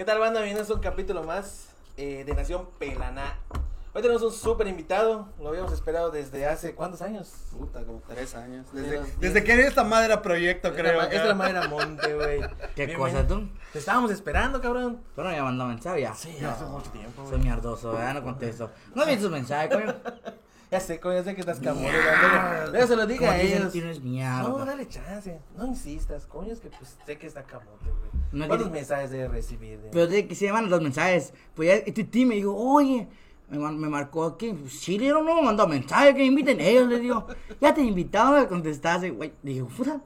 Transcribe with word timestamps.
¿Qué 0.00 0.06
tal, 0.06 0.18
banda? 0.18 0.40
Bienvenidos 0.40 0.70
a 0.70 0.74
un 0.76 0.80
capítulo 0.80 1.24
más 1.24 1.74
eh, 1.98 2.24
de 2.24 2.32
Nación 2.32 2.66
Pelaná. 2.78 3.38
Hoy 3.92 4.00
tenemos 4.00 4.22
un 4.22 4.32
súper 4.32 4.66
invitado. 4.66 5.28
Lo 5.38 5.50
habíamos 5.50 5.74
esperado 5.74 6.10
desde 6.10 6.46
hace. 6.46 6.74
¿Cuántos 6.74 7.02
años? 7.02 7.30
Puta, 7.52 7.84
como 7.84 8.00
tres 8.08 8.34
años. 8.34 8.72
De 8.72 8.80
Desde, 8.80 9.02
desde 9.18 9.44
que 9.44 9.60
esta 9.60 9.84
madre 9.84 10.06
era 10.06 10.22
proyecto, 10.22 10.72
creo. 10.72 11.02
Esta 11.02 11.16
es 11.16 11.26
la 11.26 11.34
madera 11.34 11.68
monte, 11.68 12.14
güey. 12.14 12.40
¿Qué 12.74 12.94
cosa 12.94 13.26
tú? 13.26 13.46
Te 13.74 13.78
estábamos 13.78 14.10
esperando, 14.10 14.58
cabrón. 14.62 15.02
Tú 15.14 15.22
no 15.22 15.28
me 15.28 15.42
mandado 15.42 15.68
mensaje 15.68 16.00
ya. 16.00 16.14
Sí, 16.14 16.34
hace 16.46 16.64
mucho 16.64 16.90
tiempo, 16.92 17.28
Soy 17.28 17.38
mierdoso, 17.38 17.92
¿verdad? 17.92 18.14
No 18.14 18.22
contesto. 18.22 18.70
No 18.94 19.04
vi 19.04 19.18
tus 19.18 19.30
mensajes, 19.30 19.76
coño. 19.76 19.94
Ya 20.70 20.78
sé, 20.78 21.00
coño, 21.00 21.16
ya 21.16 21.24
sé 21.24 21.34
que 21.34 21.40
estás 21.40 21.58
camote. 21.58 21.90
Mierda. 21.90 22.68
Luego 22.68 22.86
se 22.86 22.96
lo 22.96 23.06
diga 23.06 23.26
Como 23.26 23.32
a 23.32 23.40
ellos. 23.40 23.72
tienes 23.72 24.00
No, 24.00 24.64
dale 24.64 24.86
chance. 24.88 25.40
No 25.56 25.66
insistas, 25.66 26.26
coño, 26.26 26.52
es 26.52 26.60
que 26.60 26.68
pues 26.68 26.96
sé 27.04 27.18
que 27.18 27.26
está 27.26 27.42
camote, 27.42 27.86
güey. 27.86 28.22
No 28.30 28.46
¿Cuántos 28.46 28.70
mensajes 28.70 29.10
debe 29.10 29.26
recibir? 29.26 29.80
Pero 29.90 30.06
de 30.06 30.28
que 30.28 30.34
se 30.36 30.52
mandan 30.52 30.70
los 30.70 30.80
mensajes. 30.80 31.32
Pues 31.54 31.68
ya 31.68 31.74
este 31.74 32.04
tío 32.04 32.26
me 32.26 32.36
dijo, 32.36 32.54
oye, 32.54 33.08
me, 33.50 33.58
man- 33.58 33.78
me 33.78 33.88
marcó 33.88 34.24
aquí. 34.24 34.54
Sí, 34.68 34.98
le 34.98 35.06
digo, 35.06 35.22
no 35.22 35.34
me 35.36 35.42
mandó 35.42 35.66
mensaje, 35.66 36.12
que 36.14 36.20
me 36.20 36.26
inviten 36.26 36.60
ellos. 36.60 36.88
Le 36.88 36.98
digo, 37.00 37.26
ya 37.60 37.74
te 37.74 37.80
he 37.80 37.84
invitado, 37.84 38.38
me 38.38 38.46
contestaste, 38.46 39.10
güey. 39.10 39.32
Dije, 39.42 39.64
puta, 39.64 40.00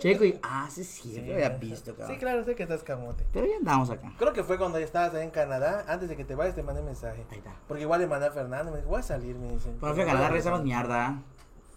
checo 0.00 0.24
y, 0.24 0.38
ah, 0.42 0.66
sí, 0.70 0.82
sí, 0.84 1.20
lo 1.24 1.34
había 1.34 1.50
visto, 1.50 1.92
Sí, 1.92 1.96
cabrón. 1.98 2.18
claro, 2.18 2.44
sé 2.44 2.54
que 2.54 2.62
estás 2.64 2.82
camote. 2.82 3.24
Pero 3.32 3.46
ya 3.46 3.56
andamos 3.56 3.90
acá. 3.90 4.12
Creo 4.18 4.32
que 4.32 4.42
fue 4.42 4.58
cuando 4.58 4.78
ya 4.78 4.84
estabas 4.84 5.14
ahí 5.14 5.22
en 5.24 5.30
Canadá. 5.30 5.84
Antes 5.88 6.08
de 6.08 6.16
que 6.16 6.24
te 6.24 6.34
vayas, 6.34 6.54
te 6.54 6.62
mandé 6.62 6.82
mensaje. 6.82 7.24
Ahí 7.30 7.38
está. 7.38 7.54
Porque 7.68 7.82
igual 7.82 8.00
le 8.00 8.06
mandé 8.06 8.26
a 8.26 8.30
Fernando. 8.30 8.70
Me 8.72 8.78
dijo, 8.78 8.88
voy 8.90 9.00
a 9.00 9.02
salir, 9.02 9.36
me 9.36 9.52
dice. 9.52 9.70
Cuando 9.78 9.94
fui 9.94 10.02
a 10.02 10.06
Canadá, 10.06 10.28
regresamos 10.28 10.62
mierda. 10.62 11.22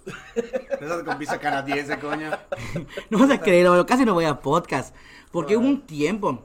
Esas 0.79 1.03
con 1.03 1.17
pizza 1.17 1.37
canadiense, 1.39 1.99
coño. 1.99 2.31
No 3.09 3.19
vas 3.19 3.29
a 3.31 3.39
creer, 3.41 3.67
boludo, 3.67 3.85
casi 3.85 4.05
no 4.05 4.13
voy 4.13 4.25
a 4.25 4.39
podcast. 4.39 4.95
Porque 5.31 5.57
hubo 5.57 5.65
un 5.67 5.81
tiempo 5.85 6.43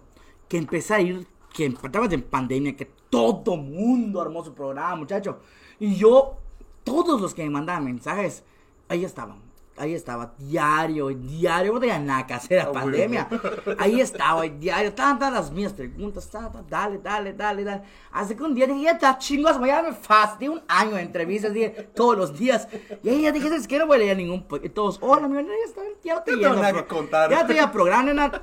que 0.49 0.59
empecé 0.59 0.95
a 0.95 1.01
ir, 1.01 1.27
que 1.53 1.65
en 1.65 2.23
pandemia, 2.23 2.77
que 2.77 2.91
todo 3.11 3.57
mundo 3.57 4.21
armó 4.21 4.45
su 4.45 4.55
programa, 4.55 4.97
muchacho. 4.97 5.41
Y 5.79 5.95
yo, 5.97 6.39
todos 6.85 7.21
los 7.21 7.35
que 7.35 7.45
me 7.45 7.51
mandaban 7.51 7.85
mensajes, 7.85 8.45
ahí 8.89 9.05
estaban. 9.05 9.52
Ahí 9.79 9.95
estaba, 9.95 10.35
diario, 10.39 11.09
diario, 11.09 11.73
no 11.73 11.81
tenía 11.81 11.99
nada 11.99 12.27
que 12.27 12.35
hacer, 12.35 12.61
Ah, 12.61 12.65
la 12.67 12.73
pandemia. 12.73 13.29
Ahí 13.79 14.01
estaba, 14.01 14.43
diario, 14.43 14.89
estaban 14.91 15.19
todas 15.19 15.33
las 15.33 15.51
mías 15.51 15.73
preguntas, 15.73 16.29
ta, 16.31 16.53
ta, 16.53 16.63
dale, 16.69 16.99
dale, 16.99 17.33
dale, 17.33 17.65
dale. 17.65 17.83
Así 18.13 18.35
que 18.35 18.43
un 18.43 18.55
día 18.55 18.67
dije, 18.67 18.83
ya 18.83 18.91
está 18.93 19.17
chingos, 19.19 19.59
ya 19.65 19.83
me 19.83 19.93
fastidié 19.93 20.51
un 20.51 20.61
año 20.69 20.97
de 20.97 21.03
entrevistas, 21.03 21.53
dije, 21.55 21.71
todos 21.95 22.17
los 22.19 22.39
días. 22.39 22.69
Y 23.03 23.09
ahí 23.09 23.23
ya 23.23 23.33
dije, 23.33 23.49
¿sabes 23.49 23.67
qué? 23.67 23.79
No 23.79 23.87
voy 23.87 23.97
a 23.97 24.01
leer 24.01 24.17
ningún. 24.19 24.43
po-". 24.47 24.57
Y 24.63 24.69
todos, 24.69 24.99
hola, 25.01 25.27
mi 25.27 25.39
hermano, 25.39 25.55
ya 25.65 25.69
está, 25.71 25.81
ya 26.05 26.15
no 26.17 26.23
te 26.23 26.33
lleno, 26.37 26.55
nada 26.57 26.73
que 26.75 26.85
contar. 26.85 27.31
Ya 27.31 27.47
tenía 27.47 27.73
programa, 27.73 28.03
nena. 28.05 28.43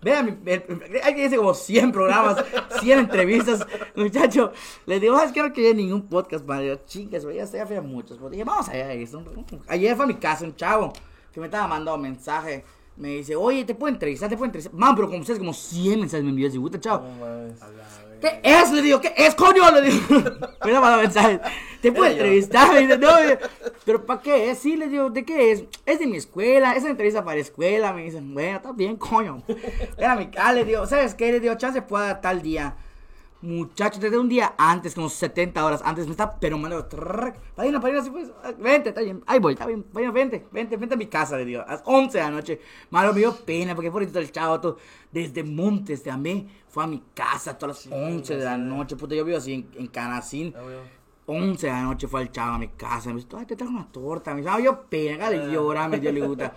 Vean, 0.00 0.40
hay 1.02 1.14
que 1.14 1.36
como 1.36 1.54
100 1.54 1.90
programas, 1.92 2.44
100 2.80 2.98
entrevistas. 3.00 3.66
Muchacho, 3.96 4.52
le 4.86 5.00
digo, 5.00 5.16
"Ah, 5.16 5.24
es 5.24 5.32
que 5.32 5.42
no 5.42 5.52
quería 5.52 5.74
ningún 5.74 6.08
podcast, 6.08 6.46
madre. 6.46 6.80
Chingas, 6.86 7.24
ya 7.34 7.46
sé, 7.46 7.64
ya 7.68 7.82
muchos. 7.82 8.18
Pues 8.18 8.30
dije, 8.30 8.44
vamos 8.44 8.68
allá. 8.68 8.88
Ayer 9.68 9.96
fue 9.96 10.04
a 10.04 10.08
mi 10.08 10.14
casa 10.14 10.44
un 10.52 10.56
chavo 10.56 10.92
que 11.32 11.40
me 11.40 11.46
estaba 11.46 11.66
mandando 11.66 11.94
un 11.94 12.02
mensaje. 12.02 12.64
Me 12.96 13.08
dice, 13.08 13.34
oye, 13.34 13.64
¿te 13.64 13.74
puedo 13.74 13.92
entrevistar? 13.92 14.28
¿Te 14.28 14.36
puedo 14.36 14.46
entrevistar? 14.46 14.78
Man, 14.78 14.94
pero 14.94 15.08
como 15.08 15.20
ustedes, 15.20 15.38
como 15.38 15.54
100 15.54 16.00
mensajes 16.00 16.22
me 16.22 16.30
envió 16.30 16.46
ese 16.46 16.60
puta 16.60 16.78
chavo. 16.78 17.06
¿Qué 18.20 18.40
es? 18.42 18.70
Le 18.70 18.82
digo, 18.82 19.00
¿qué 19.00 19.12
es, 19.16 19.34
coño? 19.34 19.68
Le 19.72 19.82
digo. 19.82 20.00
Me 20.64 20.72
mandado 20.74 21.02
mensajes. 21.02 21.40
¿Te 21.80 21.90
puedo 21.90 22.10
entrevistar? 22.12 22.72
Me 22.72 22.80
dice, 22.80 22.98
no, 22.98 23.08
pero 23.84 24.04
¿para 24.06 24.20
qué 24.20 24.50
es? 24.50 24.58
Sí, 24.58 24.76
le 24.76 24.88
digo, 24.88 25.10
¿de 25.10 25.24
qué 25.24 25.52
es? 25.52 25.64
Es 25.86 25.98
de 25.98 26.06
mi 26.06 26.18
escuela, 26.18 26.74
es 26.74 26.82
una 26.82 26.92
entrevista 26.92 27.24
para 27.24 27.36
la 27.36 27.42
escuela. 27.42 27.92
Me 27.92 28.04
dicen, 28.04 28.32
bueno, 28.32 28.58
está 28.58 28.72
bien, 28.72 28.96
coño. 28.96 29.42
Era 29.96 30.14
mi 30.14 30.28
cara, 30.30 30.52
le 30.52 30.64
digo, 30.64 30.86
¿sabes 30.86 31.14
qué? 31.14 31.32
Le 31.32 31.40
digo, 31.40 31.54
chance 31.56 31.82
pueda 31.82 32.20
tal 32.20 32.42
día. 32.42 32.76
Muchacho, 33.42 34.00
desde 34.00 34.18
un 34.18 34.28
día 34.28 34.54
antes, 34.56 34.94
como 34.94 35.08
70 35.08 35.64
horas 35.64 35.82
antes, 35.84 36.06
me 36.06 36.12
está 36.12 36.38
pero 36.38 36.56
malo. 36.56 36.88
Padrino, 36.88 37.80
padrino, 37.80 38.00
así 38.00 38.10
pues, 38.10 38.30
vente, 38.58 38.90
está 38.90 39.02
bien. 39.02 39.22
Ahí 39.26 39.40
voy, 39.40 39.54
está 39.54 39.66
bien, 39.66 39.82
padrino, 39.82 40.12
vente, 40.12 40.46
vente, 40.52 40.76
vente 40.76 40.94
a 40.94 40.98
mi 40.98 41.06
casa, 41.06 41.36
le 41.36 41.44
digo, 41.44 41.62
a 41.66 41.72
las 41.72 41.82
11 41.84 42.18
de 42.18 42.24
la 42.24 42.30
noche. 42.30 42.60
Malo, 42.90 43.12
me 43.12 43.18
dio 43.18 43.34
pena, 43.34 43.74
porque 43.74 43.90
por 43.90 44.02
el 44.02 44.32
chavo, 44.32 44.60
todo, 44.60 44.78
desde 45.10 45.42
Montes 45.42 46.04
de 46.04 46.10
Amé, 46.12 46.46
fue 46.68 46.84
a 46.84 46.86
mi 46.86 47.02
casa 47.14 47.50
a 47.50 47.58
todas 47.58 47.86
las 47.86 47.92
11 47.92 48.36
de 48.36 48.44
la 48.44 48.56
noche. 48.56 48.96
Puta, 48.96 49.14
yo 49.14 49.24
vivo 49.24 49.38
así 49.38 49.54
en, 49.54 49.68
en 49.76 49.86
Canacín. 49.88 50.54
Ah, 51.34 51.38
güey. 51.38 51.50
11 51.50 51.66
de 51.66 51.72
la 51.72 51.82
noche 51.82 52.06
fue 52.08 52.22
el 52.22 52.30
chavo 52.30 52.54
a 52.54 52.58
mi 52.58 52.68
casa. 52.68 53.08
Me 53.10 53.16
dice, 53.16 53.28
ay, 53.36 53.46
te 53.46 53.56
trajo 53.56 53.72
una 53.72 53.86
torta. 53.90 54.32
Me 54.34 54.38
dice, 54.40 54.50
ah, 54.52 54.60
yo 54.60 54.82
pena, 54.88 55.30
le 55.30 55.50
llora, 55.52 55.88
me 55.88 55.98
dio 55.98 56.12
le 56.12 56.26
gusta. 56.26 56.52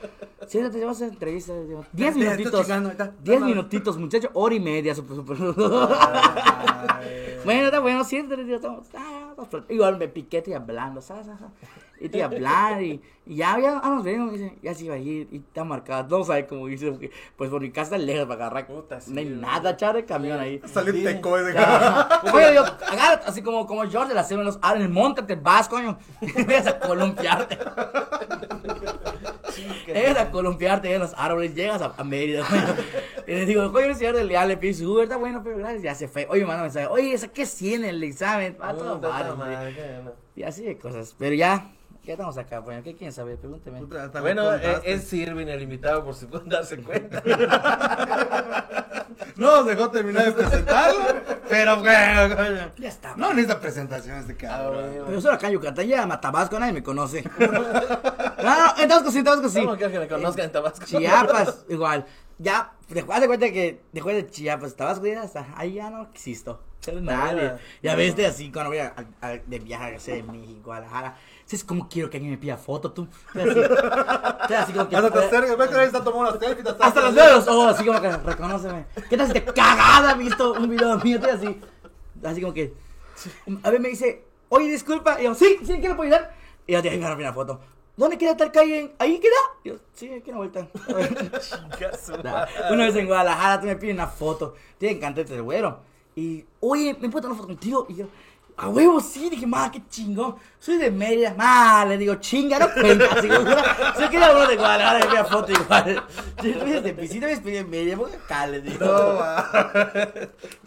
Siéntate, 0.47 0.79
vas 0.83 0.87
a 1.01 1.05
hacer 1.05 1.09
entrevista. 1.13 1.53
le 1.53 1.65
digo, 1.65 1.85
10 1.93 2.09
Está- 2.09 2.19
está 2.19 2.35
minutitos. 2.37 2.61
chingando, 2.65 2.89
está- 2.91 3.13
10 3.23 3.35
está- 3.37 3.45
minutitos, 3.47 3.97
muchacho, 3.97 4.29
hora 4.33 4.55
y 4.55 4.59
media. 4.59 4.93
Bueno, 7.45 7.65
está 7.65 7.79
bueno, 7.79 8.03
siéntate, 8.03 8.59
ah, 8.97 9.35
Igual 9.69 9.97
me 9.99 10.07
piqué, 10.07 10.39
estoy 10.39 10.53
hablando, 10.53 10.99
¿sabes? 11.01 11.27
Y 12.00 12.06
estoy 12.06 12.22
hablando 12.22 12.81
y, 12.81 13.01
y 13.25 13.35
ya, 13.38 13.57
ya, 13.59 13.79
vamos 13.79 14.03
bien, 14.03 14.25
me 14.25 14.31
dice, 14.33 14.53
ya 14.61 14.73
se 14.73 14.85
iba 14.85 14.95
a 14.95 14.97
ir 14.97 15.28
y 15.31 15.38
está 15.38 15.63
marcado. 15.63 16.17
No 16.17 16.25
sabe 16.25 16.45
cómo 16.45 16.67
dice, 16.67 16.91
porque 16.91 17.09
pues 17.38 17.50
por 17.50 17.61
mi 17.61 17.72
casa 17.72 17.95
está 17.95 17.97
lejos 17.97 18.28
para 18.28 18.47
agarrar. 18.47 18.67
Puta, 18.67 19.00
sí, 19.00 19.13
no 19.13 19.19
hay 19.19 19.25
nada, 19.25 19.78
chavo, 19.78 19.94
de 19.94 20.05
camión 20.05 20.39
ahí. 20.39 20.61
Salió 20.66 20.94
Sí. 20.94 21.03
teco 21.03 21.38
Ya. 21.51 22.22
Oye, 22.34 22.53
yo, 22.53 22.63
agarra, 22.63 23.22
así 23.25 23.41
como, 23.41 23.66
como 23.66 23.89
George 23.89 24.09
de 24.09 24.16
la 24.16 24.23
Seven 24.23 24.45
los 24.45 24.59
árboles, 24.61 24.89
montate, 24.89 25.35
vas, 25.35 25.69
coño. 25.69 25.97
Llegas 26.22 26.67
a 26.67 26.79
columpiarte. 26.79 27.57
Llegas 29.88 30.17
a 30.17 30.31
columpiarte 30.31 30.94
en 30.94 31.00
los 31.00 31.13
árboles, 31.16 31.55
llegas 31.55 31.81
a, 31.81 31.94
a 31.97 32.03
Mérida, 32.03 32.45
coño. 32.45 32.75
Y 33.28 33.31
le 33.31 33.45
digo, 33.45 33.72
coño, 33.72 33.85
el 33.88 33.95
señor 33.95 34.16
del 34.16 34.28
Leal 34.28 34.47
le 34.50 34.57
pide 34.57 34.73
su 34.73 34.91
Uber, 34.91 35.03
está 35.03 35.17
bueno, 35.17 35.41
pero 35.44 35.57
gracias, 35.57 35.81
ya 35.81 35.95
se 35.95 36.07
fue. 36.07 36.28
Oye, 36.29 36.45
manda 36.45 36.63
mensaje, 36.63 36.88
oye, 36.88 37.13
¿esa 37.13 37.28
qué 37.29 37.45
tiene 37.45 37.89
el 37.89 38.03
examen? 38.03 38.57
Va 38.61 38.73
todo 38.73 38.95
Puta 38.97 39.35
mal. 39.35 39.73
Y 40.35 40.44
así 40.44 40.63
de 40.63 40.78
cosas. 40.78 41.16
Pero 41.17 41.34
ya, 41.35 41.72
ya 42.05 42.13
estamos 42.13 42.38
acá, 42.38 42.61
coño. 42.61 42.81
¿Qué 42.83 42.93
quieren 42.95 43.11
saber? 43.13 43.38
Pregúnteme. 43.38 43.81
Bueno, 44.21 44.53
eh, 44.55 44.81
es 44.85 45.03
Sirvin 45.05 45.49
el 45.49 45.61
invitado, 45.61 46.03
por 46.05 46.16
si 46.16 46.25
pueden 46.25 46.49
darse 46.49 46.77
cuenta. 46.77 47.21
No 49.38 49.57
nos 49.57 49.66
dejó 49.66 49.89
terminar 49.91 50.25
de 50.25 50.31
presentarlo, 50.31 50.99
pero 51.49 51.77
bueno. 51.81 52.71
Ya 52.77 52.88
está. 52.88 53.16
No 53.17 53.29
necesita 53.33 53.59
presentación 53.59 54.17
este 54.17 54.33
Ah, 54.47 54.49
cabrón. 54.59 54.91
güey. 54.93 55.05
Pero 55.07 55.21
solo 55.21 55.33
acá 55.33 55.47
en 55.47 55.53
Yucatán, 55.53 55.88
ya 55.88 56.03
a 56.03 56.21
Tabasco 56.21 56.57
nadie 56.59 56.71
me 56.73 56.83
conoce. 56.83 57.23
No, 57.39 57.47
no, 58.43 58.77
en 58.77 58.87
Tabasco 58.89 59.11
sí, 59.11 59.17
en 59.19 59.23
Tabasco 59.25 59.49
sí. 59.49 59.59
¿Cómo 59.61 59.75
quieres 59.75 59.93
que 59.93 59.99
me 59.99 60.07
conozcan 60.07 60.45
en 60.45 60.51
Tabasco? 60.51 60.85
Chiapas, 60.85 61.66
igual. 61.69 62.05
Ya, 62.37 62.73
después 62.89 63.19
de 63.22 63.27
cuenta 63.27 63.51
que 63.51 63.81
después 63.91 64.16
de 64.16 64.29
Chiapas, 64.29 64.75
Tabasco 64.75 65.05
ya 65.05 65.22
hasta 65.22 65.45
ahí 65.57 65.73
ya 65.75 65.89
no 65.89 66.03
existo. 66.03 66.61
Nadie. 67.01 67.53
Ya 67.81 67.95
ves, 67.95 68.16
de 68.16 68.27
así 68.27 68.51
cuando 68.51 68.69
voy 68.69 68.79
a, 68.79 68.93
a- 69.22 69.29
de 69.45 69.59
viaje, 69.59 69.97
de 70.11 70.23
México, 70.23 70.61
Guadalajara. 70.66 71.17
¿Sabes 71.45 71.63
cómo 71.63 71.88
quiero 71.88 72.09
que 72.09 72.17
alguien 72.17 72.31
me 72.31 72.39
pida 72.39 72.57
foto 72.57 72.91
tú? 72.91 73.07
Estoy 73.35 74.56
así, 74.56 74.56
así 74.56 74.73
como 74.73 74.89
que. 74.89 74.95
Hasta 74.95 75.11
te 75.11 75.19
acercas, 75.19 75.57
ves 75.57 75.69
que 75.69 75.75
ahí 75.75 75.85
está 75.85 76.03
tomando 76.03 76.31
una 76.31 76.39
selfie. 76.39 76.63
te 76.63 76.69
Hasta 76.79 77.01
los 77.01 77.13
los 77.13 77.47
ojos, 77.47 77.75
así 77.75 77.85
como 77.85 78.01
que 78.01 78.17
reconóceme. 78.17 78.85
¿Qué 79.09 79.16
tal 79.16 79.28
si 79.28 79.33
te 79.33 79.44
cagada 79.44 80.11
has 80.11 80.17
visto 80.17 80.53
un 80.53 80.67
video 80.67 80.97
mío? 80.97 81.17
Estoy 81.17 81.31
así, 81.31 81.61
así 82.23 82.41
como 82.41 82.53
que. 82.53 82.73
A 83.61 83.69
ver, 83.69 83.79
me 83.79 83.89
dice, 83.89 84.25
oye, 84.50 84.72
disculpa. 84.72 85.22
Y 85.22 85.25
yo, 85.25 85.35
sí, 85.35 85.59
sí, 85.63 85.79
¿qué 85.79 85.88
le 85.88 85.95
puedo 85.95 86.09
ayudar? 86.11 86.35
Y 86.66 86.73
yo, 86.73 86.81
déjame 86.81 87.05
agarrar 87.05 87.19
una 87.19 87.34
foto. 87.34 87.59
¿Dónde 87.95 88.17
queda 88.17 88.35
tal 88.35 88.51
calle? 88.51 88.95
¿Ahí 88.97 89.19
queda? 89.19 89.31
Y 89.63 89.69
yo, 89.69 89.75
sí, 89.94 90.11
aquí 90.11 90.31
en 90.31 90.35
la 90.35 90.38
vuelta. 90.38 90.67
Nah. 92.23 92.45
Una 92.72 92.85
vez 92.85 92.95
en 92.95 93.05
Guadalajara, 93.05 93.61
tú 93.61 93.67
me 93.67 93.75
pides 93.75 93.94
una 93.94 94.07
foto. 94.07 94.55
Tiene 94.79 94.95
encantete 94.97 95.34
del 95.34 95.44
güero. 95.44 95.79
Y, 96.16 96.44
oye, 96.59 96.97
¿me 97.00 97.09
puedo 97.09 97.22
tomar 97.22 97.34
una 97.34 97.35
foto 97.35 97.47
contigo? 97.47 97.85
Y 97.88 97.95
yo, 97.95 98.07
a 98.57 98.69
huevo, 98.69 99.01
sí. 99.01 99.29
Dije, 99.29 99.45
ma, 99.45 99.69
qué 99.71 99.81
chingón. 99.89 100.35
Soy 100.59 100.77
de 100.77 100.89
Mérida. 100.89 101.33
Ma, 101.33 101.85
le 101.85 101.97
digo, 101.97 102.16
chinga, 102.16 102.57
no 102.59 102.73
cuenta. 102.73 103.05
Así 103.11 103.27
como, 103.27 103.49
si 103.97 104.09
quería 104.09 104.31
uno 104.31 104.47
de 104.47 104.55
Guadalajara, 104.55 104.99
me 104.99 105.11
pida 105.11 105.25
foto 105.25 105.51
igual. 105.51 106.03
Yo 106.41 106.53
fui 106.53 106.71
desde 106.71 106.93
piscina, 106.93 107.27
me 107.27 107.33
despedí 107.33 107.57
en 107.57 107.69
Mérida. 107.69 107.97
Porque 107.97 108.16
acá, 108.16 108.47
le 108.47 108.61
digo. 108.61 108.85
No, 108.85 109.16
va. 109.16 109.51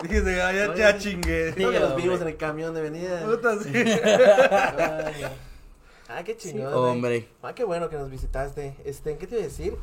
Dijiste, 0.03 0.43
ah, 0.43 0.53
ya, 0.53 0.75
ya 0.75 0.99
chingué. 0.99 1.53
Creo 1.55 1.71
que 1.71 1.81
los 1.81 1.97
vimos 1.97 2.21
en 2.21 2.29
el 2.29 2.37
camión 2.37 2.75
de 2.75 2.83
venida. 2.83 3.25
Puta, 3.25 3.59
sí. 3.59 3.73
Ah, 6.11 6.25
qué 6.25 6.35
chingón. 6.39 6.73
güey. 6.73 6.91
hombre. 6.91 7.29
Ah, 7.43 7.55
qué 7.55 7.65
bueno 7.65 7.91
que 7.91 7.97
nos 7.97 8.09
visitaste. 8.09 8.75
Este, 8.87 9.19
¿qué 9.19 9.27
te 9.27 9.35
iba 9.35 9.45
a 9.45 9.47
decir? 9.47 9.77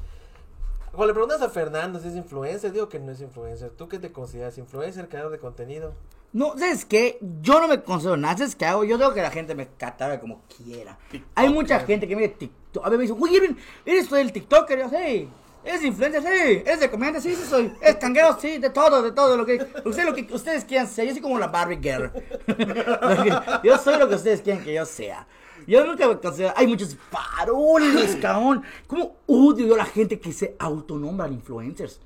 Cuando 0.91 1.07
le 1.07 1.13
preguntas 1.13 1.41
a 1.43 1.49
Fernando 1.49 1.99
si 1.99 2.07
es 2.07 2.15
influencer, 2.15 2.71
digo 2.71 2.89
que 2.89 2.99
no 2.99 3.11
es 3.11 3.21
influencer. 3.21 3.69
¿Tú 3.69 3.87
qué 3.87 3.99
te 3.99 4.11
consideras? 4.11 4.57
¿Influencer, 4.57 5.07
creador 5.07 5.31
de 5.31 5.37
contenido? 5.37 5.93
No, 6.33 6.57
¿sabes 6.57 6.83
qué? 6.85 7.17
Yo 7.41 7.61
no 7.61 7.67
me 7.67 7.81
considero 7.81 8.17
nada. 8.17 8.37
¿Sabes 8.37 8.55
qué 8.55 8.65
hago? 8.65 8.83
Yo 8.83 8.97
tengo 8.97 9.13
que 9.13 9.21
la 9.21 9.31
gente 9.31 9.55
me 9.55 9.67
catalogue 9.77 10.19
como 10.19 10.41
quiera. 10.57 10.97
Hay 11.33 11.49
mucha 11.49 11.79
gente 11.79 12.07
que 12.07 12.15
me 12.15 12.23
dice 12.23 12.35
TikTok. 12.39 12.85
A 12.85 12.89
ver, 12.89 12.97
me 12.99 13.03
dice, 13.03 13.13
uy, 13.17 13.35
Irving, 13.35 13.55
¿eres 13.85 14.09
tú 14.09 14.15
el 14.17 14.31
TikToker? 14.33 14.77
Y 14.79 14.81
yo, 14.81 14.89
sí. 14.89 15.29
¿Eres 15.63 15.83
influencer? 15.83 16.21
Sí. 16.21 16.61
¿Eres 16.65 16.79
de 16.81 16.91
comediante? 16.91 17.21
Sí, 17.21 17.35
sí 17.35 17.43
soy. 17.49 17.71
¿Es 17.81 17.95
canguero? 17.95 18.37
Sí, 18.39 18.57
de 18.57 18.69
todo, 18.69 19.01
de 19.01 19.11
todo. 19.13 19.35
Lo 19.37 19.45
que, 19.45 19.65
ustedes, 19.85 20.05
lo 20.05 20.13
que 20.13 20.27
ustedes 20.31 20.65
quieran 20.65 20.87
ser. 20.87 21.07
Yo 21.07 21.13
soy 21.13 21.21
como 21.21 21.39
la 21.39 21.47
Barbie 21.47 21.79
Girl. 21.81 22.11
Que- 22.45 23.33
yo 23.63 23.77
soy 23.77 23.97
lo 23.97 24.07
que 24.09 24.15
ustedes 24.15 24.41
quieran 24.41 24.63
que 24.63 24.73
yo 24.73 24.85
sea. 24.85 25.25
Yo 25.65 25.83
nunca 25.85 26.07
me 26.07 26.19
considero. 26.19 26.53
Hay 26.55 26.67
muchos 26.67 26.95
paroles, 27.09 28.15
cabrón. 28.21 28.61
¿Cómo 28.87 29.15
odio 29.25 29.65
yo 29.67 29.73
a 29.75 29.77
la 29.79 29.85
gente 29.85 30.19
que 30.19 30.31
se 30.33 30.55
autonombran 30.59 31.33
influencers? 31.33 31.99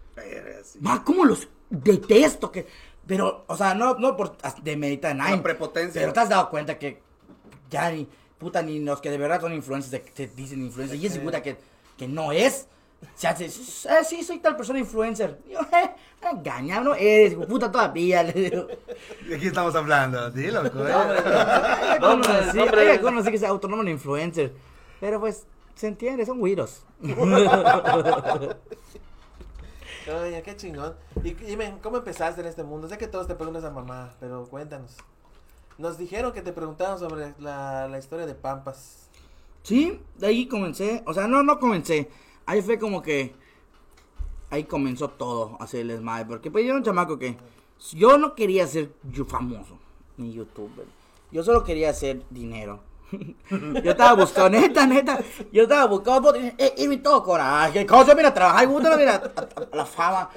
Ma, 0.79 1.03
¿cómo 1.03 1.25
los 1.25 1.47
detesto 1.69 2.51
que, 2.51 2.65
pero, 3.09 3.43
o 3.47 3.57
sea, 3.57 3.73
no, 3.73 3.95
no 3.95 4.15
por 4.15 4.37
de 4.61 4.77
meditar 4.77 5.13
nada. 5.15 5.31
La 5.35 5.43
prepotencia. 5.43 5.99
Pero 5.99 6.13
te 6.13 6.19
has 6.21 6.29
dado 6.29 6.49
cuenta 6.49 6.77
que 6.79 7.01
ya 7.69 7.89
ni, 7.91 8.07
puta, 8.37 8.61
ni 8.61 8.79
los 8.79 9.01
que 9.01 9.09
de 9.11 9.17
verdad 9.17 9.41
son 9.41 9.51
influencers 9.53 9.91
de- 9.91 9.99
te 9.99 10.27
dicen 10.27 10.61
influencer, 10.61 10.95
y 10.97 11.07
ese 11.07 11.19
puta 11.19 11.41
que, 11.43 11.57
que 11.97 12.07
no 12.07 12.31
es. 12.31 12.67
Se 13.15 13.27
hace, 13.29 13.45
"Eh, 13.45 14.03
sí, 14.05 14.23
soy 14.23 14.39
tal 14.39 14.55
persona 14.57 14.77
influencer. 14.79 15.39
Yo, 15.49 15.59
eh, 15.61 15.89
engaña, 16.31 16.81
no 16.81 16.93
eres, 16.95 17.33
puta 17.47 17.71
todavía. 17.71 18.21
Le 18.23 18.33
digo. 18.33 18.67
¿De 19.27 19.39
qué 19.39 19.47
estamos 19.47 19.73
hablando? 19.73 20.19
Así, 20.19 20.47
nombres. 22.01 22.73
hay 22.77 22.87
algunos 22.97 23.21
así 23.23 23.31
que 23.31 23.37
se 23.37 23.47
autonoman 23.47 23.87
influencer. 23.87 24.53
Pero 24.99 25.19
pues, 25.19 25.47
se 25.75 25.87
entiende, 25.87 26.25
son 26.25 26.39
güiros. 26.39 26.83
Oye, 30.09 30.41
qué 30.41 30.55
chingón. 30.55 30.95
Y 31.23 31.33
dime, 31.33 31.77
¿cómo 31.81 31.97
empezaste 31.97 32.41
en 32.41 32.47
este 32.47 32.63
mundo? 32.63 32.87
Sé 32.87 32.97
que 32.97 33.07
todos 33.07 33.27
te 33.27 33.35
preguntan 33.35 33.65
a 33.65 33.69
mamá, 33.69 34.13
pero 34.19 34.45
cuéntanos. 34.45 34.95
Nos 35.77 35.97
dijeron 35.97 36.33
que 36.33 36.41
te 36.41 36.51
preguntaban 36.51 36.99
sobre 36.99 37.33
la, 37.39 37.87
la 37.87 37.99
historia 37.99 38.25
de 38.25 38.35
Pampas. 38.35 39.09
Sí, 39.63 40.01
de 40.15 40.27
ahí 40.27 40.47
comencé, 40.47 41.03
o 41.05 41.13
sea, 41.13 41.27
no, 41.27 41.43
no 41.43 41.59
comencé. 41.59 42.09
Ahí 42.45 42.61
fue 42.61 42.79
como 42.79 43.01
que, 43.01 43.35
ahí 44.49 44.63
comenzó 44.63 45.09
todo 45.09 45.57
a 45.59 45.65
hacer 45.65 45.81
el 45.81 45.89
desmadre. 45.89 46.25
Porque 46.25 46.51
pues 46.51 46.63
yo 46.63 46.69
era 46.71 46.77
un 46.77 46.83
chamaco 46.83 47.19
que, 47.19 47.37
yo 47.93 48.17
no 48.17 48.35
quería 48.35 48.67
ser 48.67 48.91
famoso, 49.27 49.77
ni 50.17 50.33
youtuber. 50.33 50.85
Yo 51.31 51.43
solo 51.43 51.63
quería 51.63 51.91
hacer 51.91 52.23
dinero. 52.29 52.79
yo 53.83 53.91
estaba 53.91 54.13
buscando, 54.13 54.59
neta, 54.59 54.85
neta, 54.85 55.19
yo 55.51 55.63
estaba 55.63 55.85
buscando, 55.85 56.33
eh, 56.35 56.73
y 56.77 56.87
mi 56.87 56.97
todo 56.97 57.23
coraje, 57.23 57.85
cosa, 57.85 58.13
mira, 58.15 58.33
trabajar, 58.33 58.63
y 58.65 58.67
puta, 58.67 58.95
mira, 58.97 59.15
a, 59.35 59.41
a- 59.41 59.75
la 59.75 59.85
fama. 59.85 60.29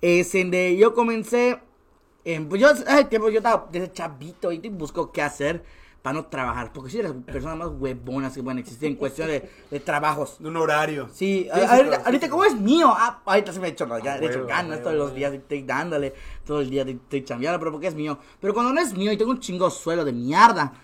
Es 0.00 0.34
en 0.34 0.50
de, 0.50 0.76
yo 0.76 0.94
comencé, 0.94 1.60
en, 2.24 2.48
pues 2.48 2.60
yo, 2.60 2.68
hace 2.70 3.04
tiempo 3.06 3.30
yo 3.30 3.38
estaba 3.38 3.68
desde 3.72 3.92
chavito 3.92 4.52
y 4.52 4.58
busco 4.70 5.12
qué 5.12 5.22
hacer 5.22 5.64
para 6.06 6.14
no 6.20 6.26
trabajar, 6.26 6.72
porque 6.72 6.88
soy 6.88 7.02
de 7.02 7.08
las 7.08 7.16
personas 7.24 7.58
más 7.58 7.68
huevonas 7.80 8.32
que 8.32 8.40
pueden 8.40 8.60
existir 8.60 8.88
en 8.90 8.94
cuestión 9.02 9.26
de, 9.26 9.50
de 9.68 9.80
trabajos. 9.80 10.36
Un 10.38 10.56
horario. 10.56 11.08
Sí, 11.12 11.42
Sí, 11.42 11.48
a- 11.50 11.56
sí, 11.56 11.62
ahorita, 12.06 12.26
sí, 12.26 12.28
como 12.30 12.44
es 12.44 12.54
mío, 12.54 12.94
ah, 12.96 13.18
ahorita 13.24 13.52
se 13.52 13.58
me 13.58 13.66
he 13.66 13.70
hecho, 13.72 13.88
ya, 13.98 14.14
A 14.14 14.20
huevo, 14.20 14.46
ganas 14.46 14.82
todos 14.84 14.94
los 14.94 15.12
días, 15.16 15.32
estoy 15.34 15.62
dándole, 15.62 16.14
todo 16.44 16.60
el 16.60 16.70
día 16.70 16.82
estoy 16.84 17.24
chambeando, 17.24 17.58
pero 17.58 17.72
porque 17.72 17.88
es 17.88 17.96
mío. 17.96 18.18
Pero 18.40 18.54
cuando 18.54 18.72
no 18.72 18.80
es 18.80 18.96
mío 18.96 19.10
y 19.10 19.16
tengo 19.16 19.32
un 19.32 19.40
chingo 19.40 19.68
suelo 19.68 20.04
de 20.04 20.12
mierda, 20.12 20.74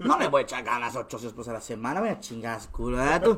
no 0.00 0.18
le 0.18 0.26
voy 0.26 0.40
a 0.40 0.42
echar 0.42 0.64
ganas 0.64 0.96
ocho 0.96 1.16
veces 1.16 1.46
a 1.46 1.52
la 1.52 1.60
semana, 1.60 2.00
voy 2.00 2.08
a 2.08 2.18
chingar 2.18 2.58
culo, 2.72 2.96
¿verdad 2.96 3.22
tú? 3.22 3.36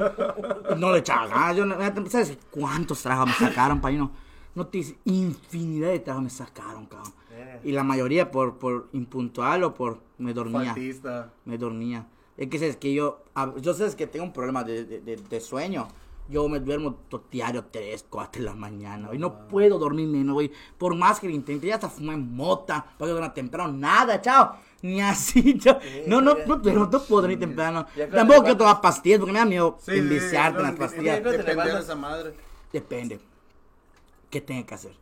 No 0.79 0.93
le 0.93 1.01
echaba 1.01 1.27
ganas, 1.27 1.57
yo, 1.57 1.67
no- 1.67 1.77
¿sabes 2.09 2.39
cuántos 2.51 3.03
trabajos 3.03 3.39
me 3.39 3.49
sacaron, 3.49 3.83
paino? 3.83 4.11
No 4.55 4.67
te 4.67 4.79
dice, 4.79 4.97
infinidad 5.05 5.91
de 5.91 5.99
trabajos 5.99 6.25
me 6.25 6.31
sacaron, 6.31 6.87
cabrón. 6.87 7.13
Eh. 7.45 7.61
Y 7.65 7.73
la 7.73 7.83
mayoría 7.85 8.31
por, 8.31 8.59
por 8.59 8.89
impuntual 8.93 9.65
o 9.65 9.75
por 9.75 10.01
me 10.19 10.33
dormía 10.33 10.73
Faltista. 10.73 11.33
me 11.45 11.59
dormía. 11.59 12.07
Es 12.37 12.49
que 12.49 12.69
es 12.69 12.77
que 12.77 12.93
yo, 12.93 13.23
yo 13.61 13.75
sé 13.75 13.95
que 13.97 14.07
tengo 14.07 14.25
un 14.25 14.33
problema 14.33 14.65
de, 14.65 14.85
de, 14.85 15.01
de- 15.01 15.17
de 15.17 15.41
sueño. 15.41 15.87
Yo 16.29 16.49
me 16.49 16.59
duermo 16.59 16.95
to- 17.11 17.23
diario 17.31 17.67
3, 17.71 18.07
4 18.09 18.41
de 18.41 18.47
la 18.47 18.55
mañana. 18.55 19.11
Y 19.13 19.19
no 19.19 19.47
puedo 19.47 19.79
dormirme, 19.79 20.25
no, 20.25 20.33
güey. 20.33 20.51
Por 20.79 20.95
más 20.97 21.21
que 21.21 21.29
lo 21.29 21.35
intente, 21.35 21.67
ya 21.67 21.75
hasta 21.75 21.91
fumé 21.91 22.17
mota. 22.17 22.85
Porque 22.99 23.13
duermo 23.13 23.31
temprano, 23.33 23.71
nada, 23.75 24.21
chao. 24.23 24.57
Ni 24.81 25.03
así, 25.03 25.55
yo. 25.59 25.79
No, 26.07 26.23
no, 26.23 26.35
no, 26.47 26.63
pero 26.63 26.81
no 26.87 26.91
puedo 26.91 27.21
dormir 27.21 27.39
temprano. 27.39 27.87
Tampoco 28.11 28.41
quiero 28.41 28.57
tomar 28.57 28.81
pastillas 28.81 29.19
porque 29.19 29.33
me 29.35 29.39
da 29.39 29.45
miedo 29.45 29.77
Sí, 29.81 29.93
sí, 29.93 29.99
enviciarte 29.99 30.55
no, 30.55 30.61
en 30.61 30.65
las 30.71 30.75
pastillas. 30.77 31.23
de- 31.23 31.31
de- 31.31 31.39
Depende 31.39 31.73
de 31.75 31.81
esa 31.81 31.95
madre. 31.95 32.35
Depende. 32.73 33.21
¿Qué 34.31 34.41
tengo 34.41 34.65
que 34.67 34.75
hacer? 34.75 34.93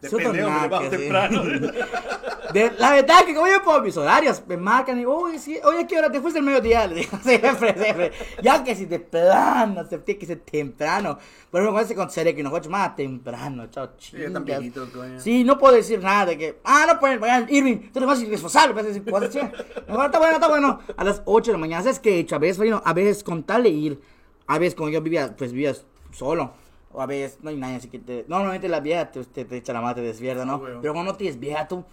Depende, 0.00 0.40
no 0.42 0.48
hombre, 0.48 0.76
hacer. 0.76 0.90
temprano. 0.90 1.42
De- 2.52 2.72
la 2.78 2.92
verdad 2.92 3.24
que 3.26 3.34
como 3.34 3.46
yo 3.46 3.62
por 3.62 3.82
mis 3.82 3.94
horarios, 3.96 4.42
me 4.46 4.56
marcan 4.56 4.98
y, 4.98 5.04
oye, 5.04 5.38
sí, 5.38 5.58
oye, 5.64 5.86
¿qué 5.86 5.98
hora 5.98 6.10
te 6.10 6.18
fuiste 6.20 6.38
el 6.38 6.44
mediodía? 6.46 6.86
Le 6.86 6.94
digo, 6.94 7.18
siempre, 7.22 7.74
siempre. 7.76 8.12
Ya 8.42 8.64
que 8.64 8.74
si 8.74 8.86
de 8.86 9.00
plano, 9.00 9.84
se 9.86 9.98
tiene 9.98 10.18
que 10.18 10.24
ser 10.26 10.38
temprano. 10.40 11.18
Por 11.50 11.60
ejemplo, 11.60 11.74
con 11.74 11.84
ese 11.84 11.94
con 11.94 12.10
serie 12.10 12.34
que 12.34 12.42
nos 12.42 12.52
ocho 12.54 12.70
más 12.70 12.96
temprano, 12.96 13.66
chao, 13.66 13.90
Sí, 13.98 14.16
chingas. 14.16 14.44
viejitos, 14.44 14.88
coño. 14.90 15.20
Sí, 15.20 15.44
no 15.44 15.58
puedo 15.58 15.74
decir 15.74 16.00
nada 16.02 16.24
de 16.26 16.38
que, 16.38 16.58
ah, 16.64 16.86
no 16.88 16.98
pueden, 16.98 17.20
vayan, 17.20 17.46
Irving, 17.50 17.90
tú 17.92 17.98
eres 17.98 18.06
más 18.06 18.22
irresponsable, 18.22 18.72
vas 18.74 18.84
a 18.84 18.88
decir 18.88 19.04
cosas 19.04 19.28
así. 19.28 19.40
Mejor 19.86 20.06
está 20.06 20.18
bueno, 20.18 20.34
está 20.34 20.48
bueno. 20.48 20.80
A 20.96 21.04
las 21.04 21.20
8 21.26 21.50
de 21.50 21.52
la 21.52 21.58
mañana, 21.60 21.82
¿sabes 21.82 21.98
qué 21.98 22.14
he 22.14 22.18
hecho? 22.20 22.36
A 22.36 22.38
veces, 22.38 22.56
bueno, 22.56 22.80
a 22.84 22.92
veces 22.94 23.22
con 23.22 23.42
tal 23.42 23.64
de 23.64 23.68
ir, 23.70 24.00
a 24.46 24.58
veces 24.58 24.74
como 24.74 24.88
yo 24.88 25.02
vivía, 25.02 25.34
pues 25.36 25.52
vivía 25.52 25.74
solo. 26.12 26.52
O 26.98 27.00
a 27.00 27.06
veces 27.06 27.38
no 27.42 27.50
hay 27.50 27.56
nadie, 27.56 27.76
así 27.76 27.88
que 27.88 28.00
te, 28.00 28.24
normalmente 28.26 28.68
la 28.68 28.80
vieja 28.80 29.08
te, 29.12 29.22
te, 29.22 29.44
te 29.44 29.56
echa 29.56 29.72
la 29.72 29.80
mano, 29.80 29.94
te 29.94 30.00
despierta, 30.00 30.44
¿no? 30.44 30.56
Weón. 30.56 30.80
Pero 30.80 30.92
cuando 30.94 31.12
no 31.12 31.16
tienes 31.16 31.38
vieja, 31.38 31.68
tú, 31.68 31.84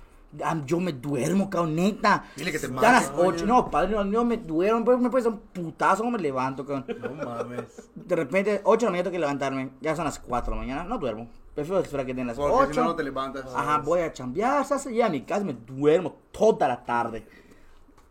yo 0.65 0.79
me 0.79 0.93
duermo, 0.93 1.47
cabrón, 1.47 1.75
neta. 1.75 2.23
Dile 2.35 2.51
que 2.51 2.57
te 2.57 2.67
mate, 2.69 2.87
las 2.87 3.09
coño. 3.11 3.29
8, 3.29 3.45
no, 3.45 3.69
padre, 3.69 3.91
no, 3.91 4.03
yo 4.11 4.25
me 4.25 4.37
duermo, 4.37 4.83
pues 4.83 4.97
me 4.97 5.11
puedes 5.11 5.25
dar 5.25 5.33
un 5.33 5.39
putazo, 5.39 6.03
no 6.03 6.09
me 6.09 6.17
levanto, 6.17 6.65
cabrón. 6.65 6.85
No 6.99 7.23
mames. 7.23 7.87
De 7.93 8.15
repente, 8.15 8.61
8 8.63 8.79
de 8.79 8.85
la 8.85 8.91
mañana 8.93 9.03
tengo 9.03 9.13
que 9.13 9.19
levantarme, 9.19 9.69
ya 9.79 9.95
son 9.95 10.05
las 10.05 10.17
4 10.17 10.49
de 10.49 10.55
la 10.59 10.65
mañana, 10.65 10.83
no 10.85 10.97
duermo. 10.97 11.29
Prefiero 11.53 11.79
esperar 11.81 12.03
que 12.07 12.15
den 12.15 12.25
las 12.25 12.37
Porque 12.37 12.55
8. 12.55 12.73
si 12.73 12.79
no, 12.79 12.85
no 12.85 12.95
te 12.95 13.03
levantas. 13.03 13.45
Ajá, 13.55 13.77
voy 13.77 13.99
a 14.01 14.11
chambear, 14.11 14.65
se 14.65 14.73
hace 14.73 14.91
ya 14.91 15.05
a 15.05 15.09
mi 15.09 15.21
casa, 15.21 15.45
me 15.45 15.53
duermo 15.53 16.15
toda 16.31 16.67
la 16.67 16.83
tarde. 16.83 17.27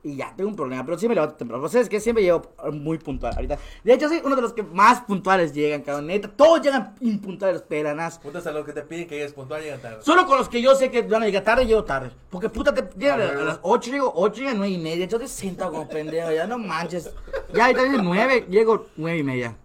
Y 0.06 0.16
ya, 0.16 0.34
tengo 0.36 0.50
un 0.50 0.54
problema, 0.56 0.84
pero 0.84 0.98
sí 0.98 1.08
me 1.08 1.14
levanto 1.14 1.34
temprano. 1.36 1.62
Pues 1.62 1.74
es 1.76 1.88
que 1.88 1.98
siempre 1.98 2.22
llego 2.22 2.42
muy 2.72 2.98
puntual 2.98 3.32
ahorita. 3.34 3.56
De 3.82 3.94
hecho, 3.94 4.06
soy 4.06 4.20
uno 4.22 4.36
de 4.36 4.42
los 4.42 4.52
que 4.52 4.62
más 4.62 5.00
puntuales 5.00 5.54
llegan, 5.54 5.80
cabrón. 5.80 6.08
Neta, 6.08 6.28
todos 6.28 6.60
llegan 6.60 6.94
impuntuales, 7.00 7.62
pelanas. 7.62 8.18
Puntos 8.18 8.46
a 8.46 8.52
los 8.52 8.66
que 8.66 8.74
te 8.74 8.82
piden 8.82 9.06
que 9.08 9.14
llegues 9.14 9.32
puntual 9.32 9.62
llegan 9.62 9.80
tarde. 9.80 9.96
Solo 10.02 10.26
con 10.26 10.36
los 10.36 10.50
que 10.50 10.60
yo 10.60 10.74
sé 10.74 10.90
que 10.90 11.00
van 11.02 11.22
a 11.22 11.26
llegar 11.26 11.42
tarde, 11.42 11.64
llego 11.66 11.84
tarde. 11.84 12.10
Porque 12.28 12.50
puta, 12.50 12.74
te 12.74 12.82
llegan 12.98 13.18
Ah, 13.22 13.30
a, 13.30 13.44
las 13.44 13.58
8, 13.62 13.90
llego 13.90 14.12
8 14.14 14.42
y 14.42 14.46
a 14.48 14.52
9 14.54 14.68
y 14.74 14.78
media. 14.78 15.06
Yo 15.06 15.18
te 15.18 15.26
sentado 15.26 15.70
como 15.72 15.88
pendejo, 15.88 16.30
ya 16.32 16.46
no 16.46 16.58
manches. 16.58 17.10
Ya 17.54 17.64
ahorita 17.64 17.82
dice 17.84 18.02
9, 18.02 18.46
llego 18.50 18.86
9 18.96 19.18
y 19.18 19.22
media. 19.22 19.56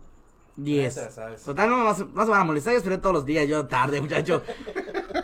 10. 0.55 0.95
Ya 0.95 1.09
sabes. 1.09 1.43
Total, 1.43 1.69
no, 1.69 1.83
no, 1.83 1.93
se- 1.93 2.05
no 2.05 2.23
se 2.23 2.31
van 2.31 2.41
a 2.41 2.43
molestar, 2.45 2.73
yo 2.73 2.77
esperé 2.77 2.97
todos 2.97 3.13
los 3.13 3.25
días, 3.25 3.45
yo 3.47 3.65
tarde, 3.67 3.99
muchacho. 3.99 4.41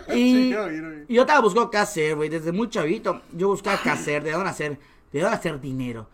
Y, 0.10 0.14
Sí, 0.14 0.50
yo 0.52 0.70
yo 0.72 0.90
vi. 0.92 1.06
y 1.10 1.14
yo 1.16 1.22
estaba 1.22 1.42
buscando 1.42 1.70
qué 1.70 1.78
hacer, 1.78 2.16
güey, 2.16 2.30
desde 2.30 2.52
muy 2.52 2.70
chavito. 2.70 3.22
Yo 3.34 3.48
buscaba 3.50 3.80
qué 3.82 3.90
hacer, 3.90 4.24
de 4.24 4.32
dónde 4.32 4.50
hacer, 4.50 4.78
de 5.20 5.22
dónde 5.24 5.38
hacer 5.38 5.60
dinero. 5.62 6.08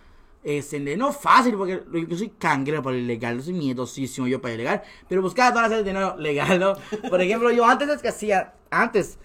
Este, 0.43 0.79
de- 0.79 0.97
no 0.97 1.11
fácil, 1.13 1.55
porque 1.55 1.83
yo 2.07 2.17
soy 2.17 2.29
cangrero 2.29 2.81
para 2.81 2.95
el 2.95 3.03
ilegal, 3.03 3.37
yo 3.37 3.43
soy 3.43 3.53
miedosísimo 3.53 4.27
yo 4.27 4.41
para 4.41 4.53
el 4.55 4.61
ilegal, 4.61 4.81
pero 5.07 5.21
buscaba 5.21 5.51
dónde 5.51 5.67
hacer 5.67 5.83
dinero 5.85 6.15
legal, 6.17 6.59
¿no? 6.59 6.73
Por 7.09 7.21
ejemplo, 7.21 7.51
yo 7.51 7.65
antes 7.65 7.89
es 7.89 8.01
que 8.01 8.07
hacía, 8.07 8.53
antes, 8.71 9.19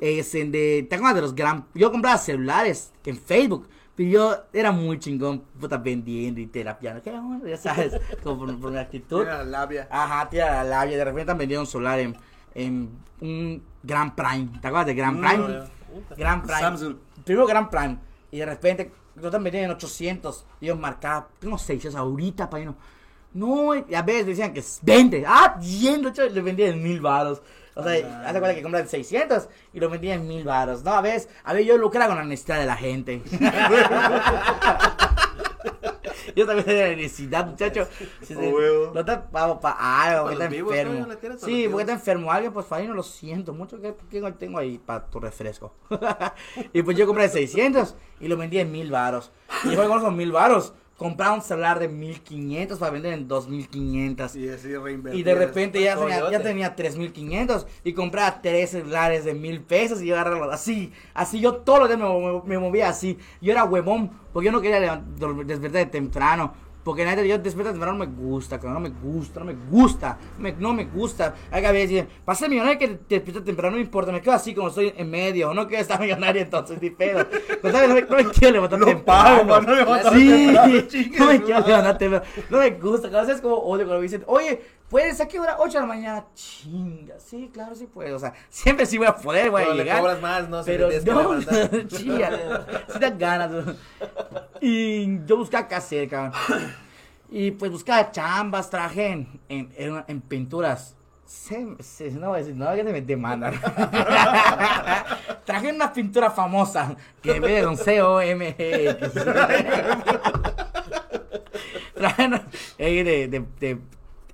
este, 0.00 0.44
de, 0.46 0.86
¿te 0.88 0.94
acuerdas 0.96 1.16
de 1.16 1.20
los 1.22 1.34
gran, 1.34 1.66
yo 1.74 1.90
compraba 1.92 2.16
celulares 2.18 2.92
en 3.04 3.16
Facebook, 3.18 3.68
pero 3.94 4.08
yo 4.08 4.36
era 4.54 4.72
muy 4.72 4.98
chingón, 4.98 5.40
puta, 5.60 5.76
vendiendo 5.76 6.40
y 6.40 6.46
terapiando, 6.46 7.02
bueno, 7.04 7.46
ya 7.46 7.58
sabes, 7.58 7.92
como 8.22 8.38
por, 8.46 8.58
por 8.58 8.70
mi 8.72 8.78
actitud. 8.78 9.20
Mira 9.20 9.38
la 9.38 9.44
labia. 9.44 9.88
Ajá, 9.90 10.28
tira 10.30 10.50
la 10.50 10.64
labia. 10.64 10.96
De 10.96 11.04
repente 11.04 11.30
han 11.32 11.36
vendido 11.36 11.60
un 11.60 11.66
solar 11.66 12.00
en, 12.00 12.16
en 12.54 12.88
un 13.20 13.62
Grand 13.82 14.14
Prime. 14.14 14.48
¿Te 14.62 14.68
acuerdas 14.68 14.86
de 14.86 14.94
Grand 14.94 15.18
Mm, 15.18 15.20
Prime? 15.20 15.64
Grand 16.16 16.42
Prime. 16.42 16.60
Samsung. 16.60 16.96
Primero 17.22 17.46
Grand 17.46 17.68
Prime. 17.68 17.98
Y 18.30 18.38
de 18.38 18.46
repente 18.46 18.90
están 19.16 19.42
vendiendo 19.44 19.70
en 19.72 19.76
800. 19.76 20.44
Y 20.60 20.66
yo 20.66 20.76
marcaba, 20.76 21.28
tengo 21.38 21.58
600 21.58 21.98
ahorita, 21.98 22.48
pa' 22.50 22.58
no. 23.34 23.72
A 23.72 24.02
veces 24.02 24.26
decían 24.26 24.52
que 24.52 24.62
20. 24.82 25.24
Ah, 25.26 25.58
yendo, 25.60 26.10
le 26.10 26.40
vendía 26.42 26.68
en 26.68 26.82
mil 26.82 27.00
baros. 27.00 27.40
O 27.74 27.82
sea, 27.82 27.92
Ah. 28.06 28.24
hace 28.28 28.38
cuenta 28.38 28.54
que 28.54 28.62
compran 28.62 28.86
600 28.86 29.48
y 29.72 29.80
lo 29.80 29.88
vendía 29.88 30.14
en 30.14 30.28
mil 30.28 30.44
baros. 30.44 30.82
No, 30.84 30.92
a 30.92 31.00
veces, 31.00 31.28
a 31.44 31.54
ver, 31.54 31.64
yo 31.64 31.78
lucraba 31.78 32.08
con 32.08 32.16
la 32.18 32.24
necesidad 32.24 32.58
de 32.60 32.66
la 32.66 32.76
gente. 32.76 33.22
yo 36.36 36.46
también 36.46 36.64
tenía 36.66 36.88
la 36.88 36.96
necesidad, 36.96 37.46
muchacho. 37.46 37.86
Si 38.20 38.34
se- 38.34 38.52
huevo. 38.52 38.92
No 38.94 39.00
está 39.00 39.28
para 39.28 39.44
algo, 39.46 40.24
Para 40.24 40.48
que 40.48 40.56
está 40.58 40.70
enfermo. 40.80 41.06
Sí, 41.38 41.66
porque 41.68 41.82
está 41.82 41.92
enfermo 41.92 42.32
alguien, 42.32 42.52
pues 42.52 42.70
ahí 42.72 42.86
no 42.86 42.94
lo 42.94 43.02
siento 43.02 43.52
mucho. 43.52 43.80
que 43.80 43.94
que 44.10 44.32
tengo 44.32 44.58
ahí 44.58 44.78
para 44.78 45.06
tu 45.06 45.20
refresco? 45.20 45.74
y 46.72 46.82
pues 46.82 46.96
yo 46.96 47.06
compré 47.06 47.28
600 47.28 47.94
y 48.20 48.28
lo 48.28 48.36
vendí 48.36 48.58
en 48.58 48.70
mil 48.70 48.90
varos. 48.90 49.32
Y 49.64 49.68
después 49.68 49.88
con 49.88 49.98
esos 49.98 50.12
mil 50.12 50.32
varos, 50.32 50.72
compraba 51.02 51.34
un 51.34 51.42
celular 51.42 51.78
de 51.78 51.88
1500 51.88 52.78
para 52.78 52.92
vender 52.92 53.12
en 53.12 53.28
2500. 53.28 54.36
Y 54.36 54.48
así 54.48 54.76
reinvertir. 54.76 55.20
Y 55.20 55.22
de 55.22 55.34
repente 55.34 55.82
ya 55.82 55.96
tenía, 55.96 56.30
ya 56.30 56.42
tenía 56.42 56.76
3500 56.76 57.66
y 57.84 57.92
compraba 57.92 58.40
tres 58.40 58.70
celulares 58.70 59.24
de 59.24 59.34
mil 59.34 59.60
pesos 59.60 60.00
y 60.02 60.06
yo 60.06 60.14
agarraba 60.18 60.54
así, 60.54 60.92
así 61.14 61.40
yo 61.40 61.56
todos 61.56 61.80
los 61.80 61.88
días 61.88 62.00
me, 62.00 62.06
me- 62.08 62.42
me 62.44 62.58
movía 62.58 62.88
así. 62.88 63.18
Yo 63.40 63.52
era 63.52 63.64
huevón 63.64 64.10
porque 64.32 64.46
yo 64.46 64.52
no 64.52 64.60
quería 64.60 65.02
despertar 65.44 65.84
de 65.84 65.86
temprano 65.86 66.54
Porque 66.84 67.04
neta, 67.04 67.22
yo 67.22 67.38
despierto 67.38 67.70
temprano 67.70 67.96
no 67.98 68.04
me 68.06 68.12
gusta, 68.12 68.58
cabrón, 68.58 68.82
no 68.82 68.88
me 68.88 68.90
gusta, 68.90 69.38
no 69.40 69.46
me 69.46 69.54
gusta, 69.70 70.18
me- 70.38 70.52
no 70.52 70.72
me 70.72 70.84
gusta. 70.86 71.34
Hay 71.50 71.62
que 71.62 71.70
veces 71.72 71.88
dicen, 71.90 72.08
para 72.24 72.36
ser 72.36 72.48
millonario 72.50 72.78
que 72.78 72.88
te 72.88 73.14
despiertas 73.16 73.44
temprano, 73.44 73.72
no 73.72 73.76
me 73.76 73.84
importa, 73.84 74.10
me 74.10 74.20
quedo 74.20 74.34
así 74.34 74.52
como 74.54 74.66
estoy 74.68 74.92
en 74.96 75.08
medio, 75.10 75.54
no 75.54 75.68
quiero 75.68 75.82
estar 75.82 76.00
millonario 76.00 76.42
entonces, 76.42 76.82
ni 76.82 76.90
pedo. 76.90 77.24
Pues, 77.60 77.72
¿sabes? 77.72 77.88
No, 77.88 77.94
me, 77.94 78.02
no 78.02 78.16
me 78.16 78.24
quiero 78.26 78.54
levantar 78.54 78.78
Lo 78.80 78.86
temprano. 78.86 79.46
pago, 79.46 79.60
no 79.62 79.74
levantarme 79.76 80.18
sí, 80.20 80.28
temprano, 80.46 80.80
chingue 80.88 81.18
no 81.20 81.26
me 81.26 81.42
quiero 81.42 81.66
levantar 81.66 81.98
temprano. 81.98 82.24
No 82.50 82.58
me 82.58 82.70
gusta, 82.70 83.10
cabrón, 83.10 83.30
es 83.30 83.40
como 83.40 83.54
odio 83.56 83.84
cuando 83.84 83.96
me 83.98 84.02
dicen, 84.02 84.24
oye, 84.26 84.60
¿puedes 84.92 85.20
a 85.22 85.26
qué 85.26 85.40
hora? 85.40 85.56
8 85.58 85.72
de 85.72 85.80
la 85.80 85.86
mañana. 85.86 86.24
Chinga, 86.34 87.18
sí, 87.18 87.50
claro, 87.52 87.74
sí 87.74 87.86
puedo. 87.86 88.14
O 88.14 88.18
sea, 88.20 88.32
siempre 88.50 88.86
sí 88.86 88.98
voy 88.98 89.06
a 89.08 89.16
poder, 89.16 89.50
a 89.62 89.64
Pero 89.64 89.74
le 89.74 89.82
llegar. 89.84 90.00
cobras 90.00 90.20
más, 90.20 90.48
¿no? 90.48 90.62
Si 90.62 90.70
Pero 90.70 90.88
que 90.90 91.00
no, 91.00 91.40
sí 91.90 92.98
dan 93.00 93.18
ganas. 93.18 93.50
Y 94.60 95.24
yo 95.24 95.38
buscaba 95.38 95.66
qué 95.66 95.74
hacer, 95.74 96.08
cabrón. 96.08 96.32
Y 97.30 97.50
pues 97.52 97.70
buscaba 97.72 98.10
chambas, 98.10 98.68
traje 98.68 99.06
en, 99.08 99.40
en, 99.48 99.72
en, 99.76 100.04
en 100.06 100.20
pinturas. 100.20 100.94
Se, 101.24 101.66
se- 101.80 102.10
no 102.10 102.28
voy 102.28 102.36
a 102.36 102.38
decir, 102.42 102.54
no, 102.54 102.74
que 102.74 102.84
me 102.84 103.00
demandan. 103.00 103.54
traje 105.46 105.72
una 105.72 105.90
pintura 105.90 106.30
famosa 106.30 106.94
que 107.22 107.36
en 107.36 107.42
vez 107.42 107.62
de 107.62 107.66
un 107.66 107.76
C-O-M-X. 107.78 109.12
traje 111.94 112.26
una, 112.26 112.42
de, 112.78 113.28
de, 113.28 113.44
de, 113.60 113.78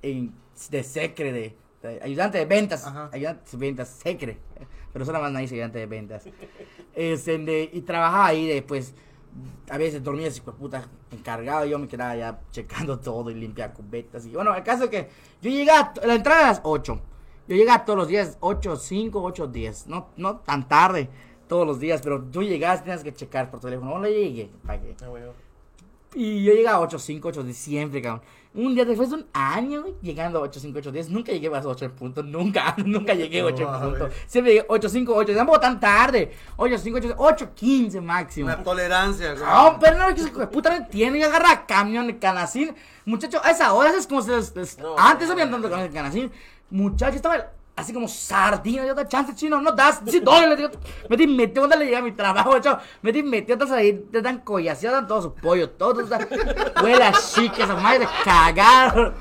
en- 0.01 0.33
de 0.69 0.83
secre, 0.83 1.31
de, 1.31 1.55
de 1.81 2.01
ayudante 2.01 2.37
de 2.37 2.45
ventas. 2.45 2.85
Ajá. 2.85 3.09
Ayudante 3.13 3.51
de 3.51 3.57
ventas, 3.57 3.89
secre. 3.89 4.37
Pero 4.91 5.05
nada 5.05 5.29
más 5.29 5.41
dice 5.41 5.55
ayudante 5.55 5.79
de 5.79 5.85
ventas. 5.85 6.25
Este, 6.95 7.37
de- 7.37 7.69
y 7.71 7.81
trabajaba 7.81 8.27
ahí 8.27 8.47
después. 8.47 8.93
A 9.69 9.77
veces 9.77 10.03
dormía 10.03 10.27
así, 10.27 10.41
pues, 10.41 10.55
puta, 10.57 10.87
encargado. 11.11 11.65
Yo 11.65 11.77
me 11.77 11.87
quedaba 11.87 12.15
ya 12.15 12.39
checando 12.51 12.99
todo 13.01 13.29
y 13.29 13.35
limpiar 13.35 13.73
cubetas. 13.73 14.25
Y 14.25 14.31
bueno, 14.31 14.55
el 14.55 14.63
caso 14.63 14.85
es 14.85 14.89
que 14.89 15.09
yo 15.41 15.51
llegaba, 15.51 15.93
la 16.03 16.15
entrada 16.15 16.45
a 16.45 16.47
las 16.49 16.61
8. 16.63 16.99
Yo 17.47 17.55
llegaba 17.55 17.85
todos 17.85 17.97
los 17.99 18.07
días, 18.07 18.37
8, 18.41 18.75
5, 18.75 19.23
8, 19.23 19.47
10. 19.47 19.87
No, 19.87 20.09
no 20.17 20.37
tan 20.37 20.67
tarde, 20.67 21.09
todos 21.47 21.65
los 21.65 21.79
días, 21.79 22.01
pero 22.03 22.21
tú 22.23 22.43
llegabas, 22.43 22.83
tenías 22.83 23.03
que 23.03 23.13
checar 23.13 23.49
por 23.49 23.59
teléfono. 23.59 23.91
¿Dónde 23.91 24.11
llegué? 24.11 24.49
¿Para? 24.65 24.81
Ah, 25.03 25.09
huevo. 25.09 25.33
Y 26.15 26.43
yo 26.43 26.53
llegaba 26.53 26.77
a 26.77 26.81
8, 26.81 26.97
5, 26.99 27.27
8, 27.27 27.43
10 27.43 27.57
siempre, 27.57 28.01
cabrón. 28.01 28.21
Un 28.51 28.73
día 28.73 28.83
después 28.83 29.09
de 29.11 29.17
un 29.17 29.27
año, 29.31 29.81
güey, 29.83 29.93
llegando 30.01 30.39
a 30.39 30.41
8, 30.41 30.59
5, 30.59 30.79
8, 30.79 30.91
10, 30.91 31.09
nunca 31.11 31.31
llegué 31.31 31.47
a 31.49 31.51
las 31.51 31.65
8 31.67 31.85
en 31.85 31.91
punto, 31.91 32.23
nunca, 32.23 32.73
nunca 32.83 33.13
llegué 33.13 33.41
a 33.41 33.45
8 33.45 33.61
en 33.75 33.81
punto. 33.91 34.09
Siempre 34.25 34.53
llegué 34.53 34.65
8, 34.67 34.89
5, 34.89 35.13
8, 35.15 35.35
tampoco 35.35 35.59
tan 35.59 35.79
tarde. 35.79 36.31
8, 36.57 36.77
5, 36.79 36.97
8, 36.97 37.13
8, 37.15 37.49
15 37.53 38.01
máximo. 38.01 38.47
Una 38.47 38.63
tolerancia, 38.63 39.33
güey. 39.33 39.45
No, 39.45 39.77
pero 39.79 39.97
no, 39.99 40.15
que 40.15 40.47
puta 40.47 40.71
no 40.71 40.77
entiende. 40.77 41.19
Y 41.19 41.23
agarra 41.23 41.67
camión 41.67 42.07
de 42.07 42.17
canacín. 42.17 42.73
Muchacho, 43.05 43.39
a 43.43 43.51
esa 43.51 43.71
hora 43.73 43.91
es 43.91 44.07
como 44.07 44.23
se 44.23 44.31
les. 44.35 44.55
les- 44.55 44.79
No, 44.79 44.97
antes 44.97 45.29
habían 45.29 45.51
tanto 45.51 45.67
no. 45.67 45.71
camión 45.75 45.91
de 45.91 45.95
canacín. 45.95 46.31
Muchacho, 46.71 47.17
estaba 47.17 47.51
así 47.79 47.93
como 47.93 48.07
sardina. 48.07 48.85
Yo 48.85 48.93
da 48.93 49.07
chance, 49.07 49.33
chino, 49.35 49.59
no 49.61 49.71
das. 49.71 50.01
Sí, 50.05 50.19
doy, 50.19 50.47
le 50.47 50.55
digo. 50.55 50.69
Me 51.09 51.17
di 51.17 51.27
metido, 51.27 51.61
¿dónde 51.61 51.77
le 51.77 51.85
llega 51.85 52.01
mi 52.01 52.11
trabajo, 52.11 52.59
chavo? 52.59 52.79
Me 53.01 53.11
di 53.11 53.23
metido, 53.23 53.53
entonces 53.53 53.77
ahí 53.77 53.93
te 54.11 54.21
dan 54.21 54.39
collación, 54.39 54.93
dan 54.93 55.07
todo 55.07 55.21
su 55.21 55.33
pollo, 55.33 55.69
todo. 55.71 56.03
o 56.03 56.07
sea, 56.07 56.19
Huele 56.83 57.03
a 57.03 57.13
chique, 57.13 57.63
esa 57.63 57.75
madre 57.75 57.99
de 57.99 58.07
cagar. 58.23 59.13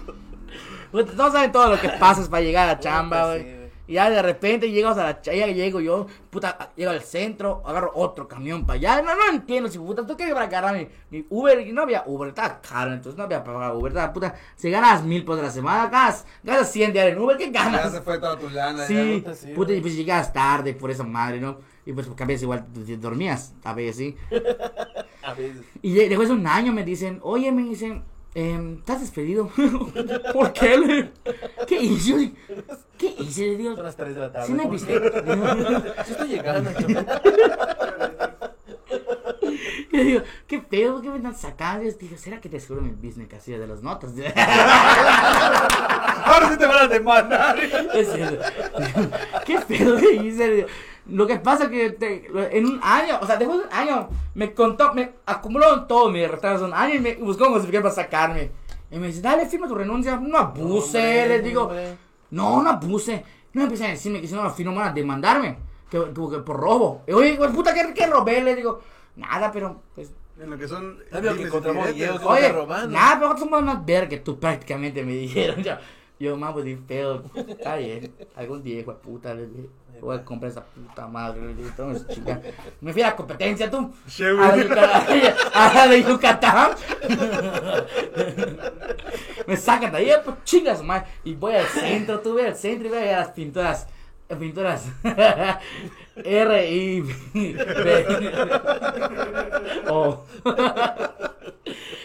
No 0.92 1.30
saben 1.30 1.52
todo 1.52 1.68
lo 1.68 1.80
que 1.80 1.88
pasas 1.90 2.28
para 2.28 2.42
llegar 2.42 2.68
a 2.68 2.72
la 2.72 2.80
chamba, 2.80 3.26
güey. 3.26 3.57
Y 3.88 3.95
ya 3.95 4.09
de 4.11 4.23
repente 4.23 4.71
llegas 4.71 4.97
a 4.99 5.02
la 5.04 5.23
ch- 5.23 5.35
ya 5.37 5.47
llego 5.47 5.80
yo, 5.80 6.07
puta, 6.30 6.71
llego 6.76 6.90
al 6.92 7.00
centro, 7.02 7.62
agarro 7.66 7.90
otro 7.95 8.28
camión 8.28 8.64
para 8.66 8.76
allá. 8.78 9.02
No, 9.02 9.14
no 9.16 9.33
entiendo 9.33 9.68
si 9.71 9.78
puta, 9.78 10.07
tú 10.07 10.16
qué 10.16 10.28
para 10.28 10.42
agarrar 10.45 10.76
mi, 10.76 10.87
mi 11.11 11.26
Uber 11.30 11.66
y 11.66 11.73
no 11.73 11.83
había 11.83 12.04
Uber, 12.07 12.28
estaba 12.28 12.61
caro, 12.61 12.92
entonces 12.92 13.16
no 13.18 13.25
había 13.25 13.42
para 13.42 13.59
pagar 13.59 13.75
Uber, 13.76 13.90
estaba, 13.92 14.12
puta, 14.12 14.35
si 14.57 14.71
ganas 14.71 15.02
mil 15.02 15.25
por 15.25 15.38
la 15.38 15.50
semana, 15.50 15.88
ganas, 15.88 16.25
ganas 16.45 16.71
100 16.71 16.92
diarios 16.92 17.16
en 17.16 17.23
Uber, 17.23 17.37
¿qué 17.38 17.50
Ya 17.50 17.64
ganas? 17.64 17.90
se 17.92 18.00
fue 18.02 18.18
toda 18.18 18.38
tu 18.38 18.49
lana. 18.50 18.85
Sí, 18.87 19.21
puta, 19.25 19.35
sí, 19.35 19.52
puta, 19.54 19.73
y 19.73 19.80
pues 19.80 19.97
llegas 19.97 20.33
tarde 20.33 20.75
por 20.75 20.90
esa 20.90 21.02
madre, 21.04 21.40
¿no? 21.40 21.59
Y 21.87 21.92
pues 21.95 22.07
porque 22.07 22.23
a 22.23 22.26
veces 22.26 22.42
igual 22.42 22.66
tú 22.73 22.85
dormías, 22.99 23.54
a 23.64 23.73
veces 23.73 23.97
sí. 23.97 24.16
A 25.23 25.35
veces. 25.35 25.62
Y 25.83 25.95
de- 25.95 26.09
después 26.09 26.28
de 26.28 26.35
un 26.35 26.47
año 26.47 26.73
me 26.73 26.85
dicen, 26.85 27.18
oye, 27.23 27.50
me 27.52 27.62
dicen, 27.62 28.04
em, 28.35 28.78
¿estás 28.78 29.00
despedido? 29.00 29.50
¿Por 30.32 30.52
qué? 30.52 30.78
Le? 30.78 31.11
¿Qué 31.66 31.80
hice? 31.80 32.11
Yo 32.11 32.16
¿Qué 32.97 33.14
hice? 33.18 33.47
Le 33.47 33.56
digo, 33.56 33.75
Son 33.76 33.85
las 33.85 33.97
3 33.97 34.14
de 34.14 34.20
la 34.20 34.32
tarde. 34.32 34.47
¿sí 34.47 34.52
me 34.52 34.62
¿por 34.64 34.73
viste? 34.73 35.00
Sí 36.04 36.12
estoy 36.12 36.28
llegando. 36.28 36.70
chaval. 36.73 37.23
Y 39.90 39.97
le 39.97 40.04
digo, 40.04 40.23
¿qué 40.47 40.58
pedo? 40.58 41.00
¿Qué 41.00 41.08
me 41.08 41.16
están 41.16 41.35
sacando? 41.35 41.85
Yo 41.85 41.92
digo, 41.99 42.16
¿será 42.18 42.40
que 42.40 42.49
te 42.49 42.61
seguro 42.61 42.82
mi 42.82 42.90
business 42.90 43.32
así 43.35 43.52
de 43.52 43.66
las 43.66 43.82
notas? 43.82 44.12
Ahora 46.25 46.50
sí 46.50 46.58
te 46.58 46.66
van 46.66 46.78
a 46.85 46.88
demandar. 46.88 47.58
Es 47.58 48.12
cierto. 48.12 48.44
¿Qué 49.47 49.58
pedo 49.66 49.97
que 49.97 50.12
hice? 50.16 50.66
Lo 51.08 51.26
que 51.26 51.36
pasa 51.36 51.64
es 51.64 51.70
que 51.70 51.90
te- 51.90 52.30
en 52.58 52.66
un 52.66 52.80
año, 52.82 53.18
o 53.20 53.26
sea, 53.26 53.36
después 53.36 53.60
de 53.60 53.64
un 53.66 53.72
año, 53.72 54.08
me 54.34 54.52
contó, 54.52 54.92
me 54.94 55.12
acumuló 55.26 55.84
todo 55.84 56.10
mi 56.10 56.26
retraso 56.26 56.66
un 56.66 56.74
año 56.74 56.94
y 56.96 57.00
me 57.00 57.14
buscó 57.16 57.46
un 57.46 57.54
justificante 57.54 57.84
para 57.88 57.94
sacarme. 57.94 58.50
Y 58.90 58.98
me 58.98 59.06
dice, 59.08 59.20
dale, 59.22 59.46
firma 59.46 59.66
tu 59.68 59.74
renuncia. 59.74 60.16
No 60.16 60.36
abuse, 60.38 60.98
Hombre, 60.98 61.28
les 61.28 61.44
digo. 61.44 61.62
hombre. 61.64 61.96
No, 62.30 62.62
no 62.62 62.70
abuse. 62.70 63.24
No 63.54 63.62
empiezan 63.62 63.88
a 63.88 63.90
decirme 63.90 64.20
que 64.20 64.28
si 64.28 64.34
no 64.34 64.42
lo 64.42 64.50
firmo 64.50 64.74
van 64.74 64.88
a 64.88 64.92
demandarme. 64.92 65.56
Que, 65.90 65.98
que- 65.98 66.12
que 66.30 66.38
por 66.40 66.56
robo. 66.58 67.02
Y, 67.06 67.12
Oye, 67.12 67.34
pues, 67.36 67.50
puta, 67.52 67.72
¿qué, 67.72 67.92
qué 67.94 68.06
robé? 68.06 68.42
Le 68.42 68.54
digo, 68.54 68.80
nada, 69.16 69.50
pero 69.50 69.82
pues 69.94 70.12
En 70.38 70.50
lo 70.50 70.58
que 70.58 70.68
son. 70.68 70.98
Sabía 71.10 71.34
que 71.34 71.42
encontramos 71.44 71.86
diretes. 71.86 71.94
videos. 71.96 72.20
¿Cómo 72.20 72.30
Oye, 72.34 72.42
te 72.42 72.52
roban? 72.52 72.92
nada, 72.92 73.14
pero 73.14 73.28
nosotros 73.30 73.48
somos 73.50 73.62
más 73.62 73.84
verga 73.86 74.08
que 74.10 74.18
tú 74.18 74.38
prácticamente 74.38 75.02
me 75.04 75.12
dijeron. 75.14 75.62
Yo, 75.62 75.72
yo 76.20 76.36
más 76.36 76.52
pues 76.52 76.66
pedo. 76.86 77.24
Está 77.34 77.76
bien. 77.76 78.12
Algún 78.36 78.62
día, 78.62 78.80
hijo 78.80 78.92
de 78.92 78.98
puta, 78.98 79.32
le 79.34 79.46
dije. 79.46 79.68
Voy 80.00 80.16
a 80.16 80.24
comprar 80.24 80.50
esa 80.52 80.64
puta 80.64 81.06
madre. 81.06 81.40
"Toma, 81.76 81.94
chica. 82.08 82.40
Me 82.80 82.92
fui 82.92 83.02
a 83.02 83.08
la 83.08 83.16
competencia, 83.16 83.70
tú. 83.70 83.92
A 84.42 84.52
de. 84.56 85.34
A 85.54 85.88
de 85.88 86.02
Yucatán. 86.02 86.70
Me 89.46 89.56
sacan 89.56 89.92
de 89.92 89.98
ahí, 89.98 90.10
pues 90.24 90.36
chingas, 90.44 90.82
madre. 90.82 91.06
Y 91.24 91.34
voy 91.34 91.54
al 91.54 91.66
centro, 91.66 92.20
tú 92.20 92.34
ves 92.34 92.46
al 92.46 92.56
centro 92.56 92.88
y 92.88 92.90
veo 92.90 93.16
a 93.16 93.20
las 93.20 93.28
pinturas. 93.30 93.86
Pinturas 94.38 94.84
R 96.16 96.70
I 96.70 97.00
B 97.00 97.56
O 99.88 100.22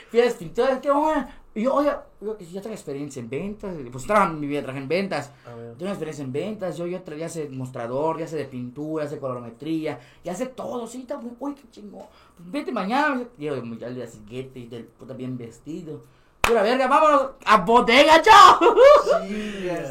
Fui 0.10 0.22
a 0.22 0.26
las 0.26 0.34
pinturas, 0.36 0.80
qué 0.80 0.90
bueno. 0.90 1.28
Y 1.56 1.62
yo, 1.64 1.76
oye, 1.76 1.92
yo, 2.20 2.38
yo 2.40 2.62
tengo 2.62 2.74
experiencia 2.74 3.20
en 3.20 3.30
ventas. 3.30 3.76
Pues 3.92 4.06
trabajo 4.08 4.34
mi 4.34 4.48
vida, 4.48 4.62
trabajé 4.62 4.80
en 4.82 4.88
ventas. 4.88 5.32
A. 5.46 5.52
Tengo 5.78 5.92
experiencia 5.92 6.24
en 6.24 6.32
ventas. 6.34 6.78
Yo, 6.78 6.88
yo 6.88 7.04
tra- 7.04 7.16
ya 7.18 7.30
sé 7.30 7.48
mostrador, 7.50 8.18
ya 8.20 8.28
sé 8.28 8.38
de 8.38 8.46
pintura, 8.46 9.04
ya 9.06 9.10
sé 9.12 9.20
colorimetría, 9.20 10.00
ya 10.24 10.34
sé 10.34 10.48
todo. 10.48 10.88
Sí, 10.88 11.02
está 11.02 11.18
muy, 11.18 11.34
uy, 11.40 11.54
qué 11.54 11.70
chingón. 11.70 12.06
Pues 12.38 12.52
vete 12.52 12.72
mañana. 12.72 13.24
Llego 13.38 13.56
ya 13.78 13.88
al 13.88 13.96
día 13.96 14.08
siguiente 14.08 14.60
y 14.60 14.68
del 14.68 14.86
puta 14.86 15.14
bien 15.14 15.38
vestido. 15.38 16.02
Pura 16.42 16.62
verga, 16.62 16.88
vámonos 16.88 17.32
a 17.46 17.58
bodega, 17.62 18.22
chao. 18.22 18.60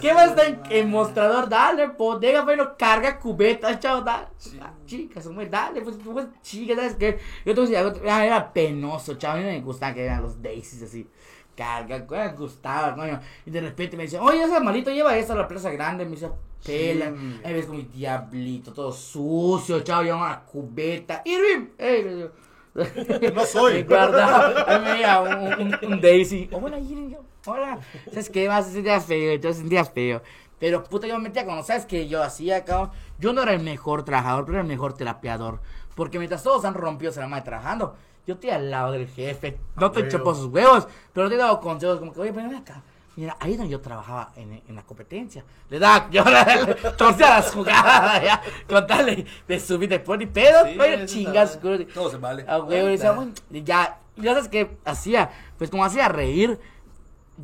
¿Qué 0.03 0.13
más 0.13 0.31
está 0.31 0.47
en, 0.47 0.61
en 0.69 0.91
mostrador? 0.91 1.49
Dale, 1.49 1.87
bodega, 1.87 2.43
bueno, 2.45 2.77
carga 2.77 3.19
cubetas, 3.19 3.81
chao, 3.81 4.03
dale. 4.03 4.27
Ah, 4.61 4.75
chicas, 4.85 5.27
hombre, 5.27 5.47
dale, 5.49 5.81
pues, 5.81 5.97
pues, 6.05 6.27
chicas, 6.43 6.77
¿sabes 6.77 6.95
qué? 6.97 7.19
Yo 7.47 7.55
te 7.55 7.61
a 7.63 7.65
decir, 7.85 8.03
ah, 8.07 8.27
era 8.27 8.53
penoso, 8.53 9.15
chao, 9.15 9.33
a 9.33 9.37
mí 9.37 9.43
no 9.45 9.49
me 9.49 9.61
gustaba 9.63 9.95
que 9.95 10.05
eran 10.05 10.21
los 10.23 10.43
daisies 10.43 10.83
así. 10.83 11.09
Carga, 11.57 12.05
me 12.09 12.29
gustaba, 12.33 12.95
coño. 12.95 13.21
Y 13.45 13.51
de 13.51 13.61
repente 13.61 13.97
me 13.97 14.05
dice, 14.05 14.19
oye, 14.19 14.43
ese 14.43 14.61
malito 14.61 14.91
lleva 14.91 15.17
esto 15.17 15.35
a 15.35 15.37
la 15.37 15.49
plaza 15.49 15.71
grande. 15.71 16.05
Me 16.05 16.13
dice, 16.13 16.31
pela. 16.65 17.11
Sí. 17.11 17.41
Ahí 17.45 17.53
ves 17.53 17.67
como 17.67 17.79
mi 17.79 17.85
diablito, 17.85 18.73
todo 18.73 18.93
sucio, 18.93 19.81
chao, 19.81 20.03
lleva 20.03 20.17
una 20.17 20.41
cubeta. 20.41 21.23
Irving, 21.25 21.69
ey, 21.79 22.03
le 22.03 22.17
digo. 22.17 22.31
No 23.35 23.45
soy. 23.45 23.75
Me 23.85 23.97
guardaba, 23.97 25.23
un, 25.59 25.67
un, 25.67 25.93
un 25.93 26.01
Daisy. 26.01 26.49
Hola, 26.53 26.79
Irving, 26.79 27.11
yo, 27.11 27.19
hola. 27.47 27.79
¿Sabes 28.11 28.31
qué? 28.31 28.49
Vas 28.49 28.69
a 28.69 28.71
sentir 28.71 29.01
feo, 29.01 29.35
yo 29.35 29.53
sentía 29.53 29.85
feo. 29.85 30.23
Pero 30.59 30.85
puta, 30.85 31.07
yo 31.09 31.17
me 31.19 31.25
metía 31.25 31.45
con, 31.45 31.63
¿sabes 31.65 31.87
qué 31.87 32.07
yo 32.07 32.23
hacía, 32.23 32.65
cabrón? 32.65 32.93
Yo 33.19 33.33
no 33.33 33.43
era 33.43 33.53
el 33.53 33.61
mejor 33.63 34.05
trabajador, 34.05 34.45
pero 34.45 34.59
era 34.59 34.63
el 34.63 34.69
mejor 34.69 34.95
terapeador. 34.95 35.61
Porque 35.97 36.19
mientras 36.19 36.43
todos 36.45 36.65
han 36.65 36.75
rompido, 36.75 37.11
se 37.13 37.21
la 37.21 37.27
madre 37.27 37.45
trabajando, 37.45 37.97
yo 38.27 38.35
estoy 38.35 38.51
al 38.51 38.71
lado 38.71 38.93
del 38.93 39.09
jefe. 39.09 39.59
No 39.77 39.91
te 39.91 40.01
echo 40.01 40.23
por 40.23 40.37
sus 40.37 40.47
huevos, 40.47 40.87
pero 41.13 41.29
te 41.29 41.35
he 41.35 41.39
dado 41.39 41.61
consejos 41.61 41.99
como 41.99 42.13
que, 42.13 42.21
oye, 42.21 42.31
ven 42.31 42.55
acá. 42.55 42.83
Mira, 43.15 43.37
ahí 43.41 43.53
es 43.53 43.59
donde 43.59 43.71
yo 43.71 43.81
trabajaba 43.81 44.33
en, 44.37 44.63
en 44.67 44.75
la 44.75 44.83
competencia. 44.83 45.45
Le 45.69 45.79
daba, 45.79 46.09
yo 46.11 46.25
le 46.25 46.75
torcía 46.97 47.31
las 47.31 47.53
jugadas, 47.53 48.23
ya, 48.23 48.43
con 48.67 48.87
tal 48.87 49.05
de, 49.07 49.27
de 49.47 49.61
subir 49.61 49.89
después 49.89 50.19
ni 50.19 50.27
pedo, 50.27 50.65
Sí, 50.67 50.79
oye, 50.79 51.07
chingas. 51.07 51.61
Todo 51.93 52.11
se 52.11 52.17
vale. 52.17 52.45
A 52.49 52.61
huevo, 52.61 52.89
y 52.89 52.93
decía, 52.93 53.13
bueno, 53.13 53.33
ya, 53.51 53.99
y 54.17 54.23
ya 54.23 54.35
sabes 54.35 54.49
que 54.49 54.79
hacía, 54.85 55.31
pues 55.59 55.69
como 55.69 55.85
hacía 55.85 56.09
reír, 56.09 56.59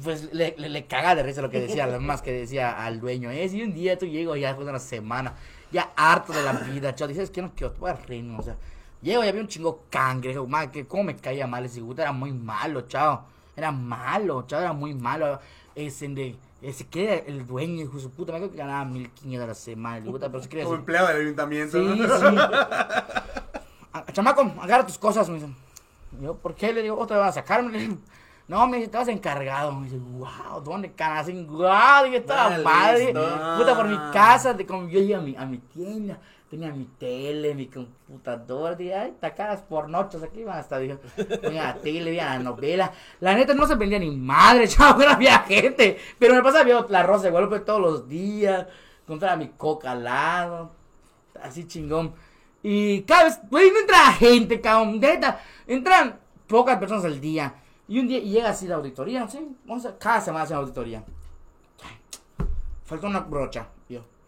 pues 0.03 0.33
le, 0.33 0.55
le, 0.57 0.69
le 0.69 0.87
cagaba 0.87 1.17
de 1.17 1.23
risa 1.23 1.43
lo 1.43 1.51
que 1.51 1.61
decía, 1.61 1.87
lo 1.87 2.01
más 2.01 2.23
que 2.23 2.33
decía 2.33 2.83
al 2.85 3.01
dueño. 3.01 3.31
Es, 3.31 3.53
y 3.53 3.63
un 3.63 3.75
día 3.75 3.99
tú 3.99 4.07
llego 4.07 4.37
ya 4.37 4.49
después 4.49 4.65
de 4.65 4.71
una 4.71 4.79
semana, 4.79 5.35
ya 5.71 5.91
harto 5.97 6.33
de 6.33 6.43
la 6.43 6.53
vida, 6.53 6.95
chao, 6.95 7.09
dices, 7.09 7.31
que 7.31 7.43
no 7.43 7.53
quiero, 7.55 7.75
voy 7.79 7.91
a 7.91 7.95
reírme, 7.95 8.39
o 8.39 8.43
sea, 8.43 8.57
llego 9.03 9.25
y 9.25 9.29
había 9.29 9.41
un 9.41 9.49
chingo 9.49 9.85
cangrejo, 9.91 10.47
madre, 10.47 10.71
que 10.71 10.87
cómo 10.87 11.05
me 11.05 11.17
caía 11.17 11.47
mal 11.47 11.65
ese 11.65 11.81
gusto, 11.81 12.03
era 12.03 12.13
muy 12.13 12.33
malo, 12.33 12.83
chao. 12.83 13.25
Era 13.57 13.73
malo, 13.73 14.45
chavo, 14.47 14.63
era 14.63 14.73
muy 14.73 14.95
malo. 14.95 15.41
Ese 15.75 16.09
de, 16.09 16.37
ese 16.63 16.87
que 16.87 17.05
era 17.05 17.15
el 17.27 17.47
dueño, 17.47 17.83
hijo 17.83 17.97
de 17.97 18.03
su 18.03 18.11
puta, 18.11 18.33
me 18.33 18.39
acuerdo 18.39 18.53
que 18.53 18.59
ganaba 18.59 18.85
1500 18.85 19.45
a 19.45 19.47
la 19.47 19.55
semana, 19.55 20.07
puta, 20.07 20.29
pero 20.29 20.43
se 20.43 20.49
Como 20.63 20.75
empleado 20.77 21.09
del 21.09 21.23
ayuntamiento. 21.23 21.79
Sí, 21.79 22.01
¿no? 22.01 22.19
sí. 22.19 22.37
Ah, 23.93 24.05
Chamaco, 24.13 24.43
agarra 24.61 24.87
tus 24.87 24.99
cosas, 24.99 25.29
me 25.29 25.37
dicen. 25.37 25.57
Yo, 26.21 26.35
¿por 26.37 26.55
qué? 26.55 26.73
Le 26.73 26.83
digo, 26.83 26.99
¿otra 26.99 27.17
vez 27.17 27.27
vas 27.27 27.37
a 27.37 27.41
sacarme? 27.41 27.73
Le 27.73 27.79
digo, 27.81 27.97
no, 28.47 28.67
me 28.67 28.79
dice, 28.79 28.91
te 28.91 28.99
vas 28.99 29.09
encargado. 29.09 29.73
Me 29.73 29.85
dice, 29.85 29.99
wow, 29.99 30.61
¿dónde 30.63 30.93
canas? 30.93 31.27
Wow, 31.27 32.05
dije, 32.05 32.21
toda 32.21 32.49
Vale, 32.51 32.65
madre. 32.65 33.05
listo. 33.07 33.57
Puta, 33.57 33.77
por 33.77 33.89
mi 33.89 33.97
casa, 34.13 34.55
de, 34.55 34.67
como 34.67 34.89
yo 34.89 35.01
iba 35.01 35.19
a 35.19 35.23
mi, 35.23 35.37
a 35.37 35.47
mi 35.47 35.59
tienda, 35.59 36.19
tenía 36.51 36.73
mi 36.73 36.85
tele, 36.99 37.55
mi 37.55 37.67
computadora, 37.67 38.75
dije, 38.75 38.95
ay, 38.95 39.17
tacadas 39.21 39.61
por 39.63 39.89
noches 39.89 40.23
aquí 40.23 40.45
van 40.45 40.59
hasta, 40.59 40.79
dije, 40.79 40.97
tenía 41.41 41.65
la 41.65 41.75
tele, 41.75 42.11
veía 42.11 42.27
la 42.27 42.39
novela. 42.39 42.93
La 43.21 43.35
neta 43.35 43.55
no 43.55 43.67
se 43.67 43.75
vendía 43.75 43.99
ni 43.99 44.11
madre, 44.11 44.67
chavo, 44.69 45.03
había 45.03 45.41
gente. 45.41 45.99
Pero 46.19 46.35
me 46.35 46.43
pasaba, 46.43 46.65
vio 46.65 46.87
la 46.89 47.03
rosa 47.03 47.25
de 47.25 47.31
golpe 47.31 47.61
todos 47.61 47.81
los 47.81 48.09
días, 48.09 48.67
compraba 49.07 49.37
mi 49.37 49.49
coca 49.49 49.93
al 49.93 50.05
lado, 50.05 50.73
así 51.43 51.67
chingón. 51.67 52.15
Y 52.63 53.03
cada 53.03 53.25
vez, 53.25 53.41
güey, 53.51 53.71
no 53.71 53.81
entra 53.81 54.13
gente, 54.13 54.61
cabrón, 54.61 54.99
neta, 55.01 55.41
entran 55.67 56.19
pocas 56.47 56.79
personas 56.79 57.05
al 57.05 57.21
día. 57.21 57.55
Y 57.87 57.99
un 58.01 58.09
día 58.09 58.21
llega 58.21 58.51
así 58.51 58.67
la 58.67 58.77
auditoría, 58.77 59.27
¿sí? 59.29 59.57
Vamos 59.65 59.87
a, 59.87 59.97
cada 59.97 60.21
semana 60.21 60.45
hacen 60.45 60.57
auditoría. 60.57 61.05
Falta 62.85 63.07
una 63.07 63.21
brocha. 63.21 63.69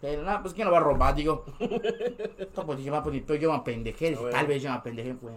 Yo, 0.02 0.08
pero 0.08 0.22
nada, 0.22 0.40
pues 0.42 0.54
quién 0.54 0.66
lo 0.66 0.72
va 0.72 0.78
a 0.78 0.82
robar, 0.82 1.14
digo. 1.14 1.44
No, 2.56 2.66
pues 2.66 2.92
va, 2.92 3.02
pues 3.02 3.14
ni 3.14 3.20
peor, 3.20 3.38
yo 3.38 3.50
me 3.52 3.58
apendejé, 3.58 4.10
dije, 4.10 4.24
tal 4.30 4.46
vez 4.46 4.62
yo 4.62 4.70
me 4.70 4.76
apendejé, 4.76 5.14
pues. 5.14 5.34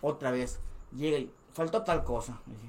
Otra 0.00 0.30
vez, 0.30 0.60
llega 0.94 1.18
y 1.18 1.30
faltó 1.52 1.82
tal 1.82 2.04
cosa. 2.04 2.38
Dije, 2.46 2.68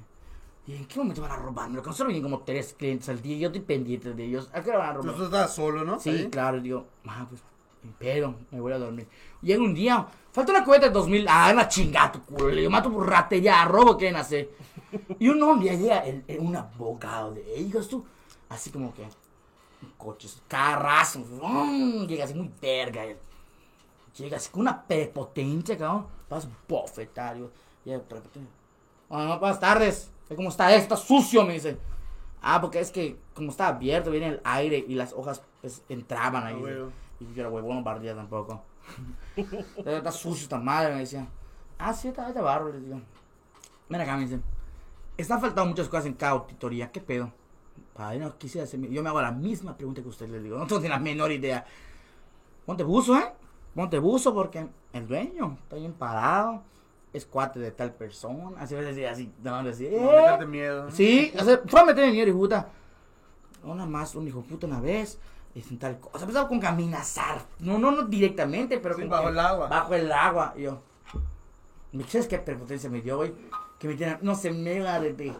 ¿y 0.67 0.75
en 0.75 0.85
qué 0.87 0.99
momento 0.99 1.21
van 1.21 1.31
a 1.31 1.35
robar? 1.37 1.69
Me 1.69 1.81
lo 1.81 1.93
solo 1.93 2.07
vienen 2.09 2.23
como 2.23 2.43
tres 2.43 2.73
clientes 2.77 3.09
al 3.09 3.21
día 3.21 3.37
yo 3.37 3.47
estoy 3.47 3.61
pendiente 3.61 4.13
de 4.13 4.23
ellos. 4.25 4.49
¿A 4.53 4.61
qué 4.61 4.69
hora 4.69 4.79
van 4.79 4.89
a 4.89 4.93
robar? 4.93 5.05
Pues 5.07 5.17
tú 5.17 5.23
estabas 5.25 5.53
solo, 5.55 5.83
¿no? 5.83 5.99
Sí, 5.99 6.09
Ahí. 6.09 6.29
claro, 6.29 6.59
digo, 6.59 6.85
ah, 7.07 7.25
pues, 7.29 7.41
me 7.83 7.91
pedo, 7.91 8.35
me 8.51 8.59
voy 8.59 8.73
a 8.73 8.77
dormir. 8.79 9.07
Llega 9.41 9.61
un 9.63 9.73
día, 9.73 10.05
falta 10.31 10.51
una 10.51 10.65
cuenta 10.65 10.87
de 10.87 10.93
2000, 10.93 11.25
ah, 11.29 11.49
una 11.53 11.67
chingada 11.67 12.11
tu 12.11 12.21
culo, 12.23 12.49
le 12.49 12.57
digo, 12.61 12.71
mato 12.71 12.91
por 12.91 13.07
ratería, 13.07 13.63
robo, 13.65 13.95
¿qué 13.97 14.05
quieren 14.05 14.19
hacer? 14.19 14.49
Y 15.19 15.29
un 15.29 15.41
hombre 15.43 15.77
llega, 15.77 15.99
el- 15.99 16.23
el- 16.27 16.39
un 16.39 16.55
abogado 16.55 17.33
de 17.33 17.55
ellos, 17.59 17.87
tú, 17.87 18.03
así 18.49 18.69
como 18.71 18.93
que, 18.93 19.07
coches, 19.97 20.41
carrazo, 20.47 21.19
¡um! 21.41 22.07
llega 22.07 22.25
así 22.25 22.33
muy 22.33 22.51
verga, 22.61 23.05
él. 23.05 23.17
Llega 24.17 24.37
así 24.37 24.49
con 24.49 24.61
una 24.61 24.83
prepotencia, 24.85 25.77
cabrón, 25.77 26.07
vas 26.29 26.47
bofetar, 26.67 27.35
digo, 27.35 27.51
llega. 27.85 28.03
Bueno, 29.07 29.39
buenas 29.39 29.59
tardes, 29.59 30.11
¿cómo 30.35 30.49
está 30.49 30.73
esto? 30.73 30.95
Está 30.95 31.07
sucio, 31.07 31.45
me 31.45 31.53
dice. 31.53 31.77
Ah, 32.41 32.61
porque 32.61 32.79
es 32.79 32.91
que 32.91 33.17
como 33.33 33.51
está 33.51 33.67
abierto, 33.67 34.11
viene 34.11 34.27
el 34.27 34.41
aire 34.43 34.83
y 34.87 34.95
las 34.95 35.13
hojas 35.13 35.41
pues 35.61 35.83
entraban 35.89 36.45
ahí. 36.45 36.63
Ah, 36.65 36.89
y 37.19 37.33
yo 37.33 37.41
era 37.41 37.49
huevón, 37.49 37.83
no 37.83 38.15
tampoco. 38.15 38.63
Pero 39.35 39.97
está 39.97 40.11
sucio 40.11 40.43
esta 40.43 40.57
madre, 40.57 40.93
me 40.93 40.99
decía. 41.01 41.27
Ah, 41.77 41.93
sí, 41.93 42.07
está 42.07 42.31
de 42.31 42.41
barro, 42.41 42.71
digo. 42.71 43.01
Ven 43.89 44.01
acá, 44.01 44.15
me 44.15 44.23
dice. 44.23 44.39
Están 45.17 45.41
faltando 45.41 45.69
muchas 45.69 45.89
cosas 45.89 46.05
en 46.05 46.13
cada 46.13 46.33
auditoría, 46.33 46.91
¿qué 46.91 47.01
pedo? 47.01 47.31
Padre, 47.99 48.19
no 48.19 48.37
quisiera 48.37 48.63
hacerme. 48.63 48.87
Yo 48.89 49.03
me 49.03 49.09
hago 49.09 49.21
la 49.21 49.33
misma 49.33 49.75
pregunta 49.75 50.01
que 50.01 50.07
usted 50.07 50.29
le 50.29 50.39
digo. 50.39 50.57
No 50.57 50.65
tengo 50.65 50.79
ni 50.79 50.87
la 50.87 50.99
menor 50.99 51.33
idea. 51.33 51.65
Ponte 52.65 52.81
buzo, 52.85 53.17
¿eh? 53.17 53.33
Ponte 53.75 53.99
buzo 53.99 54.33
porque 54.33 54.65
el 54.93 55.05
dueño 55.05 55.57
está 55.63 55.75
bien 55.75 55.91
parado. 55.91 56.63
Es 57.11 57.25
cuate 57.25 57.59
de 57.59 57.71
tal 57.71 57.91
persona. 57.93 58.57
Así, 58.61 58.73
así, 58.75 59.03
así. 59.03 59.33
No, 59.43 59.55
así. 59.55 59.83
No, 59.91 59.97
"Eh". 60.13 60.15
meterte 60.15 60.45
miedo. 60.45 60.85
¿no? 60.85 60.91
Sí, 60.91 61.33
o 61.37 61.43
sea, 61.43 61.59
fue 61.67 61.81
a 61.81 61.83
meter 61.83 62.09
miedo, 62.09 62.29
hijo 62.29 62.37
puta. 62.37 62.69
Una 63.65 63.85
más, 63.85 64.15
un 64.15 64.25
hijo 64.29 64.43
puta 64.43 64.65
una 64.65 64.79
vez. 64.79 65.19
Es 65.53 65.69
en 65.69 65.77
tal 65.77 65.99
cosa. 65.99 66.23
Empezaba 66.23 66.47
con 66.47 66.61
que 66.61 66.67
amenazar. 66.67 67.41
No, 67.59 67.77
no, 67.77 67.91
no 67.91 68.03
directamente, 68.03 68.79
pero 68.79 68.95
Sí, 68.95 69.03
bajo 69.03 69.23
que 69.25 69.29
el 69.31 69.39
agua. 69.39 69.67
Bajo 69.67 69.93
el 69.95 70.09
agua. 70.09 70.53
Y 70.55 70.61
yo. 70.61 70.81
¿me 71.91 72.05
¿Sabes 72.05 72.27
qué 72.29 72.39
prepotencia 72.39 72.89
me 72.89 73.01
dio, 73.01 73.17
güey? 73.17 73.33
Que 73.77 73.89
me 73.89 73.95
tiran, 73.95 74.19
no 74.21 74.35
se 74.35 74.51
me 74.51 74.69
de, 74.79 75.13
de- 75.13 75.35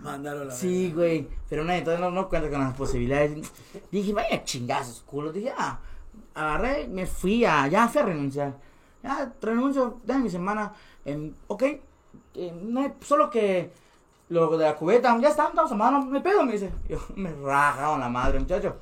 Mandaron 0.00 0.48
la 0.48 0.54
Sí, 0.54 0.92
güey. 0.94 1.26
Pero 1.48 1.64
no, 1.64 1.72
entonces 1.72 2.00
no, 2.00 2.10
no 2.10 2.28
cuento 2.28 2.50
con 2.50 2.60
las 2.60 2.74
posibilidades. 2.74 3.50
Dije, 3.90 4.12
vaya 4.12 4.44
chingazos, 4.44 5.02
culo. 5.06 5.32
Dije, 5.32 5.52
ah, 5.56 5.78
agarré, 6.34 6.86
me 6.88 7.06
fui 7.06 7.44
a, 7.44 7.66
ya 7.68 7.88
fui 7.88 8.00
a 8.02 8.04
renunciar. 8.04 8.54
Ya 9.02 9.32
renuncio, 9.40 10.00
déjame 10.04 10.24
mi 10.24 10.30
semana. 10.30 10.72
en- 11.06 11.34
ok, 11.48 11.62
eh, 11.62 12.52
no 12.62 12.80
hay- 12.80 12.94
solo 13.02 13.28
que 13.30 13.70
lo 14.30 14.56
de 14.56 14.64
la 14.64 14.74
cubeta, 14.74 15.18
ya 15.20 15.28
está, 15.28 15.48
estamos 15.48 15.70
a 15.70 15.74
mano, 15.74 16.04
me 16.06 16.20
pedo, 16.20 16.44
me 16.44 16.52
dice. 16.52 16.70
Yo 16.88 16.98
me 17.16 17.30
rajaron 17.32 18.00
la 18.00 18.08
madre, 18.08 18.40
muchacho. 18.40 18.76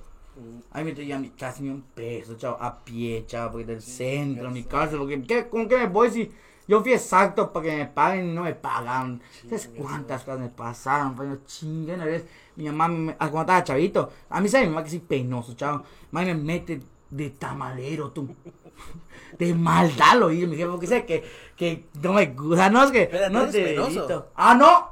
Ahí 0.70 0.83
me 0.85 0.92
tenía 0.92 1.18
mi 1.18 1.29
casa 1.31 1.61
ni 1.62 1.68
un 1.68 1.83
peso, 1.83 2.37
chavo, 2.37 2.57
a 2.61 2.79
pie, 2.85 3.25
chavo, 3.27 3.53
porque 3.53 3.66
del 3.66 3.83
centro, 3.83 4.51
mi 4.51 4.64
casa, 4.64 4.96
porque 4.96 5.22
¿qué, 5.22 5.48
¿con 5.48 5.68
qué 5.68 5.77
me 5.77 5.87
voy 5.88 6.11
si 6.11 6.31
yo 6.68 6.81
fui 6.83 6.92
exacto 6.92 7.53
para 7.53 7.64
que 7.66 7.77
me 7.77 7.87
paguen 7.87 8.31
y 8.31 8.33
no 8.35 8.42
me 8.42 8.55
pagaron? 8.55 9.20
¿Sabes 9.44 9.70
cuántas 9.77 10.22
cosas 10.25 10.40
me 10.40 10.48
pasaron? 10.48 11.14
Pues 11.14 11.29
yo 11.29 11.37
chingue 11.46 11.94
una 11.94 12.05
vez, 12.05 12.25
mi 12.57 12.64
mamá, 12.66 12.88
me, 12.88 13.12
ah, 13.18 13.29
cuando 13.31 13.40
estaba 13.40 13.64
chavito, 13.64 14.11
a 14.31 14.40
mí 14.40 14.48
sabe 14.48 14.64
mi 14.64 14.70
mamá 14.70 14.85
que 14.85 14.90
soy 14.90 14.98
penoso, 15.01 15.55
chavo, 15.55 15.83
mamá 16.11 16.27
me 16.27 16.35
mete 16.35 16.81
de 17.11 17.31
tamalero, 17.31 18.11
tú. 18.11 18.35
De 19.38 19.55
maldad 19.55 20.16
lo 20.18 20.27
oí, 20.27 20.46
mi 20.46 20.57
jefe, 20.57 20.68
porque 20.70 20.87
sé 20.87 21.07
que, 21.07 21.25
que 21.57 21.88
no 22.03 22.12
me 22.12 22.27
gusta, 22.27 22.68
no 22.68 22.85
es 22.85 22.90
que 22.90 23.07
¿tú 23.07 23.33
no 23.33 23.46
te 23.48 23.64
penoso? 23.64 24.27
Ah, 24.35 24.55
no. 24.55 24.90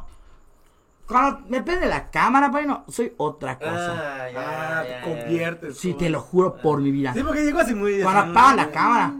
Cuando 1.06 1.40
me 1.48 1.60
prende 1.62 1.86
la 1.86 2.10
cámara, 2.10 2.50
pues 2.50 2.66
no, 2.66 2.84
soy 2.88 3.12
otra 3.16 3.58
cosa. 3.58 4.24
Ah, 4.24 4.30
ya, 4.30 4.40
Ah, 4.40 4.82
ya, 4.82 4.82
te 4.82 4.88
ya. 4.90 5.02
conviertes. 5.02 5.78
Sí, 5.78 5.92
tú. 5.92 5.98
te 5.98 6.08
lo 6.10 6.20
juro 6.20 6.56
por 6.56 6.80
mi 6.80 6.90
vida. 6.90 7.12
Sí, 7.12 7.22
porque 7.22 7.42
llegó 7.44 7.58
así 7.58 7.74
muy. 7.74 8.00
Cuando 8.00 8.30
apagan 8.30 8.56
la 8.56 8.70
cámara, 8.70 9.14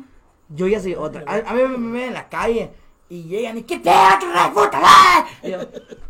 yo 0.51 0.67
ya 0.69 0.81
soy 0.81 0.95
otra. 0.95 1.25
A, 1.27 1.51
a 1.51 1.55
mí 1.55 1.63
me 1.79 1.93
ven 1.93 2.09
en 2.09 2.15
la 2.15 2.29
calle 2.29 2.71
y 3.09 3.25
llegan 3.25 3.59
y 3.59 3.63
¿qué 3.63 3.79
te 3.79 3.89
de 3.91 4.51
puta 4.55 4.81
madre?" 4.81 5.31
Y 5.43 5.51
yo, 5.51 5.59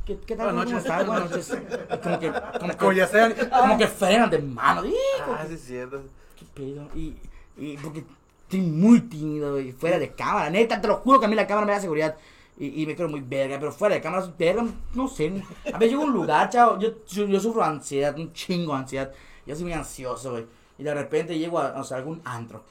¿qué, 0.05 0.18
qué 0.26 0.37
tal? 0.37 0.46
Buenas 0.55 0.64
¿Cómo 0.64 0.64
noches. 0.64 0.79
estás? 0.79 1.07
Buenas 1.07 1.31
noches. 1.31 1.59
Como 2.03 2.18
que, 2.18 2.33
como 2.76 2.90
que, 2.90 2.96
ya 2.96 3.07
sean. 3.07 3.35
como 3.50 3.79
que 3.79 3.87
frenan 3.87 4.31
de 4.31 4.38
mano. 4.40 4.85
Hijo, 4.85 4.96
Ah, 5.29 5.44
sí, 5.46 5.55
es 5.55 5.64
cierto. 5.64 6.03
¿Qué 6.38 6.44
pedo? 6.55 6.88
Y, 6.94 7.14
y 7.57 7.76
porque 7.79 8.05
estoy 8.42 8.61
muy 8.61 9.00
tímido 9.03 9.61
y 9.61 9.72
fuera 9.72 9.98
de 9.98 10.11
cámara. 10.12 10.50
Neta, 10.50 10.81
te 10.81 10.88
lo 10.88 10.96
juro 10.96 11.20
que 11.20 11.26
a 11.26 11.29
mí 11.29 11.35
la 11.37 11.46
cámara 11.46 11.66
me 11.66 11.72
da 11.72 11.81
seguridad. 11.81 12.16
Y, 12.59 12.83
y 12.83 12.87
me 12.87 12.94
creo 12.94 13.09
muy 13.09 13.20
verga, 13.20 13.59
pero 13.59 13.72
fuera 13.72 13.94
de 13.94 14.00
cámara 14.03 14.31
verga, 14.38 14.64
no 14.94 15.09
sé. 15.09 15.42
A 15.72 15.79
veces 15.79 15.90
llego 15.92 16.03
a 16.03 16.07
un 16.07 16.12
lugar, 16.12 16.50
chao, 16.50 16.79
yo, 16.79 16.90
yo, 17.09 17.24
yo 17.26 17.40
sufro 17.40 17.62
ansiedad, 17.62 18.14
un 18.18 18.33
chingo 18.35 18.72
de 18.74 18.79
ansiedad. 18.81 19.11
Yo 19.46 19.55
soy 19.55 19.64
muy 19.64 19.72
ansioso, 19.72 20.33
güey. 20.33 20.44
Y 20.79 20.83
de 20.83 20.92
repente 20.92 21.38
llego 21.38 21.59
a, 21.59 21.81
o 21.81 21.85
sea, 21.85 21.96
algún 21.98 22.20
antro. 22.24 22.62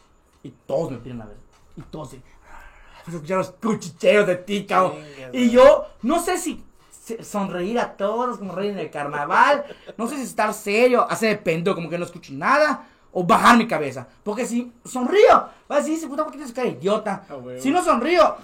Y 0.43 0.53
todos 0.67 0.91
me 0.91 0.97
piden 0.99 1.21
a 1.21 1.25
ver. 1.25 1.37
Y 1.79 1.81
todos, 1.89 2.11
se- 2.11 2.21
pues 3.05 3.15
escuchar 3.15 3.37
los 3.37 3.51
cuchicheos 3.51 4.27
de 4.27 4.35
ti, 4.35 4.65
cabrón. 4.65 4.97
Y 5.33 5.49
yo 5.49 5.85
no 6.03 6.19
sé 6.19 6.37
si 6.37 6.63
sonreír 7.21 7.79
a 7.79 7.93
todos 7.97 8.37
como 8.37 8.53
reír 8.53 8.71
en 8.71 8.79
el 8.79 8.91
carnaval. 8.91 9.65
No 9.97 10.07
sé 10.07 10.17
si 10.17 10.23
estar 10.23 10.53
serio, 10.53 11.09
hacer 11.09 11.29
de 11.29 11.37
pendejo 11.37 11.75
como 11.75 11.89
que 11.89 11.97
no 11.97 12.05
escucho 12.05 12.33
nada. 12.33 12.87
O 13.11 13.23
bajar 13.23 13.57
mi 13.57 13.65
cabeza. 13.67 14.07
Porque 14.23 14.45
si 14.45 14.71
sonrío, 14.85 15.35
va 15.71 15.75
a 15.77 15.79
decir, 15.79 15.95
ese 15.95 16.07
puta, 16.07 16.21
¿por 16.23 16.31
qué 16.31 16.37
tienes 16.37 16.53
cara 16.53 16.69
de 16.69 16.75
idiota? 16.75 17.23
Ah, 17.27 17.37
si 17.57 17.71
no 17.71 17.83
sonrío, 17.83 18.35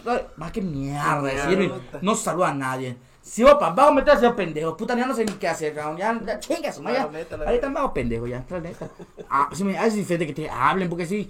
va, 0.41 0.51
qué 0.51 0.59
mierda. 0.59 1.21
Mierda. 1.47 1.75
no 2.01 2.15
saluda 2.15 2.49
a 2.49 2.53
nadie. 2.55 2.97
Si 3.21 3.43
voy 3.43 3.53
para 3.55 3.67
abajo, 3.67 3.93
me 3.93 4.01
tengo 4.01 4.19
que 4.19 4.25
hacer 4.25 4.35
pendejo. 4.35 4.75
Puta, 4.75 4.95
ya 4.97 5.05
no 5.05 5.13
sé 5.13 5.23
ni 5.23 5.33
qué 5.33 5.47
hacer, 5.47 5.75
cabrón. 5.75 5.97
Ya, 5.97 6.19
ya 6.25 6.39
chingas. 6.39 6.81
Ya. 6.81 7.03
Ahorita 7.45 7.69
me 7.69 7.79
hago 7.79 7.93
pendejo, 7.93 8.25
ya, 8.25 8.43
la 8.49 8.59
neta. 8.59 8.89
Ah, 9.29 9.49
si 9.53 9.63
me 9.63 9.77
hace 9.77 9.97
diferente 9.97 10.25
que 10.25 10.33
te 10.33 10.49
hablen, 10.49 10.89
porque 10.89 11.05
si 11.05 11.29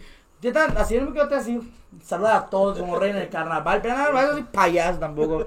te 0.52 0.60
están 0.60 0.78
haciendo 0.78 1.12
que 1.14 1.20
yo 1.20 1.28
te 1.28 1.36
así, 1.36 1.60
saludar 2.04 2.36
a 2.36 2.46
todos 2.46 2.78
como 2.80 2.98
reina 2.98 3.20
del 3.20 3.30
carnaval, 3.30 3.82
pero 3.82 3.96
nada, 3.96 4.12
no 4.12 4.34
soy 4.34 4.44
payaso 4.44 5.00
tampoco. 5.00 5.46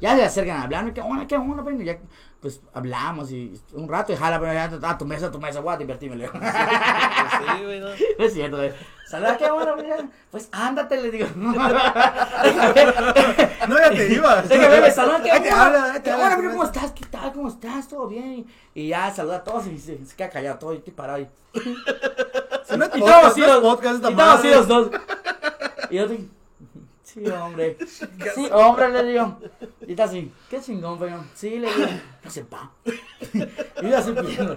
Ya 0.00 0.14
se 0.16 0.24
acercan 0.24 0.58
a 0.58 0.62
hablarme, 0.62 0.92
qué 0.92 1.00
onda, 1.00 1.26
qué 1.26 1.36
onda, 1.36 1.62
pues, 1.62 1.78
ya, 1.84 1.98
pues 2.40 2.60
hablamos 2.72 3.32
y 3.32 3.60
un 3.72 3.88
rato 3.88 4.12
y 4.12 4.16
jala, 4.16 4.38
pero 4.38 4.52
ya 4.52 4.70
a 4.90 4.98
tu 4.98 5.04
mesa, 5.04 5.26
a 5.26 5.30
tu 5.30 5.40
mesa, 5.40 5.60
voy 5.60 5.74
a 5.74 5.76
divertirme, 5.76 6.16
le 6.16 6.26
digo. 6.26 6.38
Pues 6.38 6.52
sí, 7.58 7.64
güey, 7.64 7.80
no. 7.80 7.88
No 8.18 8.24
es 8.24 8.32
cierto, 8.32 8.56
güey. 8.58 8.72
Saluda, 9.08 9.36
qué 9.36 9.50
bueno, 9.50 9.76
mira. 9.76 9.96
Pues 10.30 10.48
ándate, 10.52 11.02
le 11.02 11.10
digo. 11.10 11.26
No, 13.68 13.78
ya 13.78 13.90
te 13.90 14.12
ibas. 14.12 14.50
Es 14.50 14.58
que 14.58 14.80
me 14.80 14.90
saludan, 14.90 15.22
qué 15.22 15.30
te 15.30 15.42
qué 15.42 15.50
mira, 15.50 16.36
¿cómo 16.36 16.48
habla. 16.50 16.64
estás? 16.64 16.92
¿Qué 16.92 17.04
tal? 17.06 17.32
¿Cómo 17.32 17.48
estás? 17.48 17.88
¿Todo 17.88 18.06
bien? 18.06 18.46
Y 18.74 18.88
ya 18.88 19.10
saluda 19.10 19.36
a 19.36 19.44
todos 19.44 19.66
y 19.66 19.78
se, 19.78 20.04
se 20.06 20.16
queda 20.16 20.30
callado 20.30 20.58
todo 20.58 20.74
y 20.74 20.78
estoy 20.78 20.94
parado 20.94 21.18
ahí. 21.18 21.28
Si 22.68 22.76
no 22.76 22.84
es 22.84 22.90
Y 22.94 23.00
podcast, 23.00 23.20
todos 23.20 23.32
así 23.32 23.40
no 23.40 23.46
es 23.46 23.52
los, 23.52 23.62
podcast 23.62 23.94
esta 23.96 24.10
y 24.10 24.14
todos 24.14 24.38
así 24.38 24.50
los 24.50 24.68
dos. 24.68 24.90
Y 25.90 25.96
yo 25.96 26.02
estoy, 26.02 26.28
sí, 27.02 27.26
hombre. 27.30 27.76
Sí, 28.34 28.48
hombre, 28.52 28.88
le 28.90 29.04
digo. 29.04 29.38
Y 29.86 29.90
está 29.92 30.04
así, 30.04 30.30
qué 30.50 30.60
chingón, 30.60 30.98
pero 30.98 31.24
sí, 31.34 31.58
le 31.58 31.72
digo. 31.72 31.88
No 32.22 32.30
sé, 32.30 32.44
pa. 32.44 32.70
Y 33.80 33.90
yo 33.90 33.96
así 33.96 34.12
pidiendo. 34.12 34.56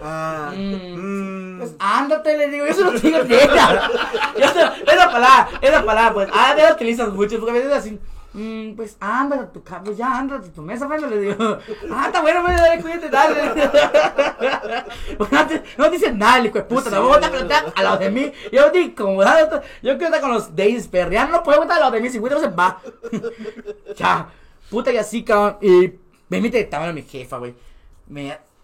Ah. 0.00 0.52
Mm. 0.56 1.56
mm. 1.56 1.58
Pues 1.58 1.74
ándate, 1.78 2.38
le 2.38 2.48
digo, 2.48 2.66
yo 2.66 2.74
se 2.74 2.84
lo 2.84 2.92
digo 2.92 3.18
neta. 3.24 3.90
Yo 4.38 4.48
se- 4.48 4.92
esa 4.92 5.10
palabra, 5.10 5.48
esa 5.60 5.84
palabra, 5.84 6.14
pues, 6.14 6.28
ah, 6.32 6.54
la 6.56 6.72
utilizas 6.74 7.12
mucho, 7.12 7.38
porque 7.38 7.50
a 7.50 7.54
veces 7.54 7.72
así, 7.72 7.98
"Mm, 8.36 8.76
pues 8.76 8.96
anda 9.00 9.40
a 9.40 9.52
tu 9.52 9.62
casa, 9.62 9.82
pues 9.82 9.96
ya 9.96 10.18
anda 10.18 10.36
a 10.36 10.40
tu 10.42 10.62
mesa, 10.62 10.86
pues, 10.86 11.02
le 11.02 11.18
digo, 11.20 11.58
ah, 11.90 12.04
está 12.06 12.20
bueno, 12.20 12.42
pues, 12.44 12.56
dale, 12.56 12.82
cuídate, 12.82 13.08
dale. 13.08 13.36
Pues, 15.18 15.32
no, 15.32 15.46
te- 15.46 15.62
no 15.78 15.90
dicen 15.90 16.18
nada, 16.18 16.38
el 16.38 16.46
hijo 16.46 16.58
de 16.58 16.64
puta, 16.64 16.90
tampoco 16.90 17.14
está 17.14 17.30
frente 17.30 17.54
a 17.74 17.82
lado 17.82 17.98
de 17.98 18.10
mí. 18.10 18.32
Yo 18.52 18.70
digo, 18.70 18.94
como, 18.94 19.22
yo 19.24 19.58
quiero 19.96 20.04
estar 20.06 20.20
con 20.20 20.32
los 20.32 20.54
days 20.54 20.86
perreando, 20.88 21.38
no 21.38 21.42
puedo 21.42 21.62
estar 21.62 21.78
a 21.78 21.80
lado 21.80 21.92
de 21.92 22.00
mí, 22.00 22.10
si 22.10 22.18
cuida 22.18 22.34
no 22.34 22.40
se 22.40 22.48
va. 22.48 22.80
ya, 23.96 24.28
puta 24.70 24.92
y 24.92 24.96
así, 24.98 25.22
cabrón, 25.24 25.58
y 25.62 25.92
me 26.28 26.36
invita 26.38 26.58
de 26.58 26.64
tamaño 26.64 26.92
mi 26.92 27.02
jefa, 27.02 27.38
güey. 27.38 27.54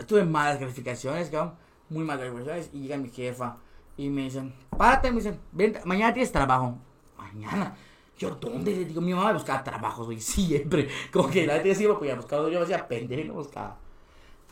Tuve 0.06 0.24
malas 0.24 0.58
calificaciones, 0.58 1.30
cabrón, 1.30 1.54
muy 1.88 2.04
malas 2.04 2.24
calificaciones, 2.26 2.70
y 2.72 2.80
llega 2.82 2.96
mi 2.96 3.08
jefa, 3.08 3.56
y 3.96 4.08
me 4.10 4.22
dicen, 4.22 4.52
párate, 4.76 5.10
me 5.10 5.16
dicen, 5.16 5.38
ven, 5.52 5.78
mañana 5.84 6.12
tienes 6.12 6.32
trabajo. 6.32 6.76
Mañana. 7.16 7.74
Yo, 8.18 8.30
¿dónde? 8.30 8.72
Le 8.72 8.84
digo, 8.84 9.00
mi 9.00 9.14
mamá 9.14 9.32
buscaba 9.32 9.64
trabajos, 9.64 10.06
güey, 10.06 10.20
siempre. 10.20 10.88
Como 11.12 11.28
que 11.30 11.46
la 11.46 11.60
gente 11.60 11.88
pues 11.88 12.08
ya 12.08 12.16
buscaba, 12.16 12.48
yo 12.48 12.62
hacía 12.62 12.86
pendejo 12.86 13.22
y 13.22 13.28
no 13.28 13.34
buscaba. 13.34 13.76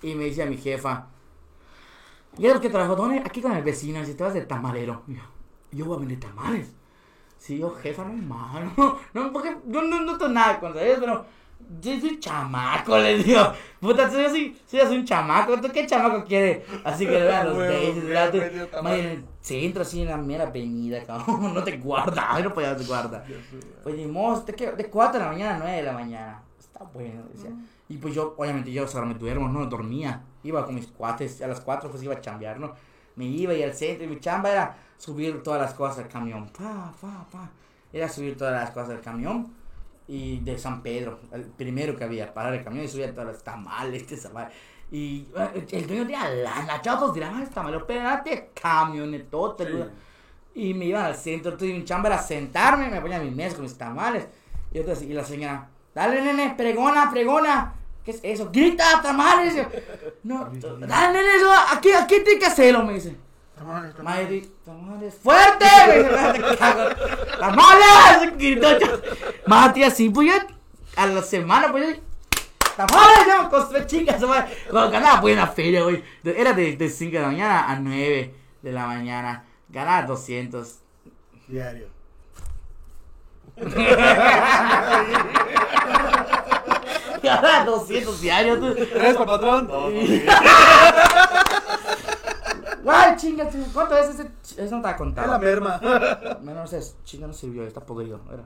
Y 0.03 0.15
me 0.15 0.25
decía 0.25 0.47
mi 0.47 0.57
jefa, 0.57 1.07
¿y 2.39 2.47
es 2.47 2.59
que 2.61 2.71
trabajo? 2.71 2.97
¿Dónde? 2.97 3.19
Aquí 3.19 3.43
con 3.43 3.53
el 3.53 3.63
vecino, 3.63 4.05
si 4.05 4.15
te 4.15 4.25
vas 4.25 4.35
de 4.35 4.43
tamalero. 4.43 5.03
Yo, 5.07 5.21
yo 5.73 5.85
voy 5.85 5.97
a 5.97 6.01
vender 6.01 6.21
tamales. 6.21 6.73
Sí, 7.39 7.59
yo, 7.59 7.71
jefa, 7.71 8.05
no 8.05 8.13
malo. 8.15 8.71
No, 9.15 9.33
porque 9.33 9.57
yo 9.67 9.83
no 9.83 10.01
noto 10.01 10.29
nada 10.29 10.61
con 10.61 10.77
eso, 10.79 11.01
pero 11.01 11.27
yo 11.81 12.01
soy 12.01 12.11
un 12.11 12.21
chamaco, 12.21 12.99
le 12.99 13.19
digo. 13.19 13.41
Puta, 13.81 14.11
soy 14.11 14.25
así 14.25 14.97
un 14.97 15.05
chamaco. 15.05 15.61
¿Tú 15.61 15.69
qué 15.73 15.87
chamaco 15.87 16.25
quiere? 16.25 16.65
Así 16.85 17.05
que 17.07 17.13
vean 17.13 17.49
los 17.49 17.57
Huevo, 17.59 17.73
days, 17.73 18.05
¿verdad? 18.05 18.33
medio 18.33 18.65
Tú- 18.67 18.71
tamal. 18.71 18.93
man, 18.93 19.01
en 19.01 19.07
el 19.07 19.25
centro, 19.41 19.83
así 19.83 20.03
en 20.03 20.09
la 20.09 20.17
mera 20.17 20.45
avenida, 20.49 21.03
cabrón. 21.05 21.55
No 21.55 21.63
te 21.65 21.79
guarda, 21.79 22.27
ay, 22.35 22.43
no 22.43 22.53
podías 22.53 22.77
te 22.77 22.85
guarda. 22.85 23.25
Pues 23.83 23.95
ni 23.97 24.07
modo, 24.07 24.41
¿de, 24.43 24.55
qué? 24.55 24.73
de 24.73 24.91
4 24.91 25.19
de 25.19 25.25
la 25.25 25.31
mañana 25.33 25.57
a 25.57 25.59
9 25.61 25.77
de 25.77 25.83
la 25.83 25.93
mañana. 25.93 26.43
Está 26.59 26.85
bueno, 26.85 27.23
decía. 27.33 27.51
Y 27.89 27.97
pues 27.99 28.15
yo, 28.15 28.35
obviamente, 28.37 28.71
yo, 28.71 28.85
o 28.85 28.89
sea, 28.89 29.03
me 29.03 29.15
duermo, 29.15 29.49
no 29.49 29.65
dormía. 29.67 30.23
Iba 30.43 30.65
con 30.65 30.75
mis 30.75 30.87
cuates, 30.89 31.41
a 31.43 31.47
las 31.49 31.61
4 31.61 31.91
pues 31.91 32.03
iba 32.03 32.15
a 32.15 32.21
chambear, 32.21 32.59
¿no? 32.61 32.73
Me 33.17 33.25
iba 33.27 33.53
y 33.53 33.63
al 33.63 33.75
centro, 33.75 34.05
y 34.05 34.09
mi 34.09 34.21
chamba 34.21 34.51
era 34.51 34.77
subir 34.97 35.43
todas 35.43 35.61
las 35.61 35.75
cosas 35.75 35.99
al 35.99 36.09
camión. 36.09 36.49
Pa, 36.51 36.93
pa, 37.01 37.27
pa. 37.31 37.51
Era 37.93 38.09
subir 38.09 38.37
todas 38.37 38.53
las 38.55 38.71
cosas 38.71 38.91
al 38.91 39.01
camión. 39.01 39.53
Y 40.13 40.41
de 40.41 40.59
San 40.59 40.83
Pedro, 40.83 41.21
el 41.31 41.45
primero 41.45 41.95
que 41.97 42.03
había, 42.03 42.35
parar 42.35 42.53
el 42.55 42.65
camión 42.65 42.85
y 42.85 42.89
subir 42.89 43.13
todas 43.13 43.29
las 43.29 43.45
tamales, 43.45 44.11
esa 44.11 44.29
madre. 44.31 44.53
Y 44.91 45.29
eh, 45.37 45.67
el 45.71 45.87
dueño 45.87 46.03
tenía 46.03 46.29
lana, 46.29 46.83
chavos, 46.83 47.15
dirán, 47.15 47.41
ah, 47.41 47.49
tamales, 47.55 47.81
pero 47.87 48.03
date 48.03 48.51
camionetote, 48.61 49.67
Sí. 49.67 49.85
Y 50.53 50.75
me 50.75 50.87
iban 50.87 51.05
al 51.05 51.15
centro, 51.15 51.53
entonces 51.53 51.79
mi 51.79 51.85
chamba 51.85 52.09
era 52.09 52.19
sentarme, 52.19 52.91
me 52.91 53.01
ponía 53.01 53.21
mi 53.21 53.31
mesa 53.31 53.55
con 53.55 53.63
mis 53.63 53.79
tamales. 53.79 54.27
Y, 54.73 54.79
entonces, 54.79 55.09
y 55.09 55.13
la 55.13 55.23
señora, 55.23 55.69
dale 55.95 56.21
nene, 56.21 56.55
pregona, 56.57 57.09
pregona. 57.09 57.75
¿Qué 58.05 58.11
es 58.11 58.21
eso? 58.25 58.51
Grita, 58.53 59.01
tamales. 59.01 59.65
No, 60.25 60.51
dale 60.61 61.19
nene, 61.19 61.37
eso, 61.37 61.53
aquí, 61.73 61.93
aquí 61.93 62.17
tiene 62.25 62.41
que 62.41 62.47
hacerlo, 62.47 62.83
me 62.83 62.95
dice. 62.95 63.15
Tamales, 63.61 63.99
Madre, 63.99 64.49
tamales, 64.65 65.15
fuerte. 65.23 65.67
Tamales, 67.39 68.39
gritó 68.39 68.79
yo. 68.79 68.87
Mati, 69.47 69.83
así, 69.85 70.09
pues 70.09 70.29
yo, 70.29 70.35
a 70.97 71.07
la 71.07 71.21
semana, 71.21 71.71
pues 71.71 71.97
yo, 71.97 72.03
tamales, 72.75 73.19
yo, 73.27 73.51
con 73.51 73.69
tres 73.69 73.87
chicas, 73.87 74.19
madre. 74.23 74.57
Cuando 74.71 74.91
ganaba, 74.91 75.21
pues, 75.21 75.35
en 75.35 75.41
la 75.41 75.47
feria, 75.47 75.83
güey. 75.83 76.03
Era 76.25 76.55
de, 76.55 76.75
de 76.75 76.89
5 76.89 77.13
de 77.13 77.21
la 77.21 77.27
mañana 77.27 77.71
a 77.71 77.77
9 77.79 78.35
de 78.63 78.73
la 78.73 78.87
mañana. 78.87 79.45
Ganaba 79.69 80.07
200. 80.07 80.79
Diario. 81.47 81.89
Ganaba 87.23 87.65
200 87.67 88.21
diarios, 88.23 88.59
tú. 88.59 88.69
¿Eres 88.69 89.17
pa' 89.19 89.27
patrón? 89.27 89.71
Guay, 92.83 93.17
chinga, 93.17 93.49
¿cuánto 93.73 93.97
es 93.99 94.09
ese? 94.11 94.31
Eso 94.65 94.77
no 94.77 94.83
te 94.83 94.89
ha 94.89 94.91
Es 94.93 94.95
la 94.95 94.97
contado. 94.97 95.39
merma. 95.39 95.81
Menos 96.43 96.73
ese 96.73 96.95
chinga 97.05 97.27
no 97.27 97.33
sirvió, 97.33 97.65
está 97.65 97.81
podrido, 97.85 98.21
era. 98.33 98.45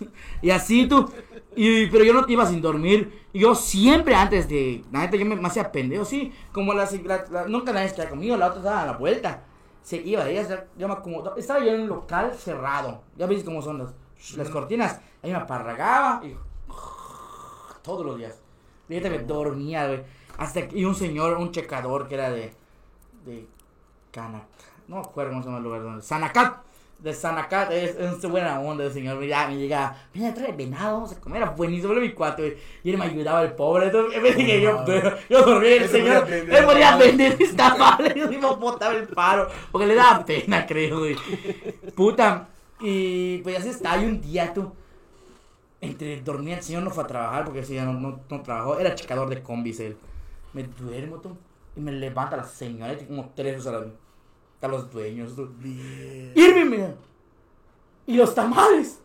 Y 0.42 0.50
así 0.50 0.86
tú, 0.88 1.08
y, 1.54 1.86
pero 1.88 2.04
yo 2.04 2.12
no 2.12 2.24
iba 2.28 2.44
sin 2.46 2.60
dormir. 2.60 3.26
Y 3.32 3.40
yo 3.40 3.54
siempre 3.54 4.14
antes 4.14 4.48
de, 4.48 4.84
la 4.92 5.00
neta 5.00 5.16
yo 5.16 5.24
me, 5.26 5.36
me 5.36 5.46
hacía 5.48 5.70
pendejo, 5.70 6.04
sí. 6.04 6.32
Como 6.52 6.72
la, 6.74 6.88
la- 7.04 7.24
la- 7.30 7.46
nunca 7.48 7.72
nadie 7.72 7.86
estaba 7.86 8.08
conmigo, 8.10 8.36
la 8.36 8.46
otra 8.48 8.58
estaba 8.58 8.82
a 8.82 8.86
la 8.86 8.92
vuelta. 8.96 9.42
Se 9.82 9.96
iba, 9.98 10.28
ella 10.28 10.44
se- 10.44 10.64
yo 10.76 10.88
me 10.88 10.94
acomodaba. 10.94 11.36
Estaba 11.38 11.60
yo 11.64 11.72
en 11.72 11.82
un 11.82 11.88
local 11.88 12.32
cerrado. 12.34 13.02
Ya 13.16 13.26
veis 13.26 13.44
cómo 13.44 13.62
son 13.62 13.78
las, 13.78 13.94
las 14.36 14.48
cortinas. 14.50 15.00
Ahí 15.22 15.30
me 15.30 15.36
aparragaba 15.36 16.24
y 16.26 16.34
todos 17.82 18.04
los 18.04 18.18
días. 18.18 18.40
Fíjate, 18.88 19.10
me 19.10 19.18
dormía, 19.20 19.86
güey. 19.86 20.02
Hasta 20.38 20.68
que, 20.68 20.78
y 20.78 20.84
un 20.84 20.94
señor, 20.94 21.36
un 21.38 21.50
checador 21.52 22.08
que 22.08 22.14
era 22.14 22.30
de, 22.30 22.52
de 23.24 23.46
Canac, 24.16 24.44
no 24.88 24.96
me 24.96 25.02
acuerdo 25.02 25.32
cómo 25.32 25.42
se 25.42 25.48
llama 25.48 25.58
el 25.58 25.64
lugar 25.64 25.82
donde, 25.82 26.02
Sanacat, 26.02 26.62
de 26.98 27.12
Sanacat, 27.12 27.70
es, 27.70 27.94
es 27.96 28.22
buena 28.22 28.58
onda 28.58 28.84
el 28.84 28.92
señor, 28.92 29.18
mira, 29.18 29.46
me 29.46 29.58
llega, 29.58 29.94
mira, 30.14 30.32
trae 30.32 30.52
venado, 30.52 30.94
vamos 30.94 31.12
a 31.12 31.20
comer, 31.20 31.42
era 31.42 31.50
buenísimo, 31.50 31.92
era 31.92 32.00
mi 32.00 32.12
cuate, 32.12 32.42
güey. 32.42 32.56
y 32.82 32.90
él 32.90 32.96
me 32.96 33.04
ayudaba 33.04 33.42
el 33.42 33.52
pobre, 33.52 33.86
entonces, 33.86 34.22
de 34.22 34.34
que 34.34 34.60
yo, 34.62 34.82
yo 35.28 35.42
dormía, 35.42 35.76
el 35.76 35.82
se 35.82 35.98
señor, 35.98 36.26
él 36.30 36.64
podía 36.64 36.96
vender 36.96 37.38
mis 37.38 37.54
tamales, 37.56 38.16
y 38.16 38.38
me 38.38 38.38
botaba 38.38 38.94
el 38.94 39.06
paro, 39.06 39.48
porque 39.70 39.86
le 39.86 39.94
daba 39.94 40.24
pena, 40.24 40.64
creo, 40.66 41.00
güey, 41.00 41.16
puta, 41.94 42.48
y 42.80 43.38
pues 43.38 43.58
así 43.58 43.68
está, 43.68 44.02
y 44.02 44.06
un 44.06 44.22
día, 44.22 44.54
tú, 44.54 44.72
entre 45.82 46.22
dormía, 46.22 46.56
el 46.56 46.62
señor 46.62 46.82
no 46.82 46.90
fue 46.90 47.04
a 47.04 47.06
trabajar 47.06 47.44
porque 47.44 47.60
el 47.60 47.66
señor 47.66 47.88
no, 47.88 48.00
no, 48.00 48.20
no 48.30 48.42
trabajó, 48.42 48.78
era 48.80 48.94
checador 48.94 49.28
de 49.28 49.42
combis 49.42 49.78
él. 49.80 49.96
Me 50.54 50.62
duermo 50.62 51.18
tú, 51.18 51.36
y 51.76 51.80
me 51.80 51.92
levanta 51.92 52.36
la 52.38 52.44
señora, 52.44 52.96
como 53.06 53.30
tres 53.34 53.56
veces 53.56 53.66
a 54.62 54.68
los 54.68 54.90
dueños. 54.90 55.32
Irving, 56.34 56.66
mira. 56.70 56.94
Y 58.06 58.16
los 58.16 58.34
tamales. 58.34 59.00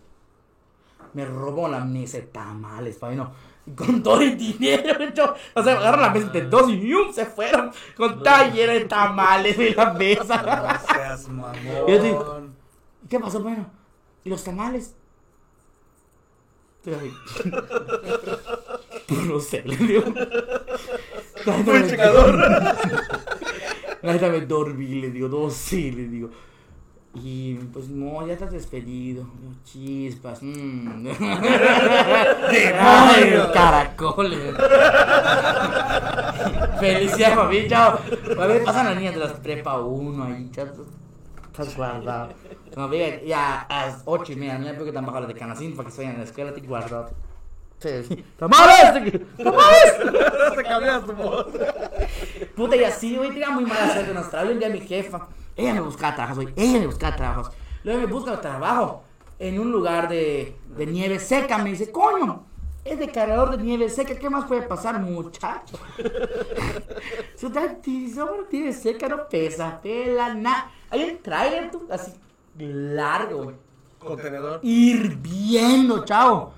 Me 1.13 1.25
robó 1.25 1.67
la 1.67 1.81
mesa 1.83 2.17
de 2.17 2.23
tamales, 2.23 2.97
pa' 2.97 3.11
no. 3.11 3.31
Y 3.65 3.71
Con 3.75 4.01
todo 4.01 4.21
el 4.21 4.37
dinero, 4.37 4.97
yo, 5.13 5.35
o 5.53 5.63
sea, 5.63 5.73
agarraron 5.77 6.01
la 6.01 6.09
mesa 6.09 6.27
de 6.29 6.41
dos 6.43 6.69
y 6.69 6.87
¡yum! 6.87 7.11
se 7.13 7.25
fueron 7.25 7.71
con 7.95 8.23
llena 8.23 8.73
de 8.73 8.85
tamales 8.85 9.57
en 9.59 9.75
la 9.75 9.85
No 9.93 9.99
mesa. 9.99 10.79
seas 10.91 11.27
Yo 11.27 12.01
te- 12.01 12.11
mamón. 12.13 12.55
¿Y 13.03 13.07
¿Qué 13.07 13.19
pasó, 13.19 13.41
bueno? 13.41 13.69
¿Y 14.23 14.29
los 14.29 14.43
tamales? 14.43 14.95
Así. 16.85 17.13
No 19.27 19.39
sé, 19.41 19.61
le 19.65 19.75
digo. 19.75 20.03
Fue 21.65 21.87
checador. 21.87 22.39
La 24.01 24.13
neta 24.13 24.29
me 24.29 24.41
dormí, 24.41 25.01
le 25.01 25.11
digo, 25.11 25.27
no, 25.27 25.49
sí, 25.49 25.91
le 25.91 26.07
digo. 26.07 26.29
Y 27.13 27.55
pues 27.73 27.89
no, 27.89 28.25
ya 28.25 28.33
estás 28.33 28.51
despedido. 28.51 29.27
Chispas. 29.63 30.39
Ay, 32.79 33.31
los 33.31 33.47
caracoles. 33.47 34.55
Felicidades, 36.79 37.37
papi, 37.37 37.67
chao. 37.67 37.99
A 38.39 38.45
ver, 38.47 38.63
pasan 38.63 38.85
las 38.85 38.95
niñas 38.95 39.13
de 39.13 39.19
las 39.19 39.33
prepa 39.33 39.79
1 39.81 40.23
ahí, 40.23 40.49
chao. 40.51 40.67
Estás 41.47 41.75
guardado. 41.75 42.29
No, 42.77 42.87
ve, 42.87 43.23
ya 43.27 43.61
a 43.63 43.87
las 43.87 44.03
8 44.05 44.31
y 44.31 44.35
media, 44.37 44.57
no 44.57 44.65
veo 44.65 44.83
que 44.83 44.89
están 44.89 45.05
bajando 45.05 45.27
de 45.27 45.33
canacín 45.33 45.75
para 45.75 45.89
que 45.89 45.95
se 45.95 46.01
vayan 46.01 46.15
a 46.15 46.19
la 46.19 46.23
escuela, 46.23 46.53
te 46.53 46.61
guardado. 46.61 47.09
Sí. 47.81 48.23
¡Tamales! 48.37 49.11
¡Tamales! 49.43 49.93
Se 50.55 50.63
cambió 50.63 51.05
su 51.05 51.13
voz. 51.13 51.47
Puta, 52.55 52.75
y 52.75 52.83
así, 52.83 53.15
güey, 53.15 53.29
tenía 53.29 53.49
muy 53.49 53.65
mala 53.65 53.91
suerte 53.91 54.11
en 54.11 54.17
Australia. 54.17 54.51
Un 54.53 54.59
día 54.59 54.69
mi 54.69 54.81
jefa, 54.81 55.27
ella 55.55 55.73
me 55.73 55.81
buscaba 55.81 56.15
trabajos, 56.15 56.43
güey, 56.43 56.53
ella 56.55 56.79
me 56.79 56.85
buscaba 56.87 57.15
trabajos. 57.15 57.51
Luego 57.83 58.01
me 58.01 58.05
busca 58.05 58.39
trabajo 58.39 59.03
en 59.39 59.59
un 59.59 59.71
lugar 59.71 60.07
de, 60.07 60.55
de 60.77 60.85
nieve 60.85 61.19
seca. 61.19 61.57
Me 61.57 61.71
dice, 61.71 61.91
coño, 61.91 62.43
es 62.85 62.99
de 62.99 63.07
cargador 63.09 63.57
de 63.57 63.63
nieve 63.63 63.89
seca, 63.89 64.15
¿qué 64.15 64.29
más 64.29 64.45
puede 64.45 64.61
pasar, 64.61 64.99
muchacho? 64.99 65.79
Su 67.35 67.51
sobre 67.51 68.45
nieve 68.51 68.73
seca 68.73 69.07
no 69.07 69.27
pesa, 69.27 69.81
pela, 69.81 70.35
nada. 70.35 70.71
Hay 70.91 71.03
un 71.03 71.21
trailer, 71.21 71.71
tú, 71.71 71.87
así, 71.89 72.13
largo, 72.57 73.43
güey 73.45 73.55
Contenedor. 73.97 74.59
hirviendo, 74.63 76.05
chavo. 76.05 76.53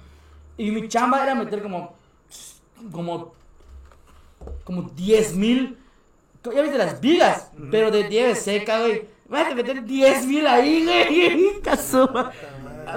Y 0.58 0.72
mi 0.72 0.88
chamba 0.88 1.24
era 1.24 1.36
meter 1.36 1.62
como. 1.62 1.94
como. 2.92 3.34
como 4.64 4.84
10 4.84 5.36
mil. 5.36 5.78
Ya 6.44 6.62
viste 6.62 6.78
las 6.78 7.00
vigas, 7.00 7.52
pero 7.72 7.90
de 7.90 8.10
nieve 8.10 8.36
seca, 8.36 8.80
güey. 8.82 9.08
Vas 9.30 9.52
a 9.52 9.56
meter 9.56 9.84
10 9.84 10.26
mil 10.26 10.46
ahí, 10.46 10.84
güey. 10.86 11.62
Casuma. 11.62 12.32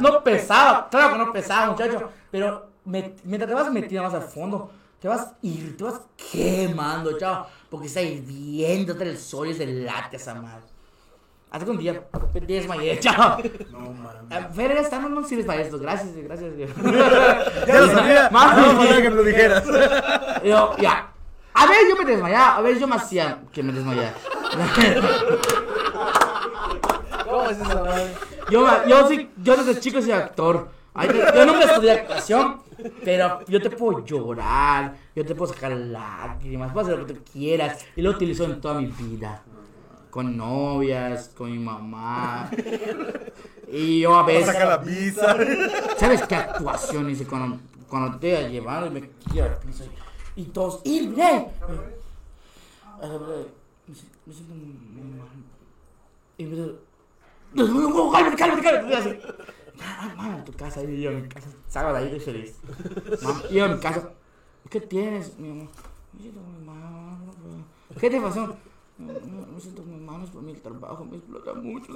No 0.01 0.23
pesaba, 0.25 0.89
claro 0.91 1.13
que 1.13 1.19
no 1.25 1.33
pesaba, 1.33 1.71
muchacho. 1.71 2.11
Pero 2.31 2.67
me- 2.85 3.15
mientras 3.23 3.49
te 3.49 3.55
vas 3.55 3.71
metiendo 3.73 4.03
más 4.03 4.15
al 4.15 4.29
fondo, 4.29 4.71
te 5.01 5.07
vas 5.07 5.29
ir, 5.43 5.77
te 5.77 5.85
vas 5.85 6.01
quemando, 6.33 7.17
chavo. 7.19 7.47
Porque 7.71 7.87
está 7.87 8.03
hirviendo, 8.03 8.93
está 8.93 9.05
el 9.05 9.17
sol 9.19 9.47
y 9.47 9.51
es 9.53 9.59
de 9.59 9.67
late 9.67 10.17
esa 10.17 10.35
madre. 10.35 10.65
Hasta 11.51 11.65
que 11.65 11.71
un 11.71 11.79
día 11.79 12.03
me 12.35 12.41
desmayé, 12.41 12.99
chao. 13.01 13.39
No 13.71 13.79
mames. 13.81 14.23
Ah, 14.31 14.49
Fer, 14.55 14.73
esta 14.73 14.99
no, 14.99 15.09
no 15.09 15.23
sirves 15.25 15.47
para 15.47 15.61
esto, 15.63 15.79
gracias, 15.79 16.15
gracias. 16.17 16.53
Ya 17.67 17.81
lo 17.81 17.87
sabía. 17.89 18.29
Más- 18.33 18.57
No 18.57 18.65
faltaba 18.77 19.01
que 19.03 19.11
me 19.11 19.17
lo 19.17 19.23
dijeras. 19.23 19.65
Yo, 20.45 20.77
ya. 20.79 21.13
A 21.55 21.67
ver, 21.67 21.79
yo 21.89 21.97
me 21.97 22.05
desmayaba, 22.05 22.57
a 22.57 22.61
ver, 22.61 22.79
yo 22.79 22.87
me 22.87 22.97
hacía 22.97 23.39
que 23.53 23.63
me 23.63 23.73
desmayaba. 23.73 24.13
¿Cómo 27.25 27.51
es 27.51 27.59
madre? 27.59 28.15
Yo, 28.51 28.63
me- 28.67 28.89
yo, 28.91 29.09
sí, 29.09 29.31
yo 29.43 29.57
desde 29.57 29.81
chico 29.81 30.01
soy 30.03 30.13
actor. 30.13 30.69
Ay, 30.95 31.09
yo- 31.09 31.35
Yo 31.35 31.47
nunca 31.47 31.65
estudié 31.65 31.93
actuación, 31.93 32.61
pero 33.05 33.41
yo 33.49 33.61
te 33.61 33.71
puedo 33.71 34.05
llorar, 34.05 34.95
yo 35.15 35.25
te 35.25 35.35
puedo 35.35 35.53
sacar 35.53 35.73
lágrimas, 35.73 36.73
puedo 36.73 36.87
hacer 36.87 36.99
lo 36.99 37.07
que 37.07 37.15
tú 37.15 37.23
quieras. 37.33 37.85
Y 37.97 38.03
lo 38.03 38.11
utilizo 38.11 38.45
en 38.45 38.61
toda 38.61 38.75
mi 38.81 38.87
vida. 38.87 39.43
Con 40.17 40.35
novias, 40.35 41.29
con 41.37 41.53
mi 41.53 41.59
mamá. 41.59 42.51
Y 43.71 44.01
yo 44.01 44.15
a 44.15 44.23
veces... 44.23 44.47
Saca 44.47 44.65
la 44.65 44.79
visa. 44.79 45.37
¿Sabes 45.99 46.23
qué 46.23 46.35
actuación 46.37 47.11
hice 47.11 47.27
cuando, 47.27 47.61
cuando 47.87 48.19
te 48.19 48.49
y 48.51 48.59
me 48.63 49.03
tiré 49.03 49.43
al 49.43 49.59
piso? 49.59 49.85
Y, 50.35 50.45
todos, 50.45 50.81
¡y 50.85 51.09
bien! 51.09 51.49
Me 53.87 53.95
siento- 54.35 54.55
muy 54.55 55.19
mal. 55.19 55.29
Y 56.39 56.45
me 56.47 56.51
dice, 56.57 56.73
"No, 57.53 57.67
no, 57.69 57.91
no, 57.91 58.11
cálmate, 58.11 58.37
cálmate, 58.37 58.63
cálmate. 58.63 58.89
Y 58.89 58.95
así, 58.97 59.19
"Ah, 59.83 60.15
mamá, 60.17 60.39
en 60.39 60.45
tu 60.47 60.53
casa, 60.55 60.83
y 60.83 60.99
yo 61.03 61.11
en 61.11 61.25
mi 61.25 61.29
casa, 61.29 61.51
salgo 61.69 61.93
de 61.93 61.99
ahí, 61.99 62.17
estoy 62.17 62.21
feliz. 62.33 62.57
Y 63.51 63.55
yo 63.57 63.67
en 63.67 63.75
mi 63.75 63.81
casa, 63.81 64.09
¿qué 64.71 64.81
tienes, 64.81 65.39
mi 65.39 65.51
amor? 65.51 65.69
Me 66.15 66.23
siento 66.23 66.41
muy 66.41 66.65
mal. 66.65 67.19
no 67.27 67.33
puedo". 67.33 68.01
¿Qué 68.01 68.09
te 68.09 68.19
pasó? 68.19 68.57
"No, 68.99 69.61
siento 69.61 69.83
muy 69.83 70.01
mal, 70.01 70.23
es 70.23 70.31
por 70.31 70.43
mi 70.43 70.55
trabajo, 70.55 71.05
me 71.05 71.17
explota 71.17 71.53
mucho. 71.55 71.93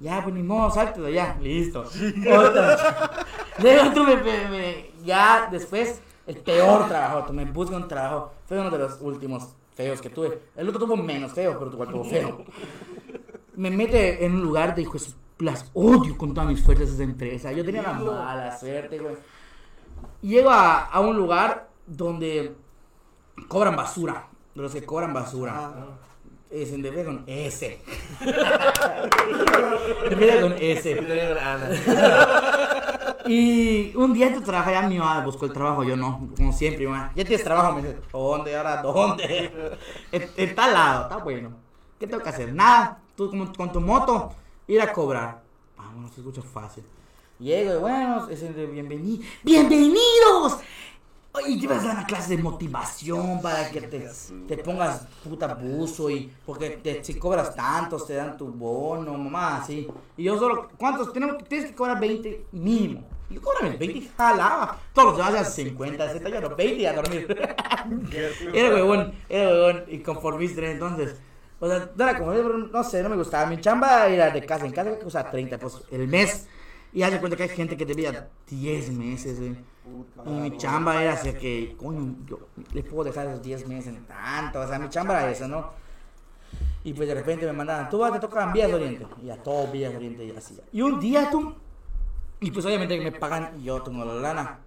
Ya, 0.00 0.22
pues 0.22 0.34
ni 0.34 0.42
modo, 0.42 0.70
salte 0.70 1.00
de 1.00 1.08
allá. 1.08 1.36
Listo. 1.40 1.80
Otra. 1.82 3.10
Luego 3.58 3.92
tú 3.92 4.04
me, 4.04 4.16
me- 4.16 4.48
me- 4.48 4.90
Ya 5.04 5.48
después, 5.50 6.00
el 6.26 6.36
peor 6.38 6.88
trabajo. 6.88 7.26
Tú 7.26 7.32
me 7.32 7.44
buscas 7.44 7.80
un 7.80 7.88
trabajo. 7.88 8.32
Fue 8.46 8.58
uno 8.60 8.70
de 8.70 8.78
los 8.78 9.00
últimos 9.00 9.54
feos 9.74 10.00
que 10.00 10.10
tuve. 10.10 10.38
El 10.56 10.68
otro 10.68 10.80
tuvo 10.86 10.96
menos 10.96 11.32
feo, 11.32 11.58
pero 11.58 11.70
igual 11.72 11.88
tuvo 11.90 12.04
feo. 12.04 12.44
Me 13.54 13.70
mete 13.70 14.24
en 14.24 14.34
un 14.34 14.42
lugar 14.42 14.74
de 14.74 14.82
hijos. 14.82 15.16
Las 15.38 15.70
odio 15.74 16.16
con 16.16 16.32
todas 16.34 16.48
mis 16.48 16.62
fuerzas 16.62 16.88
esa 16.90 17.02
empresa. 17.02 17.52
Yo 17.52 17.64
tenía 17.64 17.82
la 17.82 17.92
mala 17.92 18.58
suerte, 18.58 18.98
güey. 18.98 19.16
Llego 20.22 20.50
a, 20.50 20.84
a 20.86 21.00
un 21.00 21.16
lugar 21.16 21.68
donde 21.86 22.54
cobran 23.48 23.76
basura. 23.76 24.28
De 24.56 24.62
los 24.62 24.72
que 24.72 24.82
cobran 24.84 25.12
basura. 25.14 25.72
Es 26.50 26.72
en 26.72 26.80
debe 26.82 27.04
con 27.08 27.24
S. 27.26 27.78
Empieza 30.10 30.40
con 30.40 30.54
S. 30.58 31.02
Y 33.26 33.92
un 33.96 34.12
día 34.14 34.32
tú 34.32 34.40
trabajas, 34.40 34.72
ya 34.72 34.82
mi 34.88 34.98
mamá 34.98 35.24
buscó 35.24 35.46
el 35.46 35.52
trabajo, 35.52 35.82
yo 35.82 35.96
no, 35.96 36.28
como 36.36 36.52
siempre, 36.52 36.86
mi 36.86 36.92
mamá, 36.92 37.10
ya 37.16 37.24
tienes 37.24 37.42
trabajo, 37.44 37.72
me 37.74 37.82
dice, 37.82 37.98
¿dónde? 38.12 38.56
¿Ahora 38.56 38.82
dónde? 38.82 39.76
En, 40.12 40.30
en 40.36 40.54
tal 40.54 40.72
lado, 40.72 41.02
está 41.02 41.16
bueno. 41.16 41.50
¿Qué 41.98 42.06
tengo 42.06 42.22
que 42.22 42.28
hacer? 42.28 42.54
Nada, 42.54 43.00
tú 43.16 43.28
como- 43.28 43.52
con 43.52 43.72
tu 43.72 43.80
moto, 43.80 44.32
ir 44.68 44.80
a 44.80 44.92
cobrar. 44.92 45.42
Ah, 45.76 45.90
bueno, 45.92 46.08
se 46.08 46.20
escucha 46.20 46.40
fácil. 46.42 46.84
Llego 47.40 47.74
y 47.74 47.78
bueno, 47.78 48.28
es 48.30 48.42
el 48.42 48.54
de 48.54 48.66
bienvenido. 48.66 49.22
¡Bienvenidos! 49.42 50.58
Y 51.46 51.60
te 51.60 51.66
vas 51.66 51.84
a 51.84 51.88
dar 51.88 51.96
una 51.96 52.06
clase 52.06 52.36
de 52.36 52.42
motivación 52.42 53.40
para 53.40 53.70
que 53.70 53.82
te, 53.82 54.08
te 54.48 54.58
pongas 54.58 55.06
puta 55.22 55.54
buzo 55.54 56.10
y 56.10 56.32
porque 56.44 56.70
te, 56.70 57.04
si 57.04 57.18
cobras 57.18 57.54
tantos 57.54 58.06
te 58.06 58.14
dan 58.14 58.36
tu 58.36 58.46
bono, 58.46 59.16
mamá, 59.16 59.58
así. 59.58 59.86
Y 60.16 60.24
yo 60.24 60.38
solo, 60.38 60.68
¿cuántos? 60.76 61.12
Tenemos, 61.12 61.42
tienes 61.44 61.70
que 61.70 61.74
cobrar 61.74 62.00
20 62.00 62.46
mínimo. 62.52 63.04
Y 63.28 63.34
yo 63.34 63.42
cobro 63.42 63.60
20 63.62 63.84
y 63.84 64.10
jalaba. 64.16 64.78
Todos 64.92 65.08
los 65.08 65.16
demás 65.18 65.48
hacían 65.48 65.68
50, 65.68 66.06
60, 66.08 66.28
yo 66.30 66.40
no, 66.40 66.56
20 66.56 66.74
y 66.74 66.86
a 66.86 66.92
dormir. 66.92 67.26
era 68.54 68.74
huevón, 68.74 69.12
era 69.28 69.48
huevón 69.50 69.84
y 69.88 69.98
conformista 69.98 70.60
en 70.60 70.72
entonces. 70.72 71.16
O 71.58 71.68
sea, 71.68 71.90
no 71.94 72.04
era 72.04 72.18
como, 72.18 72.32
no 72.32 72.84
sé, 72.84 73.02
no 73.02 73.08
me 73.08 73.16
gustaba. 73.16 73.46
Mi 73.46 73.60
chamba 73.60 74.06
era 74.08 74.30
de 74.30 74.44
casa 74.44 74.66
en 74.66 74.72
casa, 74.72 74.90
que 74.96 75.04
costaba 75.04 75.30
30 75.30 75.58
pues 75.58 75.82
el 75.90 76.06
mes. 76.06 76.46
Y 76.92 77.02
haz 77.02 77.12
de 77.12 77.18
cuenta 77.18 77.36
que 77.36 77.44
hay 77.44 77.48
gente 77.48 77.76
que 77.76 77.84
debía 77.84 78.28
10 78.48 78.90
meses, 78.92 79.38
güey. 79.38 79.56
Mi 80.24 80.56
chamba 80.56 81.02
era 81.02 81.14
así 81.14 81.32
que, 81.34 81.76
coño, 81.78 82.16
yo 82.26 82.48
le 82.72 82.82
puedo 82.82 83.04
dejar 83.04 83.28
esos 83.28 83.42
10 83.42 83.68
meses 83.68 83.94
en 83.94 84.04
tanto. 84.06 84.60
O 84.60 84.66
sea, 84.66 84.78
mi 84.78 84.88
chamba 84.88 85.20
era 85.20 85.30
esa, 85.30 85.46
¿no? 85.46 85.70
Y 86.84 86.92
pues 86.92 87.08
de 87.08 87.14
repente 87.14 87.46
me 87.46 87.52
mandaban, 87.52 87.88
tú 87.88 87.98
vas, 87.98 88.12
te 88.12 88.20
tocan 88.20 88.52
Vías 88.52 88.68
de 88.68 88.74
Oriente. 88.74 89.06
Y 89.22 89.30
a 89.30 89.42
todo 89.42 89.66
Vías 89.72 89.90
de 89.90 89.96
Oriente 89.96 90.24
y 90.24 90.30
así. 90.30 90.58
Y 90.72 90.82
un 90.82 91.00
día 91.00 91.30
tú, 91.30 91.54
y 92.40 92.50
pues 92.50 92.64
obviamente 92.66 92.98
me 92.98 93.12
pagan 93.12 93.62
yo 93.62 93.82
tengo 93.82 94.04
la 94.04 94.14
lana. 94.14 94.58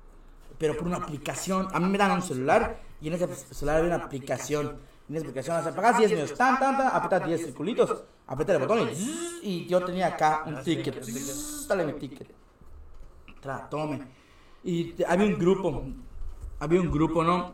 Pero 0.57 0.75
por 0.75 0.87
una 0.87 0.97
aplicación, 0.97 1.67
a 1.71 1.79
mí 1.79 1.87
me 1.87 1.97
dan 1.97 2.11
un 2.11 2.21
celular 2.21 2.79
y 3.01 3.07
en 3.07 3.13
ese 3.13 3.27
celular 3.53 3.77
había 3.77 3.95
una 3.95 4.05
aplicación. 4.05 4.77
En 5.07 5.15
esa 5.15 5.25
aplicación, 5.25 5.57
o 5.57 5.63
sea, 5.63 5.73
pagas 5.73 5.97
10 5.97 6.11
minutos, 6.11 6.37
tan, 6.37 6.59
tan, 6.59 6.77
tan, 6.77 6.87
apretas 6.87 7.25
10 7.25 7.45
circulitos, 7.45 8.03
apretas 8.27 8.55
el 8.57 8.67
botón 8.67 8.89
y, 8.93 9.39
y 9.41 9.65
yo 9.65 9.83
tenía 9.83 10.07
acá 10.07 10.43
un 10.45 10.61
ticket. 10.61 11.03
Dale 11.67 11.85
mi 11.85 11.93
ticket. 11.93 12.29
Tra, 13.41 13.67
tome. 13.69 14.18
Y 14.63 14.93
había 15.07 15.27
un 15.27 15.39
grupo, 15.39 15.83
había 16.59 16.81
un 16.81 16.91
grupo, 16.91 17.23
¿no? 17.23 17.53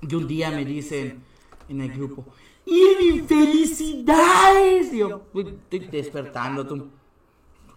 Y 0.00 0.14
un 0.14 0.26
día 0.26 0.50
me 0.50 0.64
dicen 0.64 1.22
en 1.68 1.80
el 1.80 1.92
grupo, 1.92 2.24
¡Y 2.64 3.20
felicidades! 3.26 4.92
Y 4.92 4.98
yo, 4.98 5.22
"Uy, 5.32 5.58
estoy 5.70 5.80
despertando, 5.88 6.66
tú. 6.66 6.88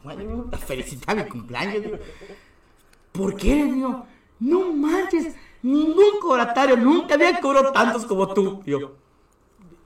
Bueno, 0.03 0.49
felicitar 0.67 1.15
mi 1.15 1.25
cumpleaños. 1.25 1.99
¿Por 3.11 3.35
qué? 3.35 3.65
Digo, 3.65 4.05
no 4.39 4.71
manches, 4.73 5.35
ningún 5.63 6.19
cobratario 6.21 6.77
nunca 6.77 7.15
había 7.15 7.39
cobrado 7.39 7.71
tantos 7.71 8.05
como 8.05 8.31
tú. 8.33 8.61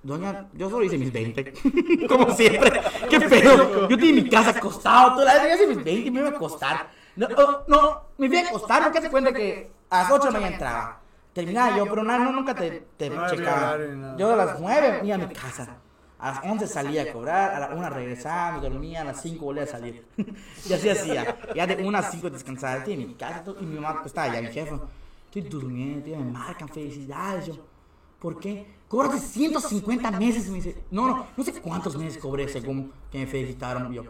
Doña, 0.02 0.50
yo 0.54 0.70
solo 0.70 0.84
hice 0.86 0.98
mis 0.98 1.12
20. 1.12 1.54
como 2.10 2.32
siempre. 2.32 2.82
Qué 3.10 3.20
pedo. 3.22 3.88
Yo 3.88 3.98
tenía 3.98 4.24
mi 4.24 4.30
casa 4.30 4.52
acostado 4.52 5.14
toda 5.16 5.26
la. 5.26 5.48
Yo 5.48 5.56
hice 5.56 5.68
mis 5.68 5.84
20 5.84 6.08
y 6.08 6.12
me 6.12 6.20
iba 6.20 6.30
a 6.30 6.32
acostar. 6.32 6.92
No, 7.16 7.28
oh, 7.38 7.64
no, 7.68 8.02
me 8.18 8.28
iba 8.28 8.40
a 8.40 8.50
acostar 8.50 8.84
porque 8.84 9.02
se 9.02 9.10
cuenta 9.10 9.34
que 9.34 9.72
a 9.90 10.04
las 10.04 10.12
8 10.12 10.26
de 10.26 10.26
la 10.26 10.40
mañana 10.40 10.54
entraba. 10.54 11.02
Terminaba 11.34 11.78
yo, 11.78 11.86
pero 11.86 12.04
nada, 12.04 12.20
no, 12.20 12.32
nunca 12.32 12.56
te, 12.56 12.88
te 12.98 13.10
No 13.10 13.30
checaba. 13.30 13.78
Yo 14.18 14.34
a 14.34 14.36
las 14.36 14.60
9 14.60 15.02
iba 15.04 15.16
a 15.16 15.18
mi 15.18 15.28
casa. 15.34 15.78
A 16.18 16.32
las 16.32 16.44
11 16.44 16.68
salía 16.68 17.04
a 17.04 17.14
cobrar, 17.14 17.54
a 17.54 17.60
la 17.60 17.76
1 17.76 17.90
regresaba, 17.92 18.58
me 18.58 18.70
dormía, 18.70 19.02
a 19.02 19.06
las 19.06 19.22
5 19.22 19.46
volvía 19.46 19.64
a 19.64 19.68
salir. 19.68 20.06
y 20.70 20.74
así 20.74 20.90
hacía. 20.90 21.38
Ya 21.56 21.66
de 21.66 21.82
1 21.82 21.98
a 21.98 22.02
5 22.02 22.30
descansaba. 22.30 22.78
Estoy 22.78 22.94
en 22.94 23.08
mi 23.08 23.14
casa 23.14 23.44
y 23.60 23.66
mi 23.66 23.80
mamá 23.80 24.02
estaba 24.06 24.28
allá, 24.30 24.42
mi 24.42 24.54
jefa. 24.54 24.80
Estoy 25.26 25.44
durmiendo, 25.44 26.10
me 26.10 26.32
marcan 26.32 26.68
felicidades. 26.68 27.48
Yo, 27.48 27.58
¿por 28.20 28.38
qué? 28.40 28.68
Cóbrate 28.90 29.18
150 29.20 30.12
meses. 30.12 30.50
Me 30.50 30.56
dice, 30.56 30.84
no, 30.92 31.08
no, 31.08 31.28
no 31.38 31.44
sé 31.44 31.54
cuántos 31.62 31.96
meses 31.96 32.18
cobré 32.18 32.50
según 32.50 32.92
que 33.10 33.20
me 33.20 33.28
felicitaron. 33.28 33.94
Yo, 33.94 34.04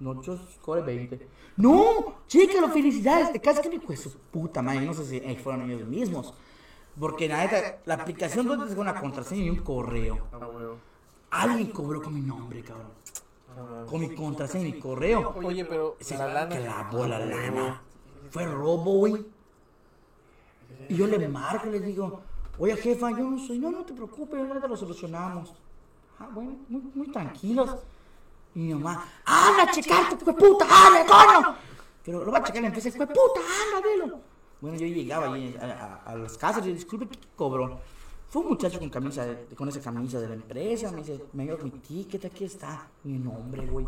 no, 0.00 0.22
yo 0.22 0.38
cobré 0.62 0.80
20. 0.80 1.28
No, 1.58 2.14
chécalo, 2.28 2.68
felicidades. 2.68 3.32
Te 3.32 3.40
casas 3.40 3.66
que 3.66 3.78
me 3.78 3.96
su 3.96 4.12
puta 4.32 4.62
madre. 4.62 4.86
No 4.86 4.94
sé 4.94 5.04
si 5.04 5.16
eh, 5.16 5.36
fueron 5.42 5.68
ellos 5.70 5.86
mismos. 5.88 6.32
Porque 6.98 7.28
la 7.28 7.38
neta, 7.38 7.78
la 7.84 7.94
aplicación 7.94 8.46
donde 8.46 8.72
te 8.72 8.80
una 8.80 8.98
contraseña 8.98 9.42
y 9.42 9.50
un 9.50 9.56
correo. 9.56 10.18
Ah. 10.32 11.42
Alguien 11.42 11.70
cobró 11.70 12.00
con 12.00 12.14
mi 12.14 12.20
nombre, 12.20 12.62
cabrón. 12.62 12.92
Con 13.88 14.00
mi 14.00 14.14
contraseña 14.14 14.68
y 14.68 14.72
mi 14.74 14.78
correo. 14.78 15.34
Oye, 15.44 15.64
pero 15.64 15.96
Se 16.00 16.16
la 16.16 16.32
lana. 16.32 16.56
clavó 16.56 17.06
la 17.06 17.18
lana. 17.18 17.82
Fue 18.30 18.46
robo, 18.46 18.98
güey. 18.98 19.26
Y 20.88 20.94
yo 20.94 21.06
le 21.06 21.28
marco 21.28 21.68
y 21.68 21.72
le 21.72 21.80
digo, 21.80 22.20
oye 22.58 22.76
jefa, 22.76 23.10
yo 23.10 23.30
no 23.30 23.38
soy, 23.38 23.58
no, 23.58 23.70
no 23.70 23.84
te 23.84 23.92
preocupes, 23.94 24.38
ahorita 24.38 24.68
lo 24.68 24.76
solucionamos. 24.76 25.54
Ah, 26.18 26.28
bueno, 26.32 26.56
muy, 26.68 26.82
muy 26.94 27.08
tranquilos. 27.08 27.76
Y 28.58 28.60
mi 28.62 28.74
mamá, 28.74 29.06
anda 29.24 29.62
a 29.62 29.70
checar 29.70 30.18
tu 30.18 30.24
puta, 30.34 30.66
anda, 30.66 31.06
coño. 31.06 31.54
Pero 32.04 32.24
lo 32.24 32.32
va 32.32 32.38
a 32.38 32.42
checar 32.42 32.60
la 32.62 32.66
empresa, 32.68 32.90
puta, 32.90 33.40
anda, 33.62 33.88
velo. 33.88 34.20
Bueno, 34.60 34.76
yo 34.76 34.86
llegaba 34.88 35.32
ahí 35.32 35.56
a, 35.60 35.64
a, 35.64 36.10
a 36.10 36.16
las 36.16 36.36
casas 36.36 36.66
y 36.66 36.72
disculpe, 36.72 37.06
¿qué 37.06 37.18
cobró? 37.36 37.78
Fue 38.28 38.42
un 38.42 38.48
muchacho 38.48 38.80
con 38.80 38.90
camisa, 38.90 39.24
de- 39.24 39.54
con 39.54 39.68
esa 39.68 39.80
camisa 39.80 40.18
de 40.18 40.26
la 40.26 40.34
empresa, 40.34 40.90
me 40.90 40.98
dice, 41.02 41.24
me 41.34 41.44
dio 41.44 41.56
mi 41.58 41.70
ticket, 41.70 42.24
aquí 42.24 42.46
está, 42.46 42.88
mi 43.04 43.16
nombre, 43.16 43.64
güey. 43.64 43.86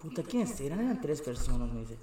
Puta, 0.00 0.22
¿quiénes 0.22 0.60
eran? 0.60 0.78
Eran 0.84 1.00
tres 1.00 1.20
personas, 1.20 1.68
me 1.72 1.80
dice. 1.80 1.98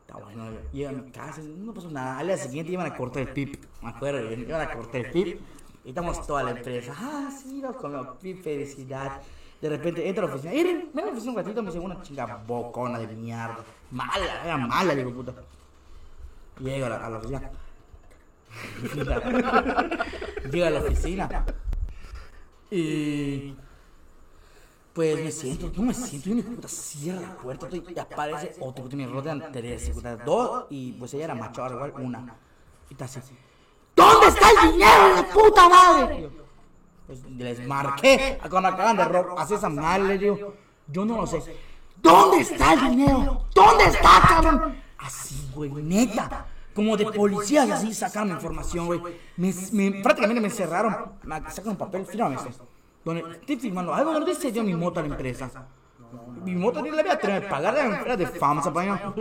Está 0.00 0.16
bueno, 0.18 0.50
llega 0.72 0.90
a 0.90 0.92
mi 0.92 1.08
casa, 1.12 1.40
no 1.40 1.72
pasó 1.72 1.88
nada. 1.88 2.18
Al 2.18 2.26
día 2.26 2.36
siguiente 2.36 2.72
iban 2.72 2.86
a 2.90 2.96
cortar 2.96 3.22
el 3.22 3.28
pip, 3.32 3.64
me 3.80 3.90
acuerdo, 3.90 4.32
iban 4.32 4.60
a 4.60 4.72
cortar 4.74 5.02
el 5.06 5.10
pip. 5.12 5.40
Y 5.84 5.90
estamos 5.90 6.26
toda 6.26 6.42
la 6.42 6.50
empresa, 6.50 6.92
ah, 6.98 7.30
sí, 7.30 7.62
con 7.80 7.94
el 7.94 8.08
pip, 8.20 8.42
felicidad. 8.42 9.22
De 9.64 9.70
repente 9.70 10.06
entra 10.06 10.26
a 10.26 10.28
la 10.28 10.34
oficina, 10.34 10.52
ven 10.92 11.04
a 11.04 11.06
la 11.06 11.12
oficina 11.12 11.32
un 11.32 11.38
ratito, 11.38 11.62
me 11.62 11.70
dice 11.70 11.82
una 11.82 12.02
chinga 12.02 12.36
bocona 12.46 12.98
de 12.98 13.06
mierda. 13.06 13.64
Mala, 13.92 14.44
era 14.44 14.58
mala, 14.58 14.94
digo, 14.94 15.10
puta. 15.10 15.32
Llego 16.60 16.84
a 16.84 16.90
la, 16.90 17.16
oficina. 17.16 17.50
Llego 20.52 20.66
a 20.66 20.70
la 20.70 20.80
oficina. 20.80 21.46
Y 22.70 23.56
Pues 24.92 25.24
me 25.24 25.32
siento, 25.32 25.72
no 25.74 25.82
me 25.84 25.94
siento, 25.94 26.28
y 26.28 26.32
una 26.32 26.42
puta 26.42 26.68
cierra 26.68 27.20
la 27.22 27.36
puerta 27.38 27.66
y 27.72 27.98
aparece 27.98 28.56
otro 28.60 28.86
que 28.86 28.96
me 28.96 29.06
rodean 29.06 29.50
tres, 29.50 29.88
puta, 29.88 30.14
dos, 30.16 30.66
y 30.68 30.92
pues 30.92 31.14
ella 31.14 31.24
era 31.24 31.34
macho, 31.34 31.66
igual 31.66 31.94
una. 31.96 32.36
Y 32.90 32.92
está 32.92 33.06
así. 33.06 33.34
¿Dónde 33.96 34.26
está 34.26 34.46
el 34.50 34.72
dinero 34.72 35.08
de 35.08 35.22
la 35.22 35.28
puta 35.32 35.68
madre? 35.70 36.43
Yo, 37.08 37.14
Pues 37.14 37.22
les 37.36 37.66
marqué 37.66 38.38
cuando 38.50 38.68
acaban 38.70 38.96
de 38.96 39.04
robar, 39.04 39.34
hace 39.42 39.56
esa 39.56 39.68
madre, 39.68 40.04
le 40.04 40.18
digo, 40.18 40.54
yo 40.88 41.04
no 41.04 41.18
lo 41.18 41.26
sé. 41.26 41.42
¿Dónde 42.00 42.38
está 42.40 42.72
el 42.74 42.90
dinero? 42.90 43.44
¿Dónde 43.54 43.84
está, 43.84 44.22
cabrón? 44.28 44.76
Así, 44.98 45.50
güey, 45.54 45.70
neta. 45.70 46.46
Como 46.74 46.96
de 46.96 47.06
policías 47.12 47.70
así 47.70 47.94
sacaron 47.94 48.30
información, 48.30 48.86
güey. 48.86 49.00
Me, 49.36 49.54
me- 49.72 50.02
prácticamente 50.02 50.40
me 50.40 50.48
encerraron. 50.48 50.96
Me 51.22 51.36
sacaron 51.50 51.70
un 51.72 51.76
papel, 51.76 52.04
fírame 52.06 52.34
esto. 52.36 52.66
Donde 53.04 53.22
estoy 53.38 53.56
firmando 53.56 53.94
algo 53.94 54.12
donde 54.12 54.34
se 54.34 54.50
dio 54.50 54.62
mi 54.64 54.74
moto 54.74 54.98
a 54.98 55.02
la 55.02 55.10
empresa. 55.10 55.50
Mi 56.44 56.54
moto 56.54 56.80
ni 56.82 56.90
la 56.90 57.02
voy 57.02 57.10
a 57.10 57.18
tener 57.18 57.42
que 57.42 57.48
pagar, 57.48 57.76
era 57.76 58.16
de 58.16 58.26
FAMSA, 58.26 58.72
paño. 58.72 59.14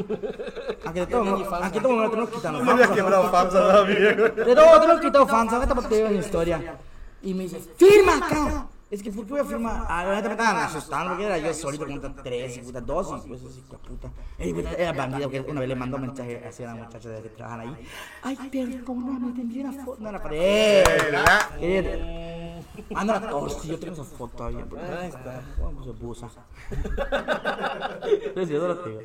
Aquí 0.86 1.00
de 1.00 1.08
todo, 1.08 1.56
aquí 1.64 1.80
todo 1.80 1.94
me 1.94 2.04
lo 2.04 2.10
tenemos 2.10 2.30
quitar. 2.32 2.54
No 2.54 2.72
había 2.72 2.92
quebrado 2.92 3.30
FAMSA 3.30 3.82
güey. 3.82 3.96
De 4.46 4.56
todo 4.56 4.80
tenemos 4.82 5.02
que 5.02 5.08
quitar 5.08 5.28
FAMSA, 5.28 5.60
vete 5.60 5.76
para 5.76 5.90
te 5.90 5.96
digo 5.96 6.10
la 6.10 6.16
historia. 6.20 6.78
Y 7.24 7.34
me 7.34 7.44
dice, 7.44 7.60
firma 7.78 8.18
acá. 8.18 8.68
Es 8.92 9.02
que, 9.02 9.12
¿por 9.12 9.26
qué 9.26 9.32
voy 9.32 9.40
a 9.40 9.46
firmar? 9.46 9.86
Ah, 9.90 10.04
la 10.06 10.16
neta 10.18 10.28
me 10.30 10.34
estaban 10.36 10.58
asustando 10.58 11.10
porque 11.12 11.26
era 11.26 11.38
yo 11.40 11.52
solito 11.54 11.86
con 11.88 12.16
tres 12.18 12.58
y 12.58 12.62
puta 12.62 12.80
dos 12.80 13.24
y 13.26 13.28
pues 13.28 13.44
así, 13.44 13.62
de 13.68 13.78
puta. 13.78 14.12
Ey, 14.38 14.54
puta, 14.54 14.72
Era 14.74 14.94
bandido 14.94 15.30
que 15.32 15.42
una 15.42 15.62
vez 15.62 15.70
le 15.70 15.76
mandó 15.76 15.96
un 15.98 16.04
mensaje 16.04 16.44
así 16.48 16.64
a 16.64 16.68
la 16.68 16.84
muchacha 16.84 17.10
de 17.10 17.22
que 17.24 17.30
trabajan 17.30 17.62
ahí. 17.62 17.88
Ay, 18.22 18.36
perdóname, 18.52 19.32
tendría 19.34 19.70
una 19.70 19.84
foto. 19.84 20.00
No, 20.04 20.12
la 20.12 20.22
pared. 20.22 20.84
Quería- 21.60 22.62
Anda 22.96 23.20
la 23.20 23.30
tos, 23.30 23.64
yo 23.64 23.80
tengo 23.80 23.94
esa 23.94 24.04
foto 24.04 24.46
ahí. 24.46 24.56
Ahí 24.56 25.08
está. 25.10 25.42
Vamos, 25.60 25.86
se 25.86 25.94
puso. 25.94 26.30
Sí, 26.30 26.36
sí, 28.46 28.54
yo 28.54 28.68
lo 28.68 28.78
tengo. 28.80 29.00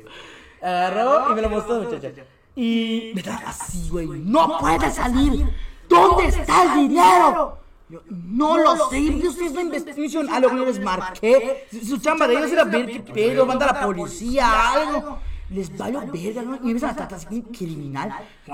Agarró 0.61 1.31
y 1.31 1.35
me 1.35 1.41
lo 1.41 1.49
mostró, 1.49 1.81
muchacha. 1.81 2.11
Y 2.55 3.11
me 3.15 3.21
estaba 3.21 3.49
así, 3.49 3.89
güey. 3.89 4.07
¡No 4.07 4.59
puede 4.59 4.91
salir! 4.91 5.47
¿Dónde 5.87 6.25
está 6.27 6.75
el 6.75 6.89
dinero? 6.89 7.57
Yo, 7.89 8.01
no 8.09 8.57
lo 8.57 8.89
sé, 8.89 9.03
yo 9.19 9.29
ustedes 9.29 9.51
no 9.51 9.61
investigación. 9.61 10.29
A 10.29 10.39
lo 10.39 10.49
que 10.49 10.57
yo 10.57 10.65
les 10.65 10.79
marqué. 10.79 11.65
Su, 11.71 11.85
su 11.85 11.97
chamba 11.97 12.27
de 12.27 12.35
ellos 12.35 12.51
era 12.51 12.63
ver 12.63 12.85
qué 12.85 12.99
pedo, 12.99 13.45
mandar 13.45 13.69
a 13.69 13.73
la 13.73 13.85
policía, 13.85 14.73
algo. 14.73 15.19
Les 15.49 15.75
valió 15.75 16.01
verga, 16.01 16.43
¿no? 16.43 16.55
Y 16.57 16.59
me 16.59 16.71
empiezan 16.71 16.91
a 16.91 16.95
tratar 16.95 17.17
así 17.17 17.41
criminal. 17.41 18.13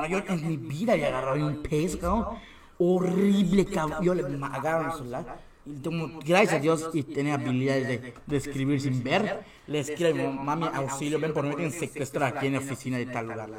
Yo 0.10 0.20
en 0.30 0.48
mi 0.48 0.56
vida 0.56 0.94
había 0.94 1.08
agarrado 1.08 1.46
un 1.46 1.62
peso, 1.62 2.00
cabrón. 2.00 2.38
Horrible, 2.78 3.66
cabrón. 3.66 4.04
Yo 4.04 4.14
le 4.16 4.24
agarro 4.24 4.92
el 4.92 4.98
celular. 4.98 5.40
Y 5.66 5.82
como, 5.82 6.20
gracias 6.20 6.54
a 6.54 6.60
Dios, 6.60 6.90
y 6.94 7.04
tenía 7.04 7.34
habilidades 7.34 7.88
de, 7.88 8.14
de 8.26 8.38
escribir 8.38 8.80
sin 8.80 9.04
ver. 9.04 9.44
Le 9.68 9.80
escribo 9.80 10.32
mami, 10.32 10.68
auxilio, 10.74 11.20
ven 11.20 11.34
por 11.34 11.44
mí, 11.44 11.50
me 11.50 11.56
quieren 11.56 11.74
secuestrar 11.74 12.38
aquí 12.38 12.48
en 12.48 12.54
la 12.54 12.60
oficina 12.60 12.98
de 12.98 13.08
tal 13.08 13.28
lugar. 13.28 13.50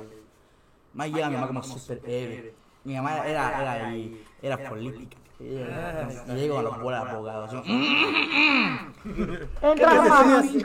Más 0.95 1.09
llega 1.11 1.29
mi 1.29 1.35
mamá 1.35 1.49
como 1.49 1.63
super 1.63 2.01
héroe. 2.07 2.55
Mi 2.85 2.95
mamá 2.95 3.27
era, 3.27 3.61
era, 3.61 3.89
ahí, 3.89 4.25
era 4.41 4.69
política. 4.69 5.17
Y 5.39 6.35
llego 6.35 6.59
a 6.59 6.63
los 6.63 6.81
bolas 6.81 7.05
de 7.05 7.11
abogados. 7.11 7.53
yo, 7.53 7.63
Entra, 9.63 10.03
mami. 10.03 10.63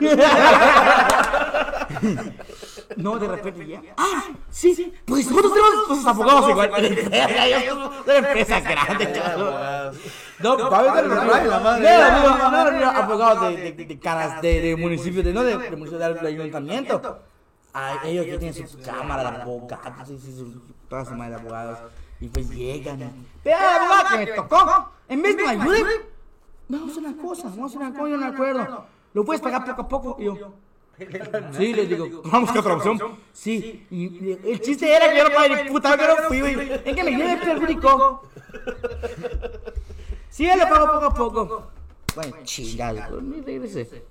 No, 2.96 3.18
de 3.18 3.28
repente 3.28 3.66
ya. 3.66 3.82
Ah, 3.96 4.24
sí, 4.50 4.74
sí. 4.74 4.92
Pues 5.04 5.26
nosotros 5.30 5.52
tenemos 5.52 5.74
nuestros 5.88 6.06
abogados 6.06 6.50
igual. 6.50 6.70
De 8.06 8.16
empresa 8.16 8.60
grande. 8.60 9.22
No, 10.40 10.70
va 10.70 10.78
a 10.78 10.98
Ay, 10.98 11.08
la 11.48 11.60
madre. 11.60 11.88
no, 11.88 12.38
no, 12.38 12.50
no, 12.50 12.70
no, 12.70 12.80
no, 12.80 12.90
abogados 12.90 13.48
de, 13.54 13.72
de, 13.72 13.84
de 13.84 13.98
caras 13.98 14.40
de, 14.42 14.60
de 14.60 14.76
municipio, 14.76 15.22
de, 15.22 15.32
no 15.32 15.42
de, 15.44 15.56
de 15.58 15.70
municipio 15.76 15.98
del 15.98 16.26
ayuntamiento. 16.26 17.20
Ay, 17.74 17.98
ellos 18.10 18.26
que 18.26 18.38
tienen 18.38 18.68
su 18.68 18.80
cámara 18.80 19.22
de 19.30 19.42
abogados, 19.42 20.08
toda 20.88 21.04
su 21.04 21.14
madre 21.14 21.34
de 21.34 21.40
abogados. 21.40 21.78
Y 22.22 22.28
pues 22.28 22.48
llegan. 22.50 23.26
Vea 23.44 23.60
la 23.60 23.76
abogada 23.76 24.10
que 24.10 24.30
me 24.30 24.36
tocó. 24.36 24.92
En 25.08 25.22
vez 25.22 25.36
de 25.36 25.42
que 25.42 25.48
ayude, 25.48 26.06
vamos 26.68 26.88
a 26.88 26.92
hacer 26.92 27.04
una 27.04 27.22
cosa, 27.22 27.48
vamos 27.48 27.62
a 27.62 27.66
hacer 27.66 27.78
una 27.78 27.90
cosa, 27.90 28.10
yo 28.10 28.16
no 28.16 28.26
me 28.26 28.32
acuerdo. 28.32 28.86
Lo 29.12 29.24
puedes 29.24 29.42
pagar 29.42 29.64
poco 29.64 29.82
a 29.82 29.88
poco. 29.88 30.16
Y 30.20 30.24
yo, 30.26 30.54
Sí, 31.56 31.74
les 31.74 31.88
digo, 31.88 32.22
vamos 32.24 32.52
que 32.52 32.60
otra 32.60 32.74
opción. 32.74 32.98
Sí, 33.32 33.86
y 33.90 34.04
y 34.04 34.50
el 34.52 34.60
chiste 34.60 34.88
era 34.88 35.10
que 35.10 35.18
yo 35.18 35.28
no 35.28 35.34
pagué 35.34 35.64
ni 35.64 35.70
puta, 35.70 35.96
yo 35.96 36.06
no 36.06 36.28
fui, 36.28 36.40
güey. 36.40 36.72
Es 36.72 36.94
que 36.94 37.02
me 37.02 37.10
me 37.18 37.36
perjudicó. 37.38 38.22
Sí, 40.28 40.46
yo 40.46 40.54
le 40.54 40.66
pago 40.66 40.92
poco 40.92 41.06
a 41.06 41.14
poco. 41.14 41.66
Bueno, 42.14 42.36
chingado, 42.44 43.20
ni 43.20 43.40
regresé. 43.40 44.04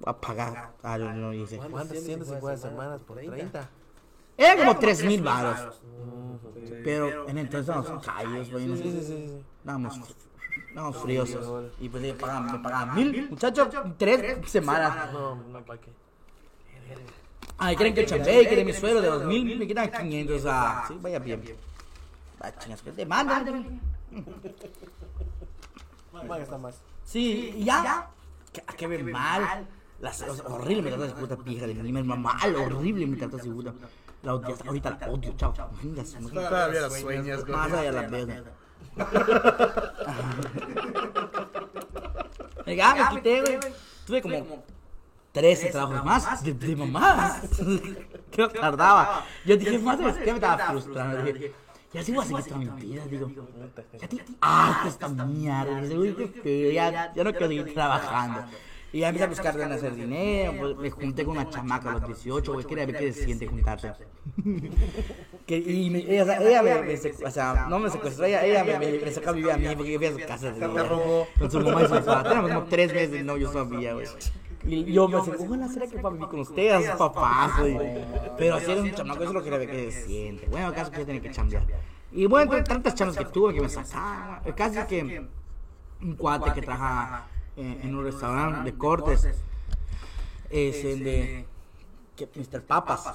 Voy 0.00 0.10
a 0.10 0.12
pagar. 0.18 0.72
Ah, 0.82 0.96
yo 0.96 1.12
no 1.12 1.34
hice. 1.34 1.58
¿Cuántas 1.58 2.00
150 2.02 2.56
semanas 2.56 3.02
por 3.02 3.18
30? 3.18 3.68
Eran 4.42 4.58
como 4.58 4.78
3 4.78 5.04
mil 5.04 5.22
baros. 5.22 5.80
Pero 6.84 7.28
en 7.28 7.38
entonces 7.38 7.68
estábamos 7.68 8.04
callos, 8.04 8.50
güey. 8.50 8.66
Sí, 8.66 8.82
sí, 8.82 8.90
sí, 8.92 9.06
sí. 9.06 9.44
Estábamos, 9.60 10.00
estábamos 10.68 10.96
fríos. 10.96 11.38
Y 11.80 11.88
pues 11.88 12.02
me 12.02 12.12
pagaban, 12.14 12.52
me 12.52 12.58
pagaban 12.58 12.94
mil, 12.94 13.30
muchachos, 13.30 13.68
tres 13.96 14.50
semanas. 14.50 15.12
No, 15.12 15.36
no, 15.36 15.64
¿para 15.64 15.80
qué? 15.80 15.90
Ay, 17.58 17.76
quieren 17.76 17.94
que 17.94 18.04
chambee, 18.04 18.48
quieren 18.48 18.66
mi 18.66 18.72
sueldo 18.72 19.00
de 19.00 19.08
dos 19.08 19.24
mil, 19.24 19.56
me 19.56 19.66
quitan 19.68 19.88
500, 19.88 20.46
ah, 20.46 20.84
sí, 20.88 20.98
vaya 21.00 21.20
bien. 21.20 21.42
Va, 22.42 22.58
chingas, 22.58 22.82
que 22.82 22.90
te 22.90 23.06
mandan. 23.06 23.80
Va 26.28 26.34
a 26.34 26.38
gastar 26.38 26.58
más. 26.58 26.80
Sí, 27.04 27.54
y 27.56 27.64
ya. 27.64 28.10
Que, 28.76 28.86
ve 28.88 29.04
mal. 29.04 29.68
Las, 30.00 30.20
o 30.22 30.34
sea, 30.34 30.44
horrible 30.46 30.82
me 30.82 30.90
trata 30.90 31.06
esa 31.06 31.14
puta 31.14 31.36
pija 31.36 31.64
de 31.64 31.74
me 31.74 32.02
mal, 32.02 32.56
horrible 32.56 33.06
me 33.06 33.16
trata 33.16 33.36
esa 33.36 33.46
puta. 33.46 33.72
La 34.22 34.34
odio, 34.34 34.54
hasta 34.54 34.68
ahorita 34.68 34.98
la 35.00 35.08
odio, 35.08 35.34
chao. 35.36 35.52
Todavía 35.52 36.80
las 36.82 37.00
sueñas, 37.00 37.40
güey. 37.44 37.52
Más 37.56 37.72
allá 37.72 37.92
la 37.92 38.02
verga. 38.02 38.42
Venga, 42.64 42.94
me 43.12 43.16
quité, 43.16 43.40
güey. 43.40 43.58
Tuve 44.06 44.22
como 44.22 44.64
13 45.32 45.70
trabajos 45.70 46.04
más 46.04 46.44
de, 46.44 46.52
de 46.54 46.76
mamadas. 46.82 47.40
que 48.30 48.42
no 48.42 48.48
tardaba. 48.48 49.24
Yo 49.44 49.56
dije, 49.56 49.78
madre, 49.78 50.14
que 50.14 50.32
me 50.32 50.38
estaba 50.38 50.66
frustrando. 50.66 51.22
Dije, 51.24 51.54
ya 51.92 52.02
sí 52.02 52.12
voy 52.12 52.24
a 52.24 52.26
seguir 52.26 52.44
toda 52.44 52.58
mi 52.58 52.66
vida, 52.80 53.04
digo. 53.06 53.30
Ya 53.98 54.08
te 54.08 54.24
harto 54.40 54.88
esta 54.88 55.08
mierda. 55.08 55.82
Qué 56.42 56.72
ya 56.72 57.24
no 57.24 57.32
quiero 57.32 57.48
seguir 57.48 57.74
trabajando. 57.74 58.44
Y 58.92 59.00
ya 59.00 59.08
empecé 59.08 59.24
a 59.24 59.28
buscar 59.28 59.56
ganas 59.56 59.80
de 59.80 59.88
hacer 59.88 59.98
dinero, 59.98 60.52
pues 60.58 60.76
me 60.76 60.90
junté 60.90 61.24
con 61.24 61.38
una 61.38 61.48
chamaca 61.48 61.90
a 61.90 61.92
los 61.94 62.06
18, 62.06 62.52
güey, 62.52 62.66
quería 62.66 62.84
ver 62.84 62.98
qué 62.98 63.12
se 63.12 63.24
siente 63.24 63.46
juntarse. 63.46 63.90
Que, 65.46 65.56
y 65.56 65.88
me, 65.88 65.98
ella, 66.08 66.36
ella 66.36 66.62
me, 66.62 66.82
me 66.82 66.94
o 66.94 67.30
sea, 67.30 67.66
no 67.70 67.78
me 67.78 67.88
secuestró, 67.88 68.26
ella, 68.26 68.44
ella 68.44 68.64
me, 68.64 68.78
me, 68.78 68.98
me 68.98 69.10
sacó 69.10 69.30
a 69.30 69.32
vivir 69.32 69.50
a 69.50 69.56
mí 69.56 69.66
porque 69.74 69.92
yo 69.92 69.98
fui 69.98 70.08
a 70.08 70.12
su 70.12 70.18
casa. 70.18 70.54
ella, 70.54 70.68
robó. 70.68 71.26
Con 71.38 71.50
su 71.50 71.60
mamá 71.64 71.82
y 71.82 71.86
su 71.86 72.04
papá. 72.04 72.42
Como 72.42 72.64
tres 72.64 72.92
meses 72.92 73.12
de 73.12 73.22
novios 73.22 73.52
todavía, 73.52 73.94
güey. 73.94 74.06
Y 74.64 74.92
yo 74.92 75.08
me 75.08 75.16
decía, 75.16 75.34
ojalá 75.38 75.68
será 75.68 75.86
que 75.86 76.00
va 76.00 76.10
a 76.10 76.12
vivir 76.12 76.28
con 76.28 76.40
ustedes, 76.40 76.72
a 76.74 76.90
sus 76.90 76.98
papás, 76.98 77.60
güey. 77.60 77.78
Pero 78.36 78.60
si 78.60 78.70
eres 78.72 78.84
un 78.84 78.92
chamaco, 78.92 79.24
eso 79.24 79.32
lo 79.32 79.42
quería 79.42 79.58
ver 79.58 79.70
qué 79.70 79.90
se 79.90 80.04
siente. 80.04 80.46
Bueno, 80.48 80.68
el 80.68 80.74
caso 80.74 80.86
es 80.86 80.90
que 80.90 80.98
yo 80.98 81.06
tenía 81.06 81.22
que 81.22 81.30
chambear. 81.30 81.64
Y 82.12 82.26
bueno, 82.26 82.62
tantas 82.62 82.94
chambas 82.94 83.16
que 83.16 83.24
tuve 83.24 83.54
que 83.54 83.60
me 83.62 83.66
el 83.66 84.54
caso 84.54 84.80
es 84.80 84.84
que 84.84 85.26
un 86.02 86.14
cuate 86.16 86.52
que 86.52 86.60
trabaja 86.60 87.26
en, 87.56 87.80
en 87.82 87.94
un 87.94 88.04
restaurante 88.04 88.70
de 88.70 88.76
cortes 88.76 89.28
es 90.50 90.84
el 90.84 91.04
de 91.04 91.46
que 92.16 92.28
Mr. 92.34 92.62
Papas. 92.62 93.14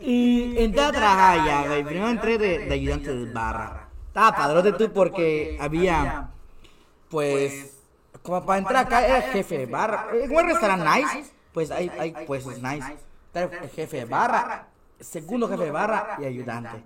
Y 0.00 0.56
entré 0.58 0.82
a 0.82 0.92
trabajar 0.92 1.44
ya, 1.46 1.66
güey. 1.66 1.84
Primero 1.84 2.08
entré 2.08 2.38
de, 2.38 2.58
de 2.60 2.74
ayudante 2.74 3.14
de 3.14 3.32
barra. 3.32 3.88
Estaba 4.08 4.36
padrote 4.36 4.72
tú 4.72 4.92
porque 4.92 5.58
había, 5.60 6.30
pues, 7.10 7.76
como 8.22 8.44
para 8.44 8.58
entrar 8.58 8.86
acá 8.86 9.06
era 9.06 9.22
jefe 9.22 9.58
de 9.58 9.66
barra. 9.66 10.08
En 10.12 10.34
un 10.34 10.46
restaurante 10.46 10.86
nice, 10.88 11.32
pues 11.52 11.70
hay, 11.70 11.90
hay 11.98 12.12
puestos 12.26 12.60
nice. 12.62 12.96
Jefe 13.74 13.98
de 13.98 14.04
barra, 14.06 14.68
segundo 14.98 15.48
jefe 15.48 15.64
de 15.64 15.70
barra 15.70 16.16
y 16.20 16.24
ayudante. 16.24 16.82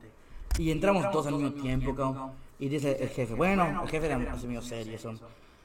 Y 0.59 0.71
entramos 0.71 1.11
dos 1.13 1.27
al 1.27 1.35
mismo 1.35 1.53
tiempo, 1.53 1.95
cabrón. 1.95 2.33
Y 2.59 2.69
dice 2.69 2.97
el 3.01 3.09
jefe, 3.09 3.35
bueno, 3.35 3.83
el 3.83 3.89
jefe 3.89 4.07
era 4.07 4.33
así 4.33 4.47
medio 4.47 4.63
serio, 4.63 4.99
son. 4.99 5.19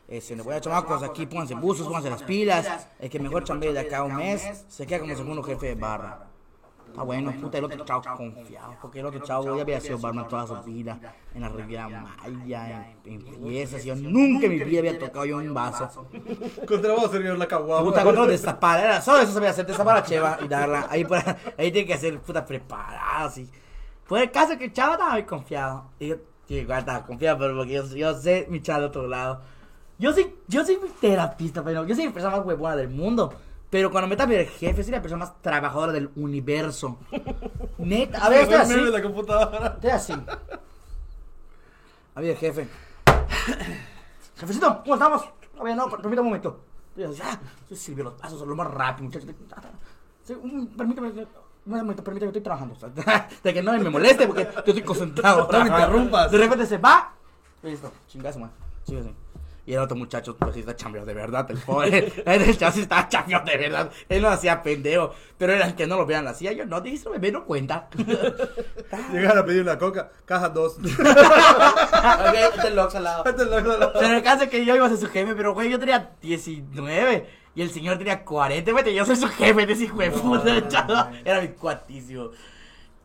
Este, 0.07 0.37
le 0.37 0.41
voy 0.41 0.55
a 0.55 0.61
chamacos 0.61 1.03
aquí, 1.03 1.25
pónganse 1.25 1.53
buzos, 1.53 1.85
pónganse 1.85 2.09
las 2.09 2.23
pilas. 2.23 2.87
El 2.99 3.09
que 3.09 3.19
mejor 3.19 3.43
chambee 3.43 3.73
de 3.73 3.79
acá 3.79 4.03
un 4.03 4.15
mes 4.15 4.65
se 4.69 4.87
queda 4.87 4.99
como 4.99 5.15
segundo 5.15 5.43
jefe 5.43 5.67
de 5.67 5.75
barra. 5.75 6.27
Ah, 6.95 7.03
bueno, 7.03 7.31
puta, 7.39 7.57
el 7.59 7.65
otro 7.65 7.85
chavo 7.85 8.01
confiado, 8.15 8.75
porque 8.81 9.01
el 9.01 9.05
otro 9.05 9.19
chavo 9.19 9.55
ya 9.55 9.61
había 9.61 9.79
sido 9.79 9.99
barman 9.99 10.27
toda 10.27 10.47
su 10.47 10.63
vida 10.63 10.99
en 11.35 11.41
la 11.41 11.49
Riviera 11.49 11.87
Maya, 11.89 12.93
en, 13.05 13.27
en 13.27 13.43
bellezas. 13.43 13.83
Yo 13.83 13.95
nunca 13.95 14.47
en 14.47 14.53
mi 14.53 14.59
vida 14.63 14.79
había 14.79 14.97
tocado 14.97 15.25
yo 15.25 15.37
un 15.37 15.53
vaso. 15.53 16.07
Contra 16.67 16.93
vos 16.93 17.11
servían 17.11 17.37
la 17.37 17.47
caguama. 17.47 17.83
Puta, 17.83 18.03
cuando 18.03 18.25
destapar, 18.25 18.79
era 18.79 19.01
solo 19.01 19.21
eso 19.21 19.33
sabía 19.33 19.51
hacer, 19.51 19.67
destapar 19.67 19.97
la 19.97 20.03
cheva 20.03 20.39
y 20.43 20.47
darla. 20.47 20.87
Ahí, 20.89 21.05
ahí 21.57 21.71
tiene 21.71 21.85
que 21.85 21.97
ser 21.97 22.19
puta 22.19 22.43
preparada, 22.43 23.25
así. 23.25 23.47
Fue 24.07 24.23
el 24.23 24.31
caso 24.31 24.57
que 24.57 24.65
el 24.65 24.73
chavo 24.73 24.93
estaba 24.93 25.11
muy 25.13 25.23
confiado. 25.23 25.91
Y 25.99 26.07
yo 26.07 26.15
Sí, 26.47 26.63
guarda, 26.63 27.05
confía, 27.05 27.37
pero 27.37 27.57
porque 27.57 27.73
yo, 27.73 27.85
yo 27.87 28.13
sé 28.17 28.47
mi 28.49 28.61
chal 28.61 28.79
de 28.79 28.87
otro 28.87 29.07
lado. 29.07 29.41
Yo 29.99 30.13
soy, 30.13 30.33
yo 30.47 30.63
soy 30.63 30.77
mi 30.77 30.87
terapista, 30.89 31.61
pero 31.61 31.85
yo 31.85 31.93
soy 31.93 32.05
la 32.05 32.13
persona 32.13 32.37
más 32.37 32.45
huevona 32.45 32.77
del 32.77 32.87
mundo. 32.89 33.33
Pero 33.69 33.91
cuando 33.91 34.07
me 34.07 34.13
está 34.13 34.23
el 34.23 34.47
jefe, 34.47 34.81
soy 34.81 34.93
la 34.93 35.01
persona 35.01 35.25
más 35.25 35.41
trabajadora 35.41 35.91
del 35.91 36.09
universo. 36.15 36.99
Neta, 37.79 38.23
a 38.23 38.29
ver, 38.29 38.43
estoy 38.43 38.55
así. 38.55 38.73
de 38.75 38.91
la 38.91 39.01
computadora. 39.01 39.67
Estoy 39.75 39.89
así. 39.89 40.13
A 42.15 42.21
ver, 42.21 42.37
jefe. 42.37 42.67
Jefecito, 44.37 44.81
¿cómo 44.83 44.93
estamos? 44.93 45.23
A 45.59 45.63
ver, 45.63 45.75
no, 45.75 45.89
permítame 45.89 46.21
un 46.21 46.27
momento. 46.27 46.61
Yo, 46.95 47.11
ya, 47.11 47.41
soy 47.67 47.75
Silvio, 47.75 48.05
los 48.05 48.13
pasos 48.13 48.39
son 48.39 48.47
lo 48.47 48.55
más 48.55 48.71
rápido, 48.71 49.03
muchachos. 49.03 49.29
Permítame, 50.77 51.11
momento, 51.67 52.03
permítame, 52.03 52.29
estoy 52.29 52.41
trabajando. 52.43 52.75
O 52.75 52.77
sea, 53.03 53.27
de 53.43 53.53
que 53.53 53.61
no 53.61 53.73
me 53.73 53.89
moleste 53.89 54.25
porque 54.27 54.43
yo 54.53 54.59
estoy 54.65 54.81
concentrado. 54.83 55.47
No 55.51 55.59
me 55.63 55.69
interrumpas. 55.69 56.31
De 56.31 56.37
repente 56.37 56.65
se 56.65 56.77
va. 56.77 57.13
Listo, 57.63 57.91
chingazo, 58.07 58.39
man. 58.39 58.51
Así. 58.83 58.97
Y 59.65 59.73
el 59.73 59.79
otro 59.79 59.97
muchacho, 59.97 60.37
pues 60.37 60.53
sí 60.53 60.61
está 60.61 60.77
chambeado 60.77 61.05
de 61.05 61.13
verdad, 61.13 61.45
el 61.51 61.57
pobre. 61.57 62.13
El 62.25 62.57
chaval 62.57 62.73
sí 62.73 62.81
estaba 62.83 63.09
chambeado 63.09 63.43
de 63.43 63.57
verdad. 63.57 63.91
Él 64.07 64.21
no 64.21 64.29
hacía 64.29 64.63
pendejo. 64.63 65.11
Pero 65.37 65.51
era 65.51 65.65
el 65.67 65.75
que 65.75 65.85
no 65.85 65.97
lo 65.97 66.05
vean, 66.05 66.23
lo 66.23 66.29
hacía. 66.29 66.53
Yo 66.53 66.65
no, 66.65 66.79
dije, 66.79 67.09
me 67.19 67.31
no 67.31 67.43
cuenta. 67.43 67.89
Llegaron 69.11 69.39
a 69.39 69.45
pedir 69.45 69.61
una 69.63 69.77
coca, 69.77 70.09
caja 70.23 70.47
dos. 70.47 70.77
Ok, 70.77 72.35
este 72.55 72.69
Lux 72.71 72.95
al 72.95 73.03
lado. 73.03 73.23
Este 73.25 73.43
es 73.43 73.49
lo- 73.49 73.93
Pero 73.93 74.15
el 74.15 74.23
caso 74.23 74.43
es 74.45 74.49
que 74.49 74.63
yo 74.63 74.73
iba 74.73 74.85
a 74.85 74.89
ser 74.89 74.99
su 74.99 75.07
jefe, 75.09 75.35
pero 75.35 75.53
güey, 75.53 75.69
yo 75.69 75.77
tenía 75.77 76.11
19 76.21 77.29
y 77.57 77.63
el 77.63 77.71
señor 77.71 77.97
tenía 77.97 78.23
40. 78.23 78.71
Güey, 78.71 78.93
yo 78.93 79.03
soy 79.03 79.15
su 79.15 79.27
jefe 79.27 79.65
de 79.65 79.73
ese 79.73 79.85
hijo 79.85 79.97
de 79.97 80.11
puta. 80.11 81.11
Era 81.25 81.41
mi 81.41 81.47
cuatísimo. 81.47 82.29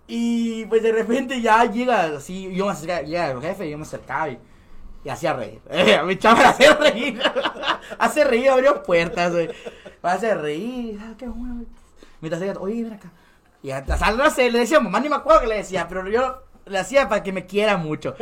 Y 0.07 0.67
pues 0.67 0.83
de 0.83 0.93
repente 0.93 1.41
ya 1.41 1.65
llega 1.65 2.17
así, 2.17 2.55
yo 2.55 2.67
me 2.67 2.73
acercaba, 2.73 3.01
llega 3.01 3.31
el 3.31 3.41
jefe 3.41 3.71
yo 3.71 3.79
me 3.79 3.85
acercaba 3.85 4.29
y, 4.29 4.39
y 5.05 5.09
hacía 5.09 5.33
reír. 5.33 5.59
Eh, 5.71 5.97
a 5.97 6.03
mi 6.03 6.19
chaval 6.19 6.45
hace 6.45 6.71
reír. 6.75 7.19
hace 7.99 8.25
reír, 8.25 8.51
abrió 8.51 8.83
puertas, 8.83 9.33
güey. 9.33 9.49
Hace 10.03 10.35
reír. 10.35 11.01
ah, 11.01 11.15
qué 11.17 11.29
bueno. 11.29 11.65
Mientras 12.21 12.43
ella, 12.43 12.53
oye, 12.61 12.83
ven 12.83 12.93
acá. 12.93 13.11
Y 13.63 13.71
hasta, 13.71 14.13
no 14.13 14.29
sé, 14.29 14.51
le 14.51 14.59
decía 14.59 14.81
mamá, 14.81 15.01
ni 15.01 15.09
me 15.09 15.17
acuerdo 15.17 15.41
que 15.41 15.47
le 15.47 15.57
decía, 15.57 15.89
pero 15.89 16.07
yo 16.11 16.43
le 16.67 16.79
hacía 16.79 17.09
para 17.09 17.23
que 17.23 17.33
me 17.33 17.47
quiera 17.47 17.79
mucho. 17.79 18.15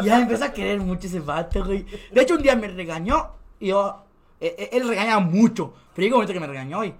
Y 0.00 0.06
ya 0.06 0.20
empecé 0.20 0.44
a 0.44 0.52
querer 0.52 0.78
mucho 0.78 1.08
ese 1.08 1.18
vato, 1.18 1.64
güey. 1.64 1.84
De 2.12 2.22
hecho, 2.22 2.36
un 2.36 2.42
día 2.42 2.54
me 2.54 2.68
regañó 2.68 3.32
y 3.58 3.70
yo, 3.70 4.04
eh, 4.42 4.56
eh, 4.58 4.70
él 4.72 4.88
regañaba 4.88 5.20
mucho, 5.20 5.72
pero 5.94 6.04
llegó 6.04 6.16
un 6.16 6.22
momento 6.22 6.32
que 6.32 6.40
me 6.40 6.46
regañó 6.46 6.84
y 6.84 6.94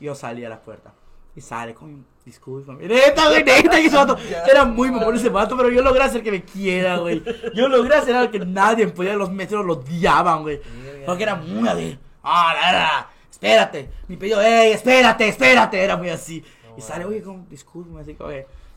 yo 0.00 0.14
salí 0.14 0.44
a 0.44 0.48
la 0.48 0.60
puerta. 0.60 0.92
Y 1.36 1.40
sale 1.40 1.72
con 1.72 2.04
discúlpame. 2.24 2.86
Neta, 2.86 3.28
güey, 3.28 3.44
neta, 3.44 3.76
que 3.76 3.86
ese 3.86 3.96
vato 3.96 4.16
era 4.50 4.64
muy 4.64 4.90
mamón 4.90 5.14
ese 5.14 5.28
vato, 5.28 5.56
pero 5.56 5.70
yo 5.70 5.82
logré 5.82 6.02
hacer 6.02 6.22
que 6.22 6.32
me 6.32 6.42
quiera, 6.42 6.98
güey. 6.98 7.22
Yo 7.54 7.68
logré 7.68 7.94
hacer 7.94 8.14
algo 8.14 8.30
que 8.30 8.40
nadie 8.40 8.88
podía, 8.88 9.14
los 9.14 9.30
meseros 9.30 9.64
lo 9.64 9.74
odiaban, 9.74 10.42
güey. 10.42 10.60
Porque 11.06 11.22
era 11.22 11.36
muy 11.36 11.68
así. 11.68 11.98
Ah, 12.22 12.54
la, 12.60 12.72
la, 12.72 13.10
espérate. 13.30 13.90
Mi 14.08 14.16
pedido, 14.16 14.42
ey, 14.42 14.72
espérate, 14.72 15.28
espérate. 15.28 15.82
Era 15.82 15.96
muy 15.96 16.10
así. 16.10 16.44
Y 16.76 16.80
sale, 16.80 17.04
oye, 17.04 17.22
como, 17.22 17.46
discúlpame, 17.48 18.00
así 18.00 18.14
como, 18.14 18.30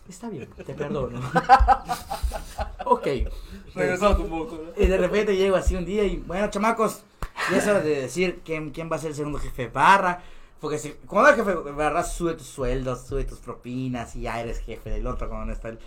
está 0.07 0.29
bien, 0.29 0.47
te 0.65 0.73
perdono. 0.73 1.19
ok. 2.85 3.07
Regresó 3.75 4.15
tu 4.15 4.25
moco. 4.25 4.59
¿no? 4.63 4.83
Y 4.83 4.87
de 4.87 4.97
repente 4.97 5.35
llego 5.35 5.55
así 5.55 5.75
un 5.75 5.85
día 5.85 6.03
y, 6.03 6.17
bueno, 6.17 6.49
chamacos, 6.49 7.03
ya 7.51 7.57
es 7.57 7.67
hora 7.67 7.81
de 7.81 8.01
decir 8.01 8.41
quién, 8.45 8.71
quién 8.71 8.89
va 8.91 8.95
a 8.95 8.99
ser 8.99 9.09
el 9.11 9.15
segundo 9.15 9.39
jefe 9.39 9.67
barra. 9.67 10.21
Porque 10.59 10.77
si, 10.77 10.91
cuando 11.07 11.29
el 11.31 11.35
jefe 11.35 11.53
barra 11.71 12.03
sube 12.03 12.33
tus 12.35 12.47
sueldos, 12.47 13.01
sube 13.07 13.23
tus 13.23 13.39
propinas 13.39 14.15
y 14.15 14.21
ya 14.21 14.39
eres 14.41 14.59
jefe 14.59 14.89
del 14.89 15.07
otro 15.07 15.27
cuando 15.27 15.47
no 15.47 15.53
está 15.53 15.69
el, 15.69 15.79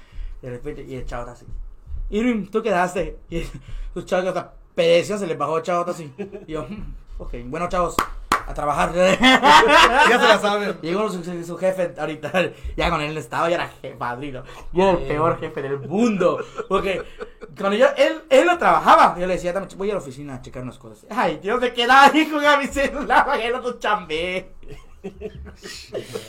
de 0.43 0.51
repente, 0.51 0.83
y 0.83 0.95
el 0.97 1.07
chavo 1.07 1.31
así. 1.31 1.47
Irving, 2.11 2.47
tú 2.47 2.63
quedaste. 2.63 3.19
Y 3.31 3.45
los 3.95 4.05
chavos 4.05 4.27
hasta 4.29 4.55
pedeció, 4.75 5.17
se 5.17 5.27
le 5.27 5.37
bajó 5.37 5.59
el 5.59 5.63
chavo 5.63 5.91
así. 5.91 6.13
Y 6.47 6.53
yo, 6.53 6.67
"Hmm, 6.69 6.93
ok, 7.19 7.35
bueno, 7.47 7.69
chavos, 7.69 7.95
a 8.47 8.55
trabajar. 8.55 8.93
Ya 8.95 10.21
se 10.21 10.29
la 10.29 10.39
saben. 10.39 10.79
Llegó 10.83 11.09
su, 11.11 11.23
su- 11.25 11.45
su 11.45 11.57
jefe 11.57 11.95
ahorita, 11.99 12.31
ya 12.77 12.91
con 12.91 13.01
él 13.01 13.17
estaba, 13.17 13.49
ya 13.49 13.57
era 13.57 13.69
jefe, 13.69 13.97
padrino. 13.97 14.43
Yo 14.73 14.83
era 14.91 14.99
el 15.01 15.07
peor 15.07 15.41
jefe 15.41 15.63
del 15.63 15.79
mundo. 15.81 16.39
Porque 16.69 17.03
cuando 17.59 17.77
yo, 17.77 17.87
él, 17.97 18.23
él 18.29 18.47
no 18.47 18.59
trabajaba, 18.59 19.19
yo 19.19 19.27
le 19.27 19.35
decía, 19.35 19.53
"Dame, 19.53 19.67
voy 19.77 19.91
a 19.91 19.95
la 19.95 19.99
oficina 20.01 20.35
a 20.35 20.43
checar 20.43 20.63
unas 20.63 20.79
cosas. 20.79 21.07
Ay, 21.11 21.41
yo 21.43 21.59
me 21.59 21.73
quedaba 21.73 22.07
ahí 22.07 22.27
con 22.27 22.43
mi 22.59 22.67
celular, 22.67 23.25
porque 23.27 23.47
el 23.47 23.55
otro 23.55 23.79
chambé. 23.79 24.51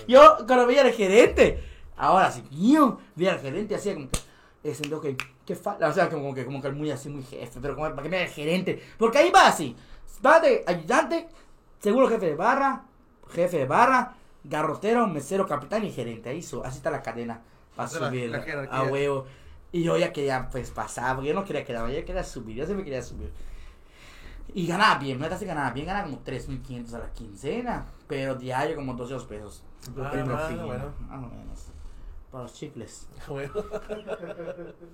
Yo 0.07 0.38
cuando 0.45 0.68
veía 0.68 0.82
al 0.82 0.91
gerente, 0.91 1.63
ahora 1.97 2.32
sí, 2.32 2.43
mío, 2.51 2.99
veía 3.16 3.34
al 3.34 3.39
gerente, 3.39 3.76
hacía 3.76 3.93
como 3.95 4.09
que, 4.09 4.20
eh, 4.63 4.74
que, 5.01 5.18
que 5.45 5.55
falta, 5.55 5.88
o 5.88 5.93
sea, 5.93 6.09
como 6.09 6.34
que, 6.34 6.45
como 6.45 6.61
que 6.61 6.70
muy 6.72 6.91
así, 6.91 7.09
muy 7.09 7.24
jefe, 7.24 7.59
pero 7.61 7.76
como 7.76 7.89
para 7.89 8.03
que 8.03 8.09
me 8.09 8.24
el 8.24 8.30
gerente, 8.30 8.82
porque 8.97 9.20
ahí 9.20 9.32
va 9.32 9.47
así, 9.47 9.76
va 10.26 10.39
de 10.39 10.63
ayudante, 10.68 11.28
seguro 11.80 12.08
jefe 12.08 12.26
de 12.28 12.36
barra, 12.36 12.84
jefe 13.30 13.58
de 13.60 13.66
barra, 13.66 14.14
garrotero, 14.44 15.08
mesero, 15.08 15.46
capitán 15.48 15.84
y 15.86 15.92
gerente, 15.92 16.30
ahí 16.30 16.42
su- 16.42 16.64
así 16.64 16.78
está 16.78 16.92
la 16.92 17.02
cadena, 17.02 17.42
para 17.76 17.92
la- 17.92 18.08
subir 18.10 18.30
la 18.30 18.42
jerarquía. 18.42 18.78
a 18.78 18.84
huevo. 18.84 19.26
Y 19.72 19.84
yo 19.84 19.98
ya 19.98 20.14
quería 20.14 20.48
pues 20.50 20.72
pasar, 20.72 21.16
porque 21.16 21.30
yo 21.30 21.36
no 21.36 21.44
quería 21.44 21.66
quedarme, 21.66 21.94
yo 21.94 22.06
quería 22.06 22.24
subir, 22.24 22.56
yo 22.56 22.66
siempre 22.66 22.86
quería 22.86 23.02
subir. 23.02 23.32
Y 24.54 24.68
ganaba 24.68 25.00
bien, 25.00 25.20
neta 25.20 25.38
sí 25.38 25.46
ganaba 25.46 25.72
bien, 25.72 25.86
ganaba 25.88 26.06
como 26.06 26.20
3.500 26.20 26.94
a 26.94 27.00
la 27.00 27.10
quincena, 27.12 27.86
pero 28.08 28.36
diario 28.36 28.76
como 28.76 28.94
200 28.94 29.28
pesos. 29.28 29.64
Ah, 29.98 30.12
ah, 30.14 30.24
bueno. 30.66 30.94
Más 31.10 31.24
o 31.24 31.28
menos. 31.36 31.66
Para 32.32 32.44
los 32.44 32.54
chicles. 32.54 33.08
Bueno. 33.28 33.52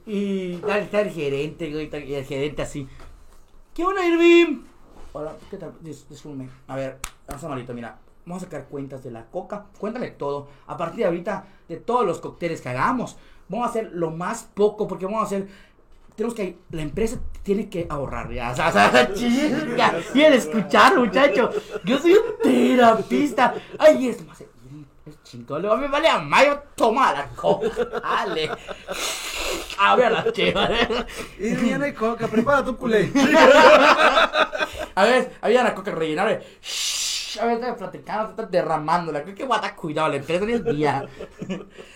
Y 0.05 0.53
está 0.53 1.01
el 1.01 1.11
gerente, 1.11 1.69
güey, 1.71 1.85
está- 1.85 1.99
y 1.99 2.15
el 2.15 2.25
gerente 2.25 2.61
así. 2.63 2.87
¿Qué 3.73 3.83
onda, 3.83 4.05
Irving? 4.05 4.63
Hola, 5.13 5.33
¿qué 5.49 5.57
tal? 5.57 5.73
Dis, 5.81 6.07
disculpe. 6.07 6.47
A 6.67 6.75
ver, 6.77 6.97
vamos 7.27 7.43
a 7.43 7.49
malito, 7.49 7.73
mira. 7.73 7.97
Vamos 8.25 8.43
a 8.43 8.45
sacar 8.45 8.65
cuentas 8.65 9.03
de 9.03 9.11
la 9.11 9.25
coca. 9.25 9.65
Cuéntame 9.77 10.11
todo. 10.11 10.47
A 10.67 10.77
partir 10.77 10.99
de 10.99 11.05
ahorita, 11.05 11.45
de 11.67 11.77
todos 11.77 12.05
los 12.05 12.19
cócteles 12.19 12.61
que 12.61 12.69
hagamos, 12.69 13.17
vamos 13.49 13.67
a 13.67 13.69
hacer 13.71 13.89
lo 13.93 14.11
más 14.11 14.43
poco, 14.53 14.87
porque 14.87 15.05
vamos 15.05 15.23
a 15.23 15.25
hacer. 15.25 15.49
Tenemos 16.15 16.33
que. 16.33 16.59
La 16.69 16.81
empresa 16.81 17.19
tiene 17.43 17.67
que 17.67 17.87
ahorrar 17.89 18.31
ya. 18.31 18.51
O 18.51 18.55
sea, 18.55 18.69
o 18.69 18.71
sea, 18.71 19.13
chinga. 19.13 19.97
Escuchar, 20.15 20.97
muchacho. 20.97 21.49
Yo 21.83 21.97
soy 21.97 22.13
un 22.13 22.41
terapista. 22.41 23.55
Ay, 23.79 24.07
es 24.07 24.25
más. 24.25 24.41
Es 25.05 25.23
chingón. 25.23 25.61
Luego 25.61 25.77
me 25.77 25.87
vale 25.87 26.07
a 26.07 26.19
mayo. 26.19 26.61
Toma 26.75 27.13
la 27.13 27.27
coca. 27.29 27.69
Dale. 27.85 28.51
A 29.79 29.95
ver 29.95 30.11
la 30.11 30.31
chiva. 30.31 30.69
Y 31.39 31.69
ya 31.69 31.77
no 31.77 31.85
hay 31.85 31.93
coca, 31.93 32.27
prepara 32.27 32.63
tu 32.63 32.77
culé. 32.77 33.11
A 34.95 35.03
ver, 35.05 35.31
había 35.41 35.61
una 35.61 35.73
coca 35.73 35.91
rellenada. 35.91 36.39
Shh, 36.61 37.39
A 37.39 37.45
ver, 37.45 37.75
platicando, 37.75 38.29
estaba 38.29 38.47
derramándola. 38.47 39.23
Creo 39.23 39.35
que 39.35 39.45
guata 39.45 39.75
cuidado, 39.75 40.09
la 40.09 40.17
empresa 40.17 40.45
ni 40.45 40.53
el 40.53 40.63
día. 40.63 41.05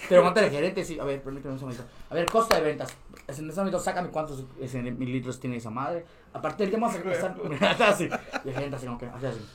Pero 0.09 0.23
monta 0.23 0.43
el 0.43 0.49
gerente, 0.49 0.83
sí. 0.83 0.99
A 0.99 1.03
ver, 1.03 1.21
permíteme 1.21 1.53
un 1.53 1.59
segundito. 1.59 1.83
A 2.09 2.15
ver, 2.15 2.25
costa 2.25 2.55
de 2.55 2.61
ventas. 2.61 2.95
Es 3.27 3.39
En 3.39 3.49
ese 3.49 3.59
momento, 3.59 3.79
sácame 3.79 4.09
cuántos 4.09 4.43
mililitros 4.59 5.39
tiene 5.39 5.57
esa 5.57 5.69
madre. 5.69 6.05
Aparte 6.33 6.63
del 6.63 6.71
que 6.71 6.77
vamos 6.79 6.95
a 6.95 6.97
empezar. 6.97 7.35
así. 7.83 8.09
Y 8.43 8.49
el 8.49 8.53
gerente 8.55 8.75
así 8.77 8.85
como 8.85 8.97
que, 8.97 9.05
así, 9.05 9.25
así. 9.27 9.45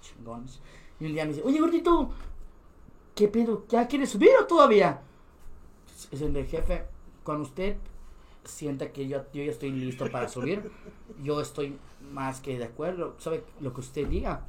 Chingones. 0.00 0.60
Y 1.00 1.06
un 1.06 1.12
día 1.12 1.24
me 1.24 1.30
dice, 1.32 1.42
oye, 1.44 1.60
gordito, 1.60 2.10
¿qué 3.14 3.28
pedo? 3.28 3.64
¿Ya 3.68 3.86
quieres 3.86 4.10
subir 4.10 4.30
o 4.40 4.46
todavía? 4.46 5.00
Es 6.10 6.20
el 6.20 6.46
jefe. 6.46 6.84
Cuando 7.22 7.44
usted 7.44 7.76
sienta 8.44 8.92
que 8.92 9.08
yo, 9.08 9.24
yo 9.32 9.42
ya 9.42 9.50
estoy 9.50 9.72
listo 9.72 10.10
para 10.10 10.28
subir, 10.28 10.70
yo 11.22 11.40
estoy 11.40 11.76
más 12.12 12.40
que 12.40 12.58
de 12.58 12.64
acuerdo. 12.64 13.16
¿Sabe 13.18 13.42
lo 13.60 13.72
que 13.74 13.80
usted 13.80 14.06
diga? 14.06 14.42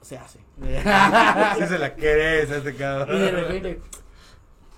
Se 0.00 0.16
hace. 0.16 0.40
Sí 1.58 1.66
se 1.66 1.78
la 1.78 1.94
querés 1.94 2.50
este 2.50 2.70
y 2.70 2.72
de 2.72 2.78
cabrón. 2.78 3.18
repente, 3.18 3.80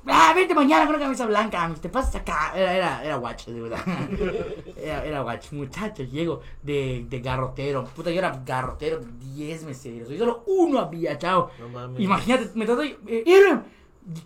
ah, 0.06 0.32
vente 0.34 0.54
mañana 0.54 0.86
con 0.86 0.94
una 0.94 1.04
camisa 1.04 1.26
blanca, 1.26 1.72
te 1.80 1.88
pasas 1.88 2.16
acá. 2.16 2.52
Era, 2.54 2.74
era, 2.74 3.04
era 3.04 3.16
guacho, 3.16 3.52
de 3.52 3.60
verdad. 3.60 3.80
Era, 4.76 5.04
era 5.04 5.20
guacho. 5.20 5.54
Muchacho, 5.54 6.02
llego 6.02 6.40
de, 6.62 7.06
de 7.08 7.20
garrotero. 7.20 7.84
Puta, 7.84 8.10
yo 8.10 8.18
era 8.18 8.42
garrotero, 8.44 8.98
10 8.98 9.64
meseros. 9.64 10.10
Y 10.10 10.18
solo 10.18 10.42
uno 10.46 10.80
había, 10.80 11.16
chao. 11.18 11.50
No 11.60 11.68
mames. 11.68 12.00
Imagínate, 12.00 12.50
me 12.54 12.64
estoy. 12.64 12.98
Eh, 13.06 13.22
Irving, 13.24 13.60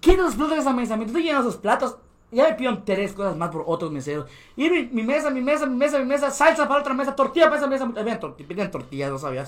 ¿quién 0.01 0.17
los 0.17 0.35
platos 0.35 0.55
de 0.55 0.61
esa 0.61 0.73
mesa? 0.73 0.97
Me 0.97 1.05
estoy 1.05 1.25
llenando 1.25 1.49
esos 1.49 1.61
platos. 1.61 1.99
Ya 2.31 2.45
me 2.45 2.55
pidieron 2.55 2.85
tres 2.85 3.13
cosas 3.13 3.37
más 3.37 3.51
por 3.51 3.65
otros 3.67 3.93
meseros. 3.93 4.31
Irving, 4.57 4.89
mi 4.93 5.03
mesa, 5.03 5.31
mi 5.31 5.43
mesa, 5.43 5.67
mi 5.67 5.77
mesa, 5.77 5.99
mi 5.99 6.07
mesa, 6.07 6.31
salsa 6.31 6.67
para 6.67 6.81
otra 6.81 6.95
mesa, 6.95 7.15
tortilla 7.15 7.47
para 7.47 7.59
esa 7.59 7.67
mesa. 7.67 7.85
Habían 7.97 8.19
pedían 8.19 8.71
tortillas, 8.71 9.11
no 9.11 9.19
sabía. 9.19 9.45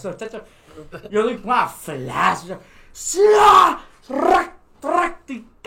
Yo 1.11 1.22
doy 1.22 1.41
una 1.43 1.66
flash. 1.66 2.53
¡Sla! 2.93 3.81
¡Rac! 4.09 4.59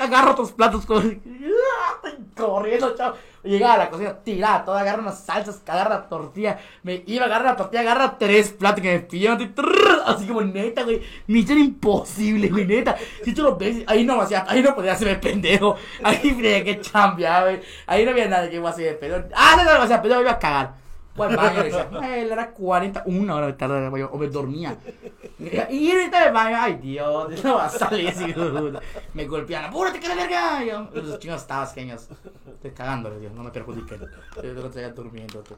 Agarro 0.01 0.31
otros 0.31 0.51
platos 0.51 0.85
corriendo, 2.35 2.95
chao. 2.95 3.13
Llegaba 3.43 3.73
a 3.73 3.77
la 3.77 3.89
cocina, 3.89 4.13
tiraba 4.23 4.63
todo, 4.63 4.77
agarra 4.77 5.01
unas 5.01 5.23
salsas, 5.23 5.61
agarra 5.65 5.95
la 5.95 6.09
tortilla. 6.09 6.59
Me 6.83 7.03
iba 7.07 7.23
a 7.23 7.25
agarrar 7.25 7.47
la 7.47 7.55
tortilla, 7.55 7.81
agarra 7.81 8.17
tres 8.19 8.49
platos 8.49 8.81
que 8.81 8.93
me 8.93 8.99
pidieron. 8.99 9.53
Así 10.05 10.27
como 10.27 10.41
neta, 10.41 10.83
güey. 10.83 11.01
Misión 11.25 11.57
imposible, 11.57 12.49
güey, 12.49 12.67
neta. 12.67 12.95
Si 13.23 13.33
tú 13.33 13.41
lo 13.41 13.55
ves, 13.55 13.83
ahí 13.87 14.03
no 14.05 14.21
hacía, 14.21 14.45
ahí 14.47 14.61
no 14.61 14.75
podía 14.75 14.93
hacerme 14.93 15.15
pendejo. 15.15 15.75
Ahí 16.03 16.19
tenía 16.21 16.63
que 16.63 16.81
chambear, 16.81 17.43
güey. 17.43 17.61
Ahí 17.87 18.05
no 18.05 18.11
había 18.11 18.27
nada 18.27 18.47
que 18.47 18.57
iba 18.57 18.69
a 18.69 18.71
hacer 18.71 18.85
de 18.85 18.93
pendejo. 18.93 19.23
Ah, 19.35 19.55
no, 19.57 19.63
no, 19.63 19.77
no, 19.79 19.83
o 19.83 19.87
sea, 19.87 20.01
pendejo, 20.01 20.21
iba 20.21 20.31
a 20.31 20.39
cagar. 20.39 20.80
Baño 21.15 21.61
y 21.61 21.63
decía, 21.65 21.89
"Eh, 22.03 22.29
era 22.31 22.51
40, 22.51 23.03
una 23.05 23.35
hora 23.35 23.47
de 23.47 23.53
tarde 23.53 23.87
o 24.09 24.17
me 24.17 24.27
dormía. 24.27 24.77
Y 25.39 25.91
ahorita 25.91 26.27
el 26.27 26.33
baño, 26.33 26.57
ay 26.59 26.75
Dios, 26.75 27.27
no 27.43 27.55
va 27.55 27.65
a 27.65 27.69
salir 27.69 28.09
así. 28.09 28.33
Me 29.13 29.25
golpean, 29.25 29.65
apúrate 29.65 29.99
que 29.99 30.07
la 30.07 30.15
verga. 30.15 30.63
Yo, 30.63 30.87
los 30.93 31.19
chingos 31.19 31.41
estabas 31.41 31.73
genios. 31.73 32.07
Estoy 32.47 32.71
cagando, 32.71 33.09
Dios, 33.19 33.33
no 33.33 33.43
me 33.43 33.49
perjudiquen. 33.51 33.99
Yo 34.41 34.53
no 34.53 34.67
estoy 34.67 34.83
durmiendo. 34.91 35.39
tú. 35.41 35.55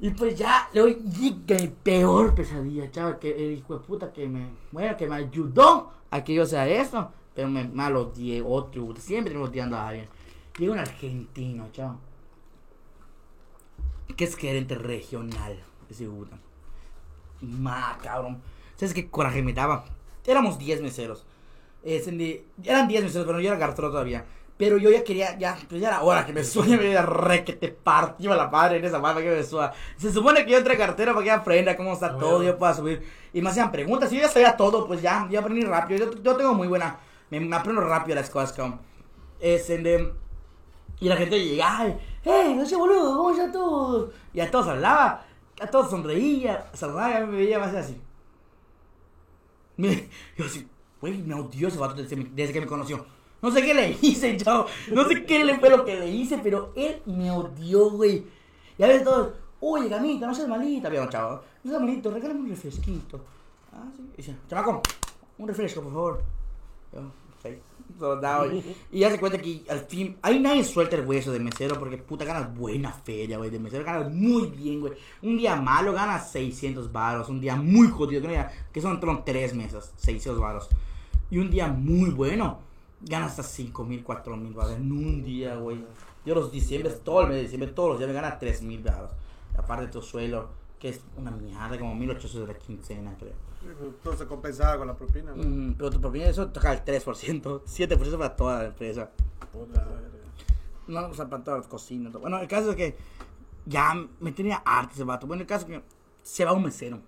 Y 0.00 0.10
pues 0.10 0.36
ya, 0.36 0.68
luego 0.74 0.98
llega 0.98 1.60
mi 1.60 1.68
peor 1.68 2.34
pesadilla, 2.34 2.90
chaval, 2.90 3.18
que 3.18 3.30
el 3.30 3.52
hijo 3.58 3.78
de 3.78 3.80
puta 3.86 4.12
que 4.12 4.28
me, 4.28 4.48
bueno, 4.72 4.96
que 4.96 5.06
me 5.06 5.16
ayudó 5.16 5.92
a 6.10 6.22
que 6.22 6.34
yo 6.34 6.44
sea 6.44 6.66
eso. 6.68 7.10
Pero 7.34 7.48
me, 7.48 7.64
me 7.64 7.88
lo 7.88 8.02
odié, 8.02 8.42
otro, 8.44 8.94
siempre 8.98 9.32
me 9.34 9.44
odiando 9.44 9.76
a 9.76 9.88
alguien. 9.88 10.08
Llega 10.58 10.72
un 10.72 10.78
argentino, 10.80 11.68
chaval 11.72 11.96
que 14.16 14.24
es 14.24 14.36
gerente 14.36 14.74
regional 14.74 15.58
ese 15.90 16.06
puta. 16.06 16.38
Ma, 17.40 17.98
cabrón. 18.02 18.40
¿Sabes 18.76 18.94
qué 18.94 19.08
coraje 19.10 19.42
me 19.42 19.52
daba? 19.52 19.84
Éramos 20.26 20.58
10 20.58 20.80
meseros. 20.80 21.24
Es 21.82 22.06
en 22.08 22.18
de- 22.18 22.44
eran 22.62 22.88
10 22.88 23.02
meseros, 23.04 23.26
pero 23.26 23.40
yo 23.40 23.48
era 23.48 23.58
gartero 23.58 23.90
todavía. 23.90 24.24
Pero 24.56 24.76
yo 24.76 24.90
ya 24.90 25.02
quería, 25.02 25.36
ya, 25.38 25.58
pues 25.68 25.80
ya 25.80 25.88
era 25.88 26.02
hora 26.02 26.24
que 26.24 26.32
me 26.32 26.44
sueñe, 26.44 26.76
me 26.76 27.00
re 27.02 27.44
que 27.44 27.54
te 27.54 27.68
partió 27.68 28.34
la 28.34 28.48
madre 28.48 28.76
en 28.78 28.84
esa 28.84 29.00
madre 29.00 29.24
que 29.24 29.30
me 29.30 29.42
suba. 29.42 29.72
Se 29.96 30.12
supone 30.12 30.44
que 30.44 30.52
yo 30.52 30.58
entré 30.58 30.76
cartero 30.76 31.12
para 31.14 31.24
que 31.24 31.30
aprenda 31.30 31.76
cómo 31.76 31.92
está 31.94 32.16
todo, 32.16 32.42
yo 32.42 32.56
pueda 32.58 32.74
subir. 32.74 33.02
Y 33.32 33.42
me 33.42 33.50
hacían 33.50 33.72
preguntas, 33.72 34.12
y 34.12 34.16
yo 34.16 34.22
ya 34.22 34.28
sabía 34.28 34.56
todo, 34.56 34.86
pues 34.86 35.02
ya, 35.02 35.26
ya 35.30 35.40
aprendí 35.40 35.62
rápido. 35.64 36.12
Yo, 36.12 36.22
yo 36.22 36.36
tengo 36.36 36.54
muy 36.54 36.68
buena, 36.68 36.98
me, 37.30 37.40
me 37.40 37.56
aprendo 37.56 37.80
rápido 37.80 38.14
las 38.14 38.30
cosas, 38.30 38.52
como. 38.52 38.78
Es 39.40 39.68
en 39.70 39.82
de, 39.82 40.12
y 41.00 41.08
la 41.08 41.16
gente 41.16 41.42
llegaba, 41.44 41.88
y, 41.88 41.96
¡eh, 42.24 42.54
no 42.56 42.64
sé 42.64 42.76
boludo! 42.76 43.16
¿Cómo 43.16 43.30
está 43.30 43.50
todo? 43.50 44.12
Y 44.32 44.40
a 44.40 44.50
todos 44.50 44.68
hablaba, 44.68 45.24
a 45.60 45.66
todos 45.66 45.90
sonreía, 45.90 46.70
y 46.74 47.26
me 47.26 47.36
veía 47.36 47.58
más 47.58 47.74
así. 47.74 48.00
Me, 49.76 50.08
yo 50.36 50.44
así, 50.44 50.68
güey, 51.00 51.18
me 51.22 51.34
odió 51.34 51.68
ese 51.68 51.78
vato 51.78 51.94
desde, 51.94 52.52
que 52.52 52.60
me 52.60 52.66
conoció. 52.66 53.04
No 53.40 53.50
sé 53.50 53.62
qué 53.62 53.74
le 53.74 53.96
hice, 54.00 54.36
chavo. 54.38 54.66
No 54.92 55.04
sé 55.04 55.24
qué 55.24 55.44
le 55.44 55.58
fue 55.58 55.70
lo 55.70 55.84
que 55.84 55.98
le 55.98 56.08
hice, 56.08 56.38
pero 56.38 56.72
él 56.76 57.02
me 57.06 57.30
odió, 57.30 57.90
güey. 57.90 58.24
Y 58.78 58.82
a 58.82 58.86
veces 58.86 59.04
todos, 59.04 59.34
oye, 59.60 59.88
gamita, 59.88 60.26
no 60.26 60.34
seas 60.34 60.48
malita, 60.48 60.88
viejo, 60.88 61.08
chavo. 61.08 61.42
No 61.64 61.70
seas 61.70 61.82
malito, 61.82 62.10
regálame 62.10 62.40
un 62.40 62.48
refresquito. 62.48 63.20
Ah, 63.72 63.84
sí. 63.96 64.02
Y 64.14 64.16
dice, 64.18 64.36
chamaco, 64.48 64.82
un 65.38 65.48
refresco, 65.48 65.82
por 65.82 65.92
favor. 65.92 66.22
Yo, 66.92 67.00
sí. 67.42 67.58
Soldado, 67.98 68.46
y- 68.92 68.98
ya 68.98 69.10
se 69.10 69.18
cuenta 69.20 69.38
que 69.38 69.62
al 69.68 69.80
fin, 69.80 70.16
ahí 70.22 70.38
nadie 70.40 70.64
suelta 70.64 70.96
el 70.96 71.06
hueso 71.06 71.32
de 71.32 71.38
mesero 71.40 71.78
porque 71.78 71.98
puta 71.98 72.24
ganas 72.24 72.54
buena 72.56 72.92
feria, 72.92 73.38
güey. 73.38 73.50
De 73.50 73.58
mesero 73.58 73.84
ganas 73.84 74.12
muy 74.12 74.46
bien, 74.48 74.80
güey. 74.80 74.92
Un 75.22 75.36
día 75.38 75.56
malo 75.56 75.92
ganas 75.92 76.30
600 76.30 76.90
varos. 76.92 77.28
Un 77.28 77.40
día 77.40 77.56
muy 77.56 77.88
jodido, 77.88 78.22
que, 78.72 78.80
son, 78.80 79.00
tres 79.24 79.54
mesas, 79.54 79.92
600 79.96 80.40
varos. 80.40 80.68
Y 81.30 81.38
un 81.38 81.50
día 81.50 81.68
muy 81.68 82.10
bueno, 82.10 82.58
ganas 83.00 83.30
hasta 83.30 83.42
5 83.42 83.84
mil, 83.84 84.02
4 84.02 84.36
mil 84.36 84.52
varos 84.52 84.72
en 84.76 84.90
un 84.92 85.22
día, 85.24 85.54
güey. 85.56 85.78
Yo 86.24 86.34
los 86.34 86.52
diciembre, 86.52 86.90
todo 87.04 87.22
el 87.22 87.28
mes 87.28 87.36
de 87.36 87.42
diciembre, 87.42 87.70
todos 87.70 87.90
los 87.90 87.98
días 87.98 88.08
me 88.08 88.14
ganas 88.14 88.38
3 88.38 88.62
mil 88.62 88.82
varos. 88.82 89.10
Aparte 89.56 89.86
de 89.86 89.92
tu 89.92 90.02
suelo, 90.02 90.48
que 90.78 90.90
es 90.90 91.00
una 91.16 91.30
mierda, 91.30 91.78
como 91.78 91.94
1800 91.94 92.46
de 92.48 92.52
la 92.54 92.58
quincena, 92.58 93.14
creo. 93.18 93.32
Todo 94.02 94.16
se 94.16 94.26
compensaba 94.26 94.78
con 94.78 94.86
la 94.86 94.96
propina, 94.96 95.32
¿no? 95.34 95.42
Mm, 95.42 95.74
pero 95.74 95.90
tu 95.90 96.00
propina 96.00 96.26
eso 96.26 96.48
toca 96.48 96.72
el 96.72 96.84
3%, 96.84 97.62
7% 97.64 98.18
para 98.18 98.36
toda 98.36 98.58
la 98.58 98.64
empresa. 98.66 99.10
Puta. 99.52 99.86
No, 100.86 101.06
o 101.06 101.14
sea, 101.14 101.28
para 101.28 101.44
todas 101.44 101.60
las 101.60 101.68
cocinas. 101.68 102.12
todo. 102.12 102.22
Bueno, 102.22 102.38
el 102.40 102.48
caso 102.48 102.70
es 102.70 102.76
que 102.76 102.96
ya 103.66 103.94
me 104.20 104.32
tenía 104.32 104.62
harto 104.64 104.94
ese 104.94 105.04
vato. 105.04 105.26
Bueno, 105.26 105.42
el 105.42 105.46
caso 105.46 105.66
es 105.66 105.78
que 105.78 105.82
se 106.22 106.44
va 106.44 106.52
un 106.52 106.64
mesero. 106.64 107.00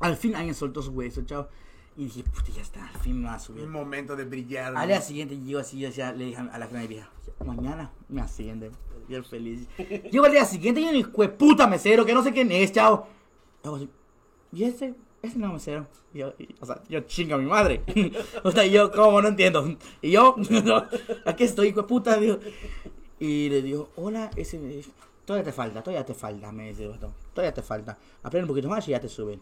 Al 0.00 0.16
fin 0.16 0.34
alguien 0.34 0.54
soltó 0.54 0.82
su 0.82 0.92
hueso, 0.92 1.22
chao. 1.22 1.48
Y 1.96 2.04
dije, 2.04 2.22
puta, 2.22 2.52
ya 2.52 2.62
está, 2.62 2.88
al 2.88 2.96
fin 2.98 3.20
me 3.20 3.28
va 3.28 3.34
a 3.34 3.38
subir. 3.40 3.64
Un 3.64 3.72
momento 3.72 4.14
de 4.14 4.24
brillar. 4.24 4.76
Al 4.76 4.86
día 4.86 5.00
siguiente 5.00 5.36
llego 5.36 5.58
así, 5.58 5.80
yo 5.80 5.88
decía, 5.88 6.12
le 6.12 6.26
dije 6.26 6.40
a 6.40 6.58
la 6.58 6.66
gente 6.68 6.86
vieja, 6.86 7.10
mañana 7.44 7.90
me 8.08 8.20
ascienden. 8.20 8.72
Bien 9.08 9.24
feliz. 9.24 9.66
Llego 10.12 10.26
al 10.26 10.32
día 10.32 10.44
siguiente 10.44 10.80
y 10.80 11.02
de 11.02 11.28
puta 11.30 11.66
mesero 11.66 12.04
que 12.04 12.14
no 12.14 12.22
sé 12.22 12.32
quién 12.32 12.52
es, 12.52 12.72
chao. 12.72 13.06
¿y 14.52 14.64
ese? 14.64 14.94
Ese 15.22 15.38
no 15.38 15.46
es 15.48 15.52
mesero. 15.54 15.86
Y 16.14 16.18
yo, 16.18 16.32
o 16.60 16.66
sea, 16.66 16.80
yo 16.88 17.00
chingo 17.00 17.34
a 17.34 17.38
mi 17.38 17.46
madre. 17.46 17.82
o 18.44 18.50
sea, 18.50 18.64
yo, 18.66 18.90
¿cómo? 18.92 19.20
No 19.20 19.28
entiendo. 19.28 19.76
Y 20.00 20.12
yo, 20.12 20.36
aquí 21.26 21.44
estoy, 21.44 21.68
hijo 21.68 21.82
de 21.82 21.88
puta, 21.88 22.16
digo. 22.18 22.38
Y 23.18 23.48
le 23.48 23.62
digo, 23.62 23.90
hola, 23.96 24.30
ese 24.36 24.58
todavía 25.24 25.44
te 25.44 25.52
falta, 25.52 25.82
todavía 25.82 26.06
te 26.06 26.14
falta, 26.14 26.52
me 26.52 26.68
dice 26.68 26.84
el. 26.84 26.98
Todavía 27.34 27.52
te 27.52 27.62
falta. 27.62 27.98
Aprende 28.22 28.44
un 28.44 28.48
poquito 28.48 28.68
más 28.68 28.86
y 28.88 28.92
ya 28.92 29.00
te 29.00 29.08
suben. 29.08 29.40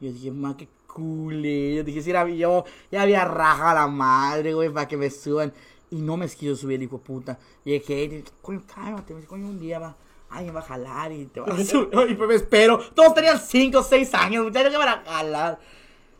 Yo 0.00 0.12
dije, 0.12 0.30
ma, 0.30 0.56
qué 0.56 0.68
culé. 0.86 1.76
Yo 1.76 1.84
dije, 1.84 2.02
si 2.02 2.10
era 2.10 2.28
yo, 2.28 2.64
ya 2.92 3.02
había 3.02 3.24
rajado 3.24 3.74
la 3.74 3.86
madre, 3.86 4.52
güey, 4.54 4.68
para 4.70 4.86
que 4.86 4.96
me 4.96 5.10
suban. 5.10 5.52
Y 5.90 5.96
no 5.96 6.16
me 6.16 6.28
quiso 6.28 6.56
subir, 6.56 6.82
hijo 6.82 6.98
puta. 6.98 7.38
Y 7.64 7.72
dije, 7.72 8.02
"Ey, 8.02 8.24
coño, 8.42 8.62
cálmate, 8.66 9.14
coño, 9.26 9.46
un 9.48 9.60
día 9.60 9.78
va, 9.78 9.96
alguien 10.30 10.54
va 10.54 10.60
a 10.60 10.62
jalar 10.62 11.12
y 11.12 11.26
te 11.26 11.40
va 11.40 11.46
a 11.46 11.64
subir. 11.64 11.88
Y 12.10 12.14
pues 12.14 12.28
me 12.28 12.34
espero. 12.34 12.78
Todos 12.94 13.14
tenían 13.14 13.38
5 13.38 13.78
o 13.78 13.82
6 13.82 14.14
años, 14.14 14.44
muchachos, 14.44 14.70
que 14.72 14.76
van 14.78 14.88
a 14.88 15.02
jalar. 15.04 15.58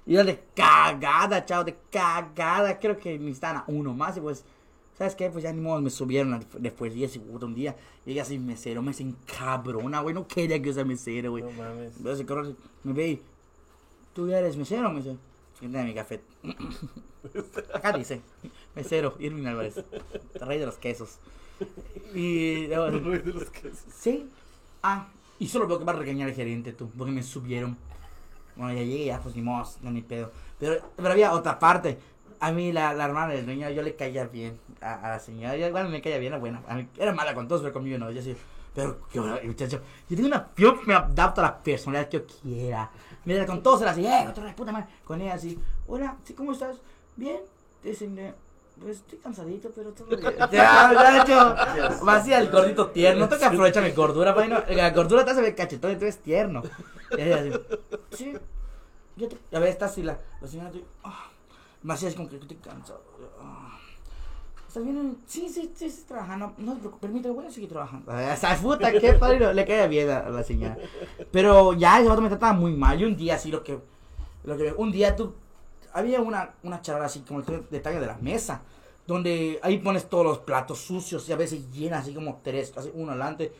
Y 0.06 0.14
yo 0.14 0.24
de 0.24 0.42
cagada, 0.54 1.44
chao, 1.44 1.64
de 1.64 1.76
cagada. 1.90 2.78
Creo 2.78 2.98
que 2.98 3.18
necesitaban 3.18 3.58
a 3.58 3.64
uno 3.68 3.94
más 3.94 4.16
y 4.16 4.20
pues... 4.20 4.44
¿Sabes 4.96 5.16
qué? 5.16 5.28
Pues 5.28 5.42
ya 5.42 5.52
ni 5.52 5.60
modo, 5.60 5.80
me 5.80 5.90
subieron 5.90 6.34
a- 6.34 6.40
después 6.58 6.94
de 6.94 7.04
ese 7.04 7.18
un 7.18 7.52
día. 7.52 7.74
Llegué 8.04 8.20
así 8.20 8.38
mesero, 8.38 8.80
me 8.80 8.92
hacen 8.92 9.16
cabrona, 9.26 10.00
güey. 10.02 10.14
No 10.14 10.28
quería 10.28 10.60
que 10.62 10.66
yo 10.68 10.72
sea 10.72 10.84
mesero, 10.84 11.32
güey. 11.32 11.42
No 11.42 11.50
mames. 11.50 11.94
Cabrón, 12.24 12.56
me 12.84 12.92
ve 12.92 13.08
y, 13.08 13.22
¿tú 14.12 14.28
ya 14.28 14.38
eres 14.38 14.56
mesero? 14.56 14.90
Me 14.90 15.02
dice, 15.02 15.16
fíjate 15.58 15.82
mi 15.82 15.94
café. 15.94 16.20
Acá 17.74 17.90
dice, 17.92 18.20
mesero, 18.76 19.16
Irving 19.18 19.46
Álvarez, 19.46 19.82
rey 20.34 20.60
de 20.60 20.66
los 20.66 20.76
quesos. 20.78 21.18
Y 22.14 22.66
luego, 22.68 22.90
Rey 22.90 23.18
de 23.20 23.32
los 23.32 23.50
quesos. 23.50 23.84
sí, 23.94 24.28
ah, 24.82 25.08
y 25.38 25.48
solo 25.48 25.66
veo 25.66 25.78
que 25.78 25.84
va 25.84 25.92
a 25.92 25.96
regañar 25.96 26.28
el 26.28 26.34
gerente, 26.34 26.72
tú, 26.72 26.90
porque 26.96 27.12
me 27.12 27.22
subieron. 27.22 27.76
Bueno, 28.56 28.72
ya 28.72 28.82
llegué, 28.82 29.06
ya, 29.06 29.20
pues 29.20 29.34
ni 29.34 29.42
no 29.42 29.64
ni 29.90 30.02
pedo. 30.02 30.30
Pero, 30.58 30.80
pero 30.96 31.10
había 31.10 31.32
otra 31.32 31.58
parte. 31.58 31.98
A 32.38 32.52
mí, 32.52 32.72
la, 32.72 32.94
la 32.94 33.06
hermana 33.06 33.32
del 33.32 33.44
dueño, 33.44 33.68
yo 33.70 33.82
le 33.82 33.96
caía 33.96 34.26
bien 34.26 34.58
a, 34.80 34.94
a 34.94 35.08
la 35.10 35.18
señora. 35.18 35.56
Igual 35.56 35.88
me 35.88 36.00
caía 36.00 36.18
bien, 36.18 36.32
la 36.32 36.38
buena. 36.38 36.62
A 36.68 36.76
mí, 36.76 36.86
era 36.96 37.12
mala 37.12 37.34
con 37.34 37.48
todos, 37.48 37.62
pero 37.62 37.72
conmigo 37.72 37.98
no. 37.98 38.10
Yo 38.10 38.22
sí. 38.22 38.36
Pero, 38.74 38.98
yo, 39.12 39.24
muchacho, 39.44 39.80
yo 40.08 40.16
tengo 40.16 40.28
una. 40.28 40.48
Yo 40.56 40.78
me 40.84 40.94
adapto 40.94 41.40
a 41.40 41.44
la 41.44 41.62
personalidad 41.62 42.08
que 42.08 42.18
yo 42.18 42.26
quiera. 42.26 42.90
Mira, 43.24 43.46
con 43.46 43.62
todos 43.62 43.82
era 43.82 43.92
así, 43.92 44.04
eh, 44.04 44.26
otra 44.28 44.44
vez, 44.44 44.54
puta 44.54 44.72
madre. 44.72 44.88
Con 45.04 45.20
ella 45.20 45.34
así, 45.34 45.58
hola, 45.86 46.16
¿sí, 46.24 46.34
¿cómo 46.34 46.52
estás? 46.52 46.80
Bien. 47.16 47.40
Dicen, 47.82 48.18
eh, 48.18 48.34
pues 48.80 48.96
estoy 48.98 49.18
cansadito, 49.18 49.70
pero 49.74 49.90
todo 49.92 50.06
bien. 50.16 50.20
Ya, 50.52 50.90
muchacho. 50.92 52.04
Vacía 52.04 52.38
el 52.38 52.50
gordito 52.50 52.88
tierno. 52.90 53.28
Tengo 53.28 53.40
que 53.40 53.46
aprovechar 53.46 53.82
mi 53.82 53.92
gordura, 53.92 54.34
pues, 54.34 54.48
no, 54.48 54.62
La 54.70 54.90
gordura 54.90 55.24
te 55.24 55.30
hace 55.30 55.40
ver 55.42 55.54
cachetón 55.54 55.92
y 55.92 55.96
tú 55.96 56.02
eres 56.02 56.18
tierno. 56.18 56.62
Y 57.16 57.20
ella 57.20 57.36
así, 57.40 57.52
sí. 58.16 58.32
Yo 59.16 59.28
te, 59.28 59.38
a 59.56 59.60
ver, 59.60 59.68
está 59.68 59.86
así 59.86 60.02
la, 60.02 60.18
la 60.40 60.48
señora, 60.48 60.70
te- 60.72 60.84
ah, 61.04 61.30
así 61.88 62.12
como 62.14 62.28
que 62.28 62.36
estoy 62.36 62.56
cansado. 62.56 63.00
ah. 63.40 63.78
¿Estás 64.66 64.82
bien? 64.82 65.18
Sí, 65.28 65.48
sí, 65.48 65.72
sí, 65.76 65.84
estoy 65.84 66.04
trabajando. 66.08 66.52
No 66.58 66.72
te 66.72 66.78
preocupes, 66.80 67.00
permíteme, 67.02 67.32
voy 67.34 67.46
a 67.46 67.50
seguir 67.52 67.68
trabajando. 67.68 68.10
Esa 68.18 68.56
puta, 68.56 68.90
qué 68.90 69.12
padre, 69.12 69.54
le 69.54 69.64
caía 69.64 69.86
bien 69.86 70.10
a, 70.10 70.18
a 70.18 70.30
la 70.30 70.42
señora. 70.42 70.76
Pero 71.30 71.74
ya 71.74 72.00
ese 72.00 72.08
vato 72.08 72.20
me 72.22 72.28
trataba 72.28 72.54
muy 72.54 72.72
mal. 72.74 73.00
Y 73.00 73.04
un 73.04 73.16
día 73.16 73.36
así 73.36 73.52
lo 73.52 73.62
que, 73.62 73.78
lo 74.42 74.56
que, 74.56 74.72
un 74.76 74.90
día 74.90 75.14
tú, 75.14 75.32
había 75.94 76.20
una, 76.20 76.54
una 76.62 76.82
charla 76.82 77.06
así 77.06 77.20
como 77.20 77.40
el 77.40 77.66
detalle 77.70 78.00
de 78.00 78.06
la 78.06 78.18
mesa. 78.18 78.60
Donde 79.06 79.60
ahí 79.62 79.78
pones 79.78 80.08
todos 80.08 80.24
los 80.24 80.38
platos 80.38 80.78
sucios 80.78 81.28
y 81.28 81.32
a 81.32 81.36
veces 81.36 81.70
llenas 81.70 82.02
así 82.02 82.14
como 82.14 82.40
tres, 82.42 82.72
así 82.76 82.90
uno 82.94 83.12
adelante 83.12 83.52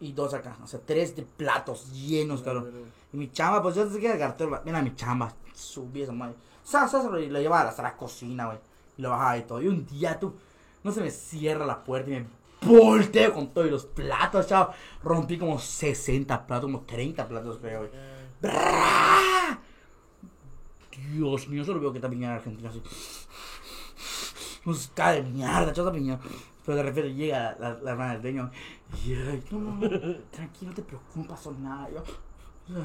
y 0.00 0.12
dos 0.12 0.34
acá. 0.34 0.56
O 0.62 0.66
sea, 0.66 0.80
tres 0.84 1.14
de 1.14 1.22
platos 1.22 1.92
llenos, 1.92 2.42
claro. 2.42 2.66
Y 3.12 3.16
mi 3.16 3.30
chamba, 3.30 3.62
pues 3.62 3.74
yo 3.74 3.88
sé 3.88 4.00
que 4.00 4.18
cartero, 4.18 4.60
mira 4.64 4.82
mi 4.82 4.94
chamba, 4.94 5.32
subí 5.54 6.02
esa 6.02 6.12
madre. 6.12 6.34
Sa, 6.64 6.88
sa, 6.88 7.02
sa, 7.02 7.20
y 7.20 7.28
lo 7.28 7.40
llevaba 7.40 7.68
hasta 7.68 7.82
la 7.82 7.96
cocina, 7.96 8.46
güey. 8.46 8.58
Y 8.96 9.02
lo 9.02 9.10
bajaba 9.10 9.36
y 9.38 9.42
todo. 9.42 9.60
Y 9.60 9.68
un 9.68 9.86
día 9.86 10.18
tú, 10.18 10.34
no 10.82 10.90
se 10.90 11.02
me 11.02 11.10
cierra 11.10 11.66
la 11.66 11.84
puerta 11.84 12.10
y 12.10 12.14
me 12.14 12.26
volteo 12.62 13.34
con 13.34 13.52
todos 13.52 13.70
los 13.70 13.84
platos, 13.84 14.46
chavo. 14.46 14.72
Rompí 15.04 15.38
como 15.38 15.58
60 15.58 16.46
platos, 16.46 16.64
como 16.64 16.80
30 16.80 17.28
platos, 17.28 17.58
creo, 17.58 17.80
güey. 17.80 17.90
¡Bra! 18.40 19.60
Dios 20.96 21.48
mío, 21.48 21.64
solo 21.64 21.80
veo 21.80 21.92
que 21.92 22.00
también 22.00 22.24
en 22.24 22.30
Argentina 22.30 22.70
así. 22.70 22.82
cae 24.94 25.22
de 25.22 25.30
mierda, 25.30 25.72
chosa 25.72 25.90
mierda. 25.90 26.20
Pero 26.64 26.76
de 26.76 26.82
repente 26.82 27.14
llega 27.14 27.56
la, 27.60 27.74
la 27.74 27.90
hermana 27.92 28.12
del 28.14 28.22
dueño 28.22 28.50
y 29.04 29.14
ay, 29.14 29.42
no, 29.50 29.58
no, 29.58 29.74
no, 29.74 30.16
tranquilo, 30.30 30.70
no 30.70 30.74
te 30.74 30.82
preocupes, 30.82 31.16
no 31.16 31.26
pasó 31.26 31.52
nada. 31.52 31.88
Yo, 31.90 32.02
no, 32.68 32.84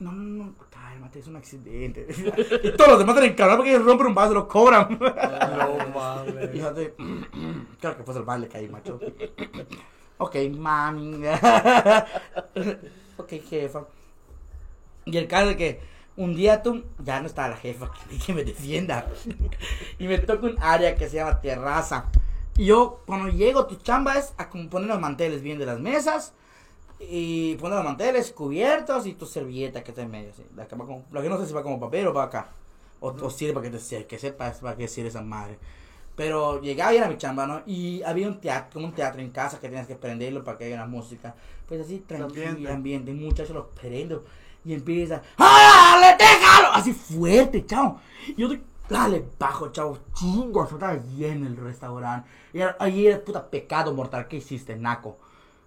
no, 0.00 0.12
no, 0.12 0.54
cálmate, 0.70 1.20
es 1.20 1.26
un 1.26 1.36
accidente. 1.36 2.06
Y 2.62 2.76
todos 2.76 2.90
los 2.90 2.98
demás 2.98 3.16
están 3.16 3.30
encarados 3.30 3.56
porque 3.56 3.70
ellos 3.70 3.86
rompen 3.86 4.08
un 4.08 4.14
vaso, 4.14 4.34
lo 4.34 4.46
cobran. 4.46 4.98
No 5.00 5.88
mames. 5.94 6.54
Y 6.54 6.58
yo 6.58 6.74
de, 6.74 6.94
claro 7.80 7.96
que 7.96 8.02
fue 8.02 8.14
el 8.16 8.24
mal 8.24 8.40
le 8.42 8.48
caí, 8.48 8.68
macho. 8.68 9.00
ok, 10.18 10.36
mami. 10.56 11.22
ok, 13.16 13.30
jefa. 13.48 13.86
Y 15.06 15.16
el 15.16 15.26
caso 15.26 15.50
es 15.50 15.56
que 15.56 15.80
un 16.18 16.34
día 16.36 16.62
tú, 16.62 16.84
ya 17.02 17.20
no 17.20 17.26
estaba 17.26 17.48
la 17.48 17.56
jefa 17.56 17.90
que, 18.10 18.18
que 18.18 18.34
me 18.34 18.44
defienda. 18.44 19.06
y 19.98 20.06
me 20.06 20.18
toca 20.18 20.46
un 20.46 20.56
área 20.60 20.94
que 20.94 21.08
se 21.08 21.16
llama 21.16 21.40
terraza. 21.40 22.06
Y 22.56 22.66
yo, 22.66 23.02
cuando 23.06 23.28
llego, 23.28 23.66
tu 23.66 23.76
chamba 23.76 24.18
es 24.18 24.34
a 24.36 24.50
poner 24.50 24.88
los 24.88 25.00
manteles 25.00 25.42
bien 25.42 25.58
de 25.58 25.64
las 25.66 25.78
mesas. 25.80 26.34
Y 27.00 27.54
poner 27.56 27.76
los 27.76 27.84
manteles 27.84 28.32
cubiertos 28.32 29.06
y 29.06 29.14
tu 29.14 29.24
servilleta 29.24 29.84
que 29.84 29.92
está 29.92 30.02
en 30.02 30.10
medio. 30.10 30.30
así. 30.30 30.44
La, 30.56 30.66
que 30.66 30.74
va 30.74 30.84
como- 30.84 31.04
la 31.12 31.22
que 31.22 31.28
no 31.28 31.38
sé 31.38 31.46
si 31.46 31.52
va 31.54 31.62
como 31.62 31.78
papel 31.78 32.08
o 32.08 32.12
va 32.12 32.24
acá. 32.24 32.48
O, 33.00 33.10
o 33.10 33.30
sirve 33.30 33.52
para 33.54 33.70
que, 33.70 33.78
te, 33.78 34.06
que 34.06 34.18
sepas 34.18 34.58
para 34.58 34.76
qué 34.76 34.88
sirve 34.88 35.08
esa 35.08 35.22
madre. 35.22 35.56
Pero 36.16 36.60
llegaba 36.60 36.92
y 36.92 36.96
era 36.96 37.08
mi 37.08 37.16
chamba, 37.16 37.46
¿no? 37.46 37.62
Y 37.64 38.02
había 38.02 38.26
un 38.26 38.40
teatro, 38.40 38.70
como 38.74 38.86
un 38.86 38.92
teatro 38.92 39.20
en 39.22 39.30
casa 39.30 39.60
que 39.60 39.68
tenías 39.68 39.86
que 39.86 39.94
prenderlo 39.94 40.42
para 40.42 40.58
que 40.58 40.64
haya 40.64 40.74
una 40.74 40.86
música. 40.86 41.36
Pues 41.68 41.80
así, 41.82 42.00
tranquilo, 42.00 42.48
Ambiente. 42.48 42.72
ambiente. 42.72 43.10
Un 43.12 43.24
muchacho 43.24 43.54
lo 43.54 43.68
prendo 43.68 44.24
y 44.64 44.74
empieza, 44.74 45.22
¡Dale, 45.38 46.16
déjalo! 46.18 46.72
Así 46.74 46.92
fuerte, 46.92 47.64
chao. 47.66 48.00
Y 48.28 48.34
yo 48.42 48.48
dale, 48.88 49.24
bajo, 49.38 49.68
chao. 49.72 49.98
Chingo, 50.14 50.64
estaba 50.64 50.96
lleno 51.16 51.46
el 51.46 51.56
restaurante. 51.56 52.28
Y 52.52 52.60
ahí 52.78 53.06
era 53.06 53.20
puta 53.24 53.48
pecado 53.50 53.94
mortal. 53.94 54.28
¿Qué 54.28 54.36
hiciste, 54.36 54.76
naco? 54.76 55.18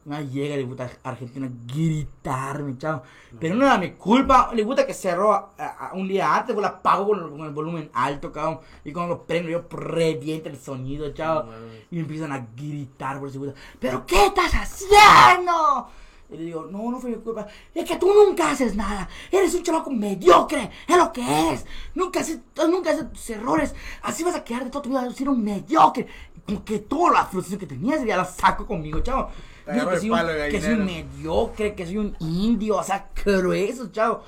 Ahí 0.10 0.28
llega 0.30 0.56
de 0.58 0.66
puta 0.66 0.90
Argentina 1.04 1.48
gritarme, 1.68 2.76
chao. 2.80 3.04
Pero 3.40 3.54
no 3.56 3.66
era 3.66 3.78
mi 3.78 3.92
culpa. 3.92 4.50
Le 4.54 4.64
gusta 4.64 4.86
que 4.88 4.96
cerró 4.96 5.32
a- 5.34 5.52
a- 5.58 5.94
un 5.94 6.08
día 6.08 6.36
antes, 6.36 6.54
pues 6.56 6.64
la 6.64 6.70
apago 6.70 7.08
con, 7.08 7.20
el- 7.24 7.30
con 7.30 7.42
el 7.42 7.52
volumen 7.52 7.90
alto, 7.94 8.32
cabrón. 8.32 8.60
Y 8.84 8.92
cuando 8.92 9.16
lo 9.16 9.24
prendo, 9.24 9.50
yo 9.50 9.64
reviento 9.70 10.50
el 10.50 10.58
sonido, 10.58 11.12
chao. 11.14 11.46
Y 11.92 12.00
empiezan 12.00 12.32
a 12.32 12.48
gritar 12.56 13.20
por 13.20 13.30
ese 13.30 13.38
puta. 13.38 13.54
¿Pero 13.80 14.06
qué 14.08 14.26
estás 14.28 14.52
haciendo? 14.54 15.88
Y 16.32 16.38
le 16.38 16.44
digo, 16.46 16.66
no, 16.72 16.90
no 16.90 17.00
fue 17.00 17.10
mi 17.10 17.18
culpa. 17.18 17.46
Es 17.76 17.86
que 17.86 17.98
tú 17.98 18.12
nunca 18.14 18.52
haces 18.52 18.74
nada. 18.74 19.10
Eres 19.30 19.54
un 19.54 19.64
chamaco 19.64 19.92
mediocre. 19.92 20.72
Es 20.88 20.98
lo 20.98 21.12
que 21.12 21.22
eres. 21.22 21.66
Nunca 21.94 22.22
haces, 22.22 22.40
nunca 22.70 22.92
haces 22.92 23.12
tus 23.12 23.30
errores. 23.32 23.76
Así 24.02 24.24
vas 24.24 24.36
a 24.36 24.44
quedar 24.44 24.64
de 24.64 24.70
toda 24.70 24.82
tu 24.82 24.90
vida 24.90 25.12
siendo 25.12 25.34
un 25.34 25.44
mediocre. 25.44 26.08
Como 26.46 26.64
que 26.64 26.80
toda 26.80 27.12
la 27.12 27.26
frustración 27.26 27.60
que 27.60 27.68
tenías 27.68 28.04
ya 28.06 28.16
la 28.16 28.26
saco 28.26 28.66
conmigo, 28.66 29.02
chavo. 29.02 29.30
Agarró 29.68 29.92
que 29.92 30.00
soy, 30.00 30.10
un, 30.10 30.20
que 30.50 30.62
soy 30.62 30.74
un 30.74 30.86
mediocre, 30.86 31.76
que 31.76 31.86
soy 31.86 31.98
un 31.98 32.16
indio, 32.20 32.78
o 32.78 32.84
sea, 32.84 33.10
grueso, 33.26 33.92
chavo. 33.92 34.24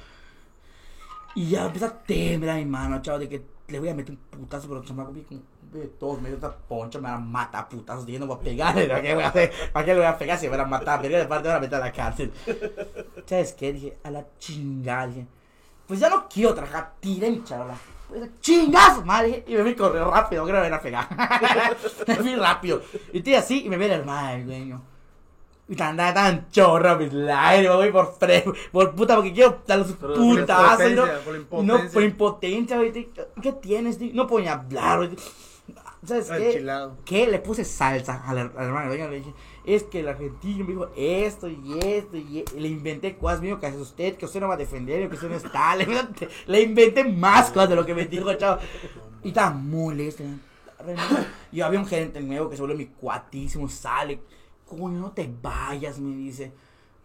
Y 1.36 1.50
ya 1.50 1.66
empieza 1.66 1.88
a 1.88 2.04
temblar 2.04 2.58
mi 2.58 2.66
mano, 2.66 3.02
chavo, 3.02 3.20
de 3.20 3.30
que 3.30 3.46
le 3.70 3.80
voy 3.80 3.90
a 3.90 3.96
meter 3.96 4.12
un 4.12 4.40
putazo, 4.40 4.68
pero 4.68 4.82
el 4.82 4.88
chamaco 4.88 5.14
como 5.14 5.53
de 5.80 5.88
todos 5.88 6.22
medio 6.22 6.36
esta 6.36 6.56
poncha, 6.56 7.00
me 7.00 7.10
van 7.10 7.16
a 7.16 7.20
matar 7.20 7.68
y 7.72 8.12
yo 8.12 8.20
no 8.20 8.28
voy 8.28 8.38
a 8.38 8.40
pegarle, 8.40 8.88
¿para 8.88 9.02
qué 9.02 9.14
voy 9.16 9.24
a 9.24 9.28
hacer? 9.28 9.52
¿Para 9.72 9.86
qué 9.86 9.92
le 9.94 10.00
voy 10.00 10.08
a 10.08 10.18
pegar 10.18 10.38
si 10.38 10.46
me 10.46 10.52
van 10.58 10.62
a 10.62 10.70
matar? 10.70 11.02
Pero 11.02 11.18
de 11.18 11.26
parte 11.26 11.48
me 11.48 11.54
van 11.54 11.58
a 11.58 11.62
meter 11.62 11.82
a 11.82 11.86
la 11.86 11.92
cárcel. 11.92 12.32
¿Sabes 13.26 13.54
qué? 13.54 13.74
Dije, 13.74 13.98
a 14.04 14.12
la 14.12 14.26
chingada, 14.38 15.08
dije, 15.08 15.28
pues 15.88 16.00
ya 16.00 16.10
no 16.10 16.28
quiero 16.30 16.54
trabajar, 16.54 16.94
tiren, 17.00 17.44
chavala. 17.44 17.76
Pues 18.08 18.30
chingazo, 18.42 19.04
madre, 19.04 19.44
y 19.48 19.56
me 19.56 19.64
vi 19.64 19.76
correr 19.76 20.04
rápido, 20.04 20.44
creo 20.46 20.62
que 20.62 20.62
me 20.62 20.70
van 20.70 20.80
a 20.80 20.82
pegar. 20.82 21.08
me 22.08 22.16
fui 22.16 22.36
rápido. 22.36 22.82
Y 23.12 23.18
estoy 23.18 23.36
así, 23.36 23.66
y 23.66 23.70
me 23.70 23.78
ve 23.78 23.88
la 23.88 23.96
hermana 23.96 24.32
del 24.34 24.46
dueño. 24.46 24.82
Y 25.68 25.76
tan, 25.76 25.96
tan, 25.96 26.14
tan 26.14 26.52
chorra 26.52 26.96
mis 26.96 27.14
lágrimas, 27.14 27.78
voy 27.78 27.92
por 27.92 28.14
fre 28.16 28.44
por 28.72 28.94
puta, 28.94 29.16
porque 29.16 29.32
quiero 29.34 29.62
darle 29.66 29.86
su 29.86 29.96
Pero 29.98 30.14
putazo 30.14 30.90
y 30.90 30.94
no, 30.94 31.06
impotencia, 31.06 31.24
por 31.24 31.36
y 31.36 31.64
no 31.64 31.74
impotencia. 31.74 31.94
por 31.94 32.04
impotencia, 32.04 32.78
güey, 32.78 33.12
¿qué 33.42 33.54
tienes? 33.54 33.98
tío? 33.98 34.12
No 34.14 34.28
puedo 34.28 34.44
ni 34.44 34.50
hablar, 34.50 34.98
güey. 34.98 35.16
¿Sabes 36.06 36.30
qué? 36.30 36.48
Enchilado. 36.52 36.98
¿Qué? 37.06 37.28
Le 37.28 37.40
puse 37.40 37.64
salsa 37.64 38.24
a 38.28 38.34
la, 38.34 38.42
a 38.42 38.54
la 38.56 38.64
hermana 38.64 38.88
dueño, 38.88 39.10
le 39.10 39.18
dije, 39.18 39.34
es 39.66 39.84
que 39.84 40.02
el 40.02 40.10
argentino 40.10 40.66
me 40.66 40.72
dijo 40.72 40.90
esto 40.98 41.48
y 41.48 41.80
esto 41.80 42.18
y, 42.18 42.40
e-". 42.40 42.46
le 42.60 42.68
inventé 42.68 43.16
cosas 43.18 43.42
mío 43.42 43.60
que 43.60 43.68
hace 43.68 43.78
usted, 43.78 44.18
que 44.18 44.26
usted 44.26 44.42
no 44.42 44.50
va 44.50 44.56
a 44.56 44.58
defender, 44.58 45.08
que 45.08 45.16
usted 45.16 45.30
no 45.30 45.36
está, 45.36 45.76
le, 45.78 45.88
le 46.48 46.62
inventé 46.62 47.06
más 47.06 47.52
cosas 47.52 47.70
de 47.70 47.76
lo 47.76 47.86
que 47.86 47.94
me 47.94 48.06
dijo, 48.06 48.34
chavo. 48.34 48.60
Y 49.24 49.30
estaba 49.30 49.52
muy 49.52 49.96
listo. 49.96 50.24
Y 51.52 51.62
había 51.62 51.80
un 51.80 51.86
gerente 51.86 52.20
nuevo 52.22 52.50
que 52.50 52.58
se 52.58 52.62
vuelve 52.62 52.78
mi 52.78 52.88
cuatísimo, 52.88 53.70
sale. 53.70 54.20
Coño, 54.66 55.00
no 55.00 55.12
te 55.12 55.32
vayas, 55.42 56.00
me 56.00 56.16
dice. 56.16 56.52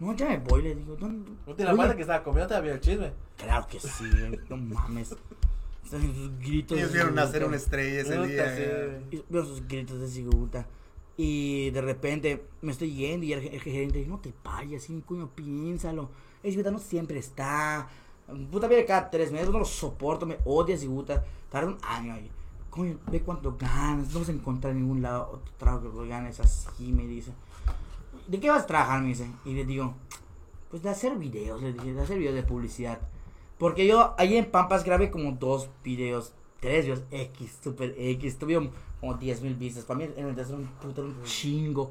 No, 0.01 0.15
ya 0.15 0.29
me 0.29 0.39
voy, 0.39 0.63
le 0.63 0.75
digo. 0.75 0.97
¿dónde? 0.97 1.31
No 1.47 1.55
te 1.55 1.65
la 1.65 1.75
madre 1.75 1.97
que 1.97 2.03
estaba 2.03 2.23
comiendo, 2.23 2.49
te 2.49 2.55
había 2.55 2.73
el 2.73 2.81
chisme. 2.81 3.13
Claro 3.37 3.67
que 3.69 3.79
sí, 3.79 4.05
no 4.49 4.57
mames. 4.57 5.15
Gritos. 6.41 6.79
Ellos 6.79 6.93
vieron 6.93 7.15
nacer 7.15 7.45
una 7.45 7.57
estrella 7.57 8.01
ese 8.01 8.27
día. 8.27 9.01
sí, 9.11 9.23
veo 9.29 9.45
sus 9.45 9.67
gritos 9.67 10.01
de 10.01 10.09
cigobuta. 10.09 10.67
Y 11.17 11.71
de 11.71 11.81
repente 11.81 12.45
me 12.63 12.73
estoy 12.73 12.95
yendo 12.95 13.27
y 13.27 13.33
el, 13.33 13.47
el 13.49 13.61
gerente 13.61 13.99
dice, 13.99 14.11
no 14.11 14.21
te 14.21 14.33
vayas, 14.45 14.85
sí, 14.85 15.03
coño, 15.05 15.31
piénsalo. 15.35 16.11
Ese 16.43 16.53
cigobuta 16.53 16.71
no 16.71 16.79
siempre 16.79 17.19
está. 17.19 17.89
Puta 18.51 18.69
viene 18.69 18.85
cada 18.85 19.11
tres 19.11 19.33
meses, 19.33 19.49
no 19.49 19.59
lo 19.59 19.65
soporto, 19.65 20.27
me 20.27 20.39
odia 20.45 20.77
cigobuta. 20.77 21.25
Tarda 21.51 21.69
un 21.69 21.79
año 21.83 22.15
ahí. 22.15 22.31
Coño, 22.71 22.99
ve 23.11 23.23
cuánto 23.23 23.57
ganas, 23.57 24.13
no 24.13 24.21
vas 24.21 24.29
a 24.29 24.33
encontrar 24.33 24.73
en 24.73 24.83
ningún 24.83 25.03
lado 25.03 25.31
otro 25.33 25.53
trabajo 25.57 25.91
que 25.91 25.97
lo 25.97 26.07
ganes 26.07 26.39
así, 26.39 26.93
me 26.93 27.07
dice. 27.07 27.33
¿De 28.27 28.39
qué 28.39 28.51
vas 28.51 28.65
a 28.65 28.67
trabajar? 28.67 29.01
Me 29.01 29.09
dice. 29.09 29.27
Y 29.47 29.55
le 29.55 29.65
digo, 29.65 29.95
pues 30.71 30.83
de 30.83 30.91
hacer 30.91 31.17
videos, 31.17 31.63
le 31.63 31.73
dije, 31.73 31.95
de 31.95 32.01
hacer 32.03 32.19
videos 32.19 32.35
de 32.35 32.43
publicidad. 32.43 33.01
Porque 33.59 33.87
yo 33.87 34.15
ahí 34.19 34.37
en 34.37 34.51
Pampas 34.51 34.85
grabé 34.85 35.11
como 35.11 35.33
dos 35.33 35.69
videos, 35.83 36.33
tres 36.61 36.85
videos 36.85 37.03
X, 37.11 37.59
super 37.63 37.95
X, 37.99 38.39
tuvieron 38.39 38.71
como 39.01 39.15
10 39.15 39.43
mil 39.43 39.55
vistas. 39.55 39.85
Para 39.85 39.99
mí 39.99 40.09
en 40.17 40.27
el 40.29 40.39
era 40.39 40.49
un 40.49 40.67
puto 40.81 41.03
un 41.03 41.23
chingo. 41.25 41.91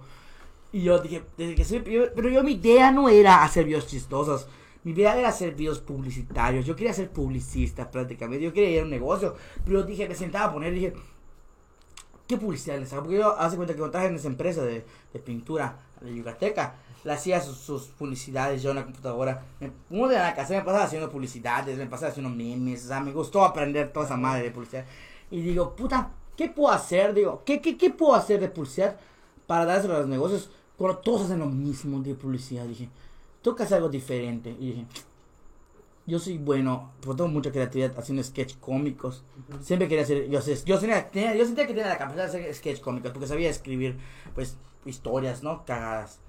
Y 0.72 0.84
yo 0.84 1.00
dije, 1.00 1.24
desde 1.38 1.56
que 1.56 1.64
soy, 1.66 1.84
yo- 1.84 2.14
pero 2.16 2.30
yo 2.30 2.44
mi 2.44 2.54
idea 2.54 2.92
no 2.92 3.10
era 3.10 3.44
hacer 3.44 3.66
videos 3.66 3.88
chistosos. 3.88 4.48
Mi 4.84 4.92
idea 4.94 5.18
era 5.18 5.30
hacer 5.30 5.56
videos 5.56 5.80
publicitarios. 5.80 6.66
Yo 6.66 6.76
quería 6.76 6.94
ser 6.94 7.10
publicista 7.12 7.90
prácticamente. 7.92 8.44
Yo 8.46 8.54
quería 8.54 8.72
ir 8.72 8.80
a 8.82 8.84
un 8.84 8.90
negocio. 8.90 9.36
Pero 9.66 9.84
dije, 9.84 10.08
me 10.08 10.16
sentaba 10.16 10.46
a 10.46 10.54
poner, 10.54 10.74
dije, 10.74 10.94
¿qué 12.28 12.38
publicidad 12.38 12.80
les 12.80 12.92
hago? 12.94 13.04
Porque 13.04 13.18
yo 13.18 13.38
hace 13.40 13.56
cuenta 13.56 13.74
que 13.74 13.80
cuando 13.80 13.92
trabajé 13.92 14.10
en 14.12 14.18
esa 14.20 14.28
empresa 14.28 14.64
de, 14.64 14.86
de 15.14 15.20
pintura 15.20 15.80
de 16.02 16.16
Yucateca, 16.16 16.76
le 17.08 17.14
hacía 17.14 17.42
sus, 17.42 17.58
sus 17.58 17.84
publicidades 17.88 18.62
yo 18.62 18.72
en 18.72 18.76
la 18.76 18.84
computadora. 18.84 19.46
Me, 19.60 19.72
uno 19.90 20.10
de 20.10 20.18
la 20.18 20.36
casa 20.36 20.54
me 20.54 20.62
pasaba 20.62 20.84
haciendo 20.84 21.10
publicidades, 21.10 21.78
me 21.78 21.88
pasaba 21.88 22.12
haciendo 22.12 22.30
memes, 22.30 22.86
o 22.86 22.88
sea, 22.90 23.00
me 23.00 23.12
gustó 23.14 23.44
aprender 23.46 23.92
toda 23.94 24.06
esa 24.06 24.18
madre 24.18 24.44
de 24.44 24.52
publicidad. 24.52 24.86
Y 25.32 25.42
digo, 25.42 25.76
puta, 25.76 26.12
¿qué 26.36 26.50
puedo 26.50 26.72
hacer? 26.72 27.14
Digo, 27.14 27.42
¿qué, 27.46 27.62
qué, 27.62 27.78
qué 27.78 27.90
puedo 27.90 28.14
hacer 28.14 28.40
de 28.40 28.50
publicidad 28.50 28.98
para 29.48 29.66
dárselo 29.66 29.96
a 29.96 30.00
los 30.00 30.08
negocios 30.10 30.50
cuando 30.78 31.00
todos 31.00 31.24
hacen 31.24 31.40
lo 31.40 31.46
mismo 31.48 32.02
de 32.02 32.14
publicidad? 32.16 32.66
Dije, 32.66 32.90
tengo 33.42 33.56
que 33.56 33.64
hacer 33.64 33.78
algo 33.78 33.90
diferente. 33.90 34.50
Y 34.60 34.68
dije, 34.72 34.86
yo 36.06 36.20
soy 36.20 36.38
bueno, 36.38 36.92
porque 37.02 37.18
tengo 37.18 37.30
mucha 37.30 37.52
creatividad 37.52 37.98
haciendo 37.98 38.24
sketch 38.24 38.58
cómicos. 38.60 39.24
Siempre 39.62 39.88
quería 39.88 40.04
hacer, 40.04 40.30
yo, 40.30 40.40
yo, 40.66 40.80
tenía, 40.80 41.10
tenía- 41.10 41.36
yo 41.36 41.46
sentía 41.46 41.68
que 41.68 41.74
tenía 41.74 41.90
la 41.90 41.98
capacidad 41.98 42.24
de 42.32 42.40
hacer 42.42 42.54
sketch 42.56 42.80
cómicos, 42.82 43.12
porque 43.12 43.28
sabía 43.28 43.50
escribir, 43.50 43.98
pues, 44.36 44.58
historias, 44.86 45.44
¿no? 45.44 45.66
Cagadas. 45.66 46.20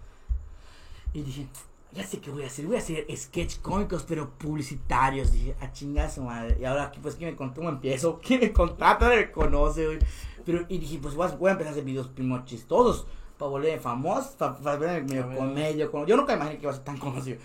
Y 1.18 1.22
dije, 1.22 1.46
ya 1.92 2.04
sé 2.04 2.20
qué 2.20 2.30
voy 2.30 2.42
a 2.44 2.46
hacer, 2.46 2.66
voy 2.66 2.76
a 2.76 2.78
hacer 2.78 3.06
sketch 3.16 3.60
cómicos, 3.60 4.04
pero 4.06 4.30
publicitarios. 4.38 5.32
Dije, 5.32 5.56
a 5.60 5.72
chingar 5.72 6.10
su 6.10 6.22
madre. 6.22 6.56
Y 6.60 6.64
ahora, 6.64 6.92
pues, 7.02 7.16
¿quién 7.16 7.30
me 7.30 7.36
contó? 7.36 7.56
¿Cómo 7.56 7.70
empiezo? 7.70 8.20
¿Quién 8.24 8.40
me 8.40 8.52
contrata? 8.52 9.08
Me 9.08 9.30
conoce, 9.30 9.86
güey. 9.86 9.98
Pero, 10.44 10.64
y 10.68 10.78
dije, 10.78 10.98
pues, 11.02 11.14
voy 11.14 11.26
a, 11.26 11.30
voy 11.36 11.48
a 11.48 11.52
empezar 11.52 11.70
a 11.70 11.72
hacer 11.72 11.84
videos 11.84 12.08
primero 12.08 12.44
chistosos, 12.44 13.06
para 13.38 13.50
volverme 13.50 13.78
famoso, 13.80 14.36
para, 14.38 14.56
para 14.58 14.76
volverme 14.76 15.02
medio 15.02 15.36
comedio. 15.36 15.90
con- 15.90 16.06
Yo 16.06 16.16
nunca 16.16 16.34
imaginé 16.34 16.56
que 16.56 16.62
iba 16.62 16.72
a 16.72 16.74
ser 16.74 16.84
tan 16.84 16.98
conocido. 17.06 17.38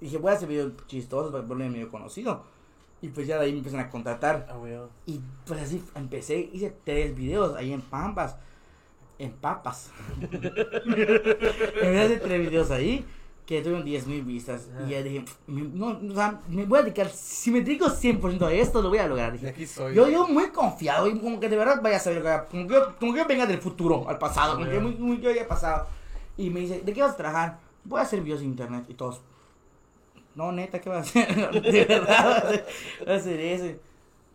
Dije, 0.00 0.18
voy 0.18 0.30
a 0.32 0.34
hacer 0.34 0.48
videos 0.48 0.72
chistosos 0.86 1.32
para 1.32 1.42
volverme 1.44 1.70
medio 1.72 1.90
conocido. 1.90 2.42
Y 3.02 3.08
pues 3.08 3.26
ya 3.26 3.38
de 3.38 3.44
ahí 3.46 3.52
me 3.52 3.58
empiezan 3.58 3.80
a 3.80 3.90
contratar. 3.90 4.46
Ah. 4.50 4.86
Y 5.06 5.20
pues 5.46 5.60
así 5.60 5.82
empecé, 5.94 6.48
hice 6.52 6.74
tres 6.84 7.14
videos 7.14 7.54
ahí 7.56 7.72
en 7.72 7.82
Pampas. 7.82 8.36
En 9.18 9.32
Papas. 9.32 9.90
Empecé 10.20 11.98
a 12.00 12.04
hacer 12.04 12.20
tres 12.20 12.40
videos 12.40 12.70
ahí 12.70 13.04
que 13.46 13.60
tuvieron 13.60 13.84
10 13.84 14.06
mil 14.06 14.22
vistas. 14.22 14.68
Y 14.86 14.90
ya 14.90 15.02
dije, 15.02 15.24
me- 15.46 15.62
no, 15.62 15.98
o 16.10 16.14
sea, 16.14 16.40
me 16.48 16.64
voy 16.64 16.78
a 16.78 16.82
dedicar, 16.82 17.08
si 17.10 17.50
me 17.50 17.60
dedico 17.60 17.86
100% 17.90 18.46
a 18.46 18.52
esto, 18.52 18.80
lo 18.80 18.88
voy 18.88 18.98
a 18.98 19.06
lograr. 19.06 19.32
Dije, 19.32 19.48
aquí 19.48 19.66
soy. 19.66 19.94
yo, 19.94 20.08
yo 20.08 20.26
muy 20.26 20.48
confiado 20.48 21.06
y 21.08 21.18
como 21.18 21.38
que 21.38 21.48
de 21.50 21.56
verdad 21.56 21.80
vaya 21.82 21.96
a 21.96 22.00
saber. 22.00 22.22
Como 22.50 22.66
que, 22.66 22.76
como 22.98 23.12
que 23.14 23.24
venga 23.24 23.46
del 23.46 23.58
futuro 23.58 24.08
al 24.08 24.18
pasado, 24.18 24.54
como 24.54 24.68
que 24.68 24.80
muy, 24.80 24.94
muy, 24.94 25.20
yo 25.20 25.30
haya 25.30 25.46
pasado. 25.46 25.86
Y 26.36 26.48
me 26.50 26.60
dice, 26.60 26.80
¿de 26.80 26.92
qué 26.92 27.02
vas 27.02 27.12
a 27.12 27.16
trabajar? 27.16 27.58
Voy 27.84 28.00
a 28.00 28.02
hacer 28.04 28.20
videos 28.22 28.40
en 28.40 28.46
internet 28.46 28.84
y 28.88 28.94
todos. 28.94 29.20
No, 30.34 30.50
neta, 30.50 30.80
¿qué 30.80 30.88
vas 30.88 31.06
a 31.14 31.20
hacer? 31.20 31.62
de 31.62 31.84
verdad, 31.84 32.24
voy 32.24 32.32
a 32.32 32.38
hacer- 32.38 32.66
voy 33.04 33.12
a 33.14 33.16
hacer 33.16 33.40
eso. 33.40 33.66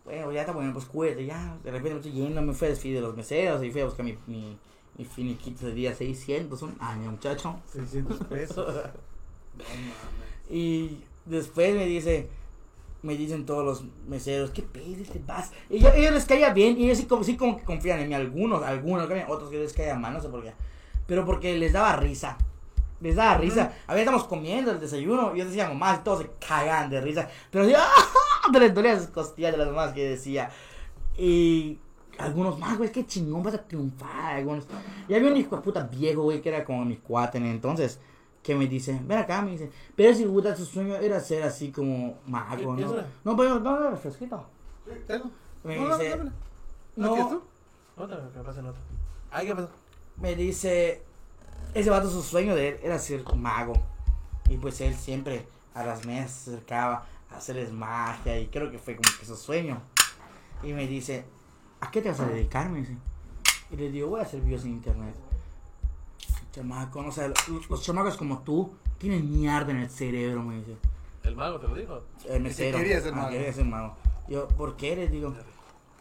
bueno, 0.06 0.32
ya 0.32 0.42
está 0.42 0.54
bueno, 0.54 0.72
pues 0.72 0.86
cuídate, 0.86 1.26
ya. 1.26 1.58
De 1.64 1.72
repente 1.72 1.90
me 1.96 1.96
estoy 1.98 2.12
yendo, 2.12 2.42
me 2.44 2.54
fui 2.54 2.68
a 2.68 2.70
despedir 2.70 2.96
de 2.98 3.02
los 3.02 3.18
meseros 3.18 3.64
y 3.64 3.72
fui 3.72 3.82
a 3.82 3.86
buscar 3.86 4.06
mi, 4.06 4.16
mi, 4.28 4.56
mi 5.00 5.06
finiquito 5.06 5.66
de 5.66 5.72
día 5.72 5.96
600, 5.96 6.62
un 6.62 6.76
año, 6.82 7.12
muchacho. 7.12 7.56
600 7.74 8.18
pesos. 8.28 8.76
Y 10.52 11.04
después 11.26 11.76
me 11.76 11.86
dice, 11.86 12.28
me 13.04 13.16
dicen 13.16 13.46
todos 13.46 13.64
los 13.64 13.84
meseros, 14.08 14.50
¿qué 14.50 14.64
pedes 14.64 15.08
te 15.10 15.20
vas? 15.20 15.52
Y 15.70 15.78
yo, 15.78 15.90
ellos 15.94 16.12
les 16.12 16.26
caía 16.26 16.54
bien, 16.54 16.76
y 16.80 16.86
ellos 16.86 16.98
sí 16.98 17.06
como, 17.06 17.24
sí 17.24 17.38
como 17.38 17.56
que 17.58 17.64
confían 17.64 18.00
en 18.00 18.08
mí, 18.08 18.16
algunos, 18.16 18.64
algunos, 18.64 19.08
otros 19.28 19.52
que 19.52 19.60
les 19.60 19.74
caían 19.74 20.02
mal, 20.02 20.14
no 20.14 20.22
sé 20.22 20.30
por 20.30 20.42
qué. 20.42 20.54
Pero 21.06 21.24
porque 21.24 21.56
les 21.56 21.72
daba 21.72 21.98
risa. 21.98 22.36
Les 23.00 23.16
daba 23.16 23.38
risa. 23.38 23.74
A 23.86 23.94
veces 23.94 24.08
estamos 24.08 24.24
comiendo 24.24 24.72
el 24.72 24.80
desayuno 24.80 25.36
y 25.36 25.40
yo 25.40 25.46
decía 25.46 25.70
mamá 25.70 26.00
y 26.02 26.04
todos 26.04 26.22
se 26.22 26.30
cagan 26.48 26.90
de 26.90 27.02
risa. 27.02 27.30
Pero 27.52 27.70
yo, 27.70 27.78
¡ah! 27.80 28.50
Te 28.52 28.60
les 28.60 28.74
dolía 28.74 28.94
las 28.94 29.08
costillas 29.08 29.52
de 29.52 29.60
las 29.60 29.68
mamás 29.68 29.94
que 29.94 30.10
decía. 30.10 30.50
Y 31.16 31.78
algunos 32.20 32.60
más, 32.60 32.78
güey, 32.78 32.92
qué 32.92 33.06
chingón 33.06 33.44
vas 33.44 33.54
a 33.56 33.64
triunfar. 33.64 34.36
Algunos. 34.36 34.66
Y 35.08 35.14
había 35.14 35.30
un 35.32 35.38
hijo 35.38 35.56
de 35.56 35.62
puta 35.62 35.84
viejo, 35.84 36.24
güey, 36.24 36.42
que 36.42 36.50
era 36.50 36.64
como 36.66 36.86
mi 36.86 36.98
cuate 36.98 37.38
en 37.38 37.46
entonces. 37.46 38.00
Que 38.44 38.56
me 38.56 38.68
dice, 38.68 39.00
ven 39.04 39.18
acá, 39.18 39.42
me 39.42 39.52
dice, 39.52 39.70
pero 39.96 40.14
si 40.14 40.26
puta 40.26 40.56
su 40.56 40.66
sueño 40.66 40.96
era 40.96 41.20
ser 41.20 41.44
así 41.44 41.72
como 41.72 42.18
mago, 42.26 42.76
¿Qué- 42.76 42.84
¿no? 42.86 42.96
No, 43.24 43.36
pero 43.38 43.60
no, 43.60 43.80
no, 43.80 43.90
refresquito. 43.92 44.46
Tengo. 45.08 45.30
Me 45.64 45.76
No, 45.76 45.90
no, 45.90 45.98
dice, 45.98 46.18
no, 46.96 47.14
¿Aquí 47.14 47.22
es 47.22 47.30
tú? 47.30 47.44
Otra, 47.98 48.30
que 48.34 48.40
pase 48.40 48.60
en 48.62 48.66
otra. 48.68 48.82
Ay, 49.32 49.48
¿qué 49.48 49.56
pasó? 49.56 49.70
me 50.18 50.36
dice, 50.36 51.04
ese 51.74 51.90
vato 51.90 52.10
su 52.10 52.22
sueño 52.22 52.56
de 52.56 52.70
él 52.70 52.80
era 52.84 52.98
ser 53.00 53.24
mago. 53.36 53.74
Y 54.50 54.58
pues 54.58 54.80
él 54.82 54.96
siempre 54.96 55.48
a 55.74 55.84
las 55.86 56.06
mesas 56.06 56.32
se 56.32 56.52
acercaba 56.52 57.06
a 57.30 57.38
hacerles 57.38 57.72
magia 57.72 58.40
y 58.40 58.48
creo 58.48 58.72
que 58.72 58.80
fue 58.80 58.96
como 58.96 59.10
que 59.20 59.26
su 59.26 59.36
sueño. 59.36 59.82
Y 60.64 60.74
me 60.74 60.88
dice, 60.88 61.26
¿a 61.82 61.92
qué 61.92 62.02
te 62.02 62.10
vas 62.10 62.20
a 62.20 62.26
dedicar? 62.28 62.70
Me 62.70 62.80
dice. 62.80 62.96
Y 63.72 63.76
le 63.76 63.92
digo, 63.92 64.10
voy 64.10 64.20
a 64.20 64.24
hacer 64.24 64.42
videos 64.42 64.64
en 64.66 64.72
internet. 64.72 65.16
Chamaco, 66.52 67.04
no 67.04 67.12
sé, 67.12 67.30
los, 67.30 67.70
los 67.70 67.84
chamacos 67.84 68.18
como 68.18 68.40
tú 68.40 68.74
tienen 68.98 69.30
mierda 69.30 69.72
en 69.72 69.78
el 69.78 69.90
cerebro, 69.90 70.42
me 70.42 70.58
dice. 70.58 70.78
El 71.24 71.36
mago 71.36 71.60
te 71.60 71.68
lo 71.68 71.76
dijo. 71.76 72.02
El 72.28 72.42
mesero. 72.42 72.78
quería 72.78 73.00
ser 73.02 73.14
Ah, 73.14 73.18
mago. 73.18 73.30
quería 73.30 73.54
ser 73.54 73.66
mago. 73.66 73.96
Yo, 74.28 74.48
¿por 74.48 74.76
qué? 74.76 74.96
Les 74.96 75.12
digo. 75.12 75.36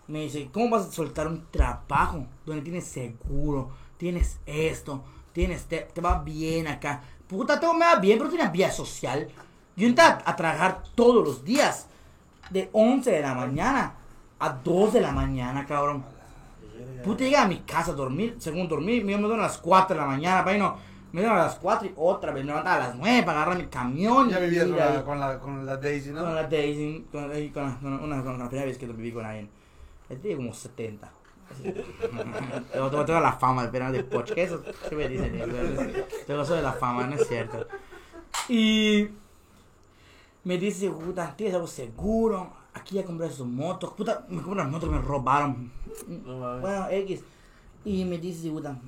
Me 0.06 0.20
dice, 0.20 0.48
¿cómo 0.52 0.70
vas 0.70 0.86
a 0.86 0.92
soltar 0.92 1.26
un 1.26 1.44
trabajo 1.50 2.24
donde 2.46 2.62
tienes 2.62 2.84
seguro, 2.86 3.70
tienes 3.98 4.38
esto, 4.46 5.04
tienes, 5.34 5.66
te, 5.66 5.80
te 5.80 6.00
va 6.00 6.22
bien 6.22 6.66
acá? 6.66 7.02
Puta, 7.26 7.60
todo 7.60 7.74
me 7.74 7.84
va 7.84 7.96
bien, 7.96 8.16
pero 8.16 8.30
tienes 8.30 8.50
vida 8.50 8.70
social. 8.70 9.28
Yo 9.76 9.86
entraba 9.86 10.22
a 10.24 10.34
trabajar 10.34 10.82
todos 10.94 11.22
los 11.22 11.44
días, 11.44 11.88
de 12.48 12.70
11 12.72 13.10
de 13.10 13.20
la 13.20 13.34
mañana 13.34 13.94
a 14.40 14.50
2 14.50 14.92
de 14.94 15.00
la 15.00 15.12
mañana, 15.12 15.66
cabrón. 15.66 16.04
Puta, 17.04 17.24
llega 17.24 17.42
a 17.42 17.48
mi 17.48 17.58
casa 17.60 17.92
a 17.92 17.94
dormir, 17.94 18.36
según 18.38 18.68
dormir, 18.68 19.02
yo 19.04 19.16
me 19.18 19.22
duermo 19.26 19.42
a 19.42 19.46
las 19.48 19.58
4 19.58 19.94
de 19.96 20.00
la 20.02 20.06
mañana, 20.06 20.42
bueno, 20.42 20.76
me 21.12 21.22
duermo 21.22 21.38
a 21.38 21.44
las 21.44 21.54
4 21.56 21.88
y 21.88 21.92
otra 21.96 22.32
vez 22.32 22.44
me 22.44 22.48
levantaba 22.50 22.76
a 22.76 22.88
las 22.88 22.94
9 22.96 23.22
para 23.24 23.42
agarrar 23.42 23.58
mi 23.62 23.66
camión. 23.68 24.28
Ya 24.28 24.38
vivías 24.38 24.66
con 24.66 24.76
la, 24.78 25.04
con, 25.04 25.20
la, 25.20 25.38
con 25.38 25.66
la 25.66 25.76
Daisy, 25.76 26.10
¿no? 26.10 26.22
Con 26.24 26.34
la 26.34 26.44
Daisy, 26.44 27.06
con, 27.10 27.22
con, 27.52 27.62
la- 27.64 27.78
con 27.80 27.92
una, 28.04 28.22
con 28.22 28.38
la 28.38 28.48
primera 28.48 28.66
vez 28.66 28.78
que 28.78 28.86
viví 28.86 29.12
con 29.12 29.24
alguien. 29.24 29.48
Tiene 30.22 30.36
como 30.36 30.52
70. 30.54 31.10
Así. 31.50 31.62
Tengo, 32.72 32.90
tengo 32.90 33.04
toda 33.06 33.20
la 33.20 33.32
fama 33.32 33.62
de 33.64 33.68
pena 33.70 33.90
de 33.90 34.04
poch, 34.04 34.32
que 34.32 34.42
eso 34.42 34.62
¿qué 34.88 34.94
me 34.96 35.08
dicen. 35.08 35.34
eh? 35.34 36.04
Tengo 36.26 36.42
eso 36.42 36.54
de 36.54 36.62
la 36.62 36.72
fama, 36.72 37.06
no 37.06 37.14
es 37.16 37.26
cierto. 37.26 37.66
Y 38.48 39.08
me 40.44 40.58
dice, 40.58 40.90
puta, 40.90 41.34
tienes 41.36 41.54
algo 41.54 41.66
seguro. 41.66 42.57
Aquí 42.78 42.96
ya 42.96 43.04
compré 43.04 43.30
su 43.30 43.44
moto. 43.44 43.94
Puta, 43.94 44.26
me 44.28 44.42
compré 44.42 44.62
una 44.62 44.70
moto 44.70 44.86
que 44.88 44.96
me 44.96 45.02
robaron. 45.02 45.70
No. 46.06 46.60
Bueno, 46.60 46.86
X. 46.90 47.22
Y 47.84 48.04
me 48.04 48.18
dice, 48.18 48.50
puta, 48.50 48.78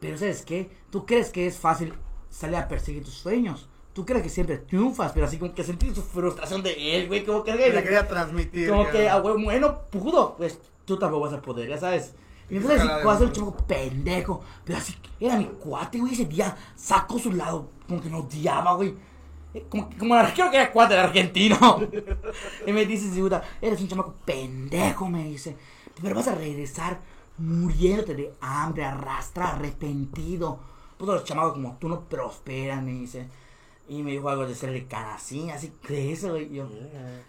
pero 0.00 0.18
¿sabes 0.18 0.44
qué? 0.44 0.70
¿Tú 0.90 1.06
crees 1.06 1.30
que 1.30 1.46
es 1.46 1.58
fácil 1.58 1.94
salir 2.30 2.56
a 2.56 2.68
perseguir 2.68 3.04
tus 3.04 3.14
sueños? 3.14 3.68
¿Tú 3.92 4.04
crees 4.04 4.22
que 4.22 4.28
siempre 4.28 4.58
triunfas? 4.58 5.12
Pero 5.12 5.26
así 5.26 5.38
como 5.38 5.54
que 5.54 5.64
sentí 5.64 5.94
su 5.94 6.02
frustración 6.02 6.62
de 6.62 6.96
él, 6.96 7.06
güey. 7.06 7.24
Como 7.24 7.42
que, 7.42 7.54
Le 7.54 7.82
quería 7.82 8.06
transmitir. 8.06 8.68
como 8.68 8.84
que, 8.84 9.06
cabrón. 9.06 9.08
ah, 9.10 9.18
güey, 9.20 9.44
bueno, 9.44 9.80
pudo. 9.90 10.36
Pues 10.36 10.58
tú 10.84 10.98
tampoco 10.98 11.24
vas 11.24 11.32
a 11.32 11.40
poder, 11.40 11.68
ya 11.68 11.78
sabes. 11.78 12.14
Y 12.50 12.56
entonces 12.56 12.80
así, 12.80 13.24
el 13.24 13.32
chavo 13.32 13.56
pendejo. 13.56 14.42
Pero 14.64 14.78
así, 14.78 14.94
era 15.18 15.36
mi 15.36 15.46
cuate, 15.46 15.98
güey. 15.98 16.12
Ese 16.12 16.26
día 16.26 16.54
sacó 16.76 17.18
su 17.18 17.32
lado, 17.32 17.70
como 17.88 18.00
que 18.02 18.10
me 18.10 18.18
odiaba, 18.18 18.74
güey. 18.74 18.94
Como, 19.68 19.90
como 19.98 20.14
que 20.34 20.56
era 20.56 20.72
cuate 20.72 20.94
del 20.94 21.04
argentino. 21.04 21.80
y 22.66 22.72
me 22.72 22.84
dice, 22.84 23.10
sí, 23.12 23.20
puta, 23.20 23.42
eres 23.60 23.80
un 23.80 23.88
chamaco 23.88 24.14
pendejo, 24.24 25.08
me 25.08 25.24
dice. 25.24 25.56
Pero 26.00 26.14
vas 26.14 26.28
a 26.28 26.34
regresar 26.34 27.00
muriéndote 27.38 28.14
de 28.14 28.34
hambre, 28.40 28.84
arrastra, 28.84 29.50
arrepentido. 29.50 30.58
Todos 30.96 31.16
los 31.16 31.24
chamacos 31.24 31.52
como 31.52 31.76
tú 31.78 31.88
no 31.88 32.00
prosperan, 32.00 32.84
me 32.84 32.92
dice. 32.92 33.28
Y 33.88 34.02
me 34.02 34.10
dijo 34.10 34.28
algo 34.28 34.44
de 34.46 34.54
ser 34.54 34.72
de 34.72 34.84
canacín, 34.86 35.50
así 35.50 35.72
que 35.86 36.12
eso. 36.12 36.36
Y 36.36 36.54
Yo, 36.54 36.68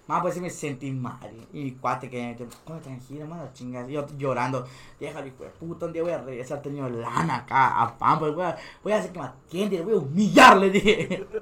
más 0.08 0.22
pues 0.22 0.34
sí 0.34 0.42
me 0.42 0.50
sentí 0.50 0.92
mal. 0.92 1.20
Y 1.54 1.64
mi 1.66 1.72
cuate 1.74 2.10
que 2.10 2.18
me 2.20 2.34
dijo, 2.34 2.50
"Cómo 2.66 2.80
tranquilo, 2.80 3.28
mano, 3.28 3.50
chingas. 3.54 3.88
Y 3.88 3.94
yo 3.94 4.08
llorando, 4.18 4.66
déjalo, 5.00 5.28
hijo 5.28 5.44
de 5.44 5.50
puta, 5.52 5.86
un 5.86 5.94
día 5.94 6.02
voy 6.02 6.14
a 6.14 6.18
regresar 6.24 6.62
teniendo 6.64 6.90
lana 6.90 7.36
acá 7.38 7.82
a 7.84 7.96
Pampa. 7.98 8.30
Voy 8.30 8.44
a, 8.44 8.58
voy 8.84 8.92
a 8.94 8.98
hacer 8.98 9.12
que 9.12 9.20
me 9.20 9.26
atiende, 9.26 9.82
voy 9.82 9.94
a 9.94 9.98
humillar, 9.98 10.58
le 10.58 10.72
dije. 10.72 11.28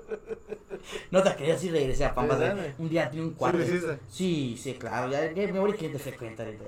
No 1.09 1.23
te 1.23 1.33
creas 1.35 1.59
si 1.61 1.71
regresé 1.71 2.05
a 2.05 2.13
Pampa. 2.13 2.37
Un 2.77 2.89
día 2.89 3.09
tenía 3.09 3.25
un 3.25 3.31
cuate. 3.33 3.63
hiciste? 3.63 3.97
Sí, 4.07 4.55
sí, 4.61 4.73
claro. 4.75 5.09
Ya, 5.09 5.31
ya 5.31 5.51
me 5.51 5.59
voy 5.59 5.71
a 5.71 5.75
cliente 5.75 5.97
frecuente 5.97 6.43
ahorita. 6.43 6.65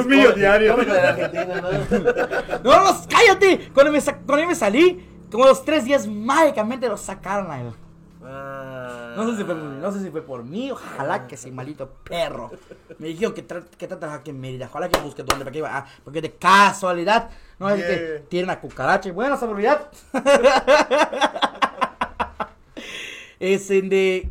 Un 0.00 0.06
millo 0.08 0.32
diario. 0.32 0.72
¿Cómo 0.76 0.84
que 0.86 0.92
de 0.92 1.00
Argentina, 1.00 1.60
no? 1.60 2.84
No, 2.84 3.06
cállate. 3.08 3.70
Cuando 3.72 3.90
me, 3.92 4.00
cuando 4.00 4.46
me 4.46 4.54
salí, 4.54 5.04
como 5.34 5.46
los 5.46 5.64
tres 5.64 5.84
días 5.84 6.06
mágicamente 6.06 6.88
lo 6.88 6.96
sacaron 6.96 7.50
a 7.50 7.60
él. 7.60 7.72
Ah. 8.24 9.14
No 9.16 9.28
sé, 9.28 9.38
si 9.38 9.42
fue, 9.42 9.56
no 9.56 9.90
sé 9.92 10.00
si 10.00 10.08
fue 10.12 10.22
por 10.22 10.44
mí, 10.44 10.70
ojalá 10.70 11.26
que 11.26 11.34
ese 11.34 11.50
maldito 11.50 11.90
perro. 12.04 12.52
Me 13.00 13.08
dijeron 13.08 13.34
que, 13.34 13.44
tra- 13.44 13.64
que 13.64 13.88
trata 13.88 14.14
aquí 14.14 14.30
en 14.30 14.40
Mérida, 14.40 14.66
ojalá 14.70 14.88
que 14.88 15.00
busque 15.00 15.24
dónde, 15.24 15.44
para 15.44 15.50
que 15.50 15.58
iba, 15.58 15.76
ah, 15.76 15.86
porque 16.04 16.22
de 16.22 16.30
casualidad, 16.34 17.30
no 17.58 17.68
es 17.68 17.84
que 17.84 18.24
tiene 18.28 18.44
una 18.44 18.60
cucaracha 18.60 19.08
y 19.08 19.12
bueno, 19.12 19.36
seguridad. 19.36 19.90
es 23.40 23.68
en 23.72 23.88
de... 23.88 24.28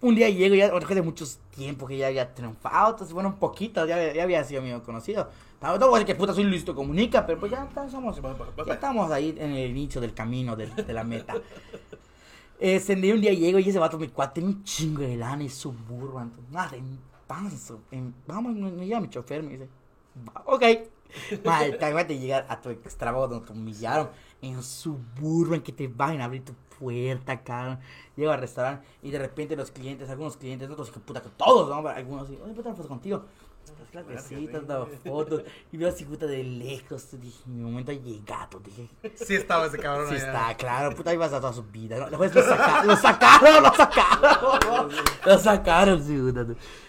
Un 0.00 0.16
día 0.16 0.28
llego, 0.28 0.56
ya 0.56 0.68
después 0.68 0.96
de 0.96 1.02
muchos 1.02 1.38
tiempos 1.54 1.88
que 1.88 1.96
ya 1.96 2.08
había 2.08 2.34
triunfado, 2.34 2.90
entonces 2.90 3.14
bueno, 3.14 3.28
un 3.28 3.36
poquito, 3.36 3.86
ya, 3.86 4.12
ya 4.12 4.24
había 4.24 4.42
sido 4.42 4.62
mío 4.62 4.82
conocido. 4.82 5.30
Tampoco 5.60 5.86
voy 5.90 5.96
a 5.96 5.98
decir 6.00 6.14
que 6.14 6.18
puta 6.18 6.34
soy 6.34 6.44
listo 6.44 6.74
comunica, 6.74 7.24
pero 7.26 7.40
pues 7.40 7.52
ya, 7.52 7.68
somos, 7.90 8.20
ya 8.66 8.74
estamos 8.74 9.10
ahí 9.10 9.34
en 9.38 9.52
el 9.52 9.70
inicio 9.70 10.00
del 10.00 10.12
camino, 10.12 10.54
del- 10.54 10.74
de, 10.74 10.92
la 10.92 11.02
meta. 11.04 11.34
Este, 12.58 12.96
de 12.96 13.12
un 13.12 13.20
día 13.20 13.32
llego 13.32 13.58
y 13.58 13.68
ese 13.68 13.78
vato, 13.78 13.98
mi 13.98 14.08
cuate, 14.08 14.40
tiene 14.40 14.48
un 14.50 14.64
chingo 14.64 15.02
de 15.02 15.16
lana 15.16 15.42
y 15.44 15.48
suburban. 15.48 16.32
Nada, 16.50 16.76
en 16.76 16.98
panzo. 17.26 17.80
En, 17.90 18.14
vamos, 18.26 18.54
me, 18.54 18.70
me 18.70 18.86
lleva 18.86 19.00
mi 19.00 19.08
chofer, 19.10 19.42
me 19.42 19.52
dice. 19.52 19.68
"Va, 20.28 20.42
Ok. 20.46 20.62
Mal, 21.44 21.78
te 21.78 22.04
de 22.04 22.18
llegar 22.18 22.46
a 22.48 22.60
tu 22.60 22.68
extrabajo 22.70 23.28
donde 23.28 23.46
te 23.46 23.52
humillaron 23.52 24.08
en 24.42 24.62
suburban 24.62 25.60
que 25.62 25.72
te 25.72 25.88
van 25.88 26.20
a 26.20 26.24
abrir 26.24 26.44
tu 26.44 26.52
puerta, 26.78 27.42
cabrón. 27.42 27.78
Llego 28.16 28.32
al 28.32 28.40
restaurante 28.40 28.86
y 29.02 29.10
de 29.10 29.18
repente 29.18 29.56
los 29.56 29.70
clientes, 29.70 30.10
algunos 30.10 30.36
clientes, 30.36 30.68
otros 30.68 30.90
que 30.90 31.00
puta, 31.00 31.22
que 31.22 31.30
todos, 31.30 31.68
¿no? 31.68 31.88
Algunos 31.88 32.28
oye, 32.28 32.52
puta, 32.54 32.70
fotos 32.70 32.86
contigo. 32.88 33.24
Que 33.92 34.46
te 34.46 34.56
has 34.56 34.66
dado 34.66 34.86
fotos. 35.04 35.42
Y 35.72 35.76
veo 35.76 35.88
así, 35.88 36.04
puta, 36.04 36.26
de 36.26 36.42
lejos. 36.42 37.08
Dije, 37.20 37.42
mi 37.46 37.62
momento 37.62 37.92
ha 37.92 37.94
llegado, 37.94 38.60
dije. 38.60 38.88
Sí 39.14 39.34
estaba 39.34 39.66
ese 39.66 39.78
cabrón 39.78 40.08
Sí 40.08 40.16
allá. 40.16 40.26
está, 40.26 40.56
claro, 40.56 40.94
puta, 40.94 41.14
ibas 41.14 41.32
a 41.32 41.40
toda 41.40 41.52
su 41.52 41.62
vida, 41.64 41.98
¿no? 41.98 42.08
Después 42.10 42.34
lo 42.34 42.42
sacaron, 42.42 42.86
lo 42.86 42.96
sacaron, 42.96 43.62
lo 43.62 43.74
sacaron, 43.74 44.92
lo 45.24 45.38
sacaron, 45.38 46.02
sí, 46.02 46.18
puta. 46.18 46.46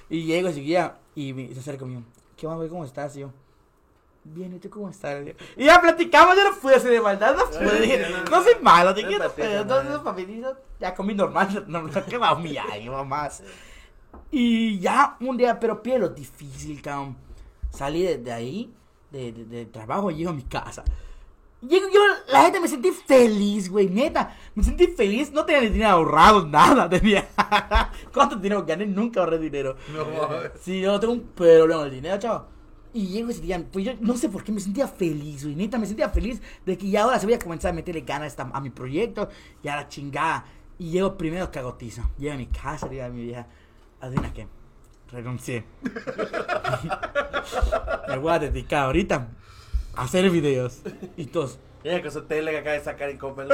Y 0.10 0.24
llego 0.24 0.52
seguía 0.52 0.98
y 1.16 1.34
me, 1.34 1.54
se 1.54 1.60
acerca 1.60 1.80
conmigo, 1.80 2.04
¿qué 2.36 2.46
onda, 2.46 2.58
güey, 2.58 2.70
cómo 2.70 2.86
estás? 2.86 3.16
Y 3.16 3.22
yo, 3.22 3.32
bien, 4.24 4.54
¿y 4.56 4.60
tú 4.60 4.70
cómo 4.70 4.90
estás? 4.90 5.26
Y 5.56 5.66
ya 5.66 5.82
platicamos, 5.82 6.36
yo 6.36 6.44
no 6.44 6.58
pude 6.58 6.76
hacer 6.76 6.92
de 6.92 7.02
maldad, 7.02 7.36
no 7.36 7.72
dije, 7.72 8.06
no 8.30 8.44
soy 8.44 8.56
malo, 8.62 8.94
dije, 8.94 9.18
No 9.66 9.84
no 9.84 10.04
papelito, 10.04 10.58
ya 10.80 10.94
comí 10.94 11.14
normal, 11.14 11.66
no, 11.68 11.84
no, 11.84 12.06
¿qué 12.06 12.18
va 12.18 12.30
a 12.30 12.34
humillar? 12.36 12.66
Y 14.32 14.80
ya, 14.80 15.18
un 15.20 15.38
día, 15.38 15.60
pero 15.60 15.82
pie 15.82 16.00
lo 16.00 16.10
difícil, 16.10 16.82
cabrón, 16.82 17.18
salí 17.70 18.04
de, 18.04 18.18
de 18.18 18.32
ahí, 18.32 18.74
de, 19.12 19.32
de, 19.32 19.46
de 19.46 19.66
trabajo, 19.66 20.12
llego 20.12 20.30
a 20.32 20.34
mi 20.34 20.44
casa. 20.44 20.84
Llego 21.62 21.88
yo, 21.92 22.00
la 22.32 22.44
gente 22.44 22.60
me 22.60 22.68
sentí 22.68 22.92
feliz, 22.92 23.70
güey, 23.70 23.90
neta. 23.90 24.36
Me 24.54 24.64
sentí 24.64 24.88
feliz, 24.88 25.32
no 25.32 25.44
tenía 25.44 25.62
ni 25.62 25.70
dinero 25.70 25.90
ahorrado, 25.90 26.46
nada. 26.48 26.88
Tenía. 26.88 27.28
¿Cuánto 28.14 28.36
dinero 28.36 28.64
gané? 28.64 28.86
Nunca 28.86 29.22
ahorré 29.22 29.40
dinero. 29.40 29.76
No. 29.92 30.06
Sí, 30.62 30.82
yo 30.82 31.00
tengo 31.00 31.14
un 31.14 31.22
problema 31.22 31.78
con 31.78 31.88
el 31.88 31.94
dinero, 31.94 32.20
chavo. 32.20 32.46
Y 32.94 33.08
llego 33.08 33.30
ese 33.30 33.42
día, 33.42 33.64
pues 33.72 33.86
yo 33.86 33.94
no 34.00 34.16
sé 34.16 34.30
por 34.30 34.44
qué 34.44 34.52
me 34.52 34.60
sentía 34.60 34.88
feliz, 34.88 35.44
güey. 35.44 35.56
Neta, 35.56 35.80
me 35.80 35.88
sentía 35.88 36.10
feliz 36.10 36.42
de 36.66 36.78
que 36.78 36.90
ya 36.90 37.04
ahora 37.04 37.20
se 37.20 37.26
voy 37.26 37.34
a 37.34 37.40
comenzar 37.40 37.72
a 37.72 37.74
meterle 37.74 38.02
ganas 38.02 38.36
a 38.38 38.62
mi 38.62 38.70
proyecto 38.70 39.28
y 39.64 39.68
a 39.68 39.78
la 39.78 39.88
chingada. 39.88 40.46
Y 40.78 40.92
llego 40.92 41.18
primero 41.18 41.52
cagotizo. 41.52 42.04
Llego 42.20 42.36
a 42.36 42.38
mi 42.38 42.48
casa, 42.48 42.88
digo 42.88 43.04
a 43.04 43.10
mi 43.10 43.24
vieja, 43.24 43.48
Adivina 44.02 44.34
qué. 44.34 44.48
Renuncié. 45.12 45.64
Me 48.10 48.18
voy 48.18 48.32
a 48.34 48.40
dedicar 48.40 48.86
ahorita 48.86 49.28
a 49.96 50.02
hacer 50.04 50.30
videos. 50.30 50.82
Y 51.16 51.26
todos. 51.28 51.60
Mira 51.84 52.02
con 52.02 52.12
su 52.12 52.24
tele 52.24 52.52
que 52.52 52.58
acaba 52.58 52.74
de 52.76 52.84
sacar 52.84 53.10
en 53.10 53.18
Coppel. 53.18 53.48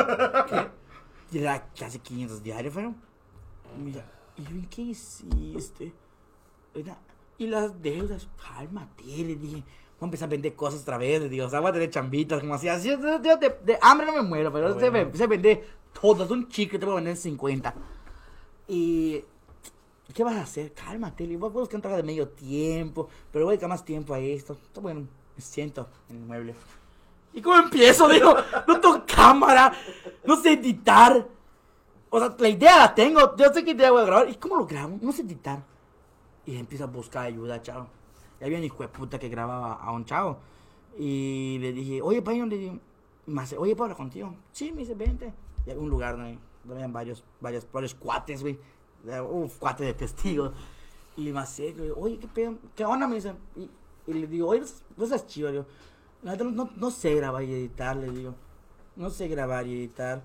¿Qué? 0.49 0.67
Y 1.31 1.39
era 1.39 1.67
casi 1.77 1.99
500 1.99 2.43
diarios, 2.43 2.73
fueron. 2.73 2.95
Mira, 3.77 4.05
y 4.37 4.43
yo, 4.43 4.49
¿qué 4.69 4.81
hiciste? 4.83 5.93
Era- 6.73 6.97
y 7.37 7.47
las 7.47 7.81
deudas, 7.81 8.27
cálmate, 8.41 9.03
le 9.03 9.35
dije. 9.35 9.63
Voy 9.99 10.01
a 10.01 10.05
empezar 10.05 10.27
a 10.27 10.31
vender 10.31 10.55
cosas 10.55 10.81
otra 10.81 10.97
vez, 10.97 11.21
le 11.21 11.29
digo, 11.29 11.45
o 11.45 11.49
sea, 11.49 11.59
voy 11.59 11.69
a 11.69 11.73
tener 11.73 11.89
chambitas, 11.89 12.39
como 12.41 12.55
así, 12.55 12.67
así, 12.67 12.89
yo 12.89 12.97
de, 12.97 13.19
de- 13.37 13.55
de 13.63 13.79
hambre 13.81 14.05
no 14.07 14.13
me 14.13 14.21
muero, 14.21 14.51
pero 14.51 14.77
se, 14.79 14.89
bueno. 14.89 15.11
ve- 15.11 15.17
se 15.17 15.27
vende 15.27 15.63
todas, 15.99 16.29
un 16.29 16.49
chico 16.49 16.77
te 16.77 16.85
voy 16.85 16.93
a 16.93 16.95
vender 16.95 17.11
en 17.11 17.17
50. 17.17 17.73
Y, 18.67 19.23
¿qué 20.11 20.23
vas 20.23 20.35
a 20.35 20.41
hacer? 20.41 20.73
Cálmate, 20.73 21.25
le 21.25 21.37
voy 21.37 21.49
a 21.49 21.53
buscar 21.53 21.81
de 21.81 22.03
medio 22.03 22.27
tiempo, 22.29 23.07
pero 23.31 23.45
voy 23.45 23.51
a 23.51 23.53
dedicar 23.53 23.69
más 23.69 23.85
tiempo 23.85 24.13
a 24.13 24.19
esto. 24.19 24.57
Bueno, 24.81 25.07
me 25.35 25.41
siento 25.41 25.87
en 26.09 26.17
el 26.17 26.23
mueble. 26.23 26.55
¿Y 27.33 27.41
cómo 27.41 27.57
empiezo? 27.57 28.07
Digo, 28.07 28.35
no 28.67 28.79
tengo 28.79 29.03
cámara, 29.05 29.73
no 30.23 30.35
sé 30.35 30.53
editar. 30.53 31.27
O 32.09 32.19
sea, 32.19 32.35
la 32.37 32.49
idea 32.49 32.77
la 32.77 32.93
tengo, 32.93 33.35
yo 33.35 33.51
sé 33.51 33.63
qué 33.63 33.71
idea 33.71 33.91
voy 33.91 34.03
a 34.03 34.05
grabar. 34.05 34.29
¿Y 34.29 34.35
cómo 34.35 34.57
lo 34.57 34.65
grabo? 34.67 34.99
No 35.01 35.11
sé 35.11 35.23
editar. 35.23 35.63
Y 36.45 36.57
empiezo 36.57 36.83
a 36.83 36.87
buscar 36.87 37.25
ayuda, 37.25 37.61
chavo. 37.61 37.87
Y 38.39 38.43
había 38.43 38.59
un 38.59 38.63
hijo 38.63 38.83
de 38.83 38.89
puta 38.89 39.17
que 39.17 39.29
grababa 39.29 39.73
a 39.73 39.91
un 39.91 40.05
chavo. 40.05 40.37
Y 40.97 41.57
le 41.59 41.73
dije, 41.73 42.01
oye, 42.01 42.21
Paño, 42.21 42.45
le 42.45 42.57
dije, 42.57 42.79
hace, 43.37 43.57
oye, 43.57 43.75
¿puedo 43.75 43.85
hablar 43.85 43.97
contigo? 43.97 44.35
Sí, 44.51 44.71
me 44.71 44.81
dice, 44.81 44.93
vente. 44.93 45.33
Y 45.65 45.71
había 45.71 45.81
un 45.81 45.89
lugar 45.89 46.15
donde 46.15 46.37
habían 46.69 46.93
varios, 46.93 47.23
varios, 47.41 47.65
varios 47.71 47.95
cuates, 47.95 48.41
güey. 48.41 48.59
Uf, 49.03 49.57
cuates 49.57 49.85
de 49.85 49.93
testigos. 49.93 50.53
Y 51.15 51.25
le 51.25 51.43
digo, 51.81 51.95
oye, 51.97 52.17
¿qué 52.17 52.27
pedo? 52.27 52.55
¿Qué 52.75 52.85
onda? 52.85 53.07
Me 53.07 53.15
dice. 53.15 53.33
Y, 53.55 53.69
y 54.07 54.13
le 54.13 54.27
digo, 54.27 54.49
oye, 54.49 54.63
no 54.97 55.05
seas 55.05 55.27
chido, 55.27 55.47
le 55.47 55.53
digo. 55.53 55.65
La 56.23 56.31
neta, 56.31 56.43
no, 56.45 56.69
no 56.75 56.91
sé 56.91 57.15
grabar 57.15 57.43
y 57.43 57.53
editar, 57.53 57.95
le 57.95 58.09
digo. 58.09 58.33
No 58.95 59.09
sé 59.09 59.27
grabar 59.27 59.67
y 59.67 59.73
editar. 59.73 60.21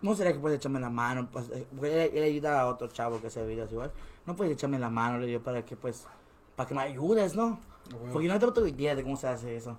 No 0.00 0.14
será 0.14 0.32
que 0.32 0.38
puedes 0.38 0.58
echarme 0.58 0.78
la 0.78 0.90
mano, 0.90 1.28
pues, 1.30 1.48
eh, 1.50 1.66
porque 1.74 2.04
él, 2.04 2.10
él 2.14 2.22
ayuda 2.22 2.60
a 2.60 2.66
otro 2.66 2.86
chavo 2.88 3.20
que 3.20 3.28
hace 3.28 3.44
videos 3.46 3.70
igual. 3.72 3.92
No 4.26 4.36
puedes 4.36 4.52
echarme 4.52 4.78
la 4.78 4.90
mano, 4.90 5.18
le 5.18 5.26
digo, 5.26 5.40
para 5.40 5.64
que 5.64 5.76
pues, 5.76 6.06
para 6.54 6.68
que 6.68 6.74
me 6.74 6.82
ayudes, 6.82 7.34
¿no? 7.34 7.58
Porque 8.12 8.28
no 8.28 8.38
tengo 8.38 8.66
idea 8.66 8.94
de 8.94 9.02
cómo 9.02 9.16
se 9.16 9.28
hace 9.28 9.56
eso. 9.56 9.78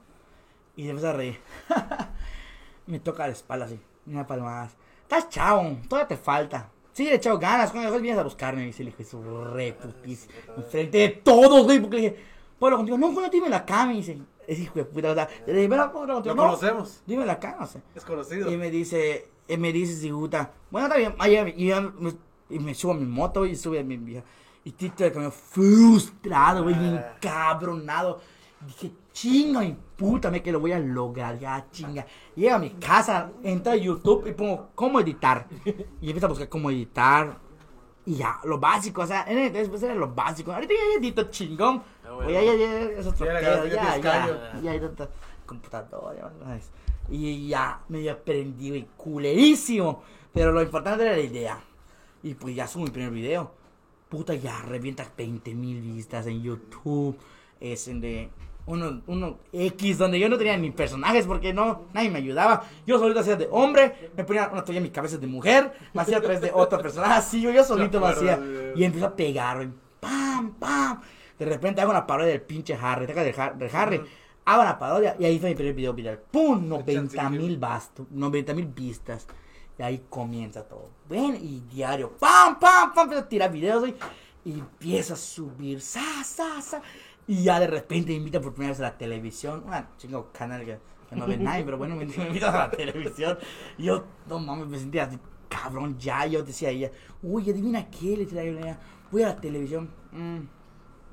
Y 0.75 0.83
se 0.83 0.89
empieza 0.89 1.11
a 1.11 1.13
reír. 1.13 1.39
me 2.87 2.99
toca 2.99 3.27
la 3.27 3.33
espalda 3.33 3.65
así, 3.65 3.79
una 4.05 4.25
palmada. 4.25 4.71
Estás 5.03 5.29
chavo, 5.29 5.77
todavía 5.87 6.07
te 6.07 6.17
falta. 6.17 6.69
Sí, 6.99 7.05
le 7.05 7.11
he 7.11 7.15
echado 7.15 7.39
ganas, 7.39 7.71
cuando 7.71 7.85
después 7.85 8.01
vienes 8.01 8.19
a 8.19 8.23
buscarme, 8.23 8.65
dice 8.65 8.81
el 8.81 8.89
hijo 8.89 8.97
de 8.97 9.05
su 9.05 9.23
re 9.23 9.71
putis. 9.71 10.27
Enfrente 10.57 10.97
de 10.97 11.07
todos, 11.07 11.63
güey, 11.63 11.79
porque 11.79 11.95
le 11.95 12.01
dije, 12.01 12.17
Pueblo 12.59 12.75
contigo, 12.75 12.97
no, 12.97 13.13
bueno, 13.13 13.29
dime 13.29 13.47
la 13.47 13.65
cama, 13.65 13.93
y 13.93 13.97
dice, 13.99 14.17
es 14.45 14.59
hijo 14.59 14.73
de 14.79 14.83
puta, 14.83 15.11
o 15.11 15.15
sea, 15.15 15.29
le 15.47 15.53
dije, 15.53 15.67
"Ven, 15.69 15.79
Pueblo 15.93 16.15
contigo, 16.15 16.35
no, 16.35 16.43
conocemos. 16.43 17.01
Dime 17.07 17.25
la 17.25 17.39
cama, 17.39 17.63
o 17.63 17.67
sea. 17.67 17.81
Es 17.95 18.03
conocido. 18.03 18.51
Y 18.51 18.57
me 18.57 18.69
dice, 18.69 19.29
y 19.47 19.55
me 19.55 19.71
dice, 19.71 19.95
si 19.95 20.09
gusta, 20.09 20.51
bueno, 20.69 20.87
está 20.87 20.97
bien, 20.97 21.15
allá, 21.19 21.47
y, 21.47 21.67
ya 21.67 21.79
me, 21.79 22.11
y 22.49 22.59
me 22.59 22.75
subo 22.75 22.91
a 22.91 22.95
mi 22.95 23.05
moto 23.05 23.45
y 23.45 23.55
sube 23.55 23.79
a 23.79 23.83
mi 23.85 23.95
vieja. 23.95 24.25
Y 24.65 24.73
Tito 24.73 25.05
de 25.05 25.13
camión 25.13 25.31
frustrado, 25.31 26.63
güey, 26.63 26.75
bien 26.77 27.01
cabronado. 27.21 28.19
Dije, 28.65 28.91
chinga 29.13 29.61
mi 29.61 29.75
puta, 29.95 30.29
me 30.29 30.43
que 30.43 30.51
lo 30.51 30.59
voy 30.59 30.73
a 30.73 30.79
lograr, 30.79 31.39
ya 31.39 31.65
chinga. 31.71 32.05
Llego 32.35 32.55
a 32.55 32.59
mi 32.59 32.71
casa, 32.71 33.31
entro 33.41 33.71
a 33.71 33.75
YouTube 33.75 34.27
y 34.27 34.33
pongo 34.33 34.69
cómo 34.75 34.99
editar. 34.99 35.47
Y 36.01 36.07
empiezo 36.07 36.25
a 36.25 36.29
buscar 36.29 36.49
cómo 36.49 36.69
editar. 36.69 37.37
Y 38.05 38.15
ya, 38.15 38.39
lo 38.43 38.59
básico, 38.59 39.01
o 39.01 39.07
sea, 39.07 39.25
en 39.27 39.37
el 39.37 39.53
después 39.53 39.81
era 39.83 39.93
lo 39.93 40.13
básico. 40.13 40.51
Ahorita 40.51 40.73
ya 40.73 40.99
edito 40.99 41.23
chingón. 41.29 41.81
Oye, 42.17 42.33
ya, 42.33 42.55
ya, 42.55 42.81
es 42.81 43.05
otro 43.05 43.25
Ya 43.25 43.39
ya 43.41 43.65
ya, 43.65 43.97
ya, 44.61 44.75
ya, 44.75 45.07
computadora. 45.45 46.31
Y 47.09 47.47
ya 47.47 47.81
me 47.87 48.09
aprendí, 48.09 48.69
güey, 48.69 48.87
culerísimo. 48.97 50.03
Pero 50.33 50.51
lo 50.51 50.61
importante 50.61 51.03
era 51.03 51.13
la 51.13 51.21
idea. 51.21 51.59
Y 52.23 52.33
pues 52.33 52.55
ya 52.55 52.67
subo 52.67 52.83
mi 52.83 52.89
primer 52.91 53.11
video. 53.11 53.51
Puta, 54.09 54.33
ya 54.33 54.61
revienta 54.63 55.07
20 55.17 55.53
mil 55.55 55.81
vistas 55.81 56.27
en 56.27 56.41
YouTube. 56.41 57.17
Es 57.59 57.87
en 57.87 58.01
de 58.01 58.29
uno, 58.69 59.01
uno 59.07 59.37
X, 59.51 59.97
donde 59.97 60.19
yo 60.19 60.29
no 60.29 60.37
tenía 60.37 60.55
ni 60.57 60.71
personajes 60.71 61.25
porque 61.27 61.53
no, 61.53 61.85
nadie 61.93 62.09
me 62.09 62.19
ayudaba. 62.19 62.63
Yo 62.85 62.99
solito 62.99 63.19
hacía 63.19 63.35
de 63.35 63.47
hombre, 63.51 64.11
me 64.15 64.23
ponía 64.23 64.47
una 64.51 64.63
toalla 64.63 64.77
en 64.77 64.83
mi 64.83 64.89
cabeza 64.91 65.17
de 65.17 65.27
mujer, 65.27 65.73
me 65.93 66.01
hacía 66.01 66.17
a 66.17 66.21
través 66.21 66.39
de 66.41 66.51
otro 66.53 66.79
personaje, 66.81 67.13
así 67.13 67.41
yo, 67.41 67.51
yo 67.51 67.63
solito 67.63 67.99
me 67.99 68.07
hacía. 68.07 68.39
Y 68.75 68.83
empiezo 68.83 69.07
a 69.07 69.15
pegar, 69.15 69.57
güey. 69.57 69.69
¡Pam, 69.99 70.51
pam! 70.53 71.01
De 71.37 71.45
repente 71.45 71.81
hago 71.81 71.91
una 71.91 72.05
parodia 72.07 72.31
del 72.31 72.41
pinche 72.41 72.77
Harry, 72.81 73.05
¿te 73.05 73.11
acuerdas 73.11 73.35
del 73.35 73.41
Har- 73.43 73.57
del 73.57 73.75
Harry? 73.75 74.01
Hago 74.45 74.61
una 74.61 74.79
parodia 74.79 75.15
y 75.19 75.25
ahí 75.25 75.39
fue 75.39 75.49
mi 75.49 75.55
primer 75.55 75.73
video 75.73 75.93
viral. 75.93 76.19
¡Pum! 76.31 76.67
90 76.67 77.29
mil 77.29 77.57
bastos, 77.57 78.07
90 78.11 78.53
mil 78.53 78.65
vistas. 78.67 79.27
Y 79.77 79.81
ahí 79.81 80.03
comienza 80.09 80.63
todo. 80.63 80.89
Ven, 81.09 81.35
y 81.41 81.61
diario, 81.73 82.11
¡pam, 82.19 82.59
pam, 82.59 82.93
pam! 82.93 83.03
Empiezo 83.03 83.23
a 83.25 83.29
tirar 83.29 83.51
videos, 83.51 83.79
güey. 83.81 83.95
Y 84.45 84.53
empiezo 84.53 85.13
a 85.13 85.17
subir, 85.17 85.81
¡sa, 85.81 86.23
sa, 86.23 86.61
sa! 86.61 86.81
Y 87.29 87.43
ya 87.43 87.59
de 87.59 87.67
repente 87.67 88.09
me 88.09 88.15
invitan 88.15 88.41
por 88.41 88.53
primera 88.53 88.71
vez 88.71 88.79
a 88.79 88.85
la 88.85 88.97
televisión. 88.97 89.63
Un 89.63 89.97
chingo 89.97 90.31
canal 90.33 90.65
que, 90.65 90.79
que 91.07 91.15
no 91.15 91.27
ve 91.27 91.37
nadie, 91.39 91.63
pero 91.63 91.77
bueno, 91.77 91.95
me, 91.95 92.03
me 92.03 92.25
invitan 92.25 92.55
a 92.55 92.57
la 92.57 92.71
televisión. 92.71 93.37
Y 93.77 93.83
yo, 93.83 94.03
no 94.27 94.39
mames, 94.39 94.65
me 94.65 94.79
sentía 94.79 95.03
así, 95.03 95.19
cabrón, 95.47 95.95
ya. 95.99 96.25
Yo 96.25 96.41
decía 96.41 96.69
a 96.69 96.71
ella, 96.71 96.91
uy, 97.21 97.47
adivina 97.51 97.87
qué, 97.91 98.17
le 98.17 98.25
traigo 98.25 98.57
a 98.57 98.61
ella. 98.61 98.79
Voy 99.11 99.21
a 99.21 99.27
la 99.27 99.35
televisión. 99.35 99.91
Mm, 100.11 100.39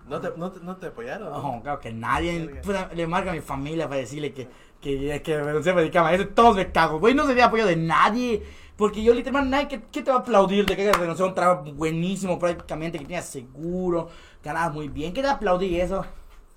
¿No 0.09 0.19
te, 0.19 0.31
no 0.39 0.51
te, 0.51 0.61
no 0.61 0.77
te 0.79 0.87
apoyaron? 0.87 1.31
no, 1.31 1.61
claro 1.63 1.81
que 1.81 1.93
nadie. 1.93 2.47
Puta, 2.65 2.89
le 2.95 3.07
marca 3.07 3.33
a 3.33 3.35
mi 3.35 3.41
familia 3.43 3.87
para 3.87 4.01
decirle 4.01 4.33
que, 4.33 4.49
que, 4.81 5.21
que 5.23 5.39
me 5.43 5.63
se 5.63 5.75
me 5.75 5.83
dedicaba 5.83 6.09
a 6.09 6.15
eso. 6.15 6.29
Todos 6.29 6.57
me 6.57 6.73
cago, 6.73 6.99
güey. 6.99 7.13
No 7.13 7.27
se 7.27 7.35
dio 7.35 7.45
apoyo 7.45 7.67
de 7.67 7.77
nadie. 7.77 8.43
Porque 8.77 9.03
yo 9.03 9.15
literalmente, 9.15 9.51
nadie 9.51 9.69
que, 9.69 9.83
que 9.85 10.03
te 10.03 10.11
va 10.11 10.19
a 10.19 10.21
aplaudir 10.21 10.67
de 10.67 10.77
que 10.77 10.93
renunciado 10.93 11.25
a 11.25 11.29
un 11.29 11.35
trabajo 11.35 11.73
buenísimo, 11.73 12.39
prácticamente, 12.39 12.99
que 12.99 13.05
tenías 13.05 13.25
seguro, 13.27 14.11
ganabas 14.45 14.75
muy 14.75 14.89
bien. 14.89 15.15
¿Qué 15.15 15.23
te 15.23 15.27
va 15.27 15.33
a 15.33 15.37
aplaudir 15.37 15.81
eso? 15.81 16.05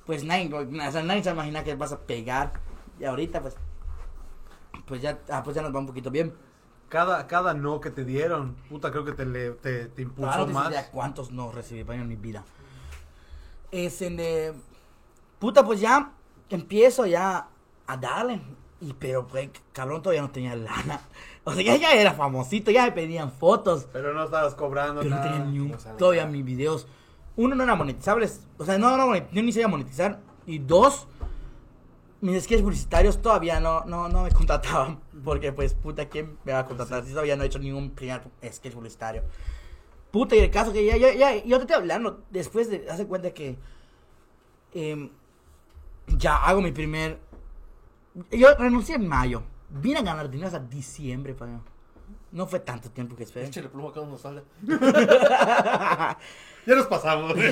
Pues 0.05 0.23
nadie, 0.23 0.53
o 0.53 0.91
sea, 0.91 1.03
nadie 1.03 1.23
se 1.23 1.29
imagina 1.29 1.63
que 1.63 1.75
vas 1.75 1.93
a 1.93 1.99
pegar. 1.99 2.51
Y 2.99 3.05
ahorita, 3.05 3.41
pues, 3.41 3.55
pues 4.85 5.01
ya, 5.01 5.19
ah, 5.29 5.41
pues 5.43 5.55
ya 5.55 5.61
nos 5.61 5.73
va 5.73 5.79
un 5.79 5.87
poquito 5.87 6.11
bien. 6.11 6.33
Cada, 6.89 7.27
cada 7.27 7.53
no 7.53 7.79
que 7.79 7.91
te 7.91 8.03
dieron, 8.03 8.55
puta, 8.67 8.91
creo 8.91 9.05
que 9.05 9.11
te, 9.13 9.25
le, 9.25 9.51
te, 9.51 9.85
te 9.85 10.01
impulsó 10.01 10.45
Claro, 10.45 10.47
más. 10.47 10.71
idea 10.71 10.89
cuántos 10.91 11.31
no 11.31 11.51
recibí 11.51 11.83
paño 11.83 12.01
en 12.01 12.07
mi 12.07 12.15
vida. 12.15 12.43
Es 13.71 14.01
en 14.01 14.17
de... 14.17 14.53
Puta, 15.37 15.63
pues 15.63 15.79
ya 15.79 16.11
empiezo 16.49 17.05
ya 17.05 17.47
a 17.87 17.97
darle. 17.97 18.41
Y 18.81 18.93
pero, 18.93 19.27
pues, 19.27 19.49
cabrón, 19.71 20.01
todavía 20.01 20.21
no 20.23 20.31
tenía 20.31 20.55
lana. 20.55 20.99
O 21.49 21.53
sea, 21.53 21.63
ya, 21.63 21.75
ya 21.77 21.93
era 21.93 22.13
famosito, 22.13 22.69
ya 22.69 22.85
me 22.85 22.91
pedían 22.91 23.31
fotos. 23.31 23.87
Pero 23.91 24.13
no 24.13 24.23
estabas 24.23 24.53
cobrando 24.53 25.01
Pero 25.01 25.15
no 25.15 25.21
nada. 25.21 25.31
tenía 25.31 25.45
ni 25.47 25.59
un... 25.59 25.71
no 25.71 25.77
Todavía 25.97 26.25
mis 26.27 26.45
videos. 26.45 26.87
Uno, 27.35 27.55
no 27.55 27.63
eran 27.63 27.77
monetizables. 27.77 28.45
O 28.57 28.65
sea, 28.65 28.77
no, 28.77 28.95
no, 28.97 29.15
yo 29.15 29.41
ni 29.41 29.51
sabía 29.51 29.67
monetizar. 29.67 30.19
Y 30.45 30.59
dos, 30.59 31.07
mis 32.21 32.43
sketches 32.43 32.61
publicitarios 32.61 33.21
todavía 33.21 33.59
no, 33.59 33.83
no, 33.85 34.09
no 34.09 34.23
me 34.23 34.31
contrataban. 34.39 34.99
Porque, 35.23 35.51
pues, 35.51 35.73
puta, 35.73 36.07
¿quién 36.07 36.37
me 36.43 36.53
va 36.53 36.59
a 36.59 36.65
contratar? 36.67 37.03
Si 37.03 37.11
todavía 37.11 37.35
no 37.35 37.43
he 37.43 37.47
hecho 37.47 37.59
ningún 37.59 37.91
primer 37.91 38.21
sketch 38.51 38.73
publicitario. 38.73 39.23
Puta, 40.11 40.35
y 40.35 40.39
el 40.39 40.51
caso 40.51 40.71
que 40.71 40.85
ya, 40.85 40.97
ya, 40.97 41.13
ya, 41.13 41.35
yo 41.43 41.57
te 41.57 41.63
estoy 41.63 41.75
hablando, 41.75 42.23
después 42.29 42.69
de, 42.69 42.87
hace 42.89 43.05
cuenta 43.05 43.31
que 43.31 43.57
em, 44.73 45.09
ya 46.07 46.37
hago 46.37 46.61
mi 46.61 46.71
primer, 46.71 47.19
yo 48.31 48.55
renuncié 48.55 48.95
en 48.95 49.07
mayo, 49.07 49.43
vine 49.69 49.99
a 49.99 50.01
ganar 50.01 50.29
dinero 50.29 50.47
hasta 50.47 50.59
diciembre, 50.59 51.33
paño. 51.33 51.61
No 52.31 52.45
fue 52.47 52.59
tanto 52.59 52.91
tiempo 52.91 53.15
que 53.15 53.23
esperé. 53.23 53.47
Échale 53.47 53.69
pluma 53.69 53.91
cuando 53.91 54.11
nos 54.11 54.25
habla. 54.25 54.43
Ya 56.65 56.75
nos 56.75 56.87
pasamos. 56.87 57.33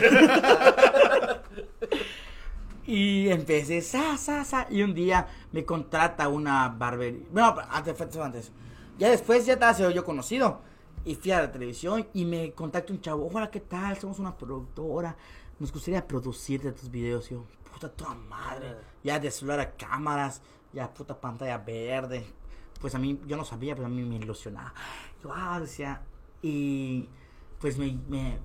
Y 2.87 3.27
empecé, 3.27 3.81
sa, 3.81 4.17
sa, 4.17 4.45
sa, 4.45 4.65
y 4.69 4.81
un 4.81 4.93
día 4.93 5.27
me 5.51 5.65
contrata 5.65 6.29
una 6.29 6.69
barbería. 6.69 7.27
Bueno, 7.29 7.53
antes, 7.69 7.97
fue 7.97 8.07
antes. 8.23 8.53
Ya 8.97 9.09
después 9.09 9.45
ya 9.45 9.53
estaba 9.53 9.77
yo 9.91 10.05
conocido. 10.05 10.61
Y 11.03 11.15
fui 11.15 11.31
a 11.31 11.41
la 11.41 11.51
televisión 11.51 12.07
y 12.13 12.23
me 12.23 12.53
contacta 12.53 12.93
un 12.93 13.01
chavo. 13.01 13.29
Hola, 13.33 13.51
¿qué 13.51 13.59
tal? 13.59 13.97
Somos 13.97 14.19
una 14.19 14.37
productora. 14.37 15.17
Nos 15.59 15.73
gustaría 15.73 16.07
producirte 16.07 16.71
tus 16.71 16.89
videos. 16.89 17.29
Y 17.29 17.33
yo, 17.35 17.43
puta, 17.73 17.89
toda 17.89 18.15
madre. 18.15 18.77
Ya 19.03 19.19
de 19.19 19.31
celular 19.31 19.59
a 19.59 19.71
cámaras. 19.71 20.41
Ya 20.77 20.93
puta 20.93 21.19
pantalla 21.19 21.57
verde. 21.57 22.23
Pues 22.79 22.93
a 22.93 22.99
mí, 22.99 23.19
yo 23.25 23.35
no 23.35 23.43
sabía, 23.43 23.73
pero 23.73 23.87
a 23.87 23.89
mí 23.89 24.03
me 24.03 24.17
ilusionaba. 24.17 24.75
Yo, 25.23 25.31
ah. 25.33 25.59
Y 26.43 27.09
pues 27.59 27.79
me, 27.79 27.97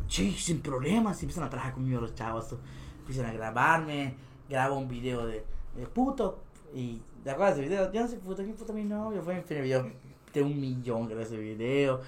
sin 0.08 0.62
problemas. 0.62 1.22
Empiezan 1.22 1.44
a 1.44 1.50
trabajar 1.50 1.74
conmigo 1.74 2.00
los 2.00 2.14
chavos. 2.14 2.56
Empiezan 3.00 3.26
a 3.26 3.34
grabarme. 3.34 4.14
Grabo 4.48 4.78
un 4.78 4.88
video 4.88 5.26
de, 5.26 5.44
de 5.76 5.86
puto. 5.86 6.42
Y 6.74 7.02
¿te 7.22 7.32
acuerdas 7.32 7.58
de 7.58 7.66
ese 7.66 7.68
video? 7.68 7.92
Yo 7.92 8.00
no 8.00 8.08
sé 8.08 8.16
puto, 8.16 8.42
¿quién 8.42 8.56
puto 8.56 8.72
mi 8.72 8.84
novio? 8.84 9.20
Fue 9.20 9.34
mi 9.34 9.42
primer 9.42 9.64
video 9.64 9.90
de 10.32 10.42
un 10.42 10.58
millón 10.58 11.08
grabé 11.08 11.24
ese 11.24 11.36
video. 11.36 12.00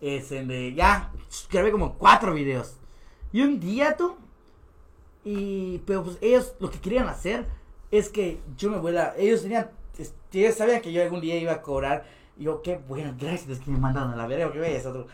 Es 0.00 0.30
en 0.30 0.46
de, 0.46 0.74
ya, 0.74 1.10
grabé 1.50 1.72
como 1.72 1.94
cuatro 1.98 2.32
videos. 2.32 2.76
Y 3.32 3.42
un 3.42 3.58
día, 3.58 3.96
tú, 3.96 4.14
y, 5.24 5.78
pero 5.78 6.04
pues 6.04 6.18
ellos 6.20 6.54
lo 6.60 6.70
que 6.70 6.78
querían 6.78 7.08
hacer 7.08 7.46
es 7.92 8.08
que 8.08 8.40
yo 8.56 8.70
me 8.70 8.78
vuela, 8.78 9.14
ellos 9.16 9.42
tenían, 9.42 9.70
ellos 10.32 10.54
sabían 10.56 10.80
que 10.80 10.92
yo 10.92 11.02
algún 11.02 11.20
día 11.20 11.36
iba 11.38 11.52
a 11.52 11.62
cobrar, 11.62 12.04
y 12.36 12.44
yo, 12.44 12.62
qué 12.62 12.78
bueno, 12.88 13.14
gracias, 13.18 13.60
que 13.60 13.70
me 13.70 13.78
mandan 13.78 14.10
a 14.10 14.16
la 14.16 14.26
verga, 14.26 14.50
que 14.52 14.58
veas 14.58 14.84
otro. 14.86 15.06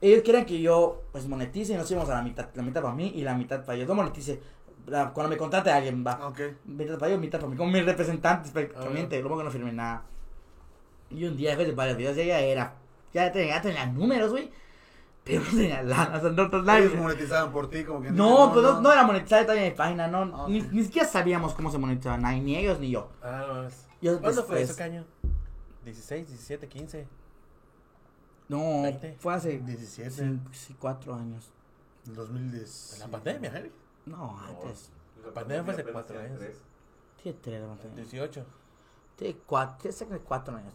Ellos 0.00 0.22
querían 0.22 0.46
que 0.46 0.60
yo, 0.60 1.02
pues, 1.12 1.26
monetice 1.28 1.74
y 1.74 1.76
nos 1.76 1.90
íbamos 1.90 2.10
a 2.10 2.14
la 2.14 2.22
mitad, 2.22 2.48
la 2.54 2.62
mitad 2.62 2.82
para 2.82 2.94
mí 2.94 3.12
y 3.14 3.22
la 3.22 3.34
mitad 3.34 3.64
para 3.64 3.76
ellos. 3.76 3.88
No 3.88 3.94
monetice, 3.94 4.40
la- 4.86 5.12
cuando 5.12 5.30
me 5.30 5.36
contrate 5.36 5.70
alguien, 5.70 6.04
va. 6.06 6.28
Ok. 6.28 6.40
Mitad 6.66 6.98
para 6.98 7.08
ellos, 7.10 7.20
mitad 7.20 7.38
para 7.38 7.50
mí, 7.50 7.56
como 7.56 7.70
mis 7.70 7.84
representantes 7.84 8.50
prácticamente, 8.52 9.20
luego 9.20 9.38
que 9.38 9.44
no 9.44 9.50
firmé 9.50 9.72
nada. 9.72 10.04
Y 11.10 11.24
un 11.24 11.36
día, 11.36 11.50
después 11.50 11.68
de 11.68 11.74
varios 11.74 11.96
videos, 11.96 12.16
ya 12.16 12.24
ya 12.24 12.40
era, 12.40 12.74
ya 13.12 13.30
tenía, 13.32 13.56
ya 13.56 13.62
tenía 13.62 13.86
números, 13.86 14.30
güey, 14.30 14.50
pero 15.24 15.42
no 15.42 15.50
tenía 15.50 15.82
lana, 15.82 16.18
o 16.18 16.20
sea, 16.20 16.30
no, 16.30 16.48
no, 16.48 16.76
Ellos 16.76 16.94
monetizaban 16.96 17.50
por 17.52 17.70
ti, 17.70 17.82
como 17.84 18.02
que 18.02 18.10
no, 18.10 18.50
pues 18.52 18.62
no, 18.64 18.80
no 18.80 18.92
era 18.92 19.04
monetizar 19.04 19.42
todavía 19.44 19.64
mi 19.64 19.70
página, 19.76 20.06
no, 20.06 20.18
Ah, 20.34 20.46
ni, 20.48 20.60
ok. 20.60 20.66
ni 20.72 20.84
siquiera 20.84 21.08
sabíamos 21.08 21.54
cómo 21.54 21.70
se 21.70 21.78
monetizaba, 21.78 22.18
ni 22.40 22.56
ellos 22.56 22.78
ni 22.78 22.90
yo. 22.90 23.08
Ah, 23.22 23.44
no 23.48 23.54
mames. 23.54 23.86
Yo 24.02 24.20
¿Cuándo 24.20 24.44
fue 24.44 24.58
después- 24.58 24.70
eso, 24.70 24.78
caño? 24.78 25.04
16, 25.84 26.28
17, 26.28 26.68
15. 26.68 27.06
No, 28.48 28.82
Veinte. 28.82 29.16
fue 29.18 29.32
hace 29.34 29.58
17. 29.58 30.10
cin- 30.10 30.40
sí, 30.52 30.76
cuatro 30.78 31.14
años. 31.14 31.50
2010. 32.04 32.94
En 32.94 33.00
la 33.00 33.08
pandemia, 33.08 33.50
¿eh? 33.56 33.72
No, 34.04 34.38
antes. 34.38 34.90
La 35.24 35.32
pandemia 35.32 35.64
fue 35.64 35.72
hace 35.72 35.84
cuatro 35.84 36.20
años. 36.20 36.38
Tiene 37.22 37.38
tres, 37.40 37.60
la 37.62 37.68
pandemia. 37.68 37.96
18. 37.96 38.44
Tiene 39.16 39.36
cuatro, 39.46 39.78
tiene 39.90 39.94
años. 40.58 40.74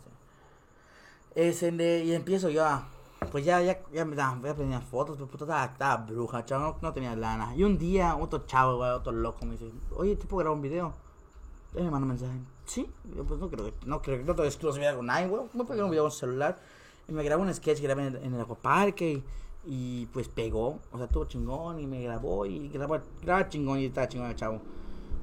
Es 1.36 1.62
en 1.62 1.78
de, 1.78 2.04
y 2.04 2.14
empiezo 2.14 2.50
yo 2.50 2.66
a, 2.66 2.88
pues 3.32 3.46
ya, 3.46 3.62
ya, 3.62 3.80
ya 3.92 4.06
me 4.06 4.16
daban, 4.16 4.42
ya 4.42 4.54
tenía 4.54 4.82
fotos, 4.82 5.16
pero 5.18 5.28
puta, 5.28 5.44
estaba, 5.44 5.66
estaba 5.66 5.98
bruja, 6.06 6.46
chavo, 6.46 6.64
no, 6.64 6.78
no 6.82 6.94
tenía 6.94 7.16
lana. 7.16 7.56
Y 7.56 7.64
un 7.64 7.78
día, 7.78 8.16
otro 8.16 8.46
chavo, 8.46 8.78
güey, 8.78 8.92
otro 8.92 9.12
loco, 9.12 9.46
me 9.46 9.54
dice, 9.54 9.72
oye, 9.96 10.16
¿te 10.16 10.26
puedo 10.26 10.40
grabar 10.40 10.56
un 10.56 10.62
video? 10.62 10.94
Él 11.76 11.84
me 11.84 11.92
manda 11.92 12.06
un 12.06 12.10
mensaje, 12.10 12.40
sí, 12.66 12.90
yo 13.16 13.24
pues 13.24 13.40
no 13.40 13.50
creo 13.50 13.66
que, 13.66 13.74
no 13.86 14.02
creo 14.02 14.18
que 14.18 14.24
no 14.24 14.34
tengo 14.34 14.46
exclusividad 14.46 14.96
con 14.96 15.06
nadie, 15.06 15.28
güey, 15.28 15.44
me 15.54 15.64
grabar 15.64 15.84
un 15.84 15.92
video 15.92 16.04
con 16.04 16.12
celular. 16.12 16.60
Y 17.08 17.12
me 17.12 17.24
grabó 17.24 17.42
un 17.42 17.54
sketch 17.54 17.82
grabé 17.82 18.06
en 18.08 18.16
en 18.18 18.34
el 18.36 18.42
acuaparque 18.42 19.12
y, 19.12 19.24
y, 19.66 20.06
pues 20.08 20.30
pegó, 20.30 20.80
o 20.92 20.98
sea, 20.98 21.06
estuvo 21.06 21.26
chingón 21.26 21.80
y 21.80 21.88
me 21.88 22.04
grabó 22.04 22.46
y 22.46 22.70
grabó, 22.70 23.00
grababa 23.22 23.50
chingón 23.50 23.80
y 23.80 23.86
estaba 23.86 24.08
chingón 24.08 24.30
el 24.30 24.36
chavo. 24.36 24.62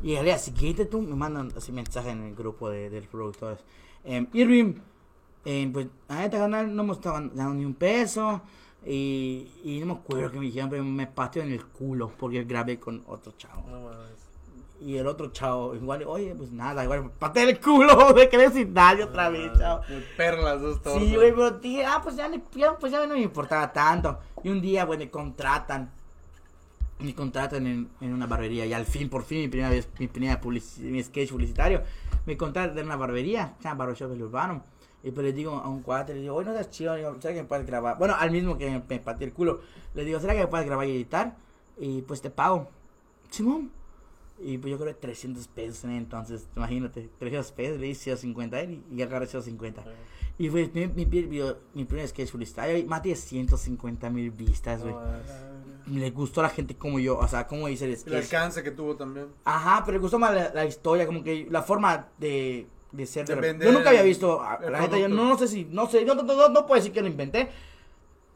Y 0.02 0.16
al 0.16 0.24
día 0.24 0.38
siguiente 0.38 0.84
tú 0.84 1.00
me 1.00 1.14
mandan 1.14 1.52
así 1.56 1.72
mensaje 1.72 2.10
en 2.10 2.22
el 2.24 2.34
grupo 2.34 2.68
de, 2.68 2.90
de 2.90 3.02
productores. 3.02 3.60
Eh, 4.04 4.26
Irving, 4.32 4.74
eh, 5.46 5.70
pues 5.72 5.86
a 6.08 6.24
este 6.24 6.36
canal 6.36 6.74
no 6.76 6.84
me 6.84 6.92
estaban 6.92 7.30
dando 7.34 7.54
ni 7.54 7.64
un 7.64 7.74
peso. 7.74 8.42
Y, 8.84 9.50
y 9.64 9.80
no 9.80 9.86
me 9.86 9.92
acuerdo 9.94 10.30
que 10.30 10.38
me 10.38 10.44
dijeron, 10.46 10.68
pero 10.70 10.84
me 10.84 11.06
pateó 11.06 11.42
en 11.42 11.50
el 11.52 11.64
culo 11.64 12.12
porque 12.16 12.44
grabé 12.44 12.78
con 12.78 13.02
otro 13.06 13.32
chavo. 13.38 13.64
No. 13.68 13.90
Y 14.78 14.96
el 14.98 15.06
otro 15.06 15.28
chavo, 15.32 15.74
igual, 15.74 16.04
oye, 16.06 16.34
pues 16.34 16.52
nada, 16.52 16.84
igual 16.84 17.04
me 17.04 17.08
pateé 17.08 17.48
el 17.48 17.58
culo, 17.58 18.12
me 18.14 18.28
quedé 18.28 18.50
sin 18.50 18.74
nadie 18.74 19.04
otra 19.04 19.30
vez, 19.30 19.50
chavo. 19.58 19.80
Perlas, 20.18 20.60
dos 20.60 20.82
tortas. 20.82 21.02
Sí, 21.02 21.14
güey, 21.16 21.30
pero 21.32 21.50
dije, 21.52 21.84
ah, 21.86 22.00
pues 22.02 22.14
ya, 22.14 22.28
ni- 22.28 22.42
ya, 22.54 22.76
pues 22.78 22.92
ya 22.92 23.04
no 23.06 23.14
me 23.14 23.20
importaba 23.22 23.72
tanto. 23.72 24.18
Y 24.44 24.50
un 24.50 24.60
día, 24.60 24.86
pues 24.86 24.98
me 24.98 25.10
contratan. 25.10 25.90
Me 26.98 27.14
contratan 27.14 27.66
en, 27.66 27.88
en 28.00 28.12
una 28.12 28.26
barbería. 28.26 28.66
Y 28.66 28.72
al 28.72 28.84
fin, 28.86 29.08
por 29.08 29.22
fin, 29.24 29.40
mi 29.40 29.48
primera 29.48 29.70
vez, 29.70 29.88
mi 29.98 30.08
primera 30.08 30.40
publici- 30.40 30.80
mi 30.82 31.02
sketch 31.02 31.30
publicitario. 31.30 31.82
Me 32.26 32.36
contratan 32.36 32.78
en 32.78 32.86
una 32.86 32.96
barbería, 32.96 33.54
se 33.58 33.64
llama 33.64 33.78
Barbershop 33.78 34.10
del 34.10 34.22
Urbano. 34.22 34.62
Y 35.06 35.12
pues 35.12 35.24
le 35.24 35.32
digo 35.32 35.52
a 35.52 35.68
un 35.68 35.82
cuate, 35.82 36.14
le 36.14 36.22
digo, 36.22 36.34
oye, 36.34 36.46
no 36.46 36.52
estás 36.52 36.68
chido, 36.70 36.96
digo, 36.96 37.14
¿será 37.20 37.32
que 37.32 37.42
me 37.42 37.46
puedes 37.48 37.64
grabar? 37.64 37.96
Bueno, 37.96 38.16
al 38.18 38.32
mismo 38.32 38.58
que 38.58 38.68
me, 38.68 38.98
pateé 38.98 39.28
el 39.28 39.32
culo. 39.32 39.60
Le 39.94 40.04
digo, 40.04 40.18
¿será 40.18 40.32
que 40.34 40.40
me 40.40 40.46
puedes 40.48 40.66
grabar 40.66 40.84
y 40.88 40.90
editar? 40.96 41.36
Y 41.78 42.02
pues 42.02 42.20
te 42.20 42.28
pago. 42.28 42.68
Simón. 43.30 43.70
Y 44.40 44.58
pues 44.58 44.68
yo 44.72 44.78
creo 44.78 44.92
que 44.92 45.00
300 45.00 45.46
pesos 45.46 45.84
en 45.84 45.92
entonces, 45.92 46.48
imagínate, 46.56 47.08
300 47.20 47.52
pesos, 47.52 47.78
le 47.78 47.86
di 47.86 47.94
150 47.94 48.56
a 48.56 48.60
él 48.62 48.82
y, 48.90 48.96
y 48.96 49.02
agarré 49.02 49.26
150. 49.28 49.84
Y 50.38 50.48
fue 50.50 50.68
mi, 50.74 50.88
mi, 50.88 51.04
video- 51.04 51.56
mi 51.72 51.84
primer 51.84 52.08
sketch 52.08 52.32
freestyle, 52.32 52.84
más 52.86 53.00
de 53.04 53.14
150 53.14 54.10
mil 54.10 54.32
vistas, 54.32 54.82
güey. 54.82 54.92
No. 54.92 55.98
Le 55.98 56.10
gustó 56.10 56.40
a 56.40 56.44
la 56.44 56.50
gente 56.50 56.74
como 56.76 56.98
yo, 56.98 57.16
o 57.16 57.28
sea, 57.28 57.46
cómo 57.46 57.68
hice 57.68 57.84
el 57.84 57.92
El 57.92 57.96
sketch. 57.98 58.14
alcance 58.34 58.62
que 58.64 58.72
tuvo 58.72 58.96
también. 58.96 59.28
Ajá, 59.44 59.82
pero 59.86 59.98
le 59.98 60.02
gustó 60.02 60.18
más 60.18 60.34
la, 60.34 60.52
la 60.52 60.64
historia, 60.66 61.06
como 61.06 61.22
que 61.22 61.46
la 61.48 61.62
forma 61.62 62.08
de, 62.18 62.66
de 62.96 63.06
ser. 63.06 63.26
Yo 63.66 63.72
nunca 63.72 63.90
había 63.90 64.02
visto, 64.02 64.42
a- 64.42 64.58
la 64.60 64.80
gente, 64.80 65.00
yo 65.00 65.08
no, 65.08 65.24
no 65.28 65.38
sé 65.38 65.48
si, 65.48 65.64
no 65.66 65.86
sé, 65.88 66.04
no, 66.04 66.14
no, 66.14 66.48
no, 66.48 66.66
puedo 66.66 66.80
decir 66.80 66.92
que 66.92 67.00
lo 67.02 67.08
inventé, 67.08 67.48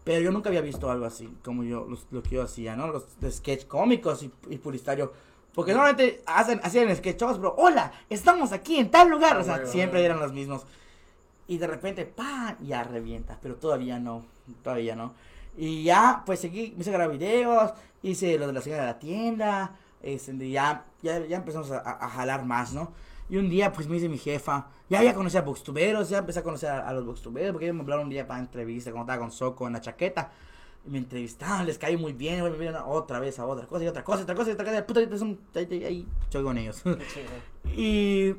pero 0.04 0.20
yo 0.20 0.30
nunca 0.30 0.48
había 0.48 0.60
visto 0.60 0.90
algo 0.90 1.04
así, 1.06 1.28
como 1.44 1.62
yo, 1.64 1.86
los- 1.88 2.06
lo 2.10 2.22
que 2.22 2.30
yo 2.36 2.42
hacía, 2.42 2.76
¿no? 2.76 2.88
Los 2.88 3.20
de 3.20 3.30
sketch 3.30 3.66
cómicos 3.66 4.22
y, 4.22 4.30
y 4.48 4.58
publicitario. 4.58 5.12
Porque 5.54 5.72
normalmente 5.72 6.22
hacen, 6.26 6.60
hacían 6.62 6.94
sketchos, 6.94 7.36
pero 7.38 7.54
hola, 7.58 7.92
estamos 8.08 8.52
aquí 8.52 8.76
en 8.78 8.90
tal 8.90 9.08
lugar, 9.10 9.36
o 9.36 9.44
sea, 9.44 9.66
siempre 9.66 10.00
bueno. 10.00 10.14
eran 10.14 10.20
los 10.20 10.32
mismos. 10.32 10.64
Y 11.48 11.58
de 11.58 11.66
repente, 11.66 12.04
¡pam! 12.06 12.56
Ya 12.62 12.84
revienta, 12.84 13.36
pero 13.42 13.56
todavía 13.56 13.98
no, 13.98 14.24
todavía 14.62 14.94
no. 14.94 15.12
Y 15.56 15.82
ya, 15.82 16.22
pues 16.24 16.38
seguí, 16.40 16.72
me 16.76 16.82
hice 16.82 16.92
grabar 16.92 17.10
videos, 17.10 17.72
hice 18.02 18.38
lo 18.38 18.46
de 18.46 18.52
la 18.52 18.60
señora 18.60 18.82
de 18.82 18.88
la 18.92 18.98
tienda, 19.00 19.76
este, 20.02 20.48
ya, 20.48 20.84
ya, 21.02 21.18
ya 21.26 21.36
empezamos 21.38 21.70
a, 21.72 21.78
a- 21.80 22.04
a 22.06 22.08
jalar 22.08 22.44
más, 22.44 22.72
¿no? 22.72 22.92
Y 23.30 23.36
un 23.36 23.48
día, 23.48 23.72
pues 23.72 23.86
me 23.86 23.94
dice 23.94 24.08
mi 24.08 24.18
jefa, 24.18 24.66
ya 24.88 25.04
ya 25.04 25.14
conocí 25.14 25.36
a 25.36 25.42
boxtuberos, 25.42 26.08
ya 26.08 26.18
empecé 26.18 26.40
a 26.40 26.42
conocer 26.42 26.68
a, 26.68 26.92
los 26.92 27.06
boxtuberos, 27.06 27.52
porque 27.52 27.66
ellos 27.66 27.76
me 27.76 27.82
hablaron 27.82 28.06
un 28.06 28.10
día 28.10 28.26
para 28.26 28.40
entrevista, 28.40 28.90
cuando 28.90 29.12
estaba 29.12 29.20
con 29.24 29.30
Soco 29.30 29.68
en 29.68 29.74
la 29.74 29.80
chaqueta. 29.80 30.32
Me 30.84 30.98
entrevistaban, 30.98 31.66
les 31.66 31.78
caí 31.78 31.96
muy 31.96 32.12
bien, 32.12 32.42
me 32.42 32.50
vieron 32.50 32.82
otra 32.86 33.20
vez 33.20 33.38
a 33.38 33.46
otra 33.46 33.66
cosa 33.66 33.84
y 33.84 33.86
otra 33.86 34.02
cosa, 34.02 34.22
otra 34.22 34.34
cosa 34.34 34.50
y 34.50 34.52
otra 34.54 34.64
cosa, 34.64 34.86
puta, 34.86 35.00
ahí, 35.00 36.08
choqué 36.28 36.44
con 36.44 36.58
ellos. 36.58 36.82
Y 37.76 38.34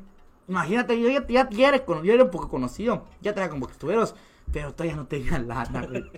imagínate, 0.46 1.00
yo 1.00 1.08
ya, 1.08 1.26
ya, 1.26 1.48
ya 1.48 1.68
era, 1.68 1.86
yo 1.86 2.12
era 2.12 2.24
un 2.24 2.30
poco 2.30 2.48
conocido, 2.48 3.06
ya 3.22 3.32
tenía 3.32 3.48
como 3.48 3.60
boxtuberos, 3.60 4.14
pero 4.52 4.72
todavía 4.72 4.96
no 4.96 5.06
tenía 5.06 5.38
lana, 5.38 5.86
güey. 5.86 6.10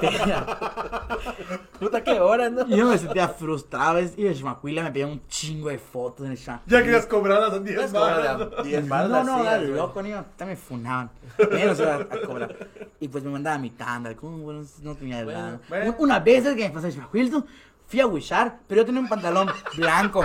Tenía- 0.00 0.46
Puta, 1.80 2.02
qué 2.02 2.20
hora, 2.20 2.48
¿no? 2.48 2.66
Y 2.66 2.76
yo 2.76 2.86
me 2.88 2.96
sentía 2.98 3.28
frustrado, 3.28 3.94
¿ves? 3.94 4.14
y 4.16 4.26
el 4.26 4.34
Shmacuila 4.34 4.82
me 4.82 4.90
pedía 4.92 5.06
un 5.06 5.26
chingo 5.28 5.68
de 5.68 5.78
fotos 5.78 6.26
en 6.26 6.32
el 6.32 6.38
chat. 6.42 6.60
Ya 6.66 6.82
querías 6.82 7.06
cobrarlas 7.06 7.52
en 7.54 7.64
10 7.64 7.78
Es 7.80 7.92
balas. 7.92 8.36
como 8.38 8.62
de 8.62 8.62
10 8.68 8.88
balas. 8.88 9.26
No, 9.26 9.38
no, 9.38 9.42
era 9.42 9.58
loco, 9.58 10.02
niño. 10.02 10.24
También 10.36 10.58
me 10.58 10.64
funaban. 10.64 11.10
Menos 11.50 11.78
iba 11.78 11.94
a, 11.94 12.00
a 12.00 12.20
cobrar. 12.26 12.56
Y 13.00 13.08
pues 13.08 13.24
me 13.24 13.30
mandaba 13.30 13.58
mi 13.58 13.70
tanda. 13.70 14.14
Como, 14.16 14.38
bueno, 14.38 14.62
no 14.82 14.94
tenía 14.94 15.22
Bueno, 15.24 15.60
lana. 15.70 15.94
Una 15.98 16.18
vez 16.20 16.44
que 16.44 16.68
me 16.68 16.70
pasó 16.70 16.86
el 16.86 17.02
Wilton, 17.12 17.44
fui 17.86 18.00
a 18.00 18.06
wishar, 18.06 18.60
pero 18.66 18.82
yo 18.82 18.86
tenía 18.86 19.00
un 19.00 19.08
pantalón 19.08 19.48
blanco. 19.76 20.24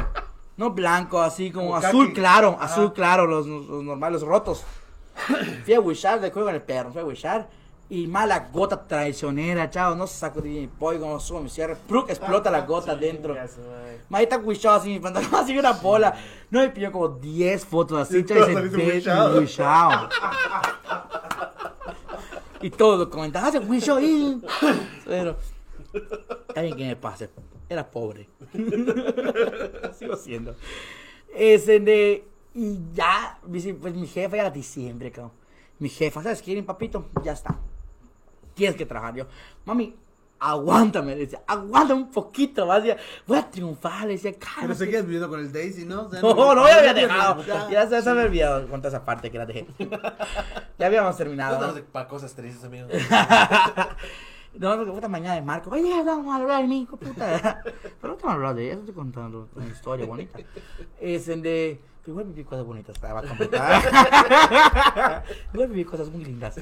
No 0.58 0.72
blanco, 0.72 1.22
así 1.22 1.52
como, 1.52 1.68
Como 1.72 1.78
azul 1.78 2.14
claro, 2.14 2.58
azul 2.62 2.94
claro, 2.94 3.26
los, 3.26 3.48
los 3.48 3.84
normales, 3.84 4.22
los 4.22 4.30
rotos. 4.30 4.64
Fui 5.66 5.74
a 5.74 5.80
wishar, 5.80 6.20
de 6.20 6.28
acuerdo 6.28 6.48
con 6.48 6.56
el 6.56 6.62
perro, 6.62 6.92
fui 6.92 7.02
a 7.02 7.06
wishar. 7.06 7.50
Y 7.90 8.08
mala 8.08 8.48
gota 8.54 8.88
traicionera, 8.88 9.70
chao, 9.70 9.96
no 9.96 10.08
se 10.08 10.18
sacó 10.18 10.40
de 10.40 10.50
mi 10.50 10.68
pollo, 10.68 11.02
como 11.02 11.20
subo 11.20 11.42
mi 11.42 11.50
cierre, 11.50 11.76
¡pruc! 11.76 12.10
explota 12.10 12.50
la 12.50 12.62
gota 12.62 12.96
dentro. 12.98 13.36
Mahita 14.08 14.38
wichado 14.38 14.78
así, 14.78 14.90
mi 14.90 15.00
pantalón 15.00 15.36
así 15.36 15.58
una 15.58 15.74
bola. 15.74 16.16
No 16.50 16.62
me 16.62 16.70
pidió 16.70 16.92
como 16.92 17.10
10 17.10 17.66
fotos 17.66 18.00
así, 18.00 18.24
todas 18.24 18.50
y 18.50 18.54
se 18.70 18.78
wichado. 19.40 20.10
Y 22.62 22.70
todos 22.70 23.00
lo 23.00 23.10
comentaban, 23.10 23.50
hace 23.50 23.60
wicho 23.60 24.00
y... 24.00 24.42
Pero... 25.06 25.36
Está 26.48 26.62
bien 26.62 26.78
que 26.78 26.86
me 26.86 26.96
pase. 26.96 27.30
Era 27.68 27.90
pobre. 27.90 28.30
Sigo 29.98 30.16
siendo. 30.16 30.56
Ese 31.34 31.80
de... 31.80 32.28
Y 32.54 32.80
ya, 32.94 33.40
dice, 33.46 33.74
pues 33.74 33.94
mi 33.96 34.08
jefa 34.08 34.36
era 34.36 34.50
diciembre, 34.50 35.12
cabrón. 35.12 35.32
Mi 35.80 35.90
jefa, 35.90 36.22
¿sabes 36.22 36.42
qué, 36.42 36.62
papito? 36.64 37.10
Ya 37.24 37.32
está. 37.32 37.58
Tienes 38.54 38.76
que 38.76 38.86
trabajar. 38.86 39.16
Yo, 39.16 39.26
mami, 39.66 39.96
aguántame. 40.40 41.16
Decía, 41.16 41.42
aguanta 41.48 41.96
un 41.96 42.12
poquito 42.12 42.66
más. 42.68 42.84
Decía, 42.84 43.02
voy 43.26 43.38
a 43.38 43.50
triunfar. 43.50 44.06
Le 44.06 44.14
decía, 44.14 44.32
Pero 44.34 44.46
cálmate. 44.56 44.76
seguías 44.76 45.04
viviendo 45.04 45.30
con 45.30 45.40
el 45.40 45.52
Daisy, 45.52 45.86
¿no? 45.86 46.04
O 46.04 46.10
sea, 46.12 46.22
No, 46.22 46.54
no, 46.56 46.68
ya 46.68 46.78
había 46.80 46.94
dejado. 46.94 47.44
Ya. 47.46 47.70
Ya 47.70 47.88
se, 47.88 48.02
se 48.02 48.10
había 48.10 48.24
olvidado 48.26 48.68
contar 48.68 48.90
esa 48.90 49.06
parte 49.06 49.32
que 49.32 49.38
la 49.38 49.46
dejé. 49.46 49.66
ya 50.78 50.86
habíamos 50.88 51.16
terminado. 51.18 51.60
¿no? 51.66 51.74
de 51.74 51.82
pa' 51.84 52.08
cosas 52.08 52.34
tristes, 52.36 52.64
amigo. 52.64 52.88
No, 54.54 54.76
porque 54.76 54.92
puta 54.92 55.08
mañana 55.08 55.36
de 55.36 55.42
Marco. 55.42 55.70
Oye, 55.70 56.04
vamos 56.04 56.34
a 56.34 56.36
hablar 56.42 56.62
de 56.62 56.68
mi 56.68 56.82
hijo, 56.82 56.98
puta. 56.98 57.62
Pero 57.64 58.14
no 58.14 58.16
te 58.16 58.24
vamos 58.24 58.26
a 58.26 58.34
hablar 58.34 58.56
de 58.56 58.70
eso, 58.72 58.80
estoy 58.82 58.94
contando 58.96 59.48
una 59.56 59.66
historia 59.68 60.06
bonita. 60.06 60.40
Es 61.00 61.30
el 61.30 61.42
de. 61.42 61.80
Igual 62.06 62.26
viví 62.26 62.44
cosas 62.44 62.66
bonitas, 62.66 62.98
para 62.98 63.20
a 63.20 63.24
completar. 63.24 65.24
Igual 65.54 65.70
viví 65.70 65.86
cosas 65.86 66.10
muy 66.10 66.26
lindas. 66.26 66.56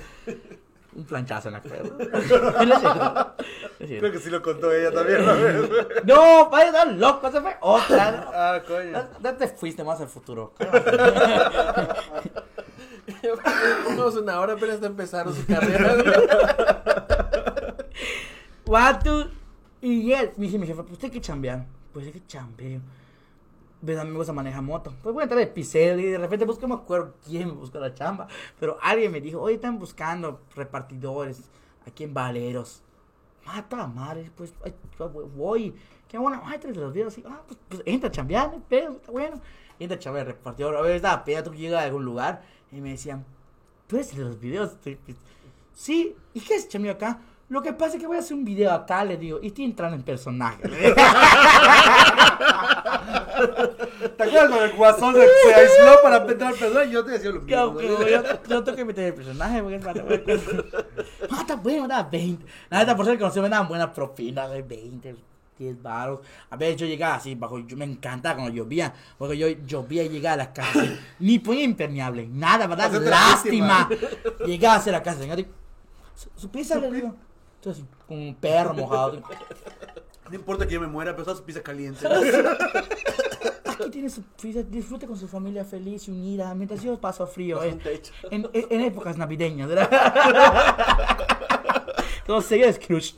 Un 0.96 1.06
planchazo 1.06 1.50
en 1.50 1.54
la. 1.54 1.62
No 1.62 1.70
es 2.20 2.68
no 2.68 2.76
es 2.76 2.80
cierto. 2.82 3.36
Creo 3.78 4.12
que 4.12 4.20
sí 4.20 4.30
lo 4.30 4.42
contó 4.42 4.74
ella 4.74 4.92
también 4.92 5.26
vez. 5.26 5.70
No, 6.06 6.50
vaya, 6.50 6.86
no, 6.86 6.92
loco, 6.94 7.28
esa 7.28 7.42
fue 7.42 7.56
otra. 7.62 8.30
Ah, 8.34 8.62
coño. 8.68 9.08
Ya 9.22 9.38
te 9.38 9.48
fuiste 9.48 9.84
más 9.84 10.02
al 10.02 10.08
futuro. 10.08 10.54
Tenemos 13.86 14.16
una 14.16 14.40
hora, 14.40 14.56
pero 14.60 14.74
está 14.74 14.88
empezando 14.88 15.32
su 15.32 15.46
carrera. 15.46 15.96
Watu, 18.66 19.30
Y 19.82 20.12
él, 20.12 20.32
me 20.38 20.48
dice 20.48 20.58
mi 20.60 20.68
jefe, 20.68 20.82
pues 20.82 20.94
usted 20.94 21.12
que 21.12 21.22
chambear. 21.22 21.66
Pues 21.94 22.08
hay 22.08 22.12
que 22.12 22.26
chambear. 22.28 22.82
Ves, 23.82 23.98
a 23.98 24.04
mí 24.04 24.12
me 24.12 24.18
gusta 24.18 24.34
manejar 24.34 24.62
moto. 24.62 24.94
Pues 25.02 25.14
voy 25.14 25.22
a 25.22 25.24
entrar 25.24 25.40
de 25.40 25.48
pisel 25.48 26.00
y 26.02 26.06
de 26.06 26.18
repente 26.18 26.46
busco, 26.46 26.68
no 26.68 26.76
me 26.76 26.82
acuerdo 26.82 27.14
quién 27.26 27.48
me 27.48 27.54
buscó 27.54 27.80
la 27.80 27.94
chamba. 27.94 28.28
Pero 28.60 28.78
alguien 28.82 29.12
me 29.12 29.22
dijo, 29.22 29.40
oye, 29.40 29.56
están 29.56 29.80
buscando 29.80 30.42
repartidores 30.56 31.50
aquí 31.88 32.04
en 32.04 32.14
Valeros. 32.14 32.84
Mata 33.46 33.88
madre, 33.88 34.32
pues 34.36 34.54
voy. 35.36 35.74
Qué 36.08 36.18
bueno, 36.18 36.42
ay, 36.44 36.60
tres 36.60 36.76
de 36.76 36.82
los 36.82 36.94
videos. 36.94 37.14
Así, 37.14 37.24
ah, 37.28 37.42
pues, 37.48 37.60
pues 37.70 37.82
entra 37.86 38.10
a 38.10 38.12
chambear, 38.12 38.52
pedo, 38.68 38.94
está 38.94 39.12
bueno. 39.12 39.42
Entra 39.80 39.96
a 39.96 40.00
chambear 40.00 40.28
repartidor. 40.28 40.76
A 40.76 40.82
veces 40.82 40.98
estaba 40.98 41.24
peda, 41.24 41.44
tú 41.44 41.54
llegas 41.54 41.82
a 41.82 41.86
algún 41.86 42.04
lugar 42.04 42.44
y 42.72 42.82
me 42.82 42.90
decían, 42.90 43.26
tú 43.88 43.96
eres 43.96 44.16
de 44.16 44.24
los 44.24 44.40
videos. 44.40 44.78
Sí, 45.74 46.16
¿y 46.34 46.42
qué 46.42 46.56
es 46.56 46.68
chambeo 46.68 46.92
acá? 46.92 47.22
Lo 47.50 47.62
que 47.64 47.74
pasa 47.74 47.96
es 47.96 48.00
que 48.00 48.06
voy 48.06 48.18
a 48.18 48.20
hacer 48.20 48.38
un 48.38 48.46
video 48.46 48.72
acá, 48.72 49.04
le 49.04 49.18
digo, 49.18 49.40
y 49.42 49.48
estoy 49.48 49.66
entrando 49.66 49.96
en 49.96 50.04
personaje. 50.04 50.62
¿Te 50.70 50.92
acuerdas 54.24 54.50
cuando 54.50 54.66
el 54.66 54.74
guasón 54.74 55.16
se, 55.16 55.22
se 55.22 55.56
aisló 55.56 55.96
para 56.04 56.18
entrar 56.18 56.54
al 56.54 56.60
personaje? 56.60 56.92
Yo 56.92 57.04
te 57.04 57.10
decía 57.12 57.32
lo 57.32 57.42
mismo. 57.42 57.50
yo, 57.50 57.82
yo, 57.82 58.22
yo 58.48 58.64
tengo 58.64 58.76
que 58.76 58.86
meter 58.86 59.06
el 59.06 59.16
personaje 59.16 59.64
porque 59.64 59.78
es 59.78 59.84
para. 59.84 60.06
Ah, 61.32 61.42
está 61.42 61.56
bueno, 61.56 61.88
da 61.88 62.04
20. 62.04 62.46
La 62.70 62.78
neta, 62.80 62.96
por 62.96 63.06
ser 63.06 63.18
conocido, 63.18 63.42
me 63.42 63.50
daban 63.50 63.68
buena 63.68 63.92
propina 63.92 64.48
de 64.48 64.62
20, 64.62 65.16
10 65.58 65.82
baros. 65.82 66.20
A 66.52 66.56
veces 66.56 66.78
yo 66.78 66.86
llegaba 66.86 67.16
así, 67.16 67.34
bajo, 67.34 67.58
yo 67.60 67.76
me 67.76 67.86
encantaba 67.86 68.36
cuando 68.36 68.54
llovía, 68.54 68.94
porque 69.18 69.36
yo 69.36 69.48
llovía 69.48 70.04
y 70.04 70.10
llegaba 70.10 70.36
a 70.36 70.38
la 70.38 70.54
casa, 70.54 70.86
ni 71.18 71.40
ponía 71.40 71.64
impermeable, 71.64 72.28
nada, 72.28 72.68
¿verdad? 72.68 72.92
Lástima. 72.92 73.90
Llegaba 74.46 74.76
a 74.76 74.78
hacer 74.78 74.94
la 74.94 75.02
casa, 75.02 75.22
señor, 75.22 75.40
y, 75.40 75.48
¿su, 76.14 76.30
su 76.36 76.52
pizza? 76.52 76.78
Le 76.78 76.92
digo. 76.92 77.16
Entonces, 77.60 77.84
como 78.08 78.22
un 78.22 78.36
perro 78.36 78.74
mojado. 78.74 79.22
No 80.30 80.36
importa 80.36 80.66
que 80.68 80.74
yo 80.76 80.80
me 80.82 80.88
muera, 80.88 81.12
pero 81.12 81.24
esa 81.24 81.36
su 81.36 81.44
pizza 81.44 81.62
caliente. 81.62 82.08
Aquí 83.66 83.90
tiene 83.92 84.10
su 84.10 84.22
pizza, 84.24 84.62
disfrute 84.64 85.08
con 85.08 85.18
su 85.18 85.28
familia 85.28 85.66
feliz 85.66 86.08
y 86.08 86.12
unida, 86.12 86.54
mientras 86.56 86.82
yo 86.82 87.00
paso 87.00 87.26
frío. 87.28 87.62
eh. 87.64 87.78
En, 88.30 88.50
en- 88.54 88.68
en 88.70 88.82
épocas 88.82 89.18
navideñas, 89.18 89.68
¿verdad? 89.70 89.90
Como 92.28 92.42
sería 92.42 92.72
Scrooge. 92.72 93.16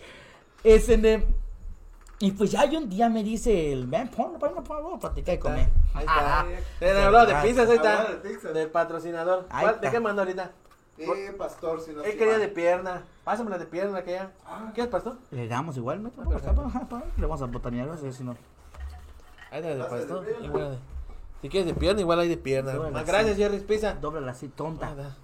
Es 0.64 0.88
en 0.90 1.02
de- 1.02 1.28
Y 2.20 2.32
pues 2.32 2.52
ya 2.52 2.64
un 2.66 2.88
día 2.90 3.10
me 3.10 3.24
dice 3.24 3.74
el 3.74 3.88
ven, 3.88 4.08
ponlo, 4.10 4.38
ponlo, 4.40 4.64
ponlo, 4.64 4.84
vamos 4.84 4.98
a 4.98 5.00
platicar 5.10 5.36
y 5.36 5.40
comer. 5.40 5.70
Ahí 5.94 6.06
Ah, 6.08 6.46
está. 6.48 6.66
Te 6.80 6.92
hablado 7.04 7.26
de 7.28 7.36
pizzas, 7.48 7.70
ahí 7.70 7.76
está. 7.76 8.06
De. 8.24 8.54
Del 8.54 8.70
patrocinador. 8.70 9.46
Ahí 9.50 9.64
¿Cuál- 9.64 9.76
está. 9.76 9.88
¿De 9.88 9.92
qué 9.92 10.00
mando 10.00 10.22
ahorita? 10.22 10.52
Eh, 10.98 11.34
pastor, 11.38 11.82
si 11.82 11.94
no 11.94 12.04
Él 12.04 12.18
quería 12.18 12.38
de 12.38 12.48
pierna. 12.48 13.04
Pásamela 13.24 13.58
de 13.58 13.66
pierna 13.66 13.98
aquella. 14.00 14.32
¿Qué 14.76 14.82
es, 14.82 14.88
pastor? 14.88 15.18
Le 15.32 15.48
damos 15.48 15.76
igual, 15.78 16.12
Ah, 16.18 16.64
ajá, 16.66 16.88
pa- 16.88 17.04
le 17.18 17.26
vamos 17.26 17.42
a 17.42 17.46
botanear, 17.46 17.90
si 18.12 18.24
no. 18.24 18.36
Ahí 19.50 19.60
está 19.62 19.70
de 19.70 19.84
pastor. 19.84 20.26
Igual 20.42 20.72
de- 20.72 20.78
Si 21.42 21.50
quieres 21.50 21.68
de 21.68 21.74
pierna, 21.74 22.02
igual 22.02 22.20
hay 22.20 22.30
de 22.30 22.38
pierna. 22.38 22.74
Ah, 22.94 23.04
gracias, 23.06 23.36
Jerry's 23.38 23.64
Pizza. 23.64 23.94
Dobla 23.96 24.32
así, 24.32 24.48
tonta. 24.50 24.94
Ah. 24.98 25.16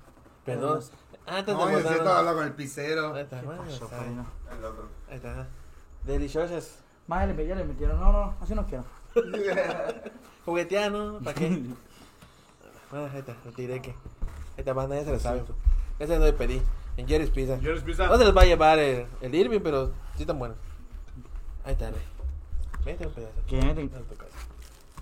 Perdón. 0.45 0.79
Ah, 1.27 1.43
te 1.43 1.51
No, 1.51 1.59
yo 1.59 1.65
mandaron. 1.65 1.91
siento 1.93 2.09
hablar 2.13 2.35
con 2.35 2.45
el 2.45 2.53
pizzero. 2.53 3.13
Ahí 3.13 3.23
está, 3.23 3.39
¿Qué 3.41 3.45
bueno, 3.45 3.63
pasó, 3.63 3.83
está 3.85 3.97
padrino? 3.97 4.25
El 4.57 4.65
otro. 4.65 4.89
Ahí 5.09 5.15
está. 5.17 5.47
Deliciosas. 6.05 6.79
Más 7.05 7.27
le, 7.27 7.45
ya 7.47 7.55
le 7.55 7.65
metieron, 7.65 7.99
no, 7.99 8.11
no, 8.11 8.33
así 8.41 8.55
no 8.55 8.65
quiero. 8.65 8.83
Jugueteano, 10.45 11.19
¿para 11.23 11.33
qué? 11.35 11.49
Bueno, 12.89 13.09
ahí 13.11 13.19
está, 13.19 13.35
lo 13.43 13.51
tiré 13.51 13.81
que. 13.81 13.93
Esta 14.57 14.73
banda 14.73 14.95
ya 14.95 15.05
se 15.05 15.11
la 15.11 15.19
sabe. 15.19 15.43
Ese 15.99 16.17
no 16.17 16.25
le 16.25 16.33
pedí. 16.33 16.61
En 16.97 17.07
Jerry's 17.07 17.29
Pizza. 17.29 17.59
Jerry's 17.59 17.83
Pizza. 17.83 18.07
No 18.07 18.17
se 18.17 18.25
les 18.25 18.35
va 18.35 18.41
a 18.41 18.45
llevar 18.45 18.79
el, 18.79 19.05
el 19.21 19.35
Irving, 19.35 19.59
pero 19.61 19.91
sí 20.15 20.23
están 20.23 20.39
buenos. 20.39 20.57
Ahí 21.63 21.73
está, 21.73 21.91
ve. 21.91 21.97
Vete 22.83 23.05
un 23.05 23.13
pedazo. 23.13 23.33
¿Qué? 23.47 23.59
Vete. 23.59 23.81
En 23.81 23.89
tu 23.89 24.15
casa. 24.15 24.31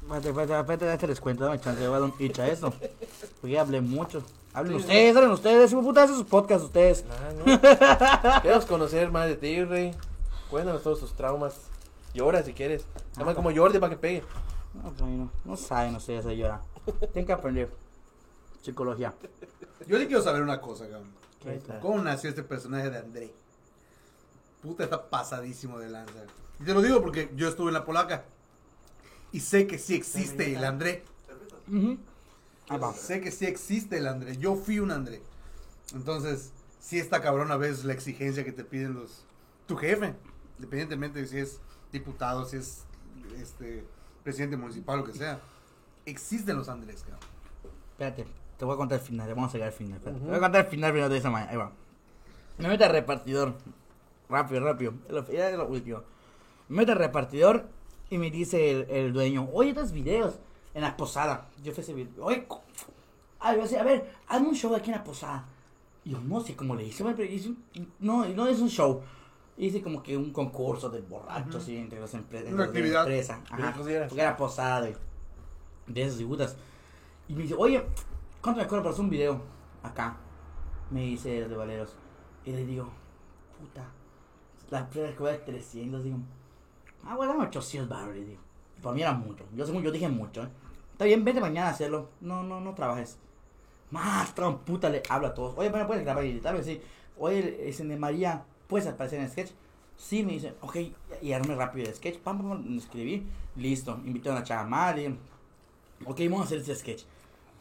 Espérate, 0.02 0.30
espérate, 0.30 0.60
espérate, 0.60 0.94
este 0.94 1.08
les 1.08 1.20
cuento, 1.20 1.46
dame 1.46 1.60
chance, 1.60 1.80
voy 1.88 1.98
a 1.98 2.00
dar 2.00 2.04
un 2.04 2.42
a 2.42 2.48
eso. 2.48 2.74
Porque 3.42 3.54
ya 3.54 3.62
hablé 3.62 3.82
mucho. 3.82 4.24
Hablen 4.54 4.76
ustedes, 4.76 5.16
hablen 5.16 5.32
ustedes, 5.32 5.72
hijo 5.72 5.82
puta, 5.82 6.04
hacen 6.04 6.16
sus 6.16 6.28
podcasts 6.28 6.66
ustedes. 6.66 7.06
Ah, 7.10 7.34
no. 7.34 8.42
Queremos 8.42 8.66
conocer 8.66 9.10
más 9.10 9.28
de 9.28 9.36
ti, 9.36 9.64
Rey. 9.64 9.96
Cuéntanos 10.50 10.84
todos 10.84 11.00
tus 11.00 11.14
traumas. 11.14 11.60
Llora 12.14 12.44
si 12.44 12.54
quieres. 12.54 12.86
Llama 13.18 13.34
como 13.34 13.54
Jordi 13.54 13.80
para 13.80 13.90
que 13.90 13.98
pegue. 13.98 14.24
No, 14.74 14.92
pues, 14.92 15.02
no, 15.02 15.30
no 15.44 15.58
saben 15.58 15.96
ustedes 15.96 16.26
a 16.26 16.34
llorar. 16.34 16.62
Tienen 17.12 17.26
que 17.26 17.34
aprender 17.34 17.70
psicología. 18.66 19.14
Yo 19.88 19.98
sí 20.00 20.08
quiero 20.08 20.22
saber 20.22 20.42
una 20.42 20.60
cosa, 20.60 20.90
cabrón. 20.90 21.14
¿Cómo 21.82 22.02
nació 22.02 22.30
este 22.30 22.44
personaje 22.44 22.90
de 22.90 22.98
André? 22.98 23.34
Puta, 24.62 24.84
está 24.84 25.10
pasadísimo 25.10 25.78
de 25.80 25.90
lanza. 25.90 26.26
Y 26.60 26.64
te 26.64 26.74
lo 26.74 26.82
digo 26.82 27.02
porque 27.02 27.32
yo 27.36 27.48
estuve 27.48 27.68
en 27.68 27.76
la 27.76 27.86
polaca. 27.86 28.26
Y 29.32 29.42
sé 29.42 29.68
que 29.68 29.78
sí 29.78 29.94
existe 29.96 30.56
el 30.56 30.64
André. 30.64 31.04
Sé 32.96 33.22
que 33.22 33.32
sí 33.32 33.46
existe 33.46 33.98
el 33.98 34.08
André. 34.08 34.38
Yo 34.38 34.56
fui 34.56 34.80
un 34.80 34.92
André. 34.92 35.22
Entonces, 35.94 36.52
sí 36.80 36.98
está 36.98 37.22
cabrón 37.22 37.52
a 37.52 37.58
veces 37.58 37.86
la 37.86 37.94
exigencia 37.94 38.44
que 38.44 38.52
te 38.52 38.64
piden 38.64 38.96
los... 38.96 39.26
Tu 39.68 39.76
jefe. 39.76 40.16
Independientemente 40.58 41.22
de 41.22 41.28
si 41.28 41.38
es 41.38 41.60
diputado, 41.92 42.46
si 42.46 42.58
es 42.58 42.86
este 43.38 43.86
presidente 44.24 44.58
municipal, 44.58 45.00
lo 45.00 45.06
que 45.06 45.14
sea. 45.14 45.40
Existen 46.06 46.58
los 46.58 46.70
Andrés, 46.70 47.02
cabrón. 47.02 47.20
Espérate, 47.92 48.26
te 48.58 48.66
voy 48.66 48.74
a 48.74 48.78
contar 48.78 49.00
el 49.00 49.06
final, 49.06 49.28
vamos 49.36 49.50
a 49.50 49.54
llegar 49.54 49.68
al 49.70 49.74
final. 49.74 49.98
espérate. 49.98 50.18
Ujú. 50.18 50.26
Te 50.26 50.32
voy 50.32 50.38
a 50.38 50.42
contar 50.42 50.66
el 50.66 50.72
final 50.72 50.92
primero 50.92 51.10
de 51.10 51.18
esa 51.18 51.30
manera. 51.30 51.52
Ahí 51.52 51.58
va. 51.58 51.72
Me 52.58 52.68
meto 52.68 52.84
al 52.86 52.92
repartidor. 52.92 53.56
Rápido, 54.30 54.62
rápido. 54.62 54.94
Es 55.08 55.12
lo- 55.14 55.32
Ya 55.32 55.50
es 55.50 55.58
lo 55.58 55.68
último. 55.68 56.02
Me 56.70 56.78
meto 56.78 56.94
al 56.94 56.98
repartidor 57.00 57.68
y 58.10 58.18
me 58.18 58.32
dice 58.32 58.72
el, 58.72 58.90
el 58.90 59.14
dueño, 59.14 59.50
oye, 59.54 59.70
estos 59.72 59.92
videos 59.92 60.40
en 60.74 60.82
la 60.82 60.96
posada. 60.98 61.50
Yo 61.64 61.72
fui 61.74 61.82
a 61.82 61.84
ese 61.84 61.94
video. 61.94 62.24
Oye, 62.26 62.48
yo 62.50 63.62
decía, 63.62 63.82
a 63.82 63.84
ver, 63.84 64.12
hazme 64.28 64.48
un 64.50 64.56
show 64.56 64.74
aquí 64.76 64.90
en 64.92 64.98
la 64.98 65.04
posada. 65.04 65.46
Y 66.04 66.12
yo 66.12 66.20
no 66.22 66.40
sé 66.42 66.56
cómo 66.56 66.76
le 66.76 66.86
hice, 66.86 67.04
pero 67.04 67.24
hice 67.24 67.50
un- 67.50 67.64
no, 68.00 68.26
no 68.30 68.48
es 68.48 68.60
un 68.60 68.70
show. 68.70 69.02
Hice 69.58 69.82
como 69.82 70.04
que 70.04 70.18
un 70.18 70.32
concurso 70.32 70.90
de 70.90 71.02
borrachos 71.02 71.56
así, 71.56 71.78
entre 71.78 72.00
las 72.00 72.14
empresas. 72.14 72.52
Una 72.54 72.66
actividad. 72.66 73.02
Empresa. 73.02 73.42
Ajá. 73.50 73.74
Porque 73.76 74.22
era 74.22 74.36
posada 74.38 74.82
de, 74.82 74.98
de 75.88 76.02
esas 76.04 76.18
figuras. 76.18 76.56
Y 77.28 77.36
me 77.36 77.44
dice, 77.44 77.56
oye, 77.58 77.84
¿cuánto 78.46 78.62
me 78.62 78.68
cobra 78.68 78.84
por 78.84 78.92
hacer 78.92 79.04
un 79.04 79.10
video? 79.10 79.42
Acá. 79.82 80.18
Me 80.92 81.02
dice 81.02 81.40
el 81.40 81.50
de 81.50 81.56
Valeros. 81.56 81.96
Y 82.46 82.52
le 82.52 82.64
digo, 82.64 82.88
puta, 83.60 83.84
la 84.70 84.88
primera 84.88 85.14
que 85.14 85.20
voy 85.20 85.32
a 85.32 85.44
300, 85.44 86.04
digo, 86.04 86.18
ah, 87.06 87.16
bueno, 87.16 87.34
dame 87.34 87.46
800 87.46 87.90
baros, 87.90 88.14
le 88.14 88.24
digo. 88.24 88.42
Para 88.84 88.94
mí 88.94 89.02
era 89.02 89.14
mucho. 89.14 89.44
Yo, 89.56 89.66
según 89.66 89.82
yo 89.82 89.90
dije 89.90 90.08
mucho, 90.08 90.44
¿eh? 90.44 90.50
Está 90.92 91.06
bien, 91.06 91.26
vete 91.26 91.42
mañana 91.42 91.70
a 91.70 91.72
hacerlo. 91.72 92.10
No, 92.22 92.44
no, 92.44 92.62
no 92.62 92.76
trabajes. 92.76 93.18
Más, 93.90 94.32
puta, 94.64 94.90
le 94.92 95.02
habla 95.10 95.30
a 95.30 95.34
todos. 95.34 95.58
Oye, 95.58 95.70
bueno, 95.70 95.88
puedes 95.88 96.04
grabar 96.04 96.24
y 96.24 96.30
editar, 96.30 96.64
sí. 96.64 96.80
Oye, 97.18 97.68
es 97.68 97.80
de 97.80 97.98
María, 97.98 98.46
¿puedes 98.68 98.88
aparecer 98.88 99.18
en 99.18 99.26
el 99.26 99.32
sketch? 99.32 99.54
Sí, 99.98 100.24
me 100.24 100.34
dice, 100.34 100.54
ok, 100.62 100.78
y 101.24 101.32
armé 101.32 101.56
rápido 101.56 101.88
el 101.88 101.96
sketch, 101.96 102.20
pam, 102.20 102.38
pam, 102.38 102.50
pam, 102.50 102.78
escribí, 102.78 103.26
listo, 103.56 104.00
invité 104.06 104.30
a 104.30 104.64
madre, 104.66 105.16
ok, 106.06 106.20
vamos 106.26 106.42
a 106.42 106.44
hacer 106.44 106.60
este 106.60 106.76
sketch. 106.76 107.06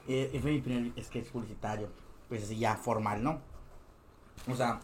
Eh, 0.06 0.38
fue 0.40 0.52
mi 0.52 0.60
primer 0.60 1.04
sketch 1.04 1.28
publicitario, 1.28 1.88
pues 2.28 2.44
así 2.44 2.58
ya 2.58 2.76
formal, 2.76 3.22
¿no? 3.22 3.40
O 4.50 4.54
sea, 4.54 4.80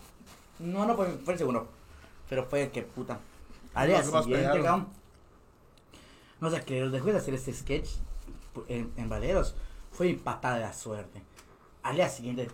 no, 0.58 0.86
no 0.86 0.96
fue, 0.96 1.08
fue 1.24 1.34
el 1.34 1.38
segundo, 1.38 1.68
pero 2.28 2.44
fue 2.46 2.62
el 2.64 2.70
que 2.70 2.82
puta. 2.82 3.20
Al 3.74 3.88
día 3.88 4.02
siguiente, 4.02 4.62
cabrón, 4.62 4.88
no 6.40 6.50
sé, 6.50 6.62
que 6.62 6.88
dejé 6.88 7.12
de 7.12 7.18
hacer 7.18 7.34
este 7.34 7.52
sketch 7.52 7.88
en, 8.68 8.92
en 8.96 9.08
Valeros, 9.08 9.54
fue 9.92 10.06
mi 10.06 10.14
patada 10.14 10.56
de 10.56 10.60
la 10.62 10.72
suerte. 10.72 11.22
Al 11.82 11.96
día 11.96 12.08
siguiente, 12.08 12.48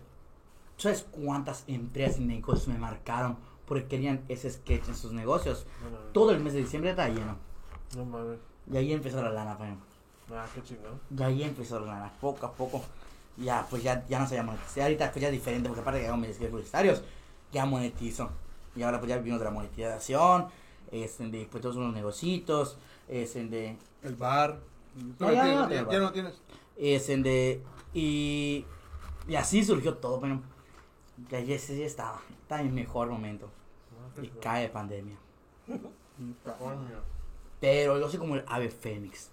¿sabes 0.76 1.06
cuántas 1.10 1.64
empresas 1.68 2.18
y 2.18 2.24
negocios 2.24 2.68
me 2.68 2.78
marcaron 2.78 3.38
porque 3.66 3.86
querían 3.86 4.24
ese 4.28 4.50
sketch 4.50 4.88
en 4.88 4.96
sus 4.96 5.12
negocios? 5.12 5.66
No 5.82 5.90
mames. 5.90 6.12
Todo 6.12 6.32
el 6.32 6.40
mes 6.40 6.52
de 6.52 6.60
diciembre 6.60 6.90
estaba 6.90 7.08
lleno. 7.08 7.36
No 7.96 8.04
mames. 8.04 8.38
Y 8.70 8.76
ahí 8.76 8.92
empezó 8.92 9.22
la 9.22 9.30
lana, 9.30 9.56
pues. 9.56 9.70
Ah, 10.30 10.46
qué 10.54 10.62
chingón. 10.62 11.00
Y 11.16 11.22
ahí 11.22 11.42
empezó 11.42 11.78
la 11.80 11.86
lana, 11.86 12.12
poco 12.20 12.46
a 12.46 12.52
poco. 12.52 12.82
Ya, 13.36 13.66
pues 13.68 13.82
ya, 13.82 14.04
ya 14.08 14.18
no 14.18 14.26
se 14.26 14.34
llama 14.34 14.52
monetizar. 14.52 14.84
Ahorita 14.84 15.12
pues 15.12 15.20
ya 15.22 15.28
es 15.28 15.32
diferente, 15.34 15.68
porque 15.68 15.82
aparte 15.82 16.00
que 16.00 16.08
hago 16.08 16.16
mis 16.16 16.36
publicitarios, 16.36 17.02
ya 17.52 17.66
monetizo. 17.66 18.30
Y 18.74 18.82
ahora 18.82 18.98
pues 18.98 19.08
ya 19.10 19.18
vivimos 19.18 19.38
de 19.40 19.44
la 19.44 19.50
monetización, 19.50 20.46
es 20.90 21.18
de 21.18 21.48
pues 21.50 21.62
todos 21.62 21.76
unos 21.76 21.94
negocitos, 21.94 22.76
es 23.08 23.36
en 23.36 23.50
de 23.50 23.76
El 24.02 24.16
bar. 24.16 24.58
No, 25.18 25.26
No, 25.26 25.32
ya 25.32 25.46
ya, 25.46 25.54
no 25.54 25.70
ya, 25.70 25.90
ya 25.90 25.98
no 25.98 26.12
tienes. 26.12 26.34
es 26.76 27.08
en 27.08 27.22
de 27.22 27.62
y 27.94 28.64
y 29.28 29.34
así 29.34 29.64
surgió 29.64 29.94
todo, 29.94 30.20
que 31.28 31.36
ahí 31.36 31.52
ese 31.52 31.74
sí 31.74 31.82
estaba, 31.82 32.20
estaba 32.42 32.60
en 32.60 32.68
mi 32.68 32.80
mejor 32.82 33.08
momento. 33.08 33.50
Y 34.22 34.28
cae 34.28 34.68
pandemia. 34.68 35.16
Pero 37.60 37.98
yo 37.98 38.08
soy 38.08 38.18
como 38.18 38.36
el 38.36 38.44
ave 38.46 38.70
fénix. 38.70 39.30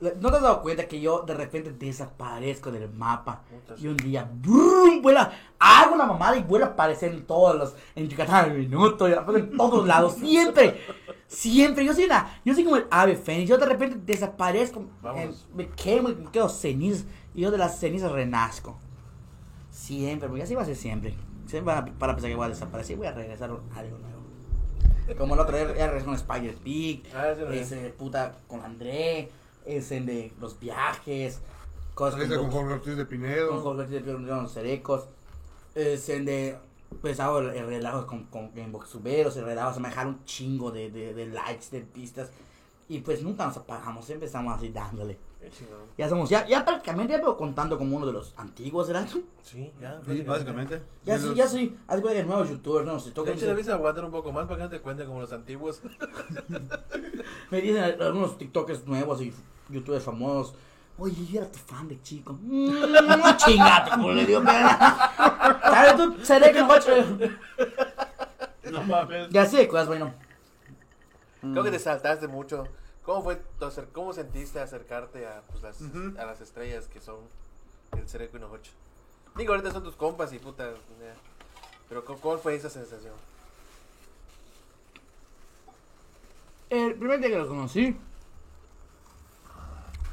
¿No 0.00 0.30
te 0.30 0.36
has 0.36 0.42
dado 0.42 0.62
cuenta 0.62 0.88
que 0.88 0.98
yo 0.98 1.20
de 1.22 1.34
repente 1.34 1.72
desaparezco 1.72 2.70
del 2.70 2.88
mapa? 2.90 3.42
Y 3.78 3.86
un 3.86 3.96
día, 3.98 4.26
¡brum! 4.32 5.02
vuela, 5.02 5.30
hago 5.58 5.94
la 5.96 6.06
mamada 6.06 6.36
y 6.38 6.42
vuelve 6.42 6.64
a 6.66 6.70
aparecer 6.70 7.12
en 7.12 7.26
todos 7.26 7.54
los, 7.56 7.74
en 7.94 8.08
Yucatán 8.08 8.46
al 8.50 8.58
minuto, 8.58 9.06
en 9.06 9.56
todos 9.56 9.86
lados, 9.86 10.14
siempre, 10.14 10.80
siempre. 11.26 11.84
Yo 11.84 11.92
soy 11.92 12.04
una, 12.04 12.40
yo 12.46 12.54
soy 12.54 12.64
como 12.64 12.76
el 12.76 12.86
ave 12.90 13.14
fénix, 13.16 13.48
yo 13.50 13.58
de 13.58 13.66
repente 13.66 13.98
desaparezco, 14.06 14.86
eh, 15.16 15.30
me 15.54 15.68
quemo 15.68 16.08
y 16.08 16.14
me 16.14 16.30
quedo 16.30 16.48
cenizas, 16.48 17.04
y 17.34 17.42
yo 17.42 17.50
de 17.50 17.58
las 17.58 17.78
cenizas 17.78 18.10
renazco. 18.10 18.78
Siempre, 19.70 20.28
porque 20.28 20.44
así 20.44 20.54
va 20.54 20.62
a 20.62 20.66
ser 20.66 20.76
siempre. 20.76 21.14
Siempre 21.46 21.74
van 21.74 21.88
a- 21.88 21.98
para 21.98 22.14
pensar 22.14 22.30
que 22.30 22.36
voy 22.36 22.46
a 22.46 22.50
desaparecer 22.50 22.96
voy 22.96 23.06
a 23.06 23.12
regresar 23.12 23.50
a 23.50 23.78
algo 23.78 23.98
nuevo. 23.98 24.20
Como 25.18 25.34
el 25.34 25.40
otro 25.40 25.56
día, 25.56 25.66
regresé 25.66 26.04
con 26.06 26.14
Spider 26.14 26.54
Pig, 26.54 27.02
Ah, 27.14 27.32
ese 27.52 27.90
puta 27.98 28.36
con 28.46 28.62
André, 28.64 29.30
ese 29.64 30.00
de 30.00 30.32
los 30.40 30.58
viajes, 30.58 31.40
cosas 31.94 32.14
Saliste 32.14 32.36
con 32.36 32.46
con, 32.50 32.54
Jorge 32.60 32.74
Ortiz 32.74 32.96
de 32.96 33.02
con 33.04 33.06
Pinedo. 33.10 33.60
Jorge 33.60 33.82
Ortiz 33.82 33.94
de 33.94 34.00
Pinedo, 34.00 34.34
con 34.34 34.42
los 34.44 34.52
Cerecos, 34.52 35.08
ese 35.74 36.20
de 36.20 36.58
pues 37.00 37.20
hago 37.20 37.38
el, 37.38 37.50
el 37.50 37.66
relajo 37.66 38.06
con, 38.06 38.24
con 38.24 38.50
en 38.56 38.72
Boxuberos, 38.72 39.36
el 39.36 39.44
relajo, 39.44 39.72
se 39.74 39.80
me 39.80 39.88
dejaron 39.88 40.14
un 40.14 40.24
chingo 40.24 40.70
de, 40.72 40.90
de, 40.90 41.14
de 41.14 41.26
likes, 41.26 41.66
de 41.70 41.80
pistas, 41.82 42.30
y 42.88 42.98
pues 43.00 43.22
nunca 43.22 43.46
nos 43.46 43.56
apagamos, 43.56 44.04
siempre 44.04 44.26
estamos 44.26 44.56
así 44.56 44.70
dándole. 44.70 45.16
Ya 45.96 46.08
somos, 46.08 46.28
ya, 46.28 46.46
ya 46.46 46.64
prácticamente 46.64 47.14
ya 47.14 47.20
puedo 47.20 47.36
contando 47.36 47.78
como 47.78 47.96
uno 47.96 48.06
de 48.06 48.12
los 48.12 48.34
antiguos, 48.36 48.88
¿verdad? 48.88 49.08
Sí, 49.42 49.72
ya. 49.80 50.00
Sí, 50.04 50.20
básicamente. 50.22 50.82
Ya 51.04 51.14
Sí, 51.16 51.22
sí, 51.22 51.28
los- 51.28 51.36
ya 51.36 51.48
soy, 51.48 51.78
haz 51.88 52.02
que 52.02 52.24
nuevos 52.24 52.50
youtubers, 52.50 52.86
no 52.86 53.00
sé, 53.00 53.08
De 53.08 53.14
tocan, 53.14 53.34
hecho, 53.34 53.46
debes 53.46 53.68
aguantar 53.68 54.04
un 54.04 54.10
poco 54.10 54.32
más 54.32 54.44
para 54.46 54.56
que 54.58 54.62
no 54.64 54.68
te 54.70 54.80
cuenten 54.80 55.06
como 55.06 55.20
los 55.20 55.32
antiguos. 55.32 55.80
me 57.50 57.60
dicen 57.60 57.82
algunos 58.00 58.36
tiktokers 58.36 58.86
nuevos 58.86 59.22
y 59.22 59.32
youtubers 59.70 60.04
famosos, 60.04 60.54
oye, 60.98 61.26
yo 61.26 61.40
era 61.40 61.50
tu 61.50 61.58
fan 61.58 61.88
de 61.88 62.00
chico, 62.02 62.38
mmm, 62.40 62.70
chingate, 63.38 63.90
como 63.90 64.12
le 64.12 64.26
digo, 64.26 64.42
¿sabes 64.44 65.96
tú? 65.96 66.16
Seré 66.24 66.52
que 66.52 66.60
no 66.60 66.68
No 68.70 68.82
mames. 68.84 69.30
Ya 69.30 69.46
sé 69.46 69.58
de 69.58 69.68
cosas, 69.68 69.88
bueno. 69.88 70.12
Creo 71.40 71.64
que 71.64 71.70
te 71.70 71.78
saltaste 71.78 72.28
mucho. 72.28 72.68
¿Cómo 73.02 73.22
fue 73.22 73.40
cómo 73.92 74.12
sentiste 74.12 74.60
acercarte 74.60 75.26
a, 75.26 75.42
pues, 75.50 75.62
las, 75.62 75.78
a 76.18 76.26
las 76.26 76.40
estrellas 76.40 76.86
que 76.86 77.00
son 77.00 77.16
el 77.96 78.06
Cereco 78.08 78.36
y 78.36 78.40
Nojocho? 78.40 78.72
Digo, 79.36 79.54
ahorita 79.54 79.72
son 79.72 79.82
tus 79.82 79.96
compas 79.96 80.32
y 80.32 80.38
puta. 80.38 80.64
ya. 80.70 81.14
Pero 81.88 82.04
¿cómo- 82.04 82.18
¿cuál 82.20 82.38
fue 82.38 82.54
esa 82.54 82.68
sensación? 82.68 83.14
El 86.68 86.94
primer 86.94 87.18
día 87.20 87.30
que 87.30 87.38
los 87.38 87.48
conocí, 87.48 87.96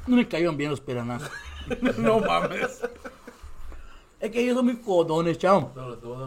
no 0.08 0.16
me 0.16 0.28
cayeron 0.28 0.56
bien 0.56 0.70
los 0.70 0.80
peranas. 0.80 1.22
no 1.98 2.20
mames. 2.20 2.82
Es 4.20 4.32
que 4.32 4.40
ellos 4.40 4.56
son 4.56 4.64
muy 4.64 4.76
codones, 4.76 5.38
chao. 5.38 5.70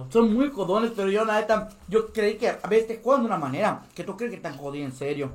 Son 0.10 0.34
muy 0.34 0.49
jodones, 0.49 0.91
pero 0.95 1.10
yo, 1.10 1.26
la 1.26 1.41
neta, 1.41 1.70
yo 1.90 2.14
creí 2.14 2.38
que 2.38 2.49
a 2.49 2.68
veces 2.70 2.88
te 2.88 3.02
juegan 3.03 3.24
de 3.24 3.28
una 3.28 3.38
manera 3.38 3.84
que 3.94 4.03
tú 4.03 4.16
crees 4.16 4.32
que 4.32 4.38
están 4.38 4.58
jodiendo 4.58 4.91
en 4.91 4.98
serio. 4.98 5.32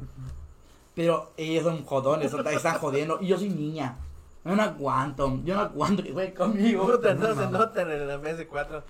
Pero 0.94 1.32
ellos 1.36 1.64
son 1.64 1.84
sea, 2.44 2.52
están 2.52 2.78
jodiendo. 2.78 3.18
Y 3.20 3.26
yo 3.26 3.36
soy 3.36 3.50
niña. 3.50 3.98
Yo 4.42 4.56
no 4.56 4.62
aguanto, 4.62 5.40
yo 5.44 5.54
no 5.54 5.60
aguanto 5.62 6.02
que 6.02 6.12
jueguen 6.12 6.34
conmigo. 6.34 6.86
Puta, 6.86 7.12
no 7.14 7.34
se 7.34 7.50
notan 7.50 7.90
en 7.90 8.08
la 8.08 8.22
PS4. 8.22 8.82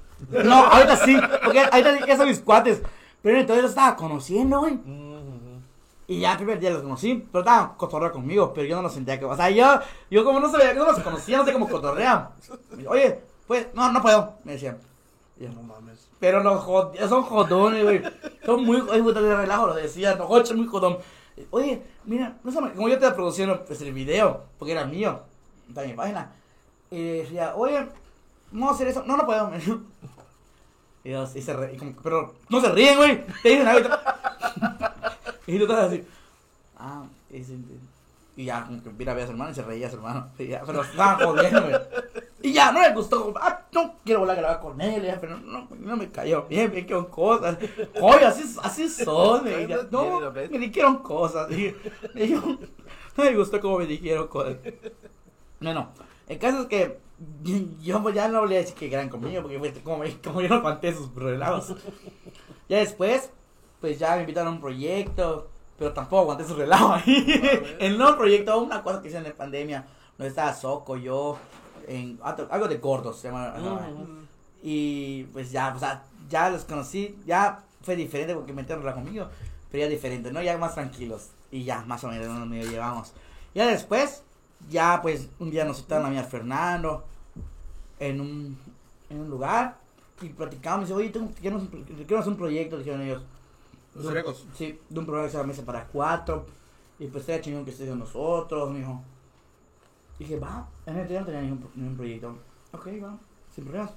No, 0.44 0.66
ahorita 0.66 0.96
sí, 0.98 1.16
porque 1.42 1.60
ahorita 1.60 2.06
ya 2.06 2.16
son 2.16 2.28
mis 2.28 2.40
cuates. 2.40 2.82
Pero 3.22 3.40
entonces 3.40 3.62
los 3.62 3.70
estaba 3.72 3.96
conociendo, 3.96 4.60
güey. 4.60 4.78
Y 6.08 6.20
ya 6.20 6.32
el 6.32 6.36
primer 6.36 6.60
día 6.60 6.70
los 6.70 6.82
conocí, 6.82 7.26
pero 7.32 7.40
estaban 7.40 7.74
cotorreando 7.76 8.14
conmigo, 8.18 8.52
pero 8.54 8.66
yo 8.66 8.76
no 8.76 8.82
los 8.82 8.92
sentía 8.92 9.18
que. 9.18 9.24
O 9.24 9.34
sea, 9.36 9.50
yo, 9.50 9.80
yo 10.10 10.24
como 10.24 10.38
no 10.38 10.48
sabía 10.50 10.72
que 10.72 10.78
no 10.78 10.86
los 10.86 11.00
conocía, 11.00 11.38
no 11.38 11.44
sé 11.44 11.52
cómo 11.52 11.68
cotorrean. 11.68 12.28
Oye, 12.88 13.20
pues, 13.46 13.66
no, 13.74 13.90
no 13.90 14.00
puedo, 14.00 14.34
me 14.44 14.52
decían. 14.52 14.78
Yo, 15.38 15.48
No 15.50 15.62
mames. 15.62 16.08
Pero 16.20 16.42
los 16.42 16.62
jod 16.64 16.94
son 17.08 17.22
jodones, 17.24 17.82
güey. 17.82 18.02
Son 18.44 18.64
muy, 18.64 18.80
oye, 18.80 19.02
de 19.02 19.36
relajo, 19.36 19.66
lo 19.66 19.74
decían, 19.74 20.16
los 20.16 20.26
ocho 20.30 20.54
muy 20.54 20.66
jodón. 20.66 20.98
Oye, 21.50 21.82
mira, 22.04 22.38
no 22.42 22.50
sé, 22.50 22.58
como 22.74 22.88
yo 22.88 22.94
estaba 22.94 23.14
produciendo 23.14 23.64
pues, 23.64 23.80
el 23.82 23.92
video, 23.92 24.44
porque 24.58 24.72
era 24.72 24.84
mío, 24.86 25.20
en 25.74 25.86
mi 25.88 25.92
página. 25.92 26.32
Y 26.90 27.18
decía, 27.18 27.52
oye, 27.56 27.78
a 27.78 28.70
hacer 28.70 28.86
eso. 28.88 29.02
No, 29.04 29.16
no 29.16 29.26
puedo. 29.26 29.50
Y, 31.04 31.12
y 31.14 31.40
se 31.42 31.52
re- 31.54 31.72
y 31.72 31.76
como, 31.76 31.92
pero 32.02 32.34
no 32.48 32.60
se 32.60 32.68
ríen, 32.72 32.96
güey. 32.96 33.24
Te 33.40 33.50
dicen 33.50 33.68
algo. 33.68 33.90
y 35.54 35.58
tú 35.58 35.64
estás 35.64 35.88
así. 35.88 36.04
Ah, 36.78 37.04
sí. 37.30 37.64
y 38.36 38.44
ya, 38.44 38.64
como 38.66 38.82
que 38.82 38.90
mira 38.90 39.12
a 39.12 39.24
su 39.24 39.30
hermano 39.30 39.50
y 39.50 39.54
se 39.54 39.62
reía 39.62 39.86
a 39.86 39.90
su 39.90 39.96
hermano. 39.96 40.28
Y 40.38 40.48
ya, 40.48 40.62
pero 40.64 40.82
estaban 40.82 41.26
jodiendo, 41.26 41.62
güey. 41.62 41.74
Y 42.42 42.52
ya, 42.52 42.70
no 42.70 42.80
le 42.82 42.94
gustó. 42.94 43.22
como, 43.24 43.38
Ah, 43.38 43.62
no 43.72 43.94
quiero 44.04 44.20
volver 44.20 44.36
a 44.38 44.40
grabar 44.40 44.60
con 44.60 44.80
él. 44.80 45.02
ya, 45.02 45.18
pero 45.20 45.38
no, 45.38 45.66
no 45.70 45.96
me 45.96 46.10
cayó 46.10 46.42
bien, 46.42 46.72
me 46.72 46.84
quedaron 46.84 47.06
cosas. 47.06 47.56
Oye, 48.00 48.24
así, 48.24 48.56
así 48.62 48.88
son. 48.88 49.46
Y 49.48 49.66
ya, 49.66 49.86
No, 49.90 50.30
me 50.32 50.58
dijeron 50.58 50.98
cosas. 50.98 51.50
Y, 51.50 51.74
y 52.14 52.28
yo, 52.28 52.40
no 52.40 53.24
me 53.24 53.34
gustó 53.36 53.60
cómo 53.60 53.78
me 53.78 53.86
dijeron 53.86 54.28
cosas. 54.28 54.56
No, 55.60 55.72
no. 55.72 55.88
El 56.28 56.38
caso 56.38 56.62
es 56.62 56.66
que 56.66 56.98
yo 57.82 58.02
pues, 58.02 58.14
ya 58.14 58.28
no 58.28 58.42
voy 58.42 58.54
a 58.54 58.58
decir 58.58 58.74
que 58.74 58.92
eran 58.92 59.08
conmigo, 59.08 59.42
porque 59.42 59.58
pues, 59.58 59.78
como, 59.78 60.04
como 60.22 60.42
yo 60.42 60.48
no 60.48 60.56
aguanté 60.56 60.92
sus 60.92 61.14
relados. 61.14 61.74
Ya 62.68 62.78
después, 62.78 63.30
pues 63.80 63.98
ya 63.98 64.14
me 64.14 64.20
invitaron 64.20 64.48
a 64.48 64.56
un 64.56 64.60
proyecto, 64.60 65.48
pero 65.78 65.92
tampoco 65.92 66.22
aguanté 66.22 66.44
su 66.44 66.54
relajo 66.54 66.92
ahí. 66.92 67.26
en 67.78 68.00
un 68.00 68.16
proyecto, 68.16 68.58
una 68.60 68.82
cosa 68.82 69.00
que 69.00 69.08
hicieron 69.08 69.26
en 69.26 69.36
pandemia, 69.36 69.86
donde 70.16 70.28
estaba 70.28 70.54
Soco, 70.54 70.96
yo, 70.96 71.38
en 71.86 72.18
algo 72.22 72.68
de 72.68 72.78
gordos, 72.78 73.18
se 73.18 73.28
llama. 73.28 73.54
Mhm. 73.58 74.26
Y 74.62 75.24
pues 75.32 75.52
ya, 75.52 75.72
o 75.74 75.78
sea, 75.78 76.02
ya 76.28 76.50
los 76.50 76.64
conocí, 76.64 77.16
ya 77.26 77.62
fue 77.82 77.94
diferente 77.96 78.34
porque 78.34 78.52
me 78.52 78.62
metieron 78.62 78.90
conmigo, 78.92 79.28
pero 79.70 79.84
ya 79.84 79.90
diferente, 79.90 80.32
¿no? 80.32 80.42
Ya 80.42 80.56
más 80.58 80.74
tranquilos. 80.74 81.28
Y 81.50 81.64
ya, 81.64 81.82
más 81.82 82.02
o 82.04 82.08
menos, 82.08 82.26
nos 82.26 82.48
medio 82.48 82.68
llevamos. 82.68 83.12
Ya 83.54 83.66
después, 83.66 84.22
ya 84.68 85.00
pues 85.02 85.28
un 85.38 85.50
día 85.50 85.64
nos 85.64 85.78
citaron 85.78 86.06
a 86.06 86.10
mí 86.10 86.18
a 86.18 86.24
Fernando 86.24 87.04
en 88.00 88.20
un, 88.20 88.58
en 89.08 89.20
un 89.20 89.30
lugar 89.30 89.78
y 90.20 90.30
platicamos. 90.30 90.80
Y 90.80 90.92
dice, 90.92 90.94
oye, 90.94 91.10
tengo, 91.10 91.30
quiero 91.40 92.18
hacer 92.18 92.32
un 92.32 92.38
proyecto, 92.38 92.78
dijeron 92.78 93.02
ellos. 93.02 93.22
Los 93.96 94.06
cerecos. 94.06 94.46
Sí, 94.54 94.78
de 94.88 94.98
un 94.98 95.06
programa 95.06 95.26
que 95.26 95.32
se 95.32 95.38
llama 95.38 95.48
Mesa 95.48 95.64
para 95.64 95.86
Cuatro. 95.86 96.46
Y 96.98 97.06
pues 97.08 97.24
sería 97.24 97.42
chingón 97.42 97.64
que 97.64 97.70
esté 97.70 97.88
con 97.88 97.98
nosotros, 97.98 98.70
me 98.70 98.78
dijo. 98.78 99.02
Dije, 100.18 100.38
va, 100.38 100.66
en 100.86 100.96
el 100.96 101.08
día 101.08 101.20
no 101.20 101.26
tenía 101.26 101.42
ningún, 101.42 101.70
ningún 101.74 101.96
proyecto. 101.96 102.38
Ok, 102.72 102.86
va, 103.02 103.18
sin 103.54 103.64
problemas. 103.64 103.92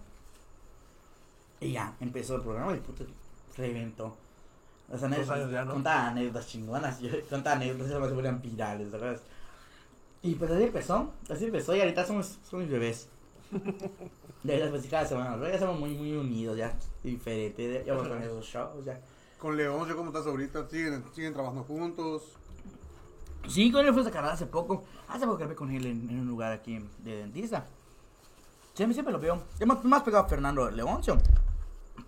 Y 1.62 1.74
ya, 1.74 1.96
empezó 2.00 2.36
el 2.36 2.42
programa 2.42 2.76
y 2.76 2.80
puta, 2.80 3.04
reventó. 3.58 4.16
Las 4.90 5.04
anécdotas, 5.04 5.52
ya, 5.52 5.66
¿no? 5.66 5.74
contaba 5.74 6.08
anécdotas 6.08 6.48
chingonas, 6.48 7.00
yo 7.00 7.10
contaba 7.30 7.58
anécdotas, 7.58 7.88
se 7.88 8.00
me 8.00 8.08
volvían 8.08 8.42
virales, 8.42 8.92
¿sabes? 8.92 9.22
Y 10.22 10.36
pues 10.36 10.52
así 10.52 10.64
empezó, 10.64 11.14
así 11.30 11.46
empezó 11.46 11.76
y 11.76 11.80
ahorita 11.82 12.06
somos, 12.06 12.40
somos 12.44 12.68
bebés. 12.68 13.08
De 14.44 14.54
ahí 14.54 14.70
pues 14.70 14.88
cada 14.88 15.06
semana, 15.06 15.38
ya 15.50 15.60
somos 15.60 15.80
muy, 15.80 15.92
muy 15.92 16.14
unidos, 16.14 16.58
ya, 16.58 16.74
diferente, 17.04 17.84
ya 17.86 17.94
vamos 17.94 18.08
con 18.08 18.22
esos 18.24 18.46
shows, 18.46 18.86
ya. 18.86 19.00
Con 19.40 19.56
León, 19.56 19.88
¿cómo 19.96 20.10
estás 20.10 20.28
ahorita? 20.28 20.68
¿Siguen, 20.68 21.02
siguen 21.14 21.34
trabajando 21.34 21.64
juntos? 21.64 22.24
Sí, 23.48 23.72
con 23.72 23.86
él 23.86 23.94
fue 23.94 24.06
a 24.06 24.12
Canadá 24.12 24.34
hace 24.34 24.46
poco. 24.46 24.84
Hace 25.08 25.26
poco 25.26 25.38
grabé 25.38 25.56
con 25.56 25.72
él 25.72 25.86
en, 25.86 26.10
en 26.10 26.20
un 26.20 26.28
lugar 26.28 26.52
aquí 26.52 26.86
de 26.98 27.16
dentista. 27.16 27.66
Sí, 28.74 28.84
a 28.84 28.88
mí 28.88 28.94
siempre 28.94 29.14
lo 29.14 29.20
veo. 29.20 29.42
Es 29.58 29.66
más, 29.66 29.84
más 29.86 30.04
pegado 30.04 30.26
a 30.26 30.28
Fernando 30.28 30.70
Leoncio. 30.70 31.18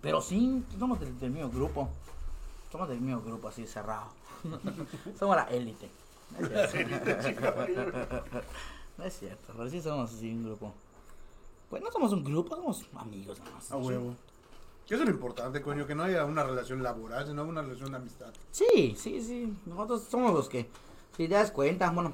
Pero 0.02 0.20
sí, 0.20 0.62
somos 0.78 1.00
del, 1.00 1.18
del 1.18 1.30
mismo 1.30 1.48
grupo. 1.48 1.88
Somos 2.70 2.88
del 2.90 3.00
mismo 3.00 3.22
grupo 3.22 3.48
así 3.48 3.66
cerrado. 3.66 4.08
somos 5.18 5.34
la 5.34 5.44
élite. 5.44 5.88
No 6.38 6.46
es 6.48 6.70
cierto. 6.70 7.10
no 8.98 9.04
es 9.04 9.18
cierto, 9.18 9.52
pero 9.56 9.70
sí 9.70 9.80
somos 9.80 10.12
así 10.12 10.30
un 10.30 10.44
grupo. 10.44 10.74
Pues 11.70 11.82
no 11.82 11.90
somos 11.90 12.12
un 12.12 12.24
grupo, 12.24 12.54
somos 12.56 12.84
amigos 12.94 13.38
nomás. 13.38 13.72
A 13.72 13.76
huevo. 13.78 14.14
¿Qué 14.86 14.94
es 14.94 15.00
lo 15.00 15.10
importante, 15.10 15.62
coño? 15.62 15.86
Que 15.86 15.94
no 15.94 16.02
haya 16.02 16.24
una 16.24 16.42
relación 16.42 16.82
laboral, 16.82 17.26
sino 17.26 17.44
una 17.44 17.62
relación 17.62 17.90
de 17.90 17.96
amistad. 17.96 18.32
Sí, 18.50 18.94
sí, 18.96 19.20
sí. 19.20 19.56
Nosotros 19.66 20.02
somos 20.10 20.34
los 20.34 20.48
que, 20.48 20.68
si 21.16 21.28
te 21.28 21.34
das 21.34 21.50
cuenta, 21.50 21.90
bueno, 21.90 22.12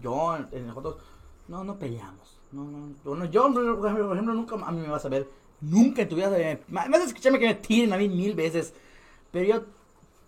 yo, 0.00 0.36
eh, 0.36 0.62
nosotros, 0.66 0.96
no, 1.48 1.64
no 1.64 1.78
peleamos. 1.78 2.38
No, 2.52 2.64
no, 2.64 2.94
bueno, 3.04 3.24
yo, 3.26 3.52
por 3.52 3.86
ejemplo, 3.86 4.34
nunca 4.34 4.56
a 4.56 4.72
mí 4.72 4.80
me 4.80 4.88
vas 4.88 5.04
a 5.04 5.08
ver, 5.08 5.28
nunca 5.60 6.02
en 6.02 6.08
tu 6.08 6.16
vida, 6.16 6.28
a 6.28 6.96
escucharme 6.96 7.38
que 7.38 7.46
me 7.46 7.54
tiren 7.54 7.92
a 7.92 7.96
mí 7.96 8.08
mil 8.08 8.34
veces, 8.34 8.74
pero 9.30 9.46
yo 9.46 9.64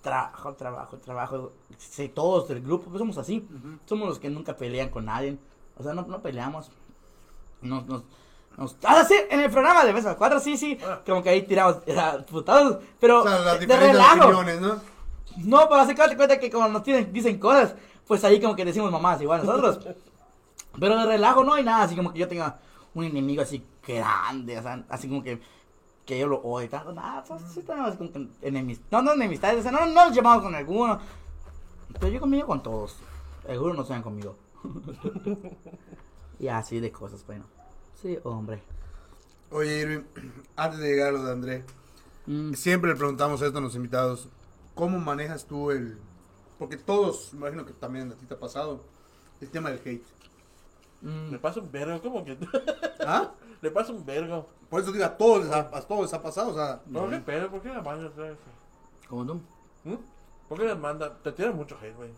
trabajo, 0.01 0.55
trabajo, 0.55 0.99
trabajo, 0.99 1.53
sí, 1.77 2.09
todos 2.09 2.49
del 2.49 2.63
grupo, 2.63 2.85
pues 2.91 2.99
somos 2.99 3.19
así, 3.19 3.47
somos 3.85 4.09
los 4.09 4.19
que 4.19 4.31
nunca 4.31 4.57
pelean 4.57 4.89
con 4.89 5.05
nadie, 5.07 5.37
o 5.77 5.83
sea, 5.83 5.93
no, 5.93 6.03
no 6.03 6.23
peleamos, 6.23 6.71
nos, 7.61 7.87
nos, 7.87 8.05
nos, 8.57 8.77
ah, 8.85 9.05
sí, 9.07 9.15
en 9.31 9.41
el 9.41 9.51
programa 9.51 9.85
de 9.85 9.93
Mesa 9.93 10.17
4, 10.17 10.41
sí, 10.41 10.57
sí, 10.57 10.79
como 11.05 11.23
que 11.23 11.31
ahí 11.31 11.43
tiramos, 11.43 11.79
putados, 12.31 12.79
pero 13.01 13.23
O 13.23 13.29
sea, 13.29 13.39
las 13.41 13.61
de 13.61 13.77
relajo. 13.77 14.33
¿no? 14.33 14.81
No, 15.39 15.69
para 15.69 15.83
hacer 15.83 15.97
cuenta 15.97 16.39
que 16.39 16.51
como 16.51 16.69
nos 16.69 16.83
tienen, 16.83 17.13
dicen 17.13 17.39
cosas, 17.39 17.75
pues 18.07 18.23
ahí 18.25 18.41
como 18.41 18.55
que 18.55 18.65
decimos 18.65 18.91
mamás 18.93 19.21
igual 19.21 19.45
nosotros. 19.45 19.81
Pero 20.79 20.99
de 20.99 21.07
relajo 21.07 21.45
no 21.45 21.55
hay 21.55 21.65
nada, 21.65 21.85
así 21.85 21.95
como 21.95 22.13
que 22.13 22.19
yo 22.19 22.29
tenga 22.29 22.59
un 22.95 23.05
enemigo 23.05 23.43
así 23.43 23.65
grande, 23.87 24.59
o 24.59 24.63
sea, 24.63 24.85
así 24.89 25.09
como 25.09 25.23
que, 25.23 25.41
que 26.05 26.19
yo 26.19 26.27
lo 26.27 26.39
odio 26.39 26.67
y 26.67 26.69
tal. 26.69 26.95
Nada, 26.95 27.23
pues, 27.27 27.43
sí 27.53 27.63
tenemos 27.63 27.95
como 27.95 28.13
que 28.13 28.27
enemistades. 28.43 28.91
No, 28.91 29.03
no 29.03 29.13
enemistades, 29.13 29.61
o 29.61 29.63
sea, 29.63 29.73
no, 29.73 29.87
no 29.87 30.07
nos 30.07 30.15
llevamos 30.15 30.43
con 30.43 30.55
alguno. 30.55 30.99
Pero 31.93 32.09
yo 32.09 32.21
conmigo 32.21 32.47
con 32.47 32.63
todos. 32.63 32.97
Algunos 33.49 33.77
no 33.77 33.85
sean 33.85 34.03
conmigo. 34.03 34.37
y 36.41 36.49
así 36.49 36.81
de 36.81 36.91
cosas, 36.91 37.25
bueno. 37.27 37.45
Sí, 38.01 38.19
hombre. 38.25 38.63
Oye, 39.51 39.81
Irving, 39.81 40.05
antes 40.57 40.81
de 40.81 40.89
llegar 40.89 41.09
a 41.09 41.13
lo 41.13 41.25
de 41.25 41.33
André, 41.33 41.65
Mm, 42.27 42.55
siempre 42.55 42.91
le 42.91 42.97
preguntamos 42.97 43.43
esto 43.43 43.59
a 43.59 43.61
los 43.61 43.75
invitados. 43.77 44.31
¿Cómo 44.75 44.99
manejas 44.99 45.45
tú 45.45 45.71
el...? 45.71 45.99
Porque 46.59 46.79
todos, 46.79 47.35
me 47.35 47.41
imagino 47.41 47.67
que 47.67 47.75
también 47.75 48.11
a 48.11 48.15
ti 48.15 48.25
te 48.25 48.33
ha 48.33 48.39
pasado, 48.41 48.81
el 49.43 49.51
tema 49.51 49.69
del 49.71 49.81
hate. 49.85 50.07
mm, 51.03 51.33
Le 51.33 51.39
pasa 51.39 51.61
un 51.61 51.71
vergo, 51.71 52.01
¿cómo 52.01 52.25
que? 52.25 52.39
¿Ah? 53.07 53.31
Le 53.61 53.71
pasa 53.71 53.93
un 53.93 54.07
vergo. 54.07 54.49
Por 54.71 54.81
eso 54.81 54.91
digo, 54.91 55.05
a 55.05 55.19
todos, 55.19 55.45
les 55.45 55.53
ha, 55.53 55.59
a 55.71 55.83
todos 55.83 56.01
les 56.05 56.15
ha 56.15 56.23
pasado, 56.23 56.49
o 56.53 56.55
sea... 56.55 56.81
No, 56.87 57.11
qué 57.11 57.19
pedo, 57.19 57.51
¿por 57.51 57.61
qué 57.61 57.69
la 57.69 57.83
mandas 57.83 58.11
eso? 58.13 58.37
¿Cómo 59.07 59.27
tú? 59.27 59.35
¿Mm? 59.85 59.95
¿Por 60.49 60.59
qué 60.59 60.65
les 60.65 60.79
manda? 60.79 61.19
Te 61.19 61.31
tiran 61.31 61.55
mucho 61.57 61.77
hate, 61.77 61.95
güey. 61.95 62.11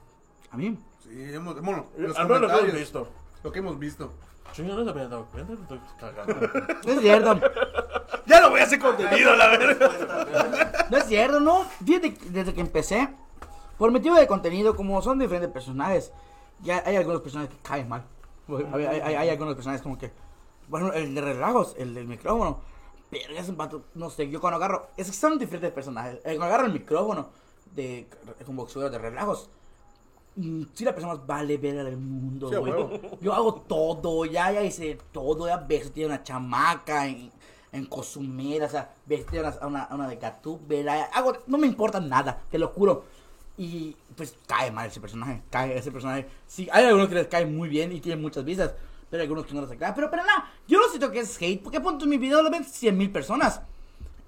¿A 0.52 0.56
mí? 0.56 0.78
Sí, 1.02 1.10
hemos, 1.34 1.60
bueno, 1.60 1.86
los 1.98 2.16
Al 2.16 2.28
menos 2.28 2.42
lo 2.42 2.46
que 2.46 2.52
hemos 2.52 2.60
comentarios, 2.60 2.74
visto. 2.78 3.08
lo 3.42 3.50
que 3.50 3.58
hemos 3.58 3.78
visto. 3.80 4.12
Chinga, 4.52 4.74
no 4.74 4.84
se 4.84 4.90
habían 4.90 5.10
dado 5.10 5.26
cuenta, 5.26 5.52
me 5.52 5.60
estoy 5.60 5.80
cagando. 6.00 6.34
No 6.84 6.92
es 6.92 7.00
cierto. 7.00 7.40
ya 8.26 8.40
no 8.40 8.50
voy 8.50 8.60
a 8.60 8.64
hacer 8.64 8.78
contenido, 8.78 9.36
la 9.36 9.48
verga. 9.48 9.90
No 10.90 10.96
es 10.98 11.04
cierto, 11.04 11.40
no. 11.40 11.64
Fíjate, 11.84 12.14
que 12.14 12.30
desde 12.30 12.54
que 12.54 12.60
empecé, 12.60 13.08
por 13.76 13.90
motivo 13.90 14.14
de 14.16 14.26
contenido, 14.26 14.76
como 14.76 15.02
son 15.02 15.18
diferentes 15.18 15.50
personajes, 15.50 16.12
ya 16.62 16.82
hay 16.86 16.96
algunos 16.96 17.20
personajes 17.22 17.54
que 17.54 17.60
caen 17.62 17.88
mal. 17.88 18.04
Hay, 18.48 18.84
hay- 18.86 19.00
hay- 19.00 19.14
hay 19.16 19.28
algunos 19.30 19.54
personajes 19.54 19.82
como 19.82 19.98
que, 19.98 20.12
bueno, 20.68 20.92
el 20.92 21.14
de 21.14 21.20
relajos, 21.20 21.74
el 21.76 21.92
del 21.92 22.06
micrófono, 22.06 22.60
pero 23.10 23.34
es 23.34 23.48
un 23.48 23.56
vato, 23.56 23.84
no 23.94 24.08
sé, 24.10 24.28
yo 24.30 24.40
cuando 24.40 24.56
agarro, 24.56 24.88
es 24.96 25.08
que 25.08 25.12
son 25.12 25.38
diferentes 25.38 25.72
personajes. 25.72 26.14
Eh, 26.24 26.36
Cuando 26.36 26.46
agarro 26.46 26.66
el 26.66 26.72
micrófono 26.72 27.28
de 27.74 28.06
con 28.46 28.56
boxeo 28.56 28.88
de 28.88 28.98
relajos, 28.98 29.50
si 30.74 30.84
la 30.84 30.94
persona 30.94 31.14
más 31.14 31.26
vale 31.26 31.56
ver 31.56 31.82
del 31.82 31.96
mundo, 31.96 32.50
Sí, 32.50 32.56
güey. 32.56 33.00
Yo 33.20 33.32
hago 33.32 33.54
todo, 33.54 34.24
ya, 34.26 34.52
ya 34.52 34.62
hice 34.62 34.98
todo, 35.12 35.46
ya 35.46 35.56
ves, 35.56 35.92
tiene 35.92 36.08
una 36.08 36.22
chamaca 36.22 37.06
en, 37.06 37.30
en 37.72 37.86
Cozumel, 37.86 38.62
o 38.62 38.68
sea, 38.68 38.94
vestí 39.06 39.38
a 39.38 39.40
una, 39.40 39.48
a 39.48 39.66
una, 39.66 39.82
a 39.84 39.94
una 39.94 40.08
de 40.08 40.16
Gatúbela, 40.16 41.04
hago, 41.04 41.38
no 41.46 41.56
me 41.56 41.66
importa 41.66 42.00
nada, 42.00 42.42
te 42.50 42.58
lo 42.58 42.68
juro. 42.68 43.04
Y 43.58 43.96
pues 44.14 44.36
cae 44.46 44.70
mal 44.70 44.88
ese 44.88 45.00
personaje, 45.00 45.42
cae 45.48 45.78
ese 45.78 45.90
personaje. 45.90 46.26
Sí, 46.46 46.68
hay 46.70 46.84
algunos 46.84 47.08
que 47.08 47.14
les 47.14 47.26
cae 47.28 47.46
muy 47.46 47.70
bien 47.70 47.90
y 47.92 48.00
tienen 48.00 48.20
muchas 48.20 48.44
vistas, 48.44 48.74
pero 49.08 49.22
hay 49.22 49.24
algunos 49.26 49.46
que 49.46 49.54
no 49.54 49.62
les 49.62 49.78
cae. 49.78 49.94
Pero, 49.94 50.10
pero 50.10 50.24
nada, 50.24 50.52
yo 50.68 50.78
no 50.78 50.88
siento 50.88 51.10
que 51.10 51.20
es 51.20 51.40
hate, 51.40 51.62
porque 51.62 51.80
punto 51.80 52.04
en 52.04 52.10
mi 52.10 52.18
video 52.18 52.42
lo 52.42 52.50
ven 52.50 52.64
100 52.64 52.96
mil 52.96 53.10
personas 53.10 53.62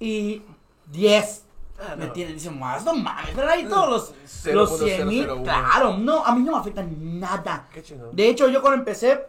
y 0.00 0.42
10 0.90 1.44
Ah, 1.80 1.94
me 1.96 2.06
no. 2.06 2.12
tienen, 2.12 2.34
dicen 2.34 2.58
más, 2.58 2.84
no 2.84 2.92
mames, 2.94 3.30
pero 3.34 3.48
ahí 3.48 3.64
todos 3.64 4.14
los, 4.44 4.52
los 4.52 4.78
100 4.78 5.06
mil, 5.06 5.28
0.001. 5.28 5.42
claro, 5.44 5.96
no, 5.96 6.24
a 6.24 6.34
mí 6.34 6.42
no 6.42 6.52
me 6.52 6.58
afecta 6.58 6.82
nada. 6.82 7.68
Qué. 7.72 7.82
De 8.12 8.28
hecho, 8.28 8.48
yo 8.48 8.60
cuando 8.60 8.78
empecé, 8.78 9.26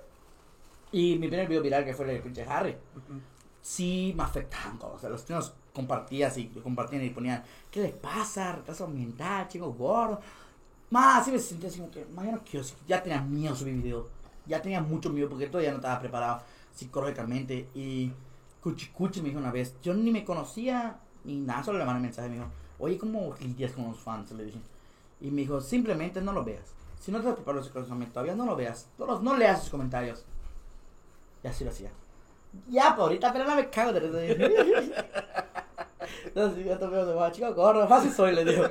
y 0.91 1.17
mi 1.19 1.27
primer 1.27 1.47
video 1.47 1.61
viral 1.61 1.85
que 1.85 1.93
fue 1.93 2.05
el 2.05 2.15
de 2.15 2.21
pinche 2.21 2.43
Harry, 2.43 2.75
sí 3.61 4.13
me 4.17 4.23
afectaban 4.23 4.79
todos. 4.79 4.95
O 4.95 4.99
sea, 4.99 5.09
los 5.09 5.25
chinos 5.25 5.53
compartían 5.73 6.31
y 6.35 6.47
compartían 6.47 7.03
y 7.03 7.11
ponían, 7.11 7.43
¿qué 7.69 7.81
le 7.81 7.89
pasa? 7.89 8.53
Retraso 8.53 8.87
mental, 8.87 9.47
chico 9.47 9.71
gordo. 9.71 10.19
Más, 10.89 11.21
así 11.21 11.31
me 11.31 11.37
sentía 11.37 11.69
así 11.69 11.77
como 11.79 11.91
que, 11.91 12.03
más 12.05 12.25
ya 12.25 12.31
no 12.31 12.41
quiero, 12.43 12.65
ya 12.87 13.03
tenía 13.03 13.21
miedo 13.21 13.55
subir 13.55 13.75
video. 13.75 14.09
Ya 14.47 14.59
tenía 14.59 14.81
mucho 14.81 15.11
miedo 15.11 15.29
porque 15.29 15.45
todavía 15.45 15.69
no 15.69 15.77
estaba 15.77 15.99
preparado 15.99 16.41
psicológicamente. 16.73 17.69
Y 17.75 18.11
Cuchi 18.59 18.87
Cuchi 18.87 19.21
me 19.21 19.29
dijo 19.29 19.39
una 19.39 19.51
vez, 19.51 19.75
yo 19.83 19.93
ni 19.93 20.09
me 20.09 20.25
conocía 20.25 20.99
ni 21.23 21.35
nada, 21.37 21.63
solo 21.63 21.79
le 21.79 21.85
mandé 21.85 21.97
un 21.99 22.03
mensaje, 22.03 22.29
me 22.29 22.35
dijo, 22.35 22.47
oye, 22.79 22.97
¿cómo 22.97 23.35
lidias 23.39 23.71
con 23.73 23.85
los 23.87 23.97
fans? 23.99 24.31
Le 24.31 24.45
dije. 24.45 24.59
Y 25.21 25.31
me 25.31 25.41
dijo, 25.41 25.59
simplemente 25.61 26.21
no 26.21 26.31
lo 26.31 26.43
veas. 26.43 26.73
Si 26.99 27.11
no 27.11 27.21
te 27.21 27.27
has 27.29 27.35
preparado 27.35 27.63
psicológicamente 27.63 28.13
todavía, 28.13 28.35
no 28.35 28.45
lo 28.45 28.55
veas. 28.55 28.87
No, 28.97 29.19
no 29.19 29.35
leas 29.37 29.61
sus 29.61 29.69
comentarios. 29.69 30.25
Y 31.43 31.47
así 31.47 31.63
lo 31.63 31.71
hacía. 31.71 31.91
Ya, 32.67 32.95
por 32.95 33.03
ahorita, 33.03 33.31
pero 33.31 33.45
no 33.45 33.55
me 33.55 33.69
cago 33.69 33.93
de. 33.93 33.99
Entonces, 36.25 36.79
te 36.79 36.87
veo 36.87 37.05
de 37.05 37.19
"Ah, 37.23 37.31
chico, 37.31 37.53
gorro, 37.53 37.87
fácil 37.87 38.11
soy, 38.11 38.33
le 38.33 38.45
digo. 38.45 38.63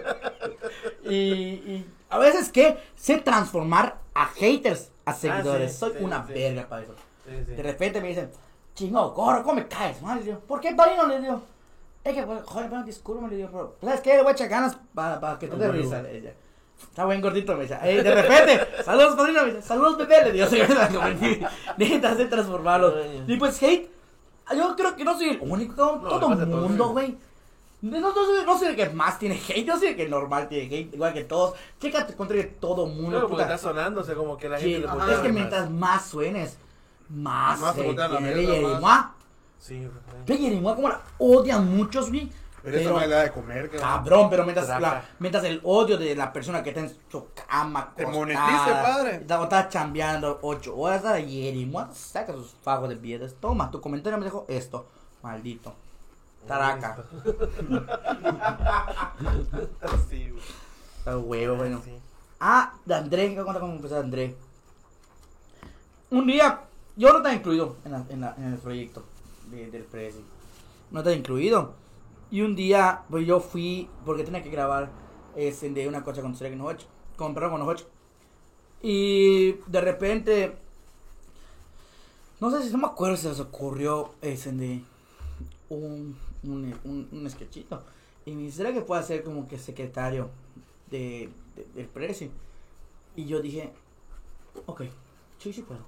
Y, 1.04 1.14
y 1.14 1.86
a 2.10 2.18
veces 2.18 2.50
que 2.50 2.78
sé 2.96 3.18
transformar 3.18 3.98
a 4.14 4.26
haters 4.26 4.90
a 5.04 5.12
seguidores. 5.14 5.72
sí, 5.72 5.78
soy 5.78 5.92
sí, 5.92 6.04
una 6.04 6.26
sí. 6.26 6.32
verga 6.32 6.68
para 6.68 6.82
eso. 6.82 6.94
De 7.26 7.62
repente 7.62 8.00
me 8.00 8.08
dicen, 8.08 8.30
chingo, 8.74 9.10
gorro, 9.12 9.42
¿cómo 9.42 9.54
me 9.56 9.68
caes? 9.68 10.02
mal?" 10.02 10.22
Digo, 10.24 10.40
¿por 10.40 10.60
qué 10.60 10.74
padrino? 10.74 11.06
Le 11.06 11.20
digo, 11.20 11.40
es 12.04 12.14
que, 12.14 12.22
pues, 12.22 12.42
joder, 12.44 12.68
bueno, 12.68 12.84
discúlpame, 12.84 13.28
le 13.28 13.36
digo, 13.36 13.76
¿sabes 13.82 14.00
qué? 14.00 14.14
Le 14.16 14.22
voy 14.22 14.30
a 14.30 14.32
echar 14.32 14.48
ganas 14.48 14.78
para 14.94 15.38
que 15.38 15.48
te 15.48 15.56
dé 15.56 15.70
risa. 15.70 16.02
Dice. 16.02 16.34
Está 16.80 17.04
buen 17.04 17.20
gordito, 17.20 17.54
me 17.56 17.62
dice. 17.62 17.76
"Ey, 17.82 18.02
de 18.02 18.14
repente, 18.14 18.68
saludos, 18.84 19.16
padrino, 19.16 19.42
me 19.42 19.52
dice, 19.52 19.62
saludos, 19.62 19.98
bebé, 19.98 20.24
le 20.24 20.32
digo, 20.32 20.46
se 20.48 20.66
me 20.66 20.74
la. 20.74 21.50
Necesitas 21.76 22.18
de 22.18 22.26
transformarlos. 22.26 22.94
Y 23.26 23.36
pues, 23.36 23.62
hate, 23.62 23.90
yo 24.56 24.76
creo 24.76 24.96
que 24.96 25.04
no 25.04 25.16
soy 25.16 25.30
el 25.30 25.38
único, 25.40 26.00
No, 26.02 26.08
todo 26.08 26.32
el 26.32 26.46
mundo, 26.46 26.88
güey. 26.90 27.16
No, 27.80 28.00
no, 28.00 28.12
soy, 28.12 28.44
no 28.44 28.58
soy 28.58 28.68
el 28.68 28.76
que 28.76 28.88
más 28.90 29.18
tiene 29.20 29.36
hate, 29.36 29.64
yo 29.64 29.76
soy 29.76 29.88
el 29.88 29.96
que 29.96 30.08
normal 30.08 30.48
tiene 30.48 30.64
hate, 30.74 30.94
igual 30.94 31.12
que 31.12 31.24
todos. 31.24 31.54
Chécate 31.80 32.14
contra 32.14 32.36
todo 32.60 32.86
el 32.86 32.92
mundo. 32.92 33.10
Claro, 33.10 33.28
porque 33.28 33.42
está 33.44 33.58
sea, 34.04 34.14
como 34.16 34.36
que 34.36 34.48
la 34.48 34.58
Sí, 34.58 34.72
gente 34.72 34.88
le 35.06 35.12
es 35.12 35.18
que 35.20 35.28
mientras 35.28 35.70
más 35.70 36.06
suenes, 36.06 36.58
más, 37.08 37.60
Más 37.60 37.76
mierda, 37.76 38.08
Ve, 38.08 38.78
más. 38.80 39.06
Sí, 39.59 39.86
güey. 40.26 40.39
Yerimoa 40.40 40.74
como 40.76 40.89
la 40.89 41.01
odian 41.18 41.68
muchos, 41.76 42.09
güey. 42.10 42.30
Pero 42.62 42.76
esa 42.76 42.90
no 42.90 43.01
es 43.01 43.09
la 43.09 43.22
de 43.22 43.30
comer, 43.32 43.70
cabrón. 43.70 43.80
cabrón, 43.89 44.30
pero 44.30 44.43
mientras, 44.44 44.66
Traca. 44.66 44.80
la, 44.80 45.05
mientras 45.20 45.44
el 45.44 45.60
odio 45.62 45.97
de 45.97 46.14
la 46.16 46.32
persona 46.32 46.62
que 46.62 46.70
está 46.70 46.80
en 46.82 46.93
su 47.10 47.28
cama, 47.48 47.93
Te 47.97 48.05
monetice, 48.05 48.70
padre. 48.82 49.14
Está, 49.16 49.43
está 49.43 49.68
chambeando 49.68 50.40
ocho 50.43 50.76
horas, 50.76 51.05
a 51.05 51.18
Yerimoa 51.20 51.90
saca 51.94 52.32
sus 52.32 52.55
fajos 52.62 52.89
de 52.89 52.97
piedras. 52.97 53.35
Toma, 53.40 53.70
tu 53.70 53.80
comentario 53.80 54.18
me 54.18 54.24
dejó 54.24 54.44
esto, 54.48 54.86
maldito. 55.22 55.74
Taraca. 56.47 56.97
Sí, 60.10 60.30
güey. 60.30 60.43
Está 60.98 61.18
huevo, 61.18 61.56
bueno. 61.56 61.80
Sí. 61.85 61.93
Ah, 62.40 62.74
de 62.85 62.94
André, 62.94 63.35
¿qué 63.35 63.43
cuenta 63.43 63.60
cómo 63.60 63.74
empezó 63.74 63.98
André? 63.98 64.36
Un 66.10 66.26
día, 66.26 66.60
yo 66.97 67.10
no 67.10 67.18
estaba 67.18 67.35
incluido 67.35 67.76
en, 67.85 67.93
la- 67.93 68.05
en 68.09 68.20
la- 68.20 68.35
en 68.39 68.44
el 68.52 68.59
proyecto 68.59 69.05
de- 69.50 69.70
del 69.70 69.84
Prezi. 69.84 70.20
No 70.90 71.00
estaba 71.00 71.16
incluido. 71.16 71.74
Y 72.30 72.42
un 72.42 72.54
día, 72.56 73.04
pues 73.10 73.26
yo 73.26 73.40
fui, 73.40 73.88
porque 74.04 74.24
tenía 74.24 74.42
que 74.42 74.50
grabar 74.50 74.90
ese 75.36 75.70
de 75.70 75.88
una 75.88 76.04
cosa 76.04 76.20
con 76.22 76.34
Sergio 76.36 76.56
Noche, 76.58 76.86
con 77.16 77.34
perdón, 77.34 77.52
con 77.52 77.66
Noche. 77.66 77.86
Y 78.82 79.52
de 79.66 79.80
repente, 79.80 80.56
no 82.40 82.50
sé 82.50 82.62
si 82.62 82.70
no 82.72 82.78
me 82.78 82.86
acuerdo 82.86 83.16
si 83.16 83.22
se 83.22 83.28
les 83.30 83.40
ocurrió 83.40 84.10
ese 84.22 84.52
de 84.52 84.82
un, 85.68 86.16
un, 86.44 86.74
un, 86.84 87.08
un 87.10 87.30
sketchito. 87.30 87.82
Y 88.24 88.32
me 88.32 88.42
dice, 88.42 88.58
¿será 88.58 88.72
que 88.72 88.82
puedo 88.82 89.02
ser 89.02 89.24
como 89.24 89.48
que 89.48 89.58
secretario 89.58 90.30
de, 90.90 91.30
de- 91.56 91.64
del 91.74 91.86
Prezi? 91.86 92.30
Y 93.16 93.24
yo 93.26 93.40
dije, 93.40 93.72
ok, 94.66 94.82
sí, 95.38 95.52
sí 95.52 95.62
puedo. 95.62 95.80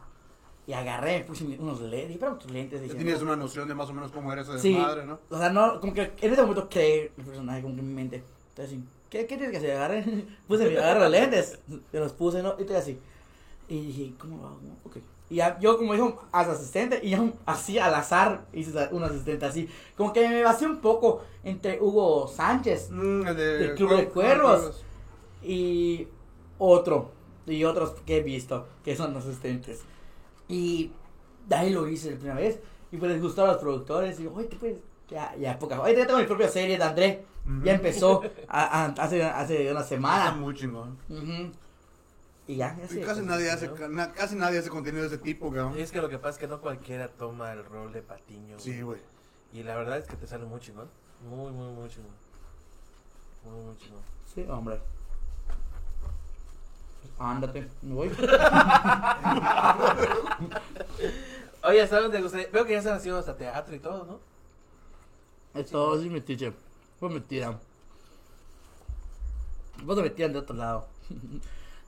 Y 0.70 0.72
agarré, 0.72 1.24
puse 1.24 1.42
mi- 1.42 1.56
unos 1.58 1.80
lentes, 1.80 2.06
dije, 2.06 2.20
pero 2.20 2.36
tus 2.36 2.48
lentes. 2.52 2.80
Dije, 2.80 2.94
tienes 2.94 3.20
una 3.22 3.34
noción 3.34 3.66
de 3.66 3.74
más 3.74 3.88
o 3.90 3.92
menos 3.92 4.12
cómo 4.12 4.32
era 4.32 4.42
ese 4.42 4.56
Sí, 4.60 4.72
desmadre, 4.72 5.04
¿no? 5.04 5.18
o 5.28 5.36
sea, 5.36 5.48
no, 5.50 5.80
como 5.80 5.92
que 5.92 6.12
en 6.20 6.32
ese 6.32 6.42
momento 6.42 6.68
creé 6.68 7.10
el 7.18 7.24
personaje 7.24 7.60
como 7.62 7.74
que 7.74 7.80
en 7.80 7.88
mi 7.88 7.94
mente. 7.94 8.22
Entonces, 8.50 8.66
así, 8.76 8.84
¿qué, 9.10 9.26
qué 9.26 9.36
tienes 9.36 9.50
que 9.50 9.56
hacer? 9.56 9.72
Agarré, 9.72 10.04
puse, 10.46 10.68
mi- 10.68 10.76
agarré 10.76 11.00
los 11.00 11.10
lentes, 11.10 11.58
y 11.68 11.96
los 11.96 12.12
puse, 12.12 12.40
¿no? 12.40 12.54
Y 12.56 12.60
estoy 12.60 12.76
así. 12.76 12.98
Y 13.68 13.86
dije, 13.86 14.12
¿cómo 14.16 14.46
hago? 14.46 14.60
Ok. 14.84 14.98
Y 15.28 15.36
ya, 15.36 15.58
yo 15.58 15.76
como 15.76 15.92
dijo, 15.94 16.22
haz 16.30 16.46
asistente, 16.46 17.00
y 17.02 17.10
yo 17.10 17.30
así 17.46 17.76
al 17.80 17.92
azar 17.96 18.46
hice 18.52 18.70
un 18.92 19.02
asistente 19.02 19.46
así. 19.46 19.68
Como 19.96 20.12
que 20.12 20.28
me 20.28 20.44
basé 20.44 20.66
un 20.66 20.78
poco 20.80 21.22
entre 21.42 21.80
Hugo 21.80 22.28
Sánchez 22.28 22.90
Mm, 22.92 23.26
el 23.26 23.36
de 23.36 23.58
Del 23.58 23.74
Club 23.74 23.96
de 23.96 24.08
Cuervos. 24.08 24.84
y 25.42 26.06
otro, 26.58 27.10
y 27.46 27.64
otros 27.64 27.94
que 28.06 28.18
he 28.18 28.22
visto, 28.22 28.68
que 28.84 28.94
son 28.94 29.16
asistentes. 29.16 29.80
Y 30.52 30.92
de 31.48 31.54
ahí 31.56 31.70
lo 31.70 31.86
hice 31.88 32.10
la 32.10 32.16
primera 32.16 32.36
vez. 32.36 32.58
Y 32.92 32.96
pues 32.96 33.12
les 33.12 33.22
gustó 33.22 33.44
a 33.44 33.48
los 33.48 33.56
productores. 33.58 34.18
Y 34.18 34.22
digo, 34.24 34.34
oye, 34.36 34.48
¿qué 34.48 34.56
puedes? 34.56 34.78
Ya, 35.08 35.34
ya, 35.36 35.58
poca. 35.58 35.80
Oye, 35.80 35.96
ya 35.96 36.06
tengo 36.06 36.18
mi 36.20 36.26
propia 36.26 36.48
serie 36.48 36.76
de 36.76 36.84
André. 36.84 37.24
Ya 37.64 37.74
empezó 37.74 38.22
a- 38.48 38.84
a- 38.84 38.86
hace, 39.02 39.22
hace 39.24 39.62
una 39.70 39.80
Está 39.80 39.84
semana. 39.84 40.32
muy 40.32 40.54
chingón. 40.54 40.96
Y 42.46 42.56
ya, 42.56 42.76
ya 42.76 42.84
Y 42.84 42.88
sé, 42.88 43.00
casi 43.00 43.20
pues, 43.20 43.24
nadie 43.26 43.50
hace, 43.50 43.70
na- 43.88 44.12
casi 44.12 44.34
nadie 44.36 44.58
hace 44.58 44.70
contenido 44.70 45.02
de 45.02 45.08
ese 45.08 45.18
tipo, 45.18 45.50
cabrón. 45.52 45.78
Y 45.78 45.82
es 45.82 45.92
que 45.92 46.00
lo 46.00 46.08
que 46.08 46.18
pasa 46.18 46.30
es 46.34 46.38
que 46.38 46.46
no 46.48 46.60
cualquiera 46.60 47.08
toma 47.08 47.52
el 47.52 47.64
rol 47.64 47.92
de 47.92 48.02
patiño. 48.02 48.58
Sí, 48.58 48.82
güey. 48.82 49.00
Y 49.52 49.62
la 49.62 49.76
verdad 49.76 49.98
es 49.98 50.06
que 50.06 50.16
te 50.16 50.26
sale 50.26 50.44
muy 50.44 50.60
chingón. 50.60 50.88
Muy, 51.28 51.50
muy, 51.52 51.68
muy 51.72 51.88
chingón. 51.88 52.12
Muy, 53.44 53.64
muy 53.64 53.76
chingón. 53.76 54.02
Sí, 54.34 54.44
hombre. 54.48 54.80
Ándate, 57.18 57.68
me 57.82 57.94
voy. 57.94 58.08
Oye, 61.62 61.82
¿hasta 61.82 62.00
dónde 62.00 62.16
te 62.16 62.22
gustaría? 62.22 62.48
Veo 62.50 62.64
que 62.64 62.72
ya 62.72 62.78
están 62.78 62.96
haciendo 62.96 63.18
hasta 63.18 63.36
teatro 63.36 63.74
y 63.74 63.78
todo, 63.78 64.04
¿no? 64.04 64.18
Esto 65.60 66.00
sí 66.00 66.08
me 66.08 66.20
tiche. 66.20 66.52
Pues 66.98 67.12
me 67.12 67.20
tiran. 67.20 67.60
Vos 69.84 69.98
me 69.98 70.10
tiran 70.10 70.32
de 70.32 70.38
otro 70.38 70.56
lado. 70.56 70.86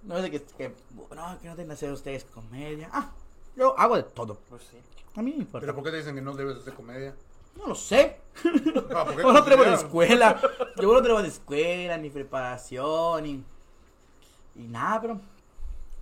No 0.02 0.16
es 0.16 0.24
de 0.24 0.32
que, 0.32 0.42
que 0.42 0.74
no, 1.14 1.38
que 1.40 1.46
no 1.46 1.54
tienen 1.54 1.68
que 1.68 1.72
hacer 1.74 1.92
ustedes 1.92 2.24
comedia. 2.24 2.90
Ah, 2.92 3.12
yo 3.54 3.78
hago 3.78 3.94
de 3.96 4.02
todo. 4.02 4.36
Pues 4.50 4.62
sí. 4.64 4.76
A 5.14 5.22
mí 5.22 5.30
no 5.30 5.36
me 5.36 5.42
importa. 5.44 5.60
¿Pero 5.60 5.76
por 5.76 5.84
qué 5.84 5.90
te 5.92 5.98
dicen 5.98 6.16
que 6.16 6.20
no 6.20 6.34
debes 6.34 6.56
hacer 6.56 6.74
comedia? 6.74 7.14
No 7.56 7.68
lo 7.68 7.74
sé. 7.76 8.18
Ah, 8.92 9.04
¿por 9.04 9.14
qué 9.14 9.22
Yo 9.22 9.32
no 9.32 9.44
tengo 9.44 9.62
de 9.62 9.74
escuela. 9.74 10.40
Yo 10.76 10.92
no 10.92 11.02
tengo 11.02 11.22
de 11.22 11.28
escuela, 11.28 11.96
ni 11.98 12.10
preparación, 12.10 13.22
ni, 13.22 13.44
y 14.54 14.64
nada, 14.68 15.00
pero 15.00 15.14
no 15.14 15.20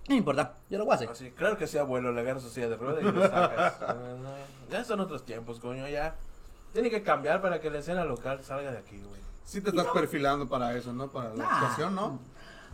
me 0.09 0.15
importa. 0.15 0.55
Yo 0.69 0.77
lo 0.77 0.85
voy 0.85 0.93
a 0.93 0.95
hacer. 0.95 1.09
Así, 1.09 1.31
claro 1.31 1.57
que 1.57 1.67
sí, 1.67 1.77
abuelo, 1.77 2.11
le 2.11 2.21
agarras 2.21 2.43
su 2.43 2.49
silla 2.49 2.69
de 2.69 2.75
rueda 2.77 3.01
y 3.01 3.03
le 3.11 3.21
sacas. 3.27 3.79
No, 3.95 4.17
no, 4.23 4.29
ya 4.69 4.83
son 4.83 4.99
otros 4.99 5.23
tiempos, 5.25 5.59
coño, 5.59 5.87
ya. 5.87 6.15
Tiene 6.73 6.89
que 6.89 7.03
cambiar 7.03 7.41
para 7.41 7.59
que 7.59 7.69
la 7.69 7.79
escena 7.79 8.05
local 8.05 8.43
salga 8.43 8.71
de 8.71 8.77
aquí, 8.77 8.97
güey. 8.97 9.21
Sí 9.43 9.59
te 9.61 9.69
estás 9.69 9.87
perfilando 9.87 10.47
para 10.47 10.75
eso, 10.75 10.93
¿no? 10.93 11.07
Para 11.09 11.29
la 11.29 11.43
Nah. 11.43 11.53
actuación, 11.55 11.95
¿no? 11.95 12.19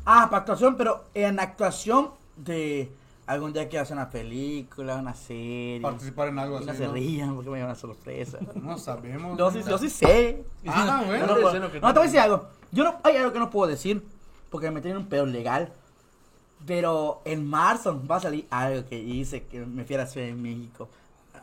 Ah, 0.06 0.28
para 0.30 0.38
actuación, 0.42 0.76
pero 0.78 1.06
en 1.14 1.40
actuación 1.40 2.12
de 2.36 2.92
algún 3.26 3.52
día 3.54 3.68
quiero 3.68 3.84
hacer 3.84 3.98
una 3.98 4.10
película, 4.10 4.96
una 4.96 5.14
serie. 5.16 5.82
Participar 5.82 6.28
en 6.30 6.40
algo 6.40 6.62
Y 6.62 6.66
no 6.66 6.72
así, 6.72 6.78
se 6.80 6.88
¿no? 6.88 6.94
rían 6.94 7.34
porque 7.36 7.50
me 7.50 7.58
llevan 7.58 7.72
una 7.72 7.80
sorpresa. 7.80 8.38
No 8.56 8.78
sabemos. 8.78 9.38
Yo 9.38 9.52
sí, 9.52 9.64
yo 9.68 9.78
sí 9.78 9.90
sé. 9.90 10.46
Ah, 10.68 11.04
bueno. 11.08 11.26
no, 11.28 11.36
que 11.36 11.42
no, 11.42 11.88
no. 11.88 11.94
te 11.94 12.00
voy 12.00 12.00
a 12.00 12.02
decir 12.04 12.20
algo. 12.20 12.48
Yo 12.72 12.84
no, 12.84 13.00
hay 13.04 13.18
algo 13.18 13.34
que 13.34 13.40
no 13.40 13.50
puedo 13.50 13.68
decir 13.70 14.06
porque 14.50 14.72
me 14.72 14.82
tienen 14.82 14.98
un 15.02 15.08
pedo 15.08 15.26
legal. 15.26 15.72
Pero 16.66 17.22
en 17.26 17.48
marzo 17.48 18.02
va 18.10 18.16
a 18.16 18.20
salir 18.20 18.48
algo 18.50 18.88
que 18.88 18.98
hice 18.98 19.44
que 19.46 19.60
me 19.66 19.84
fui 19.86 19.96
a 19.96 20.00
la 20.00 20.08
Ciudad 20.08 20.28
de 20.28 20.34
México. 20.34 20.90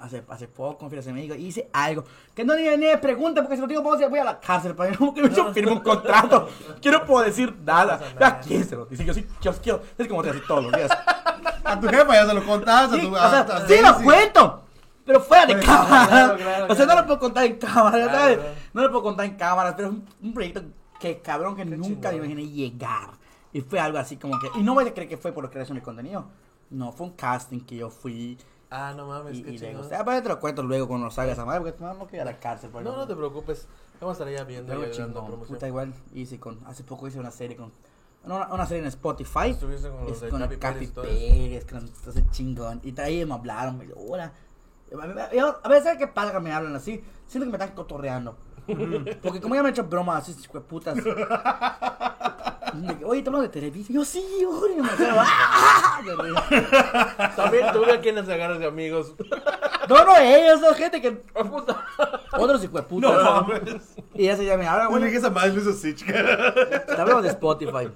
Hace, 0.01 0.23
hace 0.29 0.49
poco 0.49 0.85
me 0.85 0.89
fui 0.91 0.97
a 0.97 0.99
la 0.99 1.03
Ciudad 1.03 1.15
de 1.17 1.21
México 1.23 1.35
y 1.37 1.47
hice 1.47 1.71
algo 1.73 2.05
que 2.35 2.45
no 2.45 2.55
ni, 2.57 2.65
ni 2.77 2.87
me 2.87 2.99
pregunta 2.99 3.41
porque 3.41 3.55
si 3.55 3.63
lo 3.63 3.69
digo 3.69 3.81
voy 3.81 4.03
a, 4.03 4.23
a 4.23 4.25
la 4.25 4.41
cárcel 4.41 4.75
para 4.75 4.91
que 4.91 4.99
me 5.23 5.31
firme 5.53 5.73
un 5.73 5.81
contrato. 5.81 6.49
Que 6.83 6.91
no 6.91 7.05
puedo 7.07 7.25
decir 7.25 7.55
nada. 7.65 8.01
nada. 8.19 8.27
¿A 8.27 8.41
quién 8.41 8.65
se 8.65 8.75
lo 8.75 8.87
dice? 8.87 9.05
Yo 9.05 9.15
sí, 9.15 9.25
yo 9.41 9.53
quiero. 9.63 9.83
Es 9.97 10.09
como 10.09 10.23
te 10.23 10.31
así 10.31 10.41
todos 10.47 10.65
los 10.65 10.73
días. 10.73 10.91
A 11.65 11.81
tu 11.81 11.89
jefa 11.89 12.13
ya 12.13 12.27
se 12.27 12.35
lo 12.35 12.45
contás. 12.45 12.93
A 12.93 12.95
Sí, 12.97 13.01
tu, 13.01 13.15
o 13.15 13.17
a- 13.17 13.31
sea, 13.31 13.41
a 13.57 13.67
sí 13.69 13.75
lo 13.81 13.97
cuento, 14.05 14.63
pero 15.07 15.21
fuera 15.21 15.47
de 15.47 15.55
Pues, 15.55 15.65
cámara. 15.67 16.07
claro, 16.09 16.37
claro, 16.37 16.65
o 16.69 16.75
sea, 16.75 16.85
no 16.85 16.93
claro. 16.93 17.01
lo 17.01 17.07
puedo 17.07 17.19
contar 17.21 17.45
en 17.45 17.57
cámara, 17.57 18.07
¿sabes? 18.11 18.39
No 18.75 18.83
lo 18.83 18.91
puedo 18.91 19.03
contar 19.05 19.27
en 19.27 19.37
cámara, 19.37 19.75
pero 19.77 19.89
es 19.89 19.95
un, 19.95 20.07
un 20.23 20.35
proyecto 20.35 20.63
que 21.05 21.21
cabrón 21.21 21.55
que 21.57 21.65
nunca 21.65 21.79
me 22.11 22.15
chingón. 22.15 22.15
imaginé 22.31 22.47
llegar. 22.49 23.11
Y 23.53 23.61
fue 23.61 23.79
algo 23.79 23.99
así 23.99 24.17
como 24.17 24.39
que, 24.41 24.49
y 24.59 24.63
no 24.63 24.75
voy 24.75 24.87
a 24.89 24.93
creer 24.95 25.09
que 25.09 25.17
fue 25.17 25.33
por 25.33 25.49
creación 25.51 25.77
de 25.79 25.83
contenido. 25.83 26.27
No, 26.71 26.93
fue 26.93 27.07
un 27.07 27.13
casting 27.13 27.61
que 27.61 27.77
yo 27.77 27.91
fui 27.91 28.37
Ah, 28.71 28.93
no 28.97 29.07
mames, 29.07 29.37
y, 29.37 29.43
qué 29.45 29.53
y 29.53 29.59
chingón. 29.59 29.83
gusté. 29.83 29.95
Ah, 29.95 30.05
pero 30.05 30.21
te 30.23 30.29
lo 30.29 30.41
cuento 30.41 30.63
luego 30.65 30.89
cuando 30.89 31.09
salga 31.11 31.33
esa 31.33 31.45
madre, 31.45 31.61
porque 31.61 31.81
no, 31.81 31.95
no 31.95 32.07
quiero 32.07 32.25
ir 32.25 32.29
a 32.29 32.33
la 32.33 32.41
cárcel. 32.41 32.71
por 32.71 32.83
No, 32.83 32.97
no 32.97 33.07
te 33.07 33.15
preocupes. 33.15 33.69
Vamos 34.01 34.19
a 34.19 34.25
estar 34.25 34.37
ya 34.37 34.45
viendo 34.45 34.73
agregando 34.73 35.21
chingón. 35.21 35.41
Puta, 35.47 35.69
igual 35.69 35.95
hice 36.13 36.41
con, 36.41 36.59
hace 36.67 36.83
poco 36.83 37.07
hice 37.07 37.21
una 37.21 37.31
serie 37.31 37.57
con, 37.57 37.71
una, 38.25 38.49
una 38.53 38.67
serie 38.67 38.83
en 38.83 38.89
Spotify. 38.89 39.51
Estuviste 39.51 39.89
con 39.89 40.01
los 40.05 40.13
Es 40.13 40.21
de 40.23 40.29
con 40.31 40.41
Capi 40.41 40.57
Pérez. 40.89 40.91
Pérez, 40.93 41.65
con 41.67 41.85
ese 42.09 42.27
chingón. 42.31 42.81
Y 42.83 42.99
ahí 43.01 43.25
me 43.25 43.35
hablaron, 43.35 43.79
me 43.79 43.87
dijo, 43.87 44.01
hola. 44.01 44.33
A 44.93 45.69
veces, 45.69 45.85
¿sabes 45.85 45.99
qué 45.99 46.09
pasa 46.09 46.33
que 46.33 46.41
me 46.41 46.53
hablan 46.53 46.75
así? 46.75 47.03
Siento 47.27 47.47
que 47.47 47.57
me 47.57 47.65
están 47.65 47.77
cotorreando. 47.77 48.37
Porque 49.23 49.41
como 49.41 49.55
ya 49.55 49.63
me 49.63 49.69
han 49.69 49.75
hecho 49.75 49.85
bromas 49.85 50.23
así, 50.29 50.37
hijo 50.43 50.55
de 50.59 50.65
putas. 50.65 50.97
Oye, 53.05 53.23
¿te 53.23 53.29
hablo 53.29 53.41
de 53.43 53.49
televisión? 53.49 53.97
Yo, 53.99 54.05
sí, 54.05 54.25
oye, 54.45 54.83
me 54.83 54.89
quedo, 54.91 55.15
¡ah! 55.17 56.01
También 57.37 57.73
tú 57.73 57.85
a 57.85 58.01
quienes 58.01 58.29
agarras 58.29 58.59
de 58.59 58.67
amigos. 58.67 59.15
No, 59.89 60.05
no, 60.05 60.17
ellos 60.17 60.61
son 60.61 60.75
gente 60.75 61.01
que. 61.01 61.13
Puta. 61.13 61.85
Otros 62.39 62.65
hijo 62.65 62.77
de 62.77 62.83
putas. 62.83 63.13
No 63.13 63.43
mames. 63.43 63.95
Y 64.15 64.25
ya 64.25 64.37
se 64.37 64.45
llama, 64.45 64.69
ahora, 64.69 64.89
Bueno, 64.89 65.01
güey. 65.03 65.13
que 65.13 65.19
esa 65.19 65.31
madre 65.31 65.53
lo 65.53 65.61
hizo 65.61 65.73
Sitch. 65.73 66.05
Te 66.07 67.01
hablo 67.01 67.23
de 67.23 67.29
Spotify. 67.29 67.89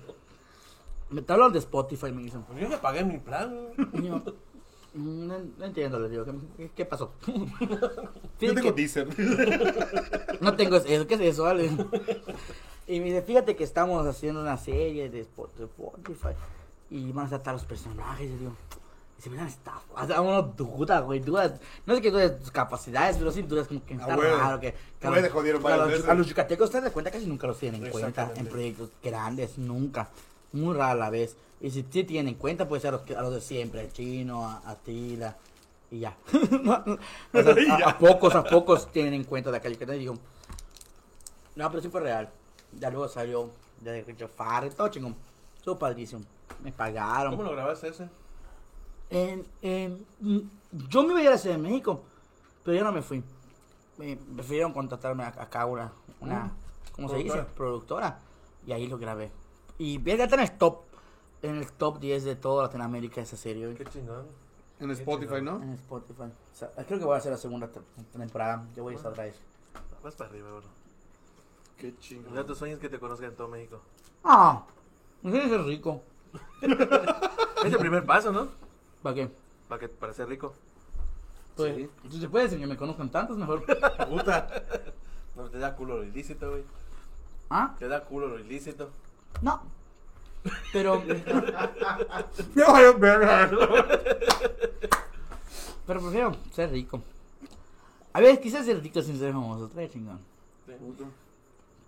Me 1.10 1.22
te 1.22 1.32
hablo 1.32 1.48
de 1.50 1.58
Spotify, 1.58 2.12
me 2.12 2.22
dicen. 2.22 2.42
Pues 2.42 2.60
yo 2.60 2.68
me 2.68 2.76
pagué 2.76 3.02
mi 3.04 3.18
plan. 3.18 3.56
Y 3.94 4.06
yo, 4.06 4.16
"Mm, 4.16 4.22
No, 4.98 5.38
no 5.58 5.64
entiendo, 5.64 5.98
le 6.00 6.08
digo, 6.08 6.24
¿qué, 6.56 6.70
qué 6.74 6.84
pasó? 6.84 7.12
Yo 7.26 7.36
Fíjate 8.38 8.60
tengo 8.60 8.72
Deezer. 8.72 9.08
No 10.40 10.54
tengo 10.56 10.76
eso, 10.76 11.06
¿qué 11.06 11.14
es 11.14 11.20
eso, 11.20 11.46
Ale? 11.46 11.70
Y 12.86 13.00
me 13.00 13.06
dice, 13.06 13.22
fíjate 13.22 13.54
que 13.56 13.64
estamos 13.64 14.06
haciendo 14.06 14.40
una 14.40 14.56
serie 14.56 15.10
de 15.10 15.24
Spo- 15.26 15.50
de 15.56 15.64
Spotify 15.64 16.28
y 16.90 17.12
van 17.12 17.26
a 17.26 17.28
tratar 17.28 17.54
los 17.54 17.64
personajes. 17.64 18.26
Y 18.30 18.36
digo, 18.36 18.52
y 19.18 19.22
se 19.22 19.28
me 19.30 19.36
dan 19.36 19.48
estafa. 19.48 20.02
O 20.02 20.06
sea, 20.06 20.20
uno 20.20 20.42
duda, 20.42 21.00
güey, 21.00 21.20
dudas. 21.20 21.60
No 21.84 21.94
es 21.94 22.00
que 22.00 22.10
dudes 22.10 22.38
tus 22.40 22.50
capacidades, 22.50 23.16
pero 23.18 23.30
sí 23.30 23.42
dudas 23.42 23.68
como 23.68 23.84
que 23.84 23.94
está 23.94 24.16
bueno. 24.16 24.36
raro. 24.38 24.60
Que, 24.60 24.72
que 25.00 25.06
a 25.06 25.10
los- 25.10 25.32
a 25.72 25.76
los, 25.76 26.08
a 26.08 26.14
los 26.14 26.26
yucatecos, 26.28 26.70
te 26.70 26.80
das 26.80 26.92
cuenta 26.92 27.10
casi 27.10 27.26
nunca 27.26 27.46
los 27.46 27.58
tienen 27.58 27.84
en 27.84 27.90
cuenta 27.92 28.22
en 28.40 28.46
proyectos 28.46 28.90
grandes, 29.02 29.58
nunca. 29.58 30.08
Muy 30.52 30.74
rara 30.74 30.94
la 30.94 31.10
vez. 31.10 31.36
Y 31.60 31.70
si 31.70 31.84
sí 31.90 32.04
tienen 32.04 32.28
en 32.34 32.34
cuenta, 32.38 32.68
puede 32.68 32.80
ser 32.82 32.94
a 32.94 32.98
los, 32.98 33.10
a 33.10 33.22
los 33.22 33.34
de 33.34 33.40
siempre, 33.40 33.80
el 33.82 33.92
chino, 33.92 34.46
a, 34.46 34.62
a 34.64 34.74
Tila. 34.76 35.36
Y 35.90 36.00
ya. 36.00 36.16
O 36.32 37.42
sea, 37.42 37.54
Y 37.60 37.70
a- 37.70 37.78
ya. 37.78 37.88
a 37.90 37.98
pocos, 37.98 38.34
a 38.34 38.44
pocos 38.44 38.90
tienen 38.92 39.14
en 39.14 39.24
cuenta 39.24 39.50
de 39.50 39.56
aquello 39.56 39.78
que 39.78 39.86
te 39.86 39.92
digo. 39.92 40.14
No, 41.56 41.68
pero 41.70 41.82
sí 41.82 41.88
fue 41.88 42.00
real. 42.00 42.28
Ya 42.78 42.90
luego 42.90 43.08
salió 43.08 43.50
de 43.80 44.02
Richard 44.02 44.30
Farrell, 44.30 44.74
todo 44.74 44.88
chingón. 44.88 45.16
Estuvo 45.56 45.78
padrísimo. 45.78 46.22
Me 46.62 46.72
pagaron. 46.72 47.32
¿Cómo 47.36 47.42
lo 47.48 47.52
grabaste 47.56 47.88
ese? 47.88 48.08
En, 49.10 49.46
en- 49.62 50.06
mm, 50.20 50.38
yo 50.88 51.02
me 51.02 51.08
iba 51.10 51.18
a 51.18 51.22
ir 51.22 51.28
a 51.28 51.32
la 51.32 51.38
Ciudad 51.38 51.56
de 51.56 51.62
México, 51.62 52.02
pero 52.62 52.76
yo 52.76 52.84
no 52.84 52.92
me 52.92 53.02
fui. 53.02 53.24
Me 53.96 54.16
prefirieron 54.16 54.72
contratarme 54.72 55.24
a- 55.24 55.28
acá 55.28 55.64
una, 55.66 55.90
una 56.20 56.52
¿cómo 56.92 57.08
se 57.08 57.16
dice? 57.16 57.28
Productora. 57.30 57.54
Productora. 57.56 58.18
Y 58.66 58.72
ahí 58.72 58.86
lo 58.86 58.98
grabé. 58.98 59.32
Y 59.78 59.98
verga, 59.98 60.24
está 60.24 60.36
en 60.36 60.42
el 60.42 60.58
top, 60.58 60.82
en 61.42 61.56
el 61.56 61.70
top 61.72 61.98
10 62.00 62.24
de 62.24 62.36
toda 62.36 62.64
Latinoamérica 62.64 63.20
esa 63.20 63.36
serie. 63.36 63.72
Qué 63.74 63.84
chingón. 63.84 64.26
En 64.80 64.90
Spotify, 64.92 65.42
¿no? 65.42 65.62
En 65.62 65.70
Spotify. 65.74 66.22
O 66.22 66.54
sea, 66.54 66.70
creo 66.86 66.98
que 66.98 67.04
voy 67.04 67.14
a 67.14 67.18
hacer 67.18 67.32
la 67.32 67.38
segunda 67.38 67.68
te- 67.68 67.80
temporada. 68.18 68.64
Yo 68.76 68.84
voy 68.84 68.94
a 68.94 68.96
estar 68.96 69.14
vez. 69.16 69.36
Vas 70.02 70.14
para 70.14 70.30
arriba, 70.30 70.48
bro. 70.50 70.62
Qué 71.76 71.96
chingón. 71.98 72.34
Ya 72.34 72.44
tus 72.44 72.58
sueños 72.58 72.78
que 72.78 72.88
te 72.88 72.98
conozcan 72.98 73.30
en 73.30 73.36
todo 73.36 73.48
México. 73.48 73.80
Ah, 74.24 74.64
ser 75.22 75.62
rico. 75.64 76.02
Es 77.64 77.72
el 77.72 77.78
primer 77.78 78.06
paso, 78.06 78.30
¿no? 78.30 78.48
¿Para 79.02 79.14
qué? 79.16 79.30
Para, 79.68 79.80
que, 79.80 79.88
para 79.88 80.12
ser 80.12 80.28
rico. 80.28 80.52
Pues, 81.56 81.74
Sí. 81.74 81.90
si 82.10 82.20
se 82.20 82.28
puede 82.28 82.44
decir 82.44 82.60
que 82.60 82.66
me 82.68 82.76
conozcan 82.76 83.10
tantos, 83.10 83.36
mejor. 83.36 83.64
Puta. 84.08 84.48
No, 85.34 85.50
te 85.50 85.58
da 85.58 85.74
culo 85.74 85.96
lo 85.98 86.04
ilícito, 86.04 86.50
güey. 86.50 86.62
¿Ah? 87.50 87.74
Te 87.78 87.88
da 87.88 88.04
culo 88.04 88.28
lo 88.28 88.38
ilícito. 88.38 88.90
No. 89.42 89.62
Pero, 90.72 91.02
No, 92.54 92.98
verga. 92.98 93.50
pero 95.86 96.00
prefiero 96.00 96.36
ser 96.52 96.70
rico. 96.70 97.00
A 98.12 98.20
ver, 98.20 98.40
quizás 98.40 98.64
ser 98.66 98.80
rico 98.82 99.00
sin 99.02 99.18
ser 99.18 99.32
famoso. 99.32 99.66
Estaría 99.66 99.88
chingón. 99.90 100.18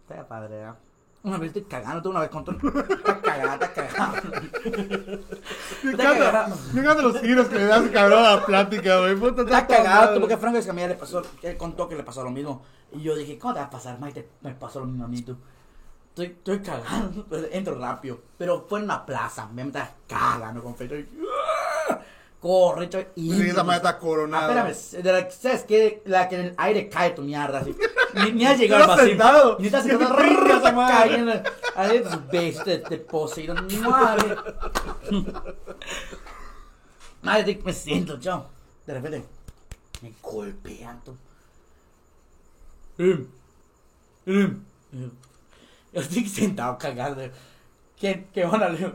Estaría 0.03 0.27
padre, 0.27 0.63
¿eh? 0.63 0.73
Una 1.23 1.37
vez 1.37 1.49
estoy 1.49 1.65
cagando, 1.65 2.01
tú 2.03 2.11
una 2.11 2.21
vez 2.21 2.31
con 2.31 2.43
todo. 2.45 2.57
Está 2.57 3.21
cagada, 3.21 3.55
está 3.55 3.73
cagada. 3.75 4.23
Me 5.83 5.91
Está 5.91 6.17
encanta, 6.17 6.57
me 6.73 7.03
los 7.03 7.21
giros 7.21 7.49
que 7.49 7.57
le 7.57 7.65
das 7.67 7.87
cabrón 7.91 8.25
a 8.25 8.37
la 8.37 8.47
plática, 8.47 9.01
güey. 9.01 9.17
Puta, 9.17 9.43
Está 9.43 9.67
cagado, 9.67 10.07
madre. 10.07 10.21
porque 10.21 10.35
a 10.35 10.39
Franco 10.39 10.57
Escamilla 10.59 10.89
le 10.89 10.95
pasó, 10.95 11.21
él 11.43 11.57
contó 11.59 11.89
que 11.91 11.95
le 11.97 12.05
pasó 12.05 12.25
lo 12.25 12.31
mismo. 12.31 12.63
Y 12.93 13.03
yo 13.03 13.15
dije, 13.15 13.39
¿cómo 13.39 13.53
te 13.53 13.61
va 13.61 13.67
a 13.67 13.71
pasar, 13.71 14.01
Mike? 14.01 14.29
Me 14.41 14.55
pasó 14.55 14.81
lo 14.81 14.87
mismo 14.87 15.05
a 15.05 15.09
mí, 15.09 15.21
tú. 15.21 15.37
Estoy, 16.23 16.37
estoy 16.37 16.59
cagando, 16.61 17.27
entro 17.51 17.79
rápido. 17.79 18.21
Pero 18.37 18.67
fue 18.69 18.79
en 18.81 18.85
una 18.87 19.05
plaza, 19.07 19.47
me 19.49 19.63
estaba 19.63 19.91
cagando 20.07 20.63
con 20.63 20.75
feito. 20.77 20.97
y- 20.97 21.09
Corre, 22.41 22.85
estoy 22.85 23.07
y. 23.17 23.33
Sí, 23.35 23.49
esa 23.49 23.63
madre 23.65 23.77
está 23.79 23.99
coronada. 23.99 24.65
Ah, 24.65 24.71
espérame, 24.71 25.03
de 25.05 25.13
la, 25.13 25.31
¿sabes 25.31 25.63
qué? 25.65 26.03
La 26.07 26.27
que 26.29 26.37
en 26.37 26.41
el 26.47 26.55
aire 26.57 26.89
cae 26.89 27.11
tu 27.11 27.21
mierda, 27.23 27.59
así. 27.59 27.77
Ni, 28.15 28.33
ni 28.33 28.47
has 28.47 28.59
llegado 28.59 28.85
al 28.85 28.89
vacío. 28.89 29.07
sentado. 29.09 29.57
Ni 29.61 29.67
estás 29.67 29.85
sentado. 29.85 30.17
te 30.47 30.53
esa 30.57 30.73
madre. 30.73 30.95
cayendo. 31.11 31.33
Ahí 31.77 32.03
tus 32.03 32.27
besos 32.29 32.65
de, 32.65 32.79
de 32.79 32.97
poseído. 32.99 33.55
Madre. 33.55 34.37
Madre, 37.23 37.61
me 37.63 37.73
siento, 37.75 38.19
yo. 38.19 38.47
De 38.87 38.95
repente, 38.95 39.25
me 40.01 40.15
golpean, 40.23 40.99
tú. 41.05 41.15
Yo 45.93 46.01
estoy 46.01 46.27
sentado 46.29 46.79
cagando. 46.79 47.23
¿Qué, 47.99 48.27
qué 48.33 48.43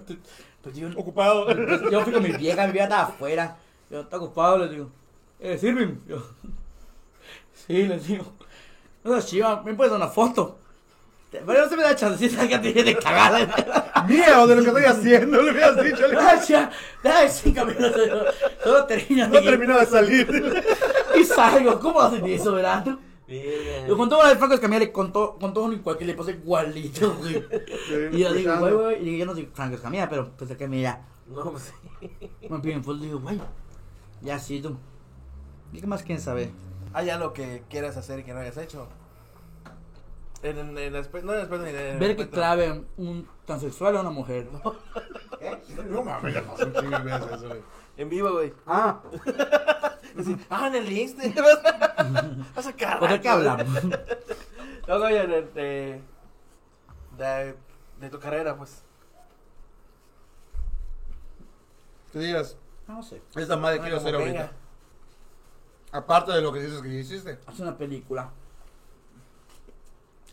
tú- 0.07 0.17
Pues 0.61 0.75
yo, 0.75 0.87
Ocupado. 0.95 1.47
yo 1.91 2.01
fui 2.01 2.13
con 2.13 2.23
mi 2.23 2.31
vieja, 2.31 2.65
mi 2.65 2.71
vieja 2.73 2.85
estaba 2.87 3.03
afuera. 3.03 3.57
Yo, 3.89 4.01
¿está 4.01 4.17
ocupado? 4.17 4.57
Le 4.59 4.69
digo, 4.69 4.89
eh, 5.39 5.57
¿sirven? 5.57 6.01
Yo, 6.07 6.17
sí, 7.67 7.83
le 7.83 7.99
digo. 7.99 8.25
No, 9.03 9.21
chiva, 9.21 9.61
¿me 9.63 9.73
puedes 9.75 9.91
dar 9.91 10.01
una 10.01 10.09
foto? 10.09 10.57
Pero 11.31 11.63
no 11.63 11.69
se 11.69 11.75
me 11.75 11.83
da 11.83 11.95
chancita 11.95 12.47
que 12.47 12.57
tiene 12.59 12.83
de 12.83 12.97
cagada. 12.97 14.03
Miedo 14.07 14.47
de 14.47 14.55
lo 14.55 14.61
que 14.61 14.67
estoy 14.69 14.85
haciendo, 14.85 15.41
le 15.41 15.51
hubieras 15.51 15.83
dicho. 15.83 16.07
Gracias. 16.09 16.69
Dame 17.03 17.29
cinco 17.29 17.65
minutos. 17.65 18.01
Solo 18.63 18.85
termina. 18.85 19.27
No 19.27 19.41
terminó 19.41 19.77
de 19.77 19.85
salir. 19.85 20.63
Y 21.19 21.23
salgo. 21.25 21.77
¿Cómo 21.79 21.99
hacen 22.01 22.25
eso, 22.25 22.53
verdad? 22.53 22.85
Le 23.27 23.87
contó 23.95 24.19
una 24.19 24.29
de 24.29 24.35
Franco 24.35 24.53
Escamilla, 24.53 24.79
le 24.79 24.91
contó, 24.91 25.35
contó 25.39 25.63
uno 25.63 25.73
igual 25.73 25.97
que 25.97 26.05
le 26.05 26.13
pasó 26.13 26.29
igualito, 26.31 27.15
güey. 27.19 27.43
Y 28.13 28.19
yo 28.19 28.33
digo, 28.33 28.55
güey, 28.57 28.73
güey, 28.73 29.01
y 29.01 29.05
digo, 29.05 29.17
yo 29.17 29.25
no 29.25 29.33
soy 29.33 29.49
Franco 29.51 29.75
Escamilla, 29.75 30.07
pero 30.09 30.29
pues 30.37 30.51
es 30.51 30.57
que 30.57 30.67
mira, 30.67 31.05
No, 31.27 31.51
pues 31.51 31.73
sí. 31.99 32.29
me 32.49 32.59
piden 32.59 32.83
fotos, 32.83 33.01
digo, 33.01 33.19
güey, 33.19 33.39
ya 34.21 34.37
sí, 34.39 34.61
tú. 34.61 34.77
¿Y 35.73 35.81
qué 35.81 35.87
más 35.87 36.03
quieren 36.03 36.23
saber? 36.23 36.49
Hay 36.93 37.09
algo 37.09 37.33
que 37.33 37.63
quieras 37.69 37.97
hacer 37.97 38.19
y 38.19 38.23
que 38.23 38.33
no 38.33 38.39
hayas 38.39 38.57
hecho. 38.57 38.87
En, 40.43 40.57
en, 40.59 40.77
en 40.77 40.77
el 40.77 40.91
no 41.23 41.33
en 41.33 41.39
el 41.39 41.41
espejo 41.41 41.63
ni 41.63 41.69
en 41.69 41.75
el 41.75 41.97
Ver 41.97 42.15
que 42.15 42.29
clave 42.29 42.83
un 42.97 43.27
transexual 43.45 43.97
a 43.97 44.01
una 44.01 44.11
mujer. 44.11 44.47
No 45.89 46.03
mames, 46.03 46.33
ya 46.33 46.41
pasó 46.43 46.65
un 46.65 46.73
chingo 46.73 46.97
de 46.97 47.03
veces 47.03 47.31
eso, 47.33 47.47
güey. 47.47 47.61
En 47.97 48.09
vivo, 48.09 48.31
güey. 48.31 48.53
Ah, 48.65 49.01
Así, 50.19 50.37
ah, 50.49 50.67
en 50.67 50.75
el 50.75 50.91
Insta. 50.91 51.23
Vas 52.55 52.67
a 52.67 52.73
cagar. 52.77 52.99
¿Por 52.99 53.19
qué 53.21 53.29
hablamos? 53.29 53.67
Luego, 54.87 55.05
oye, 55.05 55.27
de, 55.27 55.41
de, 55.41 56.01
de, 57.17 57.55
de 57.99 58.09
tu 58.09 58.19
carrera, 58.19 58.55
pues. 58.55 58.83
que 62.11 62.19
digas, 62.19 62.55
No 62.87 63.03
sé. 63.03 63.21
esta 63.35 63.57
madre 63.57 63.79
Ah, 63.79 63.81
quiero 63.81 63.97
hacer 63.97 64.15
venga. 64.17 64.41
ahorita. 64.41 64.51
Aparte 65.91 66.31
de 66.33 66.41
lo 66.41 66.51
que 66.53 66.59
dices 66.61 66.81
que 66.81 66.87
hiciste. 66.89 67.39
Hace 67.45 67.61
una 67.61 67.77
película. 67.77 68.29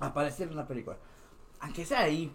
Aparecer 0.01 0.49
en 0.49 0.55
una 0.55 0.67
película. 0.67 0.97
Aunque 1.61 1.85
sea 1.85 2.01
ahí, 2.01 2.33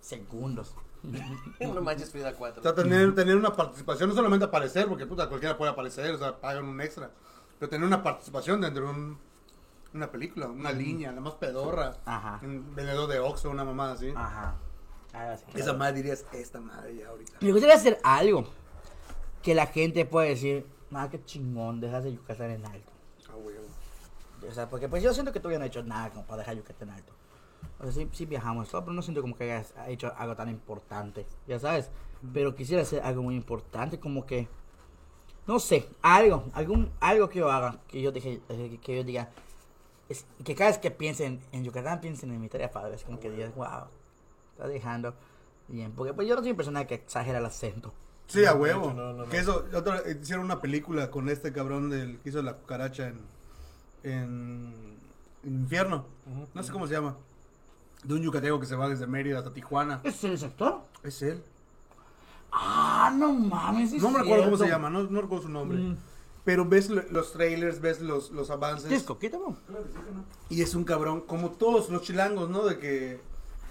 segundos. 0.00 0.74
No 1.60 1.80
manches 1.80 2.10
Frida 2.10 2.32
4. 2.34 2.60
O 2.60 2.62
sea, 2.62 2.74
tener, 2.74 3.14
tener 3.14 3.36
una 3.36 3.52
participación, 3.52 4.08
no 4.08 4.14
solamente 4.14 4.44
aparecer, 4.44 4.86
porque 4.86 5.06
puta, 5.06 5.28
cualquiera 5.28 5.56
puede 5.56 5.72
aparecer, 5.72 6.14
o 6.14 6.18
sea, 6.18 6.38
pagan 6.38 6.64
un 6.64 6.80
extra. 6.80 7.10
Pero 7.58 7.70
tener 7.70 7.86
una 7.86 8.02
participación 8.02 8.60
dentro 8.60 8.84
de 8.84 8.90
un, 8.90 9.18
una 9.94 10.10
película, 10.10 10.46
una 10.48 10.72
línea, 10.72 11.12
la 11.12 11.20
más 11.20 11.34
pedorra. 11.34 11.96
Ajá. 12.04 12.40
Un 12.42 12.74
vendedor 12.74 13.08
de 13.08 13.18
Oxxo, 13.18 13.50
una 13.50 13.64
mamada 13.64 13.94
así. 13.94 14.12
Ajá. 14.14 14.56
Ahora 15.12 15.38
sí. 15.38 15.44
Esa 15.54 15.72
madre 15.72 15.94
dirías, 15.94 16.24
esta 16.32 16.60
madre 16.60 16.96
ya 16.96 17.08
ahorita. 17.08 17.38
Me 17.40 17.50
gustaría 17.52 17.76
hacer 17.76 17.98
algo 18.02 18.46
que 19.42 19.54
la 19.54 19.66
gente 19.66 20.04
pueda 20.04 20.28
decir, 20.28 20.66
nada, 20.90 21.08
qué 21.08 21.24
chingón, 21.24 21.80
dejas 21.80 22.04
de 22.04 22.12
Yucatán 22.12 22.50
en 22.50 22.66
alto. 22.66 22.92
Ah, 23.30 23.36
huevo. 23.36 23.66
O 24.48 24.52
sea, 24.52 24.68
porque 24.68 24.88
pues 24.88 25.02
yo 25.02 25.14
siento 25.14 25.32
que 25.32 25.40
todavía 25.40 25.58
no 25.58 25.64
he 25.64 25.68
hecho 25.68 25.82
nada 25.82 26.10
como 26.10 26.26
para 26.26 26.40
dejar 26.40 26.56
Yucatán 26.56 26.88
en 26.90 26.94
alto. 26.96 27.12
O 27.78 27.82
sea, 27.84 27.92
sí, 27.92 28.08
sí 28.12 28.26
viajamos, 28.26 28.68
todo, 28.68 28.82
pero 28.82 28.92
no 28.94 29.02
siento 29.02 29.20
como 29.22 29.36
que 29.36 29.44
hayas 29.44 29.74
hecho 29.88 30.12
algo 30.16 30.34
tan 30.36 30.48
importante, 30.48 31.26
ya 31.46 31.58
sabes. 31.58 31.90
Pero 32.32 32.54
quisiera 32.54 32.82
hacer 32.82 33.02
algo 33.02 33.22
muy 33.22 33.36
importante, 33.36 34.00
como 34.00 34.26
que, 34.26 34.48
no 35.46 35.58
sé, 35.58 35.88
algo, 36.02 36.44
algún, 36.54 36.90
algo 37.00 37.28
que 37.28 37.38
yo 37.40 37.50
haga, 37.50 37.78
que 37.88 38.00
yo, 38.02 38.10
dije, 38.12 38.40
eh, 38.48 38.78
que 38.82 38.96
yo 38.96 39.04
diga, 39.04 39.30
es, 40.08 40.26
que 40.44 40.54
cada 40.54 40.70
vez 40.70 40.78
que 40.78 40.90
piensen 40.90 41.40
en 41.52 41.64
Yucatán, 41.64 42.00
piensen 42.00 42.30
en 42.32 42.40
mi 42.40 42.48
tarea 42.48 42.70
padre, 42.70 42.94
es 42.94 43.04
como 43.04 43.20
que 43.20 43.30
digas, 43.30 43.54
wow, 43.54 43.88
está 44.52 44.66
dejando 44.68 45.14
bien. 45.68 45.92
Porque 45.92 46.14
pues 46.14 46.26
yo 46.28 46.34
no 46.34 46.40
soy 46.42 46.50
una 46.50 46.56
persona 46.56 46.86
que 46.86 46.94
exagera 46.94 47.38
el 47.38 47.46
acento. 47.46 47.92
Sí, 48.28 48.44
a 48.44 48.54
huevo. 48.54 48.92
No, 48.92 49.12
no, 49.12 49.24
no. 49.24 49.28
Que 49.28 49.38
eso, 49.38 49.64
otra- 49.74 50.02
hicieron 50.10 50.44
una 50.44 50.60
película 50.60 51.10
con 51.10 51.28
este 51.28 51.52
cabrón 51.52 51.90
del 51.90 52.18
que 52.20 52.30
hizo 52.30 52.42
la 52.42 52.54
cucaracha 52.54 53.08
en, 53.08 53.20
en, 54.02 54.98
en 55.44 55.60
Infierno. 55.60 56.06
Ujú. 56.26 56.48
No 56.54 56.62
sé 56.62 56.72
cómo 56.72 56.86
se 56.86 56.94
llama. 56.94 57.16
De 58.04 58.14
un 58.14 58.22
yucateco 58.22 58.60
que 58.60 58.66
se 58.66 58.76
va 58.76 58.88
desde 58.88 59.06
Mérida 59.06 59.38
hasta 59.38 59.52
Tijuana. 59.52 60.00
¿Es 60.04 60.22
el 60.24 60.38
sector? 60.38 60.82
Es 61.02 61.22
él. 61.22 61.42
Ah, 62.52 63.12
no 63.14 63.32
mames. 63.32 63.90
sí 63.90 63.98
No 63.98 64.10
me 64.10 64.18
es 64.18 64.22
recuerdo 64.22 64.44
cómo 64.44 64.56
se 64.56 64.68
llama, 64.68 64.88
no, 64.90 65.02
no 65.04 65.20
recuerdo 65.22 65.44
su 65.44 65.50
nombre. 65.50 65.78
Mm. 65.78 65.96
Pero 66.44 66.64
ves 66.64 66.88
lo- 66.88 67.02
los 67.10 67.32
trailers, 67.32 67.80
ves 67.80 68.00
los, 68.00 68.30
los 68.30 68.50
avances. 68.50 68.88
¿Tienes 68.88 69.04
coquita, 69.04 69.36
bro? 69.36 69.56
Y 70.48 70.62
es 70.62 70.74
un 70.74 70.84
cabrón, 70.84 71.22
como 71.22 71.50
todos 71.50 71.90
los 71.90 72.02
chilangos, 72.02 72.48
¿no? 72.48 72.64
De 72.64 72.78
que 72.78 73.20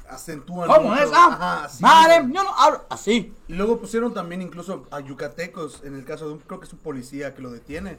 acentúan. 0.10 0.68
¿Cómo 0.70 0.90
mucho. 0.90 1.02
es? 1.04 1.10
Ah, 1.14 1.28
Ajá, 1.32 1.64
así, 1.66 1.82
madre, 1.82 2.16
yo 2.32 2.44
no 2.44 2.54
hablo 2.54 2.82
así. 2.90 3.34
Y 3.48 3.54
luego 3.54 3.80
pusieron 3.80 4.14
también 4.14 4.42
incluso 4.42 4.86
a 4.92 5.00
yucatecos, 5.00 5.84
en 5.86 5.96
el 5.96 6.04
caso 6.04 6.28
de 6.28 6.34
un, 6.34 6.40
creo 6.40 6.60
que 6.60 6.66
es 6.68 6.74
un 6.74 6.80
policía 6.80 7.34
que 7.34 7.42
lo 7.42 7.50
detiene, 7.50 7.98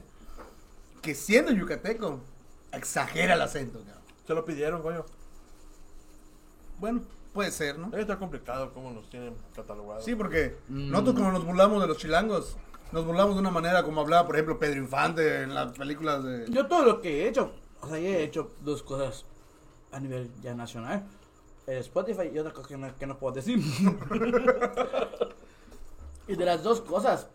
que 1.01 1.15
siendo 1.15 1.53
yucateco, 1.53 2.20
exagera 2.73 3.35
el 3.35 3.40
acento, 3.43 3.78
cabrón. 3.78 4.03
Se 4.27 4.35
lo 4.35 4.44
pidieron, 4.44 4.82
coño. 4.82 5.07
Bueno, 6.78 7.03
puede 7.32 7.51
ser, 7.51 7.78
¿no? 7.78 7.89
Debe 7.90 8.03
estar 8.03 8.19
complicado 8.19 8.73
cómo 8.73 8.90
nos 8.90 9.09
tienen 9.11 9.35
catalogados. 9.55 10.05
Sí, 10.05 10.15
porque 10.15 10.57
Mm. 10.69 10.90
nosotros 10.90 11.16
como 11.16 11.32
nos 11.32 11.44
burlamos 11.44 11.81
de 11.82 11.89
los 11.89 11.98
chilangos, 11.98 12.57
nos 12.93 13.05
burlamos 13.05 13.35
de 13.35 13.40
una 13.40 13.51
manera 13.51 13.82
como 13.82 14.01
hablaba, 14.01 14.27
por 14.27 14.36
ejemplo, 14.36 14.59
Pedro 14.59 14.78
Infante 14.81 15.43
en 15.43 15.55
las 15.55 15.73
películas 15.73 16.24
de... 16.24 16.47
Yo 16.51 16.66
todo 16.66 16.85
lo 16.85 17.01
que 17.01 17.24
he 17.24 17.28
hecho, 17.28 17.53
o 17.81 17.89
sea, 17.89 17.98
yo 17.98 18.07
he 18.07 18.23
hecho 18.23 18.53
dos 18.62 18.82
cosas 18.82 19.24
a 19.93 20.01
nivel 20.01 20.31
ya 20.43 20.55
nacional. 20.55 21.05
eh, 21.66 21.78
Spotify 21.78 22.31
y 22.32 22.39
otra 22.39 22.53
cosa 22.53 22.69
que 22.69 22.77
no, 22.77 22.97
que 22.97 23.07
no 23.07 23.19
puedo 23.19 23.35
decir. 23.35 23.59
y 26.28 26.36
de 26.36 26.44
las 26.44 26.62
dos 26.62 26.81
cosas, 26.81 27.28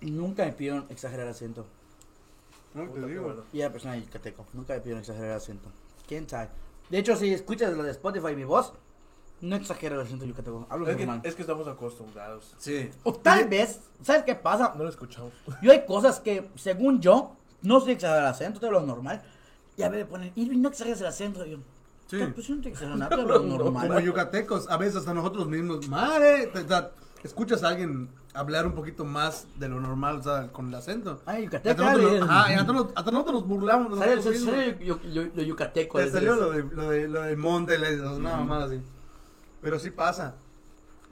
nunca 0.00 0.44
me 0.44 0.52
pidieron 0.52 0.86
exagerar 0.88 1.26
el 1.26 1.32
acento. 1.32 1.64
¿no? 2.74 2.88
Te 2.90 3.06
digo. 3.06 3.44
Y 3.52 3.60
era 3.60 3.70
persona 3.72 3.94
de 3.94 4.02
Yucateco, 4.02 4.46
nunca 4.52 4.74
me 4.74 4.80
pidieron 4.80 5.00
exagerar 5.00 5.30
el 5.30 5.36
acento. 5.36 5.68
¿Quién 6.08 6.28
sabe? 6.28 6.48
De 6.90 6.98
hecho, 6.98 7.16
si 7.16 7.32
escuchas 7.32 7.72
lo 7.76 7.82
de 7.82 7.90
Spotify 7.90 8.34
mi 8.36 8.44
voz, 8.44 8.72
no 9.40 9.56
exagero 9.56 9.96
el 9.96 10.06
acento 10.06 10.24
yucateco, 10.24 10.66
hablo 10.70 10.88
Es 10.88 10.96
que, 10.96 11.04
normal. 11.06 11.20
es 11.24 11.34
que 11.34 11.42
estamos 11.42 11.66
acostumbrados. 11.68 12.54
Sí. 12.58 12.90
O 13.02 13.12
tal 13.14 13.48
vez, 13.48 13.80
¿sabes 14.02 14.22
qué 14.24 14.34
pasa? 14.34 14.72
No 14.76 14.84
lo 14.84 14.88
escuchamos. 14.90 15.32
Yo 15.62 15.72
hay 15.72 15.84
cosas 15.84 16.20
que, 16.20 16.48
según 16.56 17.00
yo, 17.00 17.36
no 17.62 17.80
sé 17.80 17.92
exagerar 17.92 18.22
el 18.22 18.28
acento, 18.28 18.60
te 18.60 18.66
hablo 18.66 18.80
normal. 18.82 19.22
Y 19.76 19.82
a 19.82 19.88
ver, 19.88 20.00
me 20.00 20.06
ponen, 20.06 20.32
Irving, 20.36 20.60
no 20.62 20.68
exageres 20.70 21.00
el 21.00 21.06
acento. 21.08 21.44
Y 21.44 21.50
yo, 21.52 21.58
Sí. 22.08 22.18
pues 22.32 22.46
yo 22.46 22.54
no 22.54 22.62
te 22.62 22.68
exagero 22.68 22.96
nada, 22.96 23.14
te 23.14 23.20
hablo 23.20 23.40
normal. 23.40 23.88
Como 23.88 24.00
yucatecos, 24.00 24.68
a 24.70 24.76
veces 24.76 24.96
hasta 24.96 25.12
nosotros 25.12 25.48
mismos, 25.48 25.88
madre, 25.88 26.46
te- 26.46 26.62
te- 26.64 26.88
escuchas 27.24 27.62
a 27.64 27.68
alguien 27.68 28.08
hablar 28.36 28.66
un 28.66 28.72
poquito 28.74 29.04
más 29.04 29.46
de 29.58 29.68
lo 29.68 29.80
normal, 29.80 30.16
o 30.18 30.22
sea, 30.22 30.52
con 30.52 30.68
el 30.68 30.74
acento. 30.74 31.20
Ay, 31.26 31.44
Hasta 31.46 31.58
yucateco. 31.58 31.82
nosotros, 31.82 32.04
dale. 32.10 32.20
nos- 32.20 32.28
ajá, 32.30 32.60
hasta 32.60 32.72
nos- 32.72 32.86
hasta 32.94 33.10
nosotros 33.10 33.34
nos 33.40 33.48
burlamos 33.48 33.92
de 33.92 33.98
Sale, 33.98 34.16
nosotros 34.16 34.42
sale, 34.42 34.78
yo- 34.84 35.00
yo- 35.02 35.10
yo- 35.24 35.30
lo 35.34 35.42
yucateco. 35.42 35.98
Te 35.98 36.04
es- 36.04 36.12
salió 36.12 36.36
lo 36.36 36.50
de, 36.50 36.62
lo 36.64 36.90
de, 36.90 37.08
lo 37.08 37.22
de 37.22 37.36
monte, 37.36 37.78
le- 37.78 38.00
una 38.00 38.36
mamada 38.36 38.66
así. 38.66 38.80
Pero 39.62 39.78
sí 39.78 39.90
pasa. 39.90 40.34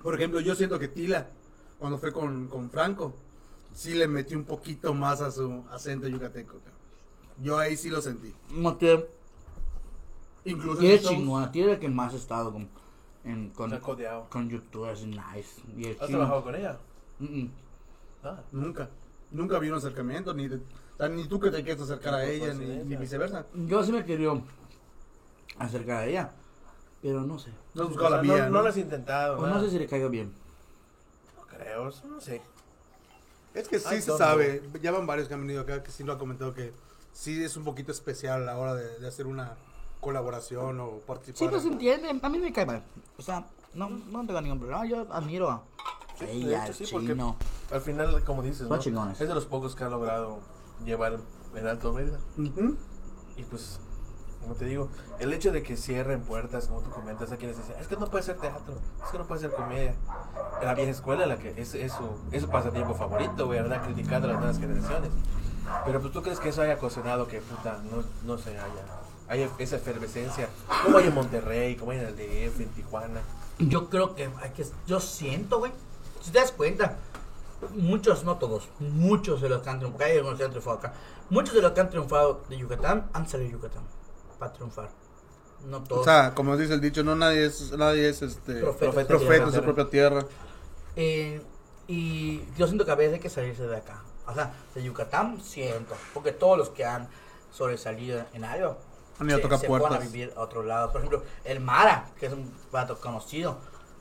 Por 0.02 0.14
ejemplo, 0.14 0.40
yo 0.40 0.54
siento 0.54 0.78
que 0.78 0.88
Tila, 0.88 1.28
cuando 1.78 1.98
fue 1.98 2.12
con, 2.12 2.46
con 2.48 2.70
Franco, 2.70 3.14
sí 3.72 3.94
le 3.94 4.06
metió 4.06 4.36
un 4.36 4.44
poquito 4.44 4.92
más 4.94 5.20
a 5.20 5.30
su 5.30 5.64
acento 5.70 6.06
yucateco. 6.08 6.58
Yo 7.42 7.58
ahí 7.58 7.76
sí 7.76 7.90
lo 7.90 8.00
sentí. 8.02 8.32
Que, 8.78 9.08
Incluso 10.50 10.82
y 10.82 10.88
es 10.92 11.02
chingona, 11.02 11.50
tiene 11.50 11.78
que 11.78 11.88
más 11.88 12.12
ha 12.12 12.16
estado 12.16 12.52
con, 12.52 12.68
en, 13.24 13.48
con, 13.50 13.70
con 14.28 14.48
youtubers 14.50 15.04
nice. 15.06 15.62
Y 15.76 15.86
¿Has 15.88 15.96
chino- 15.96 16.08
trabajado 16.18 16.44
con 16.44 16.54
ella? 16.54 16.78
Mm, 17.18 17.24
mm. 17.42 17.50
Ah. 18.24 18.42
Nunca. 18.52 18.88
Nunca 19.30 19.58
vi 19.58 19.68
un 19.68 19.76
acercamiento, 19.76 20.32
ni, 20.34 20.48
de- 20.48 20.60
ni 21.10 21.26
tú 21.26 21.40
que 21.40 21.50
te 21.50 21.62
quieres 21.64 21.82
acercar 21.82 22.14
a 22.14 22.24
ella, 22.24 22.54
ni, 22.54 22.66
ni 22.84 22.96
viceversa. 22.96 23.46
Yo 23.54 23.82
sí 23.82 23.92
me 23.92 24.04
quería 24.04 24.30
acercar 25.58 25.98
a 26.02 26.06
ella, 26.06 26.30
pero 27.02 27.22
no 27.22 27.38
sé. 27.38 27.50
No 27.74 27.82
has 27.82 27.86
O 27.86 27.90
buscado 27.90 28.08
sea, 28.10 28.16
la 28.18 28.22
vía, 28.22 28.36
no, 28.38 28.44
¿no? 28.44 28.50
no 28.50 28.62
lo 28.62 28.68
has 28.68 28.76
intentado. 28.76 29.38
O 29.38 29.46
no 29.46 29.60
sé 29.60 29.70
si 29.70 29.78
le 29.78 29.86
caigo 29.86 30.08
bien. 30.08 30.32
No 31.36 31.46
creo, 31.46 31.90
no 32.08 32.20
sé. 32.20 32.40
Es 33.54 33.68
que 33.68 33.78
sí 33.78 33.86
Ay, 33.88 34.00
se 34.00 34.08
tonto. 34.08 34.24
sabe, 34.24 34.62
ya 34.82 34.90
van 34.90 35.06
varios 35.06 35.28
que 35.28 35.34
han 35.34 35.40
venido 35.40 35.60
acá 35.62 35.82
que 35.82 35.90
sí 35.92 36.02
lo 36.02 36.12
han 36.12 36.18
comentado 36.18 36.54
que 36.54 36.72
sí 37.12 37.42
es 37.42 37.56
un 37.56 37.64
poquito 37.64 37.92
especial 37.92 38.42
a 38.42 38.44
la 38.44 38.58
hora 38.58 38.74
de, 38.74 38.98
de 38.98 39.06
hacer 39.06 39.26
una 39.26 39.54
colaboración 40.00 40.80
o 40.80 40.98
participar. 40.98 41.38
Sí, 41.38 41.48
pues 41.48 41.62
se 41.62 41.68
en- 41.68 41.74
entiende. 41.74 42.20
A 42.20 42.28
mí 42.28 42.38
me 42.38 42.52
cae 42.52 42.66
mal. 42.66 42.82
O 43.16 43.22
sea, 43.22 43.46
no, 43.74 43.88
no 43.90 44.26
tengo 44.26 44.40
ningún 44.40 44.58
problema. 44.58 44.86
Yo 44.86 45.06
admiro 45.12 45.50
a 45.50 45.62
Sí, 46.18 46.26
de 46.26 46.32
ella, 46.32 46.62
hecho, 46.62 46.72
al 46.72 46.74
sí, 46.74 46.86
porque 46.92 47.08
chino. 47.08 47.36
Al 47.72 47.80
final, 47.80 48.22
como 48.24 48.42
dices, 48.42 48.68
¿no? 48.68 48.78
chingones. 48.78 49.20
es 49.20 49.28
de 49.28 49.34
los 49.34 49.46
pocos 49.46 49.74
que 49.74 49.84
ha 49.84 49.88
logrado 49.88 50.38
llevar 50.84 51.18
en 51.54 51.66
alto 51.66 51.92
Mérida. 51.92 52.18
Ujú. 52.38 52.76
Y 53.36 53.42
pues, 53.44 53.80
como 54.40 54.54
te 54.54 54.64
digo, 54.64 54.90
el 55.18 55.32
hecho 55.32 55.50
de 55.50 55.62
que 55.64 55.76
cierren 55.76 56.22
puertas, 56.22 56.68
como 56.68 56.82
tú 56.82 56.90
comentas, 56.90 57.32
a 57.32 57.36
quienes 57.36 57.56
dicen, 57.56 57.74
es 57.80 57.88
que 57.88 57.96
no 57.96 58.06
puede 58.06 58.22
ser 58.22 58.36
teatro, 58.36 58.76
es 59.04 59.10
que 59.10 59.18
no 59.18 59.26
puede 59.26 59.40
ser 59.40 59.50
comedia. 59.52 59.94
La 60.62 60.74
vieja 60.74 60.92
escuela, 60.92 61.26
la 61.26 61.36
que 61.36 61.60
es, 61.60 61.74
es, 61.74 61.92
su, 61.92 62.08
es 62.30 62.42
su 62.42 62.48
pasatiempo 62.48 62.94
favorito, 62.94 63.46
güey, 63.46 63.60
¿verdad? 63.60 63.82
Criticando 63.82 64.28
a 64.28 64.32
las 64.32 64.38
nuevas 64.38 64.58
generaciones. 64.60 65.10
Pero 65.84 66.00
pues 66.00 66.12
tú 66.12 66.22
crees 66.22 66.38
que 66.38 66.50
eso 66.50 66.62
haya 66.62 66.74
ocasionado 66.74 67.26
que, 67.26 67.40
puta, 67.40 67.82
no, 67.90 68.04
no 68.24 68.38
se 68.38 68.50
haya, 68.50 68.84
haya 69.28 69.48
esa 69.58 69.76
efervescencia, 69.76 70.48
como 70.84 70.98
hay 70.98 71.08
en 71.08 71.14
Monterrey, 71.14 71.74
como 71.74 71.90
hay 71.90 71.98
en 71.98 72.06
el 72.06 72.14
DF, 72.14 72.60
en 72.60 72.68
Tijuana. 72.68 73.20
Yo 73.58 73.88
creo 73.88 74.14
que 74.14 74.30
hay 74.42 74.50
que. 74.50 74.66
Yo 74.86 75.00
siento, 75.00 75.58
güey. 75.58 75.72
Si 76.20 76.30
te 76.30 76.38
das 76.40 76.52
cuenta, 76.52 76.96
muchos, 77.74 78.24
no 78.24 78.36
todos, 78.38 78.68
muchos 78.78 79.40
de 79.40 79.48
los 79.48 79.62
que 79.62 79.70
han 79.70 79.78
triunfado, 79.78 80.04
hay 80.04 80.16
algunos 80.16 80.38
que 80.38 80.44
han 80.44 80.50
triunfado 80.50 80.78
acá, 80.78 80.92
muchos 81.30 81.54
de 81.54 81.62
los 81.62 81.72
que 81.72 81.80
han 81.80 81.90
triunfado 81.90 82.40
de 82.48 82.56
Yucatán 82.56 83.08
han 83.12 83.28
salido 83.28 83.48
de 83.48 83.52
Yucatán 83.56 83.82
para 84.38 84.52
triunfar. 84.52 84.88
No 85.68 85.82
todos. 85.82 86.02
O 86.02 86.04
sea, 86.04 86.34
como 86.34 86.56
dice 86.56 86.74
el 86.74 86.80
dicho, 86.80 87.02
no 87.04 87.14
nadie 87.14 87.46
es, 87.46 87.72
nadie 87.72 88.08
es 88.08 88.22
este 88.22 88.60
Profeta. 88.60 89.06
profeta 89.06 89.44
en 89.44 89.52
su 89.52 89.62
propia 89.62 89.88
tierra. 89.88 90.26
Eh, 90.96 91.40
y 91.88 92.42
yo 92.56 92.66
siento 92.66 92.84
que 92.84 92.90
a 92.90 92.94
veces 92.96 93.14
hay 93.14 93.20
que 93.20 93.30
salirse 93.30 93.66
de 93.66 93.76
acá. 93.76 94.02
O 94.26 94.34
sea, 94.34 94.54
de 94.74 94.82
Yucatán 94.82 95.40
siento. 95.42 95.94
Porque 96.12 96.32
todos 96.32 96.58
los 96.58 96.70
que 96.70 96.84
han 96.84 97.08
sobresalido 97.52 98.24
en 98.32 98.44
algo 98.44 98.78
Han 99.18 99.26
ido 99.28 99.36
a 99.36 99.38
se, 99.38 99.42
tocar 99.42 99.58
se 99.58 99.66
fueron 99.66 99.86
a 99.86 99.88
puertas. 99.90 100.12
vivir 100.12 100.32
a 100.36 100.40
otro 100.40 100.62
lado. 100.62 100.90
Por 100.90 101.00
ejemplo, 101.00 101.22
el 101.44 101.60
Mara, 101.60 102.06
que 102.18 102.26
es 102.26 102.32
un 102.32 102.52
vato 102.72 103.00
conocido 103.00 103.58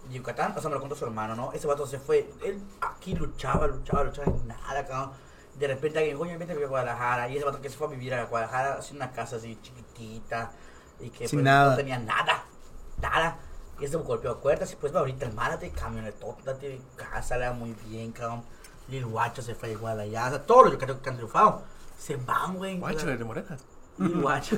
de 0.07 0.15
Yucatán, 0.15 0.53
o 0.57 0.61
sea, 0.61 0.69
me 0.69 0.75
lo 0.75 0.79
contó 0.81 0.95
su 0.95 1.05
hermano, 1.05 1.35
¿no? 1.35 1.51
Ese 1.53 1.67
vato 1.67 1.85
se 1.85 1.99
fue. 1.99 2.29
Él 2.43 2.61
aquí 2.81 3.15
luchaba, 3.15 3.67
luchaba, 3.67 4.03
luchaba 4.03 4.31
y 4.31 4.47
nada, 4.47 4.85
cabrón. 4.85 5.11
De 5.57 5.67
repente 5.67 5.99
alguien, 5.99 6.17
coño, 6.17 6.37
vete 6.39 6.51
a 6.51 6.55
vivir 6.55 6.65
a 6.65 6.69
Guadalajara. 6.69 7.29
Y 7.29 7.37
ese 7.37 7.45
vato 7.45 7.61
que 7.61 7.69
se 7.69 7.77
fue 7.77 7.87
a 7.87 7.89
vivir 7.91 8.13
a 8.13 8.25
Guadalajara, 8.25 8.73
hacia 8.79 8.95
una 8.95 9.11
casa 9.11 9.35
así 9.35 9.57
chiquitita. 9.61 10.51
Y 10.99 11.09
que 11.09 11.27
Sin 11.27 11.39
pues, 11.39 11.45
nada. 11.45 11.71
no 11.71 11.77
tenía 11.77 11.99
nada, 11.99 12.43
nada. 13.01 13.37
Y 13.79 13.85
ese 13.85 13.97
golpeó 13.97 14.39
puertas 14.39 14.71
y 14.71 14.75
pues 14.75 14.95
va 14.95 14.99
ahorita 14.99 15.25
el 15.25 15.33
Mara, 15.33 15.59
tiene 15.59 15.75
camionetota, 15.75 16.55
tiene 16.57 16.79
casa, 16.95 17.37
le 17.37 17.47
va 17.47 17.53
muy 17.53 17.75
bien, 17.87 18.11
cabrón. 18.11 18.43
Lil 18.87 19.05
Guacho 19.05 19.41
se 19.41 19.55
fue 19.55 19.71
igual 19.71 19.99
allá. 19.99 20.27
O 20.27 20.29
sea, 20.29 20.45
todos 20.45 20.63
los 20.65 20.73
yucatecos 20.73 21.01
que 21.01 21.09
han 21.09 21.15
triunfado 21.15 21.63
se 21.97 22.15
van, 22.17 22.55
güey. 22.55 22.79
Guacho 22.79 23.05
de 23.05 23.23
Morena. 23.23 23.57
Guacho. 23.97 24.57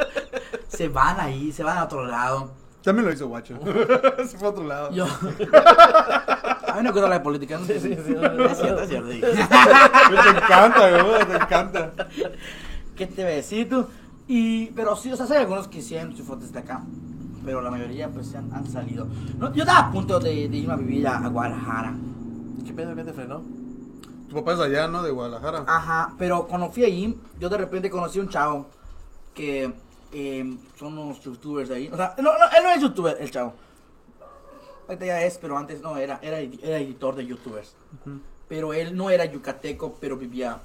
se 0.68 0.88
van 0.88 1.20
ahí, 1.20 1.52
se 1.52 1.62
van 1.62 1.78
a 1.78 1.84
otro 1.84 2.06
lado. 2.06 2.50
También 2.82 3.06
lo 3.06 3.12
hizo 3.12 3.28
Guacho. 3.28 3.58
Se 4.26 4.38
fue 4.38 4.48
a 4.48 4.50
otro 4.50 4.64
lado. 4.64 4.90
Yo. 4.92 5.04
A 6.70 6.74
mí 6.76 6.82
no 6.82 6.92
quiero 6.92 7.06
hablar 7.06 7.18
de 7.20 7.24
política. 7.24 7.58
¿no? 7.58 7.66
Sí, 7.66 7.74
sí, 7.74 7.94
sí. 7.94 8.14
Es 8.14 8.58
cierto, 8.58 8.82
es 8.82 8.88
cierto. 8.88 9.08
te 9.08 10.30
encanta, 10.30 11.02
güey, 11.02 11.26
te 11.26 11.36
encanta. 11.36 11.92
¿Qué 12.96 13.06
te 13.06 13.22
voy 13.22 13.32
a 13.32 13.36
decir 13.36 13.68
tú? 13.68 13.86
Y, 14.28 14.66
pero 14.66 14.94
sí, 14.96 15.12
o 15.12 15.16
sea, 15.16 15.26
hay 15.26 15.42
algunos 15.42 15.68
que 15.68 15.82
sí 15.82 15.96
han 15.96 16.16
su 16.16 16.24
fotos 16.24 16.52
de 16.52 16.60
acá. 16.60 16.82
Pero 17.44 17.60
la 17.60 17.70
mayoría, 17.70 18.08
pues, 18.08 18.28
se 18.28 18.38
han, 18.38 18.52
han 18.54 18.66
salido. 18.66 19.06
No, 19.38 19.52
yo 19.52 19.64
estaba 19.64 19.88
a 19.88 19.92
punto 19.92 20.20
de, 20.20 20.48
de 20.48 20.56
irme 20.56 20.74
a 20.74 20.76
vivir 20.76 21.06
a, 21.08 21.18
a 21.18 21.28
Guadalajara. 21.28 21.94
¿Qué 22.64 22.72
pedo 22.72 22.94
que 22.94 23.04
te 23.04 23.12
frenó? 23.12 23.42
Tu 24.30 24.36
papá 24.36 24.52
es 24.52 24.60
allá, 24.60 24.86
¿no? 24.86 25.02
De 25.02 25.10
Guadalajara. 25.10 25.64
Ajá, 25.66 26.14
pero 26.16 26.46
cuando 26.46 26.70
fui 26.70 26.84
ahí, 26.84 27.20
yo 27.40 27.48
de 27.48 27.58
repente 27.58 27.90
conocí 27.90 28.20
a 28.20 28.22
un 28.22 28.28
chavo 28.28 28.66
que 29.34 29.74
eh, 30.12 30.56
son 30.78 30.96
unos 30.96 31.20
youtubers 31.20 31.68
de 31.68 31.74
ahí. 31.74 31.90
O 31.92 31.96
sea, 31.96 32.14
no, 32.18 32.38
no, 32.38 32.44
él 32.56 32.62
no 32.62 32.70
es 32.70 32.80
youtuber, 32.80 33.16
el 33.20 33.28
chavo. 33.28 33.54
Ahorita 34.86 35.04
ya 35.04 35.22
es, 35.24 35.36
pero 35.38 35.58
antes 35.58 35.80
no, 35.82 35.96
era, 35.96 36.20
era, 36.22 36.38
era 36.38 36.78
editor 36.78 37.16
de 37.16 37.26
youtubers. 37.26 37.74
Pero 38.48 38.72
él 38.72 38.96
no 38.96 39.10
era 39.10 39.24
yucateco, 39.24 39.96
pero 40.00 40.16
vivía, 40.16 40.60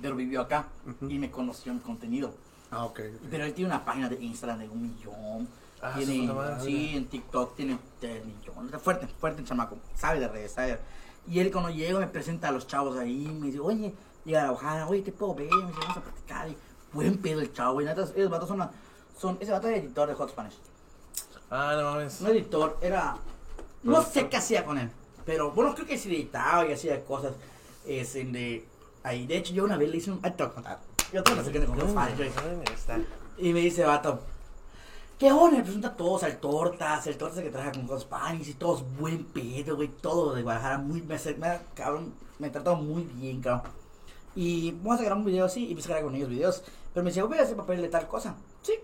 pero 0.00 0.16
vivió 0.16 0.40
acá 0.40 0.66
y 1.02 1.18
me 1.18 1.30
conoció 1.30 1.72
en 1.72 1.78
contenido. 1.80 2.32
Ah, 2.70 2.84
ok. 2.84 3.00
Pero 3.30 3.44
él 3.44 3.52
tiene 3.52 3.70
una 3.70 3.84
página 3.84 4.08
de 4.08 4.16
Instagram 4.22 4.60
de 4.60 4.68
un 4.68 4.82
millón. 4.82 5.48
Ah, 5.82 5.92
tiene, 5.94 6.30
sí, 6.62 6.92
en 6.96 7.06
TikTok 7.06 7.54
tiene 7.54 7.78
tres 8.00 8.24
millones. 8.24 8.64
Está 8.66 8.78
fuerte, 8.78 9.06
fuerte 9.06 9.42
el 9.42 9.46
chamaco. 9.46 9.76
Sabe 9.94 10.20
de 10.20 10.28
redes, 10.28 10.52
sabe. 10.52 10.78
Y 11.28 11.40
él 11.40 11.50
cuando 11.50 11.70
llego 11.70 11.98
me 12.00 12.06
presenta 12.06 12.48
a 12.48 12.52
los 12.52 12.66
chavos 12.66 12.96
ahí. 12.98 13.26
Me 13.40 13.46
dice, 13.46 13.60
oye, 13.60 13.94
llega 14.24 14.42
a 14.42 14.46
la 14.46 14.52
bajada, 14.52 14.86
oye, 14.88 15.02
te 15.02 15.12
puedo 15.12 15.34
ver. 15.34 15.48
Me 15.50 15.66
dice, 15.66 15.78
vamos 15.80 15.96
a 15.96 16.00
platicar. 16.02 16.48
Y 16.48 16.56
buen 16.92 17.18
pedo 17.18 17.40
el 17.40 17.52
chavo. 17.52 17.80
Y 17.80 17.84
neta, 17.84 18.02
esos 18.02 18.30
vatos 18.30 18.48
son, 18.48 18.56
una- 18.60 18.70
son 19.18 19.36
ese 19.40 19.50
vato 19.52 19.68
es 19.68 19.78
editor 19.82 20.08
de 20.08 20.14
Hot 20.14 20.30
Spanish. 20.30 20.54
Ah, 21.50 21.74
no 21.76 21.90
mames. 21.92 22.20
No 22.20 22.28
editor, 22.28 22.78
era. 22.80 23.16
No 23.82 24.02
sé 24.02 24.28
qué 24.28 24.36
hacía 24.36 24.64
con 24.64 24.78
él. 24.78 24.90
Pero 25.24 25.50
bueno, 25.52 25.74
creo 25.74 25.86
que 25.86 25.98
sí 25.98 26.08
editaba 26.14 26.66
y 26.66 26.72
hacía 26.72 27.04
cosas. 27.04 27.32
Es 27.86 28.14
en 28.16 28.32
de. 28.32 28.66
Ahí, 29.02 29.26
de 29.26 29.36
hecho, 29.36 29.52
yo 29.54 29.64
una 29.64 29.76
vez 29.76 29.88
le 29.90 29.96
hice 29.98 30.10
un. 30.10 30.20
Ahí 30.22 30.32
te 30.32 30.42
voy 30.42 30.50
a 30.50 30.54
contar. 30.54 30.78
Yo 31.12 31.22
te 31.22 31.30
voy 31.30 31.38
a 31.40 31.42
decir 31.42 31.60
que 31.60 31.66
fan, 31.66 31.76
yo- 32.16 32.24
¿Dónde 32.40 32.72
está? 32.74 32.98
y 33.38 33.52
me 33.52 33.60
dice, 33.60 33.84
vato, 33.84 34.20
¿qué 35.18 35.32
onda? 35.32 35.62
Presenta 35.62 35.94
todos, 35.96 36.22
al 36.22 36.38
Tortas, 36.38 37.06
el 37.06 37.16
Tortas 37.16 37.42
que 37.42 37.50
trabaja 37.50 37.72
con 37.72 37.86
Hot 37.86 38.00
Spanish 38.00 38.48
y 38.50 38.54
todos 38.54 38.84
buen 38.98 39.24
pedo, 39.24 39.76
güey, 39.76 39.88
todo 39.88 40.34
de 40.34 40.42
Guadalajara, 40.42 40.78
muy, 40.78 41.02
me, 41.02 41.16
me, 41.38 41.58
cabrón, 41.74 42.14
me 42.38 42.50
trató 42.50 42.76
muy 42.76 43.02
bien, 43.04 43.40
cabrón. 43.40 43.72
Y 44.34 44.72
vamos 44.72 45.00
a 45.00 45.04
grabar 45.04 45.18
un 45.18 45.24
video 45.24 45.46
así, 45.46 45.66
y 45.66 45.70
empecé 45.70 45.88
a 45.88 45.90
grabar 45.96 46.04
con 46.10 46.14
ellos 46.16 46.28
videos, 46.28 46.62
pero 46.92 47.02
me 47.04 47.10
decía, 47.10 47.24
voy 47.24 47.38
a 47.38 47.42
hacer 47.42 47.56
papel 47.56 47.80
de 47.82 47.88
tal 47.88 48.06
cosa, 48.06 48.34
sí. 48.62 48.74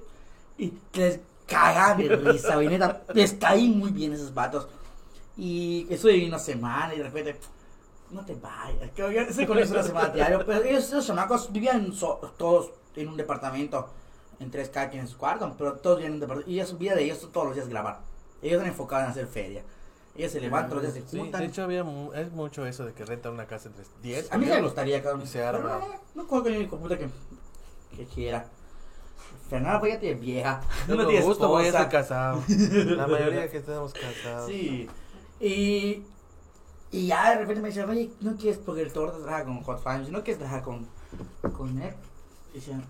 Y 0.59 0.73
les 0.95 1.21
cagan 1.47 1.99
de 1.99 2.17
risa, 2.17 2.55
güey, 2.55 2.69
neta, 2.69 3.03
les 3.13 3.35
caí 3.35 3.69
muy 3.69 3.91
bien 3.91 4.13
esos 4.15 4.33
vatos. 4.33 4.67
Y 5.37 5.87
estuve 5.91 6.27
una 6.27 6.39
semana 6.39 6.95
y 6.95 6.99
de 6.99 7.05
repente, 7.05 7.37
no 8.11 8.25
te 8.25 8.35
vayas, 8.35 8.91
que 8.93 9.03
yo 9.03 9.47
con 9.47 9.59
ellos 9.59 9.71
una 9.71 9.83
semana 9.83 10.09
diario, 10.09 10.45
pero 10.47 10.63
ellos, 10.63 10.85
esos 10.85 11.07
chamacos 11.07 11.53
vivían 11.53 11.93
so- 11.93 12.21
todos 12.37 12.71
en 12.97 13.09
un 13.09 13.17
departamento, 13.17 13.89
en 14.41 14.51
tres 14.51 14.69
cada 14.69 14.91
quien 14.91 15.03
en 15.03 15.09
su 15.09 15.17
cuarto, 15.19 15.55
pero 15.59 15.75
todos 15.75 15.99
vivían 15.99 16.13
en 16.13 16.15
un 16.15 16.21
departamento, 16.21 16.51
y 16.51 16.67
su 16.67 16.79
vida 16.79 16.95
de 16.95 17.05
ellos 17.05 17.29
todos 17.33 17.47
los 17.47 17.55
días 17.57 17.69
grabar. 17.69 18.01
Ellos 18.43 18.55
están 18.55 18.69
enfocados 18.69 19.05
en 19.05 19.11
hacer 19.13 19.27
feria. 19.27 19.63
Ellos 20.17 20.33
se 20.33 20.41
levantan, 20.41 20.75
los 20.75 20.83
días 20.83 20.95
se 20.95 21.11
Sí, 21.11 21.19
juntan. 21.19 21.41
de 21.41 21.47
hecho 21.47 21.63
había 21.63 21.85
mu- 21.85 22.13
es 22.13 22.31
mucho 22.33 22.67
eso 22.67 22.85
de 22.85 22.93
que 22.93 23.05
rentan 23.05 23.33
una 23.33 23.47
casa 23.47 23.69
entre 23.69 23.85
10. 24.03 24.33
a 24.33 24.37
mí 24.39 24.45
sí 24.47 24.51
me 24.51 24.61
gustaría, 24.63 25.03
cabrón. 25.03 25.23
Y 25.23 25.27
se 25.27 25.43
arma. 25.43 25.81
Pero 25.81 26.01
no, 26.15 26.43
no 26.43 26.51
ni 26.51 26.57
hijo 26.59 26.77
de 26.77 26.83
puta 26.83 26.99
que, 26.99 27.09
que 27.97 28.05
quiera. 28.07 28.47
Fernanda, 29.49 29.81
pues 29.81 29.95
ya 29.95 30.01
tiene 30.01 30.21
vieja. 30.21 30.61
No 30.89 30.97
no 30.97 31.07
tiene 31.07 31.25
gusto 31.25 31.49
voy 31.49 31.65
a 31.65 31.69
estar 31.69 31.89
casado. 31.89 32.43
La 32.49 33.07
mayoría 33.09 33.51
que 33.51 33.59
estamos 33.59 33.93
casados. 33.95 34.49
Sí. 34.51 34.89
Y, 35.41 36.03
y 36.91 37.07
ya 37.07 37.31
de 37.31 37.39
repente 37.39 37.63
me 37.63 37.69
dice, 37.69 37.85
oye, 37.85 38.11
¿no 38.21 38.37
quieres, 38.37 38.59
porque 38.59 38.83
el 38.83 38.93
torta 38.93 39.19
trabaja 39.19 39.45
con 39.45 39.63
Hot 39.63 39.83
Fans, 39.83 40.11
¿no 40.11 40.23
quieres 40.23 40.39
trabajar 40.39 40.63
con, 40.63 40.87
con 41.57 41.81
él? 41.81 41.95
Y 42.53 42.57
decía, 42.57 42.81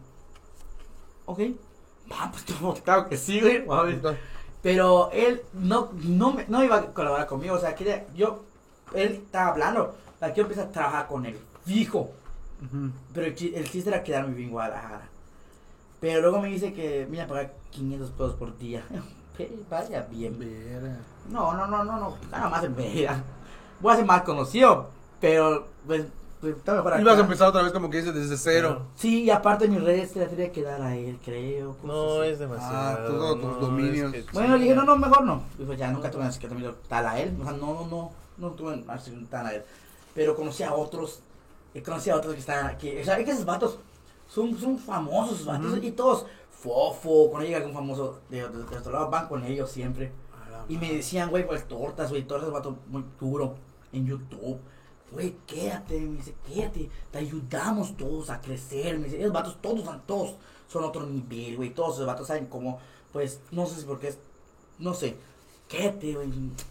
ok, 1.27 1.41
va, 2.11 2.31
pues 2.33 2.45
tú, 2.45 2.75
claro 2.85 3.09
que 3.09 3.17
sí, 3.17 3.41
güey. 3.41 3.65
Pero 4.63 5.11
él 5.13 5.43
no, 5.55 5.91
no, 6.05 6.33
me- 6.33 6.47
no 6.49 6.63
iba 6.63 6.77
a 6.77 6.87
colaborar 6.93 7.27
conmigo, 7.27 7.57
o 7.57 7.59
sea, 7.59 7.75
quería, 7.75 8.07
yo, 8.15 8.45
él 8.95 9.23
estaba 9.25 9.51
hablando, 9.51 9.95
para 10.21 10.33
que 10.33 10.41
yo 10.41 10.47
a 10.63 10.71
trabajar 10.71 11.07
con 11.09 11.27
él, 11.27 11.39
fijo. 11.65 12.11
Pero 13.13 13.27
el, 13.27 13.55
el 13.55 13.71
chiste 13.71 13.91
era 13.91 14.05
quedarme 14.05 14.35
bien 14.35 14.49
en 14.49 14.53
Guadalajara. 14.53 15.09
Pero 16.01 16.21
luego 16.21 16.41
me 16.41 16.49
dice 16.49 16.73
que 16.73 17.07
me 17.11 17.17
iba 17.17 17.25
a 17.25 17.29
pagar 17.29 17.53
500 17.71 18.11
pesos 18.11 18.35
por 18.35 18.57
día. 18.59 18.85
Vaya 19.71 20.07
bien. 20.11 20.39
Vera. 20.39 20.99
No, 21.29 21.55
no, 21.55 21.67
no, 21.67 21.83
no, 21.85 21.99
no. 21.99 22.17
Nada 22.31 22.49
más 22.49 22.63
en 22.63 22.77
Mérida. 22.77 23.23
Voy 23.81 23.93
a 23.93 23.97
ser 23.97 24.05
más 24.05 24.23
conocido, 24.23 24.91
pero 25.21 25.67
pues, 25.87 26.05
pues 26.43 26.57
está 26.57 26.75
mejor 26.75 26.93
acá. 26.95 27.01
Ibas 27.03 27.17
a 27.19 27.21
empezar 27.21 27.49
otra 27.49 27.63
vez 27.63 27.73
como 27.73 27.89
que 27.89 27.99
dices 27.99 28.13
desde 28.15 28.37
cero. 28.37 28.89
Sí, 28.97 29.23
y 29.23 29.31
aparte 29.31 29.69
mis 29.69 29.81
redes 29.81 30.11
se 30.11 30.19
las 30.19 30.29
tenía 30.29 30.51
que 30.51 30.61
dar 30.63 30.83
a 30.83 30.97
él, 30.97 31.19
creo. 31.25 31.77
No 31.85 32.21
así. 32.21 32.31
es 32.33 32.39
demasiado. 32.41 32.75
Ah, 32.75 33.07
todos 33.07 33.41
tus 33.41 33.51
no, 33.53 33.59
dominios. 33.59 34.13
es 34.13 34.25
que- 34.27 34.33
Bueno, 34.33 34.55
sí. 34.55 34.59
le 34.59 34.65
dije, 34.65 34.75
no, 34.77 34.85
no, 34.85 34.97
mejor 34.99 35.25
no. 35.25 35.45
Y 35.57 35.63
pues 35.63 35.79
ya 35.79 35.91
nunca 35.93 36.11
tuve 36.11 36.29
que 36.39 36.49
también 36.49 36.75
tal 36.89 37.07
a 37.07 37.21
él. 37.21 37.37
O 37.41 37.45
sea, 37.45 37.53
no, 37.53 37.75
no, 37.75 37.87
no, 37.87 38.11
no 38.39 38.51
tuve 38.51 38.77
tan 39.31 39.47
a 39.47 39.53
él. 39.53 39.63
Pero 40.15 40.35
conocí 40.35 40.65
a 40.65 40.75
otros, 40.75 41.21
y 41.73 41.81
conocí 41.81 42.11
a 42.11 42.17
otros 42.17 42.35
que 42.35 42.41
estaban 42.41 42.67
aquí. 42.67 42.99
O 43.01 43.05
sea, 43.05 43.19
es 43.21 43.25
que 43.25 43.31
esos 43.31 43.45
vatos 43.45 43.79
son, 44.27 44.59
son 44.59 44.79
famosos, 44.79 45.35
esos 45.41 45.47
vatos, 45.47 45.79
y 45.81 45.93
todos, 45.93 46.27
fofo, 46.51 47.31
cuando 47.31 47.47
llega 47.47 47.59
algún 47.59 47.73
famoso 47.73 48.21
de, 48.29 48.43
de, 48.49 48.65
de 48.65 48.77
otro 48.79 48.93
lado, 48.93 49.09
van 49.09 49.29
con 49.29 49.45
ellos 49.45 49.71
siempre. 49.71 50.11
Y 50.69 50.77
me 50.77 50.93
decían, 50.93 51.31
güey, 51.31 51.47
pues 51.47 51.67
tortas, 51.69 52.11
güey, 52.11 52.25
tortas, 52.25 52.51
vato 52.51 52.77
muy 52.89 53.05
duro 53.21 53.55
en 53.93 54.07
YouTube. 54.07 54.59
Güey, 55.13 55.37
quédate, 55.47 56.01
me 56.01 56.17
dice, 56.17 56.35
quédate, 56.47 56.89
te 57.11 57.19
ayudamos 57.19 57.97
todos 57.97 58.31
a 58.31 58.41
crecer. 58.41 58.99
Me 58.99 59.05
dice, 59.05 59.21
esos 59.21 59.33
vatos, 59.33 59.59
todos, 59.61 59.85
son- 59.85 60.03
todos 60.07 60.35
son 60.69 60.85
otro 60.85 61.05
nivel, 61.07 61.57
güey. 61.57 61.71
Todos 61.71 61.95
esos 61.97 62.07
vatos 62.07 62.27
saben 62.27 62.47
cómo, 62.47 62.79
pues, 63.13 63.41
no 63.51 63.67
sé 63.67 63.81
si 63.81 63.87
porque 63.87 64.09
es, 64.09 64.19
no 64.79 64.95
sé, 64.95 65.17
quédate, 65.69 66.15
güey. 66.15 66.29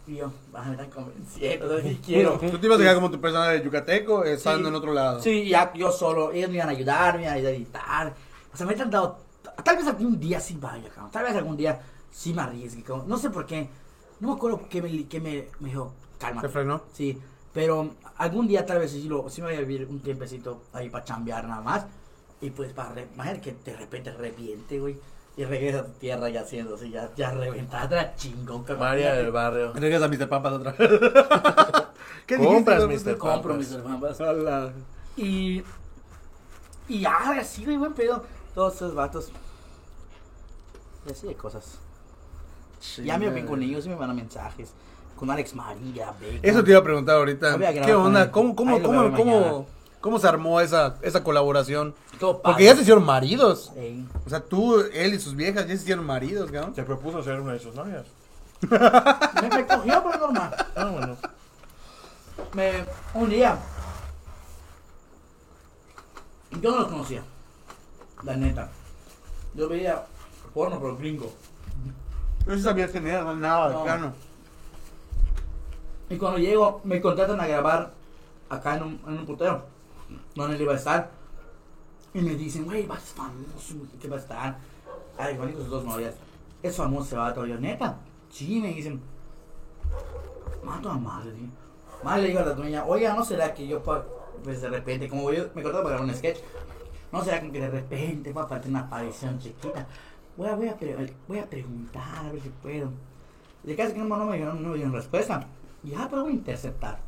Y 0.08 0.16
yo, 0.16 0.32
ah, 0.54 0.64
me 0.66 0.72
están 0.72 0.90
convenciendo, 0.90 1.68
¿sabes 1.70 1.84
qué 1.84 2.02
quiero? 2.02 2.40
Tú 2.40 2.58
te 2.58 2.66
ibas 2.66 2.80
a 2.80 2.82
quedar 2.82 2.96
como 2.96 3.12
tu 3.12 3.22
persona 3.22 3.50
de 3.50 3.64
yucateco, 3.64 4.24
estando 4.24 4.64
Sí. 4.64 4.70
en 4.70 4.76
otro 4.76 4.94
lado. 4.94 5.22
Sí, 5.22 5.48
ya 5.48 5.72
yo 5.74 5.92
solo, 5.92 6.32
ellos 6.32 6.50
me 6.50 6.56
iban 6.56 6.70
a 6.70 6.72
ayudar, 6.72 7.16
me 7.18 7.24
iban 7.24 7.36
a 7.36 7.40
editar. 7.50 8.14
O 8.54 8.58
sea, 8.58 8.66
me 8.66 8.74
han 8.74 8.90
dado, 8.90 9.20
tal 9.64 9.78
vez 9.78 9.88
algún 9.88 10.20
día 10.20 10.40
sí 10.40 10.58
vaya, 10.60 10.90
cabrón. 10.90 11.12
Tal 11.12 11.24
vez 11.24 11.36
algún 11.36 11.56
día 11.58 11.80
sí 12.10 12.34
me 12.34 12.42
arriesgue, 12.42 12.84
cabrón. 12.84 13.08
No 13.08 13.18
sé 13.18 13.30
por 13.30 13.46
qué, 13.46 13.70
no 14.20 14.30
me 14.30 14.34
acuerdo 14.34 14.62
qué 14.70 14.82
me, 14.82 15.08
qué 15.08 15.20
me, 15.22 15.48
me 15.60 15.70
dijo, 15.70 15.94
calma. 16.20 16.42
¿Te 16.42 16.50
frenó? 16.50 16.82
Sí, 16.92 17.18
pero 17.54 17.92
algún 18.18 18.48
día 18.48 18.66
tal 18.66 18.80
vez 18.80 18.92
sí, 18.92 19.04
lo, 19.08 19.30
sí 19.30 19.42
me 19.42 19.48
voy 19.50 19.58
a 19.58 19.60
vivir 19.62 19.88
un 19.90 20.00
tiempecito 20.00 20.62
ahí 20.74 20.90
para 20.90 21.04
chambear 21.06 21.48
nada 21.48 21.62
más. 21.62 21.86
Y 22.42 22.50
pues 22.50 22.74
para, 22.74 22.94
re- 22.94 23.08
imagínate 23.14 23.42
que 23.42 23.72
de 23.72 23.78
repente 23.78 24.12
reviente, 24.12 24.80
güey. 24.80 24.98
Y 25.38 25.46
regresa 25.46 25.80
a 25.80 25.86
tu 25.86 25.92
tierra 25.94 26.28
ya 26.30 26.42
haciendo 26.42 26.76
así, 26.76 26.90
ya, 26.90 27.10
ya 27.16 27.32
reventada, 27.32 28.16
chingón, 28.16 28.64
cabrón. 28.64 28.80
María 28.90 29.14
del 29.14 29.32
barrio. 29.32 29.72
Regresa 29.74 30.06
a 30.06 30.08
Mr. 30.10 30.28
Pampas 30.28 30.54
otra 30.54 30.72
vez. 30.74 30.90
¿Qué 32.28 32.38
Compras, 32.38 32.88
dijiste, 32.88 33.12
Mr. 33.12 33.18
Compro 33.18 33.54
Pampas. 33.54 33.72
hermanos. 33.72 34.22
Ala. 34.22 34.74
Y. 35.16 35.64
Y 36.90 37.00
ya, 37.00 37.18
así, 37.40 37.64
güey, 37.64 37.78
buen 37.78 37.94
pedo. 37.94 38.24
Todos 38.54 38.76
esos 38.76 38.94
vatos. 38.94 39.32
Y 41.08 41.12
así 41.12 41.28
de 41.28 41.36
cosas. 41.36 41.80
ya 43.04 43.18
me 43.18 43.30
ven 43.30 43.46
con 43.48 43.62
ellos 43.64 43.86
y 43.86 43.90
me 43.90 43.96
mandan 43.96 44.18
mensajes. 44.18 44.74
Con 45.22 45.30
Alex 45.30 45.54
María, 45.54 46.12
Vega. 46.20 46.40
Eso 46.42 46.64
te 46.64 46.72
iba 46.72 46.80
a 46.80 46.84
preguntar 46.84 47.18
ahorita. 47.18 47.54
A 47.54 47.58
¿Qué 47.74 47.94
onda? 47.94 48.32
¿Cómo, 48.32 48.56
cómo, 48.56 48.82
cómo, 48.82 49.16
cómo. 49.16 49.68
¿Cómo 50.00 50.18
se 50.18 50.28
armó 50.28 50.60
esa, 50.60 50.96
esa 51.04 51.24
colaboración? 51.24 51.94
Porque 52.44 52.64
ya 52.64 52.74
se 52.76 52.82
hicieron 52.82 53.06
maridos. 53.06 53.72
Ey. 53.76 54.04
O 54.26 54.30
sea, 54.32 54.40
tú, 54.40 54.80
él 54.92 55.14
y 55.14 55.20
sus 55.20 55.36
viejas 55.36 55.68
ya 55.68 55.76
se 55.78 55.84
hicieron 55.84 56.08
maridos, 56.08 56.50
cabrón. 56.50 56.74
Se 56.74 56.82
propuso 56.82 57.22
ser 57.22 57.40
una 57.40 57.54
de 57.54 57.60
sus 57.60 57.76
novias. 57.76 58.08
Me, 58.68 59.50
me 59.58 59.68
cogió, 59.68 60.04
pero 60.04 60.18
normal. 60.22 60.56
Ah, 60.76 60.86
bueno. 60.92 61.16
Me, 62.54 62.72
un 63.14 63.30
día. 63.30 63.60
Yo 66.60 66.72
no 66.72 66.78
los 66.80 66.88
conocía. 66.88 67.22
La 68.24 68.36
neta. 68.36 68.72
Yo 69.54 69.70
veía 69.70 70.04
porno, 70.56 70.80
pero 70.82 70.98
gringo. 70.98 71.32
No 72.48 72.58
sabía 72.58 72.92
que 72.92 73.00
no 73.00 73.08
era 73.08 73.24
nada 73.36 73.70
No. 73.70 73.80
bacano. 73.82 74.31
Y 76.12 76.18
cuando 76.18 76.40
llego, 76.40 76.82
me 76.84 77.00
contratan 77.00 77.40
a 77.40 77.48
grabar 77.48 77.94
acá 78.50 78.76
en 78.76 78.84
un, 78.84 79.02
en 79.08 79.20
un 79.20 79.26
putero, 79.26 79.64
donde 80.36 80.58
él 80.58 80.62
iba 80.64 80.74
a 80.74 80.76
estar. 80.76 81.10
Y 82.14 82.20
me 82.20 82.36
dicen, 82.36 82.66
güey, 82.66 82.86
vas 82.86 83.02
famoso, 83.02 83.76
¿qué 84.02 84.10
va 84.10 84.18
a 84.18 84.20
estar? 84.20 84.58
Ay, 85.18 85.38
Juan 85.38 85.52
y 85.52 85.54
sus 85.54 85.70
dos 85.70 85.86
novias. 85.86 86.16
Es 86.62 86.76
famoso, 86.76 87.12
se 87.12 87.16
va 87.16 87.28
a 87.28 87.34
todavía, 87.34 87.56
neta. 87.56 87.98
Sí, 88.30 88.60
me 88.60 88.74
dicen. 88.74 89.00
Mato 90.62 90.90
a 90.90 90.98
madre, 90.98 91.32
tío. 91.32 91.48
Madre 92.04 92.24
le 92.24 92.28
digo 92.28 92.42
a 92.42 92.46
la 92.46 92.54
dueña, 92.56 92.86
oiga, 92.86 93.14
¿no 93.14 93.24
será 93.24 93.54
que 93.54 93.66
yo, 93.66 93.82
pues 93.82 94.62
de 94.62 94.70
repente, 94.70 95.08
como 95.08 95.30
me 95.30 95.64
cortaba 95.64 95.84
para 95.84 95.96
grabar 95.96 96.10
un 96.10 96.14
sketch, 96.14 96.40
¿no 97.14 97.24
será 97.24 97.40
que 97.40 97.52
de 97.58 97.70
repente 97.70 98.34
va 98.34 98.42
a 98.42 98.48
partir 98.50 98.70
una 98.70 98.82
aparición 98.82 99.40
chiquita? 99.40 99.88
Voy 100.36 100.50
a, 100.50 100.56
voy 100.58 100.68
a, 100.68 100.78
voy 101.26 101.40
a 101.40 101.46
preguntar, 101.50 102.26
a 102.26 102.32
ver 102.34 102.42
si 102.42 102.50
puedo. 102.50 102.92
Y 103.64 103.76
casi 103.76 103.94
que 103.94 104.00
no, 104.00 104.18
no 104.18 104.26
me 104.26 104.36
dieron, 104.36 104.62
no 104.62 104.70
me 104.70 104.76
dieron 104.76 104.92
respuesta. 104.92 105.48
Y 105.84 105.94
ah, 105.96 106.08
pero 106.10 106.24
voy 106.24 106.32
a 106.32 106.36
interceptar. 106.36 107.00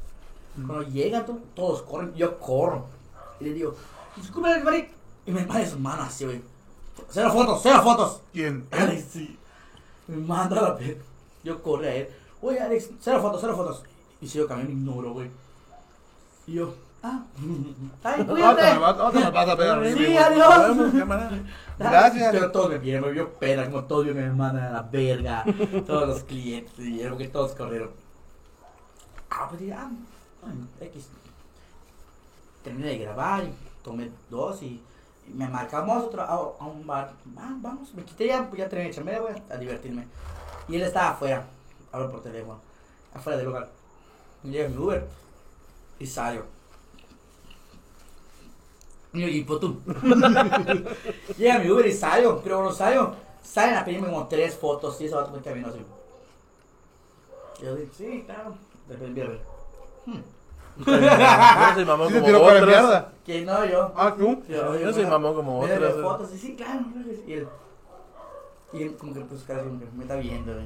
Cuando 0.56 0.84
llegan 0.84 1.26
to- 1.26 1.40
todos 1.56 1.82
corren, 1.84 2.14
yo 2.16 2.40
corro. 2.40 2.86
Y 3.40 3.45
le 3.45 3.54
digo, 3.54 3.76
disculpe, 4.16 4.64
Mari. 4.64 4.90
Y 5.26 5.32
me 5.32 5.45
manda 5.45 5.66
su 5.66 5.80
mano 5.80 6.04
así, 6.04 6.26
güey. 6.26 6.41
Cero 7.10 7.32
fotos, 7.32 7.60
cero 7.64 7.82
fotos. 7.84 8.22
¿Quién? 8.32 8.68
Alex, 8.72 9.06
sí. 9.12 9.38
Me 10.08 10.18
manda 10.18 10.62
la 10.62 10.78
pe. 10.78 11.00
Yo 11.44 11.62
corrí 11.62 11.88
a 11.88 11.95
él. 11.95 12.10
Oye, 12.41 12.60
Alex, 12.60 12.90
cero 13.00 13.20
fotos, 13.22 13.41
cero 13.41 13.56
fotos. 13.56 13.84
Y 14.22 14.28
sigo 14.28 14.48
caminando, 14.48 14.74
ignoro, 14.74 15.14
güey. 15.14 15.30
Y 16.45 16.54
yo, 16.54 16.76
ah, 17.02 17.24
ay, 18.04 18.26
cuídate. 18.26 18.62
me 18.80 18.86
ahorita 18.86 19.22
me 19.22 19.30
vas 19.32 19.50
a 19.50 19.76
mí, 19.78 19.94
Sí, 19.94 20.18
adiós. 20.18 20.78
Gracias. 21.80 22.30
Pero 22.32 22.52
todos 22.52 22.70
me 22.70 22.78
vieron, 22.80 23.06
me 23.06 23.12
vio 23.12 23.34
pena, 23.34 23.66
como 23.66 23.86
todos 23.86 24.06
me 24.08 24.30
mandan 24.30 24.66
a 24.66 24.72
la 24.72 24.82
verga. 24.84 25.45
todos 25.86 26.08
los 26.08 26.24
clientes 26.24 26.78
me 26.78 26.86
vieron 26.86 27.18
que 27.18 27.28
todos 27.30 27.54
corrieron. 27.54 28.03
Ah, 29.36 29.48
pues 29.50 29.62
dije, 29.62 29.74
ah, 29.74 29.90
X. 30.80 31.08
Terminé 32.64 32.90
de 32.90 32.98
grabar 33.00 33.44
y 33.44 33.54
tomé 33.84 34.12
dos 34.30 34.62
y, 34.62 34.82
me 35.34 35.48
marcamos 35.48 36.04
otro, 36.04 36.22
a, 36.22 36.68
un 36.68 36.86
bar. 36.86 37.14
Ah, 37.38 37.56
vamos, 37.58 37.94
me 37.94 38.04
quité 38.04 38.28
ya, 38.28 38.50
ya 38.56 38.70
terminé 38.70 39.12
de 39.12 39.20
voy 39.20 39.32
a, 39.50 39.58
divertirme. 39.58 40.08
Y 40.68 40.76
él 40.76 40.84
estaba 40.84 41.12
afuera, 41.12 41.46
hablo 41.92 42.12
por 42.12 42.22
teléfono, 42.22 42.60
afuera 43.14 43.38
del 43.38 43.48
lugar. 43.48 43.70
Llega 44.44 44.70
mi 44.70 44.78
Uber 44.78 45.08
y 45.98 46.06
salió. 46.06 46.46
Y 49.14 49.24
y 49.24 49.44
pues 49.44 49.60
tú. 49.60 49.82
Llega 51.38 51.60
mi 51.60 51.72
Uber 51.72 51.88
y 51.88 51.94
salgo, 51.94 52.40
pero 52.44 52.58
cuando 52.58 52.74
salgo, 52.74 53.16
salen 53.42 53.78
a 53.78 53.86
pedirme 53.86 54.10
como 54.10 54.28
tres 54.28 54.56
fotos 54.56 55.00
y 55.02 55.06
eso 55.06 55.16
va 55.16 55.24
a 55.24 55.26
tomar 55.26 55.42
camino 55.42 55.70
así. 55.70 55.80
Yo 57.62 57.76
digo, 57.76 57.92
sí, 57.98 58.24
claro. 58.26 58.56
Después 58.88 59.10
envío 59.10 59.26
a 59.26 59.28
ver. 59.30 59.42
Yo 60.76 60.86
no 60.86 61.74
soy 61.76 61.86
mamón 61.86 62.08
Sí 62.08 62.14
te 62.14 62.20
como 62.20 62.26
tiró 62.26 62.42
para 62.42 62.54
la 62.54 62.62
otros. 62.64 62.70
mierda. 62.82 63.12
Que 63.26 63.42
no, 63.46 63.66
yo. 63.66 63.92
Ah, 63.96 64.14
¿tú? 64.18 64.44
Yo- 64.48 64.80
yo 64.80 64.94
soy 64.94 65.06
mamón 65.06 65.36
como 65.36 65.62
Mira 65.62 65.76
otros. 65.76 65.96
las 65.96 66.04
fotos 66.04 66.34
y 66.34 66.38
sí, 66.38 66.56
claro. 66.56 66.80
claro, 66.92 67.08
Y 67.28 67.34
él, 67.34 67.48
y 68.74 68.82
él 68.84 68.96
como 68.98 69.14
que 69.14 69.20
pues 69.22 69.44
cara 69.44 69.64
como 69.64 69.80
que 69.80 69.86
me 69.96 70.04
está 70.04 70.16
viendo. 70.16 70.54
güey. 70.54 70.66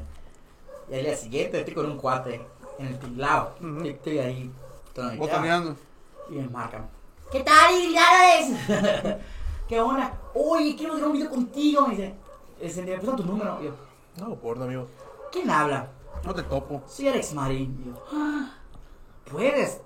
Y 0.89 0.95
al 0.95 1.03
día 1.03 1.17
siguiente 1.17 1.59
estoy 1.59 1.73
con 1.73 1.85
un 1.91 1.97
cuate 1.97 2.41
en 2.79 2.87
el 2.87 2.99
tinglado. 2.99 3.53
Ujú. 3.59 3.67
Estoy- 3.77 3.89
Estoy 3.89 4.19
ahí. 4.19 4.51
todo 4.93 5.15
Botaneando. 5.17 5.75
y 6.29 6.33
me 6.35 6.47
marcan. 6.47 6.89
¿Qué 7.31 7.41
tal, 7.41 7.75
Linares? 7.77 8.51
¿Qué 9.67 9.81
onda? 9.81 10.13
Oye, 10.33 10.75
quiero 10.77 10.93
hacer 10.93 11.05
un 11.05 11.11
video 11.13 11.29
contigo. 11.29 11.85
Me 11.87 11.95
dice, 11.95 12.13
"Ese, 12.61 12.81
¿me 12.83 12.93
prestan 12.93 13.17
tu 13.17 13.23
número? 13.25 13.57
Y 13.61 13.65
yo, 13.65 13.71
No, 14.17 14.33
porno, 14.35 14.63
amigo. 14.63 14.87
¿quién 15.31 15.49
habla? 15.49 15.89
No 16.27 16.33
te 16.33 16.43
topo. 16.43 16.81
Soy 16.87 17.07
Alex 17.07 17.33
Marín. 17.33 17.81
Y 17.81 17.87
yo, 17.87 18.03
"Ah, 18.11 18.51
¿puedes? 19.31 19.79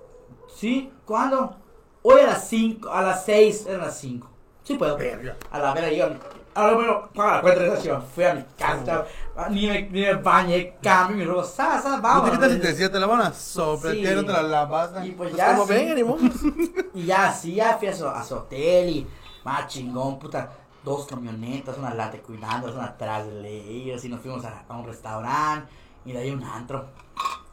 Sí, 0.56 0.92
¿cuándo? 1.06 1.56
Hoy 2.02 2.22
a 2.22 2.28
las 2.28 2.48
5, 2.50 2.90
a 2.90 3.04
las 3.04 3.26
6, 3.26 3.68
eran 3.68 3.82
las 3.82 3.98
5. 4.00 4.28
Sí 4.64 4.74
puedo. 4.74 4.98
Verga. 4.98 5.38
A 5.52 5.60
la 5.60 5.74
vera, 5.76 5.92
yo, 5.92 6.06
ahora 6.56 6.74
bueno, 6.76 7.10
paga 7.14 7.36
la 7.36 7.42
cuenta 7.42 7.60
de 7.62 7.68
esa 7.74 7.82
chiva. 7.82 8.02
Fui 8.02 8.24
a 8.24 8.34
mi 8.34 8.44
casa, 8.58 9.06
ni 9.52 9.68
me, 9.68 9.82
ni 9.84 10.02
me 10.02 10.14
bañé, 10.16 10.78
cambio 10.82 11.18
mi 11.18 11.26
ropa, 11.26 11.44
sa, 11.44 11.80
sa, 11.80 11.98
¿No 11.98 12.02
vamos. 12.02 12.26
te 12.32 12.36
quitas 12.38 12.52
si 12.54 12.60
te 12.60 12.68
decía, 12.70 12.92
te 12.92 13.00
la 13.00 13.06
van 13.06 13.22
a 13.22 13.34
sopletear, 13.34 14.16
no 14.16 14.26
te 14.26 14.34
la 14.34 14.42
lavas? 14.42 14.90
Y 15.06 15.12
pues 15.12 15.30
Pues 15.30 15.36
ya. 15.36 15.52
como 15.56 15.68
sí. 15.68 15.74
vengan. 15.74 16.32
Y 16.96 17.06
ya, 17.06 17.32
sí, 17.32 17.54
ya 17.54 17.78
fui 17.78 17.88
a 17.88 17.94
su, 17.96 18.08
a 18.08 18.24
su 18.24 18.34
hotel 18.36 18.90
y 18.90 19.08
más 19.44 19.68
chingón, 19.68 20.18
puta. 20.18 20.52
Dos 20.84 21.06
camionetas, 21.06 21.78
una 21.78 21.94
lata 21.94 22.18
cuidando, 22.18 22.74
una 22.74 22.86
atrás 22.86 23.28
de 23.28 23.56
ellos 23.60 24.04
y 24.04 24.10
nos 24.10 24.20
fuimos 24.20 24.44
a, 24.46 24.66
a 24.68 24.76
un 24.76 24.88
restaurante 24.88 25.72
y 26.06 26.12
de 26.14 26.20
ahí 26.20 26.32
un 26.32 26.44
antro. 26.44 26.86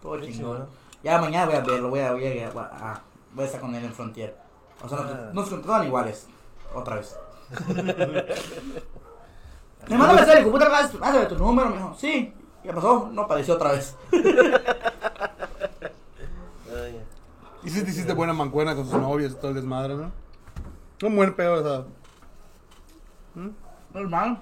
Todo 0.03 0.20
chingón. 0.20 0.66
Ya 1.03 1.20
mañana 1.20 1.47
voy 1.47 1.55
a 1.55 1.61
verlo, 1.61 1.91
voy 1.91 2.01
a, 2.01 2.12
voy 2.12 2.27
a, 2.27 2.51
voy 2.51 2.62
a, 2.62 3.01
voy 3.35 3.43
a 3.45 3.47
estar 3.47 3.61
con 3.61 3.75
él 3.75 3.85
en 3.85 3.93
Frontier. 3.93 4.37
O 4.83 4.89
sea, 4.89 4.99
Ah. 4.99 5.31
no, 5.33 5.43
no 5.43 5.47
son 5.47 5.87
iguales. 5.87 6.27
Otra 6.75 6.97
vez. 6.97 7.16
Me 9.89 9.97
mandó 9.97 10.15
mensaje, 10.15 10.45
a 11.01 11.12
ver 11.12 11.29
tu 11.29 11.37
número, 11.39 11.70
me 11.70 11.77
dijo, 11.77 11.95
sí. 11.99 12.35
¿Qué 12.62 12.73
pasó? 12.73 13.09
No 13.12 13.23
apareció 13.23 13.55
otra 13.55 13.73
vez. 13.73 13.97
Ya. 14.12 14.20
Y 17.65 17.70
si 17.70 17.83
te 17.83 17.91
hiciste 17.91 18.12
buena 18.15 18.33
mancuerna 18.33 18.75
con 18.77 18.85
sus 18.89 19.01
novios 19.01 19.33
y 19.33 19.35
todo 19.35 19.49
el 19.49 19.55
desmadre, 19.57 19.95
¿no? 19.97 20.12
Un 21.03 21.16
buen 21.16 21.35
pedo, 21.35 21.55
o 21.55 21.62
sea. 21.62 21.85
Normal. 23.93 24.39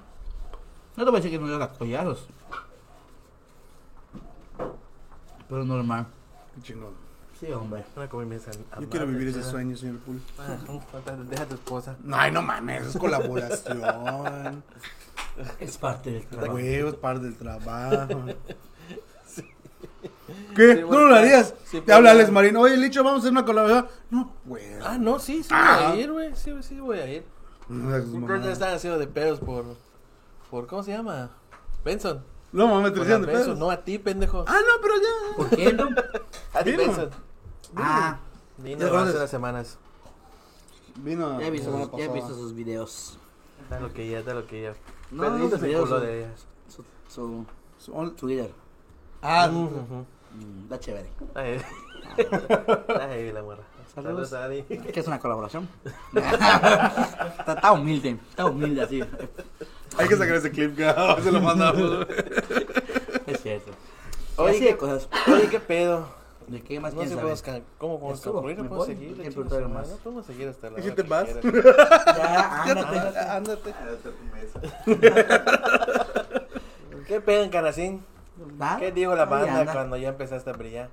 No 0.97 1.05
te 1.05 1.11
voy 1.11 1.19
a 1.19 1.23
decir 1.23 1.39
que 1.39 1.45
no 1.45 1.69
collazos. 1.79 2.29
Pero 5.49 5.65
normal. 5.65 6.07
Qué 6.57 6.63
chingón. 6.63 6.93
Sí, 7.39 7.53
hombre. 7.53 7.85
Una 7.97 8.09
comienza 8.09 8.51
a 8.73 8.81
Yo 8.81 8.89
quiero 8.89 9.07
vivir 9.07 9.29
ese 9.29 9.43
sueño, 9.43 9.77
señor 9.77 9.99
Pool. 9.99 10.21
Ah, 10.39 10.57
Deja 11.29 11.43
a 11.43 11.47
tu 11.47 11.55
esposa. 11.55 11.97
No, 12.03 12.17
ay, 12.17 12.31
no 12.33 12.41
mames, 12.43 12.87
es 12.87 12.97
colaboración. 12.97 14.63
Es 15.61 15.77
parte 15.77 16.13
del 16.13 16.25
trabajo. 16.27 16.55
Huevos, 16.55 16.95
parte 16.95 17.25
del 17.25 17.35
trabajo. 17.37 18.25
¿Qué? 20.57 20.75
Sí, 20.77 20.81
¿Tú 20.81 20.87
bueno, 20.87 21.03
no 21.03 21.09
lo 21.09 21.15
harías? 21.17 21.55
sí, 21.65 21.81
Te 21.83 21.93
habla 21.93 22.13
Alex 22.13 22.31
Marín. 22.31 22.57
Oye, 22.57 22.77
Licho, 22.79 23.05
vamos 23.05 23.19
a 23.19 23.21
hacer 23.21 23.33
una 23.33 23.45
colaboración. 23.45 23.87
No, 24.11 24.33
güey. 24.47 24.65
Ah, 24.83 24.97
no, 24.99 25.19
sí, 25.19 25.43
sí 25.43 25.51
Ah. 25.53 25.89
voy 25.91 25.99
a 25.99 26.03
ir, 26.03 26.13
güey. 26.13 26.35
Sí, 26.37 26.53
sí 26.63 26.81
voy 26.81 26.99
a 27.01 27.13
ir. 27.13 27.25
Creo 27.69 28.41
que 28.43 28.51
están 28.53 28.75
haciendo 28.75 28.99
de 28.99 29.07
pedos 29.07 29.39
por. 29.41 29.65
por 30.51 30.67
¿Cómo 30.67 30.83
se 30.83 30.93
llama? 30.93 31.31
Benson. 31.85 32.23
No 32.57 32.69
mames, 32.69 32.93
te 32.93 32.99
Por 32.99 33.07
decían 33.07 33.21
la 33.21 33.27
de 33.27 33.33
Benson, 33.35 33.47
pedos. 33.55 33.59
no 33.59 33.71
a 33.71 33.85
ti, 33.85 33.99
pendejo. 33.99 34.45
Ah, 34.49 34.59
no, 34.61 34.81
pero 34.83 34.95
ya. 34.97 35.37
¿Por 35.37 35.51
qué 35.51 35.73
no? 35.75 35.89
a 36.55 36.65
ti, 36.65 36.73
vino. 36.73 37.11
Ah, 37.77 38.19
Vino 38.59 38.79
¿De 38.87 38.97
hace 38.97 39.17
unas 39.17 39.31
semanas. 39.31 39.79
Vino 40.97 41.39
ya 41.39 41.47
he 41.47 41.51
visto, 41.51 41.99
ya 41.99 42.05
he 42.05 42.09
visto 42.09 42.35
sus 42.35 42.55
videos. 42.55 43.19
Da 43.69 43.79
lo 43.81 43.93
que 43.93 44.09
ya, 44.09 44.23
da 44.23 44.33
lo 44.33 44.47
que 44.47 44.63
ya. 44.63 44.75
No, 45.11 45.31
de 46.01 46.19
ellas. 46.19 46.47
Su, 46.69 46.85
su 47.09 47.45
Son- 47.79 48.17
Twitter. 48.17 48.51
Ah, 49.21 49.49
Ujú, 49.51 49.65
ujú. 49.67 50.07
Mm, 50.35 50.63
Está 50.63 50.81
chévere. 50.81 51.11
Ay, 53.01 53.33
la 53.33 53.43
morra. 53.43 53.63
Saludos. 53.95 54.29
Saludos, 54.29 54.33
Adi. 54.33 54.63
¿Qué 54.63 55.01
es 55.01 55.07
una 55.07 55.19
colaboración? 55.19 55.69
está, 56.15 57.27
está 57.55 57.73
humilde, 57.73 58.19
está 58.31 58.45
humilde 58.47 58.83
así. 58.83 59.03
hay 59.99 60.09
que 60.09 60.17
sacar 60.17 60.35
ese 60.37 60.51
clip, 60.51 60.77
que 60.77 60.93
se 61.23 61.33
lo 61.33 61.41
mandamos. 61.41 62.07
Es 63.27 63.41
cierto. 63.43 63.71
Oye, 64.37 64.61
de 64.61 64.67
¿qué- 64.67 64.77
cosas. 64.77 65.09
Oye, 65.33 65.49
qué 65.49 65.61
pedo. 65.61 66.07
¿De 66.47 66.61
qué 66.63 66.79
más 66.79 66.95
No 66.95 67.01
sé 67.03 67.09
quieres 67.09 67.23
cómo, 67.25 67.37
saber? 67.37 67.63
cómo 67.79 67.99
podemos 67.99 68.21
concluir, 68.21 68.59
no 68.59 68.65
podemos 68.69 68.87
seguir. 68.87 69.17
que 69.21 69.33
su 69.33 69.45
más. 69.69 69.89
No 69.89 69.97
podemos 69.97 70.27
seguir 70.27 70.49
hasta 70.49 70.71
la 70.71 70.79
¿Y 70.79 70.83
si 70.83 70.89
hora 70.89 70.97
te 70.97 71.03
que 71.03 71.09
vas? 71.09 71.25
quieras. 71.25 71.65
Ya, 72.17 72.63
ándate. 72.63 73.19
Ándate. 73.19 73.75
Quédate 73.75 74.09
a 74.09 74.13
tu 74.13 74.25
mesa. 74.37 74.61
¿Qué 77.09 77.21
pedo 77.21 77.43
en 77.43 77.51
Canacín? 77.51 78.05
¿Qué 78.79 78.93
dijo 78.93 79.15
la 79.17 79.25
banda 79.25 79.61
anda. 79.61 79.73
cuando 79.73 79.97
ya 79.97 80.11
empezaste 80.11 80.51
a 80.51 80.53
brillar? 80.53 80.89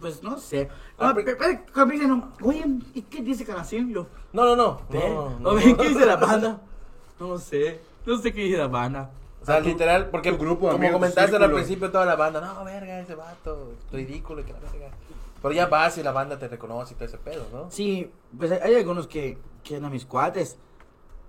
Pues 0.00 0.22
no 0.22 0.38
sé. 0.38 0.68
Ah, 0.98 1.10
Ah, 1.10 1.14
pero- 1.14 1.36
oye, 2.42 2.64
¿y 2.94 3.02
qué 3.02 3.22
dice 3.22 3.44
canción? 3.44 3.88
Yo, 3.90 4.06
No, 4.32 4.44
no, 4.44 4.56
no. 4.56 4.80
¿Ve? 4.90 5.08
no, 5.08 5.38
no. 5.40 5.56
¿qué 5.56 5.88
dice 5.88 6.06
la 6.06 6.16
banda? 6.16 6.60
No 7.18 7.38
sé. 7.38 7.80
No 8.04 8.18
sé 8.18 8.30
qué 8.32 8.42
dice 8.44 8.58
la 8.58 8.68
banda. 8.68 9.10
O 9.40 9.46
sea, 9.46 9.58
literal, 9.60 10.10
porque 10.10 10.32
tu 10.32 10.38
grupo 10.38 10.68
como 10.70 10.92
comentaste 10.92 11.36
al 11.36 11.52
principio 11.52 11.90
toda 11.90 12.04
la 12.04 12.16
banda, 12.16 12.40
no, 12.40 12.64
verga, 12.64 12.98
ese 13.00 13.14
vato, 13.14 13.72
ridículo, 13.92 14.44
que 14.44 14.52
la 14.52 14.58
verga. 14.58 14.90
Pero 15.40 15.54
ya 15.54 15.66
vas 15.66 15.96
y 15.98 16.02
la 16.02 16.12
banda 16.12 16.38
te 16.38 16.48
reconoce 16.48 16.92
y 16.92 16.96
todo 16.96 17.04
ese 17.06 17.16
pedo, 17.18 17.46
¿no? 17.52 17.70
Sí, 17.70 18.10
pues 18.36 18.50
hay, 18.50 18.74
algunos 18.74 19.06
que, 19.06 19.38
que 19.62 19.76
eran 19.76 19.92
mis 19.92 20.04
cuates, 20.04 20.58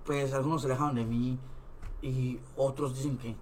pues 0.03 0.34
algunos 0.34 0.61
se 0.63 0.67
alejaron 0.67 0.95
de 0.95 1.05
mí 1.05 1.38
y 2.01 2.39
otros 2.55 2.95
dicen 2.95 3.17
que, 3.17 3.35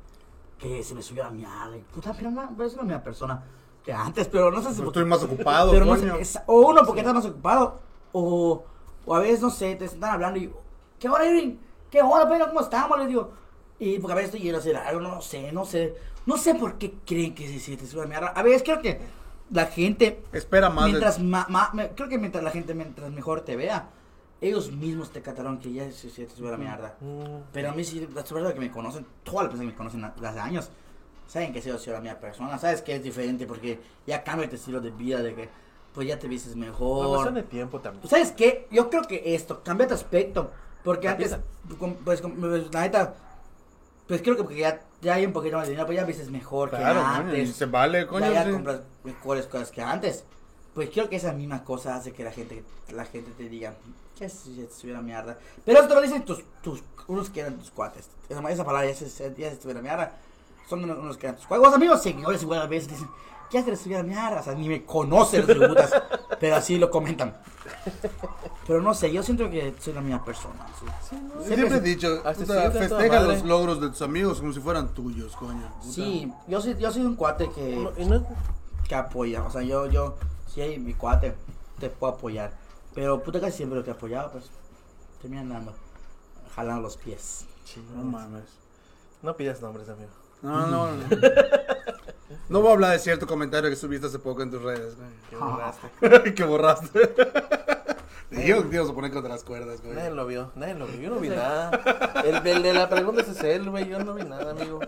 que 0.60 0.84
se 0.84 0.94
me 0.94 1.02
subió 1.02 1.24
la 1.24 1.30
mierda. 1.32 1.78
y 1.78 1.82
Puta, 1.94 2.14
pero 2.14 2.30
no, 2.32 2.44
es 2.64 2.76
la 2.76 2.84
misma 2.84 3.02
persona 3.02 3.44
que 3.86 3.94
antes, 3.94 4.28
pero 4.28 4.50
no 4.52 4.62
sé 4.62 4.70
si... 4.72 4.76
Pero 4.78 4.88
estoy 4.90 5.06
más 5.06 5.22
ocupado, 5.24 5.72
pero 5.72 5.86
no 5.86 5.92
coño. 5.96 6.16
sé, 6.16 6.22
es- 6.22 6.40
o 6.48 6.62
uno 6.62 6.82
porque 6.86 7.02
estás 7.02 7.14
más 7.14 7.26
ocupado, 7.26 7.80
o, 8.14 8.64
o 9.06 9.16
a 9.16 9.20
veces, 9.20 9.42
no 9.42 9.50
sé, 9.50 9.76
te 9.76 9.86
están 9.86 10.12
hablando 10.12 10.40
y... 10.40 10.52
¿Qué 11.00 11.08
hora, 11.10 11.26
Irving? 11.26 11.58
¿Qué 11.92 12.02
hora, 12.02 12.28
pero 12.28 12.48
cómo 12.48 12.62
estamos? 12.62 12.98
Les 13.00 13.08
digo. 13.10 13.32
Y 13.78 14.00
porque 14.00 14.14
a 14.14 14.16
veces 14.16 14.34
estoy 14.34 14.50
a 14.50 14.58
hacer 14.58 14.76
algo, 14.78 15.02
no 15.02 15.22
sé, 15.22 15.52
no 15.52 15.66
sé. 15.66 15.94
No 16.26 16.38
sé 16.38 16.56
por 16.56 16.78
qué 16.78 16.96
creen 17.06 17.36
que 17.36 17.48
se, 17.48 17.60
se 17.60 17.78
te 17.78 17.86
sube 17.86 18.02
la 18.02 18.08
mierda. 18.08 18.28
A 18.30 18.42
veces 18.42 18.64
creo 18.64 18.82
que 18.82 19.00
la 19.52 19.66
gente 19.68 20.24
Espera 20.34 20.70
más. 20.70 20.86
de- 20.86 20.92
mientras 20.92 21.20
ma- 21.22 21.46
ma- 21.50 21.70
me- 21.74 21.90
creo 21.90 22.10
que 22.10 22.18
mientras 22.18 22.44
la 22.44 22.50
gente 22.52 22.74
mientras 22.74 23.12
mejor 23.12 23.42
te 23.42 23.56
vea 23.56 23.90
ellos 24.42 24.72
mismos 24.72 25.12
te 25.12 25.22
catalogan 25.22 25.60
que 25.60 25.72
ya 25.72 25.92
se, 25.92 26.10
se 26.10 26.26
te 26.26 26.36
sube 26.36 26.50
la 26.52 26.58
mierda 26.58 26.96
Mm. 27.00 27.44
pero 27.54 27.70
a 27.70 27.74
mí 27.74 27.84
sí 27.84 28.00
las 28.14 28.24
personas 28.28 28.54
que 28.54 28.60
me 28.60 28.72
conocen 28.72 29.06
todas 29.24 29.44
las 29.44 29.50
personas 29.52 29.74
que 29.74 29.84
me 29.84 29.90
conocen 29.90 30.26
hace 30.26 30.40
años 30.40 30.72
saben 31.28 31.54
que 31.54 31.62
soy, 31.62 31.78
soy 31.80 31.94
la 31.94 32.02
mía 32.02 32.20
persona 32.20 32.58
sabes 32.58 32.82
que 32.82 32.96
es 32.96 33.04
diferente 33.04 33.46
porque 33.46 33.80
ya 34.06 34.24
cambia 34.24 34.50
tu 34.50 34.56
estilo 34.56 34.80
de 34.82 34.92
vida 34.92 35.22
de 35.22 35.34
que 35.36 35.50
pues 35.94 36.08
ya 36.08 36.20
te 36.20 36.28
vistes 36.28 36.56
mejor 36.56 37.34
de 37.34 37.44
tiempo 37.44 37.80
también. 37.80 38.02
¿Tú 38.02 38.10
sabes 38.10 38.32
qué? 38.32 38.68
Yo 38.70 38.90
creo 38.90 39.04
que 39.04 39.34
esto 39.34 39.64
cambia 39.64 39.88
tu 39.88 39.94
aspecto. 39.94 40.52
Porque 40.84 41.08
antes, 41.08 41.36
pues, 42.04 42.22
pues, 42.22 42.72
la 42.74 42.82
neta, 42.82 43.16
pues 44.08 44.22
creo 44.22 44.36
que 44.36 44.44
porque 44.44 44.60
ya, 44.60 44.82
ya 45.02 45.16
hay 45.16 45.26
un 45.26 45.34
poquito 45.34 45.58
más 45.58 45.66
de 45.66 45.72
dinero, 45.72 45.88
pues 45.88 45.98
ya 45.98 46.06
vistes 46.06 46.30
mejor 46.30 46.70
Claro, 46.70 47.00
que 47.00 47.06
antes. 47.06 47.56
se 47.56 47.66
vale, 47.66 48.06
coño. 48.06 48.28
ya, 48.28 48.34
ya 48.34 48.46
sí. 48.46 48.52
compras 48.52 48.82
mejores 49.04 49.48
cosas 49.48 49.72
que 49.72 49.82
antes. 49.82 50.26
Pues 50.76 50.90
creo 50.92 51.10
que 51.10 51.16
esa 51.16 51.32
misma 51.32 51.64
cosa 51.64 51.96
hace 51.96 52.12
que 52.12 52.24
la 52.24 52.32
gente, 52.32 52.64
la 52.94 53.06
gente 53.06 53.32
te 53.32 53.50
diga, 53.50 53.74
que 54.16 54.30
subiera 54.30 55.02
mierda. 55.02 55.40
Pero 55.64 55.80
eso 55.80 55.88
te 55.88 55.96
lo 55.96 56.02
dicen 56.02 56.24
tus, 56.24 56.44
tus, 56.62 56.84
unos 57.08 57.30
que 57.32 57.40
eran 57.40 57.58
tus 57.58 57.72
cuates. 57.72 58.10
Esa, 58.30 58.48
esa 58.52 58.64
palabra 58.66 58.88
ya 58.88 58.94
se, 58.94 59.34
ya 59.36 59.50
se 59.50 59.62
subiera 59.62 59.82
mierda. 59.82 60.12
Son 60.70 60.84
unos, 60.84 60.98
unos 60.98 61.18
que 61.18 61.32
tus. 61.34 61.50
Los 61.50 61.74
amigos 61.74 62.02
seguidores 62.02 62.42
igual 62.42 62.62
a 62.62 62.68
veces 62.68 62.90
dicen, 62.90 63.08
ya 63.52 63.64
se 63.64 63.70
les 63.72 63.80
subiera 63.82 64.04
mierda. 64.04 64.40
O 64.40 64.44
sea, 64.44 64.54
ni 64.56 64.68
me 64.68 64.84
conocen 64.86 65.46
los 65.48 65.70
putas, 65.70 65.92
pero 66.40 66.56
así 66.56 66.78
lo 66.78 66.90
comentan. 66.90 67.38
Pero 68.68 68.82
no 68.82 68.94
sé, 68.94 69.12
yo 69.12 69.22
siento 69.22 69.50
que 69.50 69.76
soy 69.80 69.94
la 69.94 70.02
misma 70.02 70.24
persona. 70.26 70.66
sí. 70.80 71.16
Siempre 71.46 71.78
he 71.78 71.82
dicho, 71.82 72.18
puta, 72.24 72.72
sí, 72.72 72.78
festeja 72.80 73.20
madre. 73.22 73.28
los 73.36 73.44
logros 73.46 73.80
de 73.82 73.90
tus 73.90 74.02
amigos 74.02 74.40
como 74.40 74.54
si 74.54 74.60
fueran 74.60 74.94
tuyos, 74.94 75.36
coño. 75.36 75.72
puta. 75.82 75.94
Sí, 75.94 76.32
yo 76.48 76.62
soy, 76.62 76.76
yo 76.78 76.92
soy 76.92 77.04
un 77.04 77.16
cuate 77.16 77.50
que, 77.52 77.76
No, 77.76 77.92
no- 78.20 78.26
que 78.88 78.96
apoya. 78.96 79.44
O 79.44 79.52
sea, 79.52 79.62
yo, 79.62 79.86
yo, 79.88 80.16
si 80.48 80.62
hay 80.62 80.80
mi 80.80 80.94
cuate, 80.96 81.36
te 81.80 81.90
puedo 81.90 82.14
apoyar. 82.14 82.54
Pero 82.96 83.22
puta 83.22 83.40
casi 83.40 83.58
siempre 83.58 83.78
lo 83.78 83.84
que 83.84 83.92
he 83.92 83.94
apoyado, 83.94 84.32
pues, 84.32 84.50
terminan 85.22 85.50
dando, 85.50 85.74
jalando 86.56 86.82
los 86.82 86.98
pies. 86.98 87.46
No 87.96 88.04
mames. 88.04 88.46
no 89.22 89.36
pidas 89.36 89.62
nombres, 89.62 89.90
amigo. 89.90 90.10
No, 90.42 90.68
no, 90.68 90.92
no. 90.92 91.04
No 92.48 92.62
voy 92.62 92.70
a 92.70 92.74
hablar 92.74 92.92
de 92.92 93.00
cierto 93.00 93.26
comentario 93.26 93.70
que 93.70 93.76
subiste 93.76 94.06
hace 94.08 94.20
poco 94.20 94.44
en 94.44 94.52
tus 94.52 94.62
redes, 94.62 94.94
Que 95.30 95.36
Ah. 95.40 95.46
borraste. 96.02 96.34
que 96.36 96.44
borraste. 96.44 97.16
Dios, 98.30 98.70
Dios, 98.70 98.88
se 98.88 98.94
pone 98.94 99.10
contra 99.12 99.32
las 99.34 99.44
cuerdas, 99.44 99.82
güey. 99.82 99.96
Nadie 99.96 100.12
lo 100.12 100.26
vio, 100.28 100.52
nadie 100.56 100.76
lo 100.76 100.86
vio. 100.88 101.00
Yo 101.02 101.10
no 101.10 101.20
vi 101.20 101.30
nada. 101.30 101.72
El, 102.24 102.46
el 102.46 102.64
de 102.64 102.74
la 102.74 102.88
pregunta 102.90 103.22
es 103.22 103.44
él, 103.44 103.70
güey. 103.70 103.88
Yo 103.88 103.98
no 104.04 104.14
vi 104.14 104.24
nada, 104.24 104.52
amigo. 104.52 104.80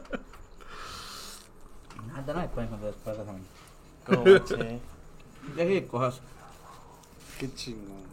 Nada, 2.08 2.34
no 2.34 2.40
me 2.42 2.48
pueden 2.50 2.70
contar 2.70 2.90
las 2.92 2.98
cosas 3.16 3.28
a 3.28 3.34
mí. 3.34 3.42
Como, 4.06 4.38
che. 4.40 4.80
Deje 5.56 5.74
de 5.74 5.88
cosas. 5.88 6.22
Qué 7.40 7.54
chingón. 7.54 8.08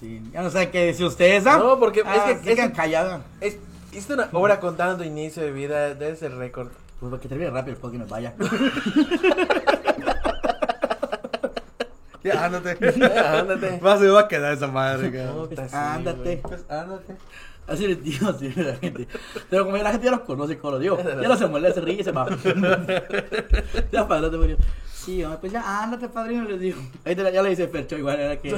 Sí, 0.00 0.22
ya 0.32 0.42
no 0.42 0.50
saben 0.50 0.70
qué 0.70 0.86
decir 0.86 1.06
ustedes, 1.06 1.46
¿ah? 1.46 1.58
No, 1.58 1.78
porque 1.78 2.02
Ah, 2.04 2.14
es 2.30 2.38
que- 2.38 2.44
se 2.44 2.50
es 2.50 2.56
quedan 2.56 2.70
que- 2.70 2.76
callados. 2.76 3.22
Es, 3.40 3.56
hiciste 3.98 4.14
una 4.14 4.28
hora 4.32 4.60
contando 4.60 4.98
tu 4.98 5.04
inicio 5.04 5.42
de 5.42 5.50
vida. 5.52 5.94
Debe 5.94 6.16
ser 6.16 6.34
récord. 6.36 6.68
Pues 7.00 7.10
para 7.10 7.20
que 7.22 7.28
termine 7.28 7.50
rápido, 7.50 7.74
después 7.74 7.92
que 7.92 7.98
nos 7.98 8.08
vaya. 8.08 8.34
Ya, 12.22 12.44
ándate. 12.46 12.76
Ya, 12.98 13.40
ándate. 13.40 13.78
Más 13.82 14.00
se 14.00 14.08
va 14.08 14.20
a 14.20 14.28
quedar 14.28 14.54
esa 14.54 14.66
madre, 14.68 15.12
cabrón. 15.12 15.48
Ándate. 15.72 16.40
Pues 16.42 16.64
ándate. 16.70 17.16
Así 17.66 17.86
les 17.86 18.02
digo 18.02 18.28
así 18.28 18.52
a 18.56 18.62
la 18.62 18.76
gente. 18.76 19.06
Pero 19.50 19.64
como 19.64 19.76
la 19.76 19.90
gente 19.90 20.04
ya 20.06 20.10
los 20.10 20.20
conoce, 20.20 20.58
como 20.58 20.72
lo 20.72 20.78
digo, 20.78 20.98
ya 21.02 21.28
no 21.28 21.36
se 21.36 21.46
molesta, 21.46 21.80
se 21.80 21.86
ríe 21.86 22.00
y 22.00 22.04
se 22.04 22.12
va. 22.12 22.26
ya 23.92 24.06
para 24.08 24.20
adelante, 24.26 24.56
pues, 24.56 24.56
Sí, 24.92 25.22
hombre, 25.22 25.38
pues 25.40 25.52
ya 25.52 25.82
ándate, 25.82 26.08
padrino, 26.08 26.44
les 26.44 26.60
digo. 26.60 26.80
Ahí 27.04 27.14
te 27.14 27.22
la- 27.22 27.30
ya 27.30 27.42
le 27.42 27.50
dice 27.50 27.68
Fercho, 27.68 27.96
igual 27.98 28.18
era 28.20 28.38
que. 28.38 28.54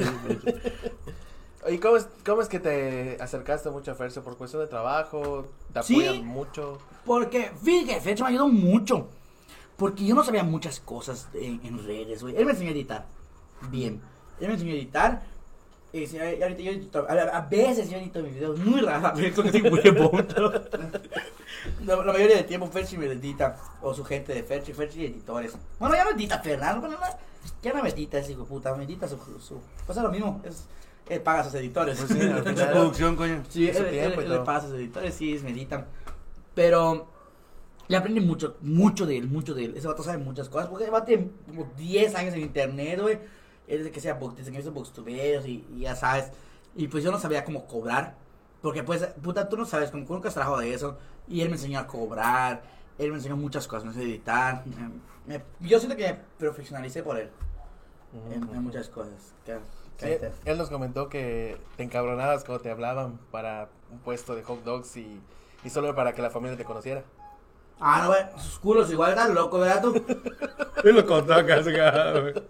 ¿Y 1.69 1.79
cómo 1.79 1.97
es, 1.97 2.07
cómo 2.25 2.41
es 2.41 2.47
que 2.49 2.59
te 2.59 3.17
acercaste 3.19 3.69
mucho 3.69 3.91
a 3.91 3.95
Fercio? 3.95 4.23
¿Por 4.23 4.37
cuestión 4.37 4.61
de 4.61 4.67
trabajo? 4.67 5.47
¿Te 5.73 5.83
Sí. 5.83 5.95
apoyan 5.95 6.25
mucho? 6.25 6.77
Porque, 7.05 7.51
fíjate, 7.63 7.99
Fercho 8.01 8.23
me 8.23 8.29
ayudó 8.29 8.47
mucho. 8.47 9.07
Porque 9.75 10.05
yo 10.05 10.15
no 10.15 10.23
sabía 10.23 10.43
muchas 10.43 10.79
cosas 10.79 11.27
en, 11.33 11.59
en 11.63 11.85
redes, 11.85 12.21
güey. 12.23 12.35
Él 12.35 12.45
me 12.45 12.51
enseñó 12.51 12.69
a 12.69 12.73
editar. 12.73 13.05
Bien. 13.69 14.01
Él 14.39 14.47
me 14.47 14.53
enseñó 14.53 14.71
a 14.73 14.75
editar. 14.75 15.23
Y 15.93 16.03
y 16.03 16.43
ahorita 16.43 16.61
yo 16.61 16.71
edito, 16.71 17.05
a, 17.09 17.13
a 17.13 17.41
veces 17.41 17.89
yo 17.89 17.97
edito 17.97 18.21
mis 18.21 18.33
videos 18.35 18.59
muy 18.59 18.81
bonito. 18.81 20.51
La, 21.85 21.95
la 21.95 22.13
mayoría 22.13 22.35
del 22.37 22.45
tiempo 22.45 22.67
Ferchi 22.67 22.97
me 22.97 23.07
edita, 23.07 23.57
o 23.81 23.93
su 23.93 24.03
gente 24.03 24.33
de 24.33 24.43
Ferchi, 24.43 24.73
Ferchi 24.73 25.05
editores. 25.05 25.53
Bueno, 25.79 25.95
ya 25.95 26.03
no 26.03 26.11
edita 26.11 26.39
Fernando, 26.39 26.81
bueno, 26.81 26.97
no, 26.99 27.07
ya 27.61 27.73
no 27.73 27.83
me 27.83 27.89
edita 27.89 28.19
ese 28.19 28.33
hijo 28.33 28.45
puta, 28.45 28.73
me 28.75 28.83
edita 28.83 29.07
su, 29.07 29.17
su 29.39 29.59
es 29.89 29.95
lo 29.97 30.11
mismo, 30.11 30.41
es, 30.45 30.65
él 31.09 31.21
paga 31.21 31.41
a 31.41 31.43
sus 31.45 31.53
editores. 31.55 31.97
Pues 31.99 32.09
sí, 32.11 32.19
final- 32.45 32.71
producción, 32.71 33.15
coño. 33.15 33.43
Sí, 33.49 33.67
él, 33.69 33.89
tiempo 33.89 34.21
él- 34.21 34.31
él 34.31 34.43
paga 34.43 34.57
a 34.59 34.61
sus 34.61 34.73
editores, 34.73 35.13
sí, 35.13 35.39
me 35.43 35.51
editan. 35.51 35.85
Pero 36.53 37.07
le 37.87 37.97
aprendí 37.97 38.19
mucho, 38.19 38.57
mucho 38.61 39.05
de 39.05 39.17
él, 39.17 39.27
mucho 39.27 39.53
de 39.53 39.65
él. 39.65 39.73
Ese 39.77 39.87
vato 39.87 40.03
sabe 40.03 40.17
muchas 40.17 40.49
cosas, 40.49 40.67
porque 40.69 40.85
el 40.85 40.91
vato 40.91 41.05
tiene 41.05 41.29
como 41.47 41.71
10 41.77 42.15
años 42.15 42.33
en 42.33 42.41
internet, 42.41 42.99
güey. 43.01 43.19
Es 43.67 43.83
de 43.83 43.91
que 43.91 43.99
sea 43.99 44.17
desde 44.35 44.51
que 44.51 44.59
hizo 44.59 44.71
boxtuberos 44.71 45.45
y, 45.45 45.65
y 45.75 45.79
ya 45.81 45.95
sabes. 45.95 46.31
Y 46.75 46.87
pues 46.87 47.03
yo 47.03 47.11
no 47.11 47.19
sabía 47.19 47.43
cómo 47.43 47.65
cobrar. 47.67 48.15
Porque 48.61 48.81
pues, 48.83 49.03
puta, 49.21 49.47
tú 49.49 49.57
no 49.57 49.65
sabes, 49.65 49.91
como 49.91 50.05
que 50.07 50.13
nunca 50.13 50.29
has 50.29 50.33
trabajado 50.33 50.59
de 50.61 50.73
eso. 50.73 50.97
Y 51.27 51.41
él 51.41 51.49
me 51.49 51.55
enseñó 51.55 51.79
a 51.79 51.85
cobrar, 51.87 52.63
él 52.97 53.09
me 53.11 53.17
enseñó 53.17 53.35
muchas 53.37 53.67
cosas, 53.67 53.83
me 53.83 53.89
enseñó 53.91 54.05
a 54.07 54.09
editar. 54.09 54.63
me- 55.27 55.37
me- 55.37 55.43
yo 55.59 55.77
siento 55.79 55.95
que 55.97 56.07
me 56.13 56.19
profesionalicé 56.39 57.03
por 57.03 57.17
él 57.19 57.29
en, 58.33 58.41
en 58.43 58.63
muchas 58.63 58.87
cosas. 58.89 59.33
Que- 59.45 59.59
Sí, 59.97 60.15
él 60.45 60.57
nos 60.57 60.69
comentó 60.69 61.09
que 61.09 61.57
te 61.75 61.83
encabronabas 61.83 62.43
cuando 62.43 62.61
te 62.61 62.69
hablaban 62.69 63.19
para 63.31 63.69
un 63.91 63.99
puesto 63.99 64.35
de 64.35 64.43
hot 64.43 64.63
dogs 64.63 64.95
y, 64.97 65.19
y 65.63 65.69
solo 65.69 65.95
para 65.95 66.13
que 66.13 66.21
la 66.21 66.29
familia 66.29 66.55
te 66.55 66.63
conociera. 66.63 67.03
Ah, 67.79 68.01
no, 68.01 68.07
güey, 68.09 68.21
sus 68.37 68.59
culos 68.59 68.91
igual, 68.91 69.11
estás 69.11 69.29
loco, 69.29 69.59
¿verdad 69.59 69.81
tú? 69.81 69.93
Él 70.83 70.95
lo 70.95 71.05
contó 71.05 71.33
casi, 71.45 71.73
cabrón. 71.73 72.43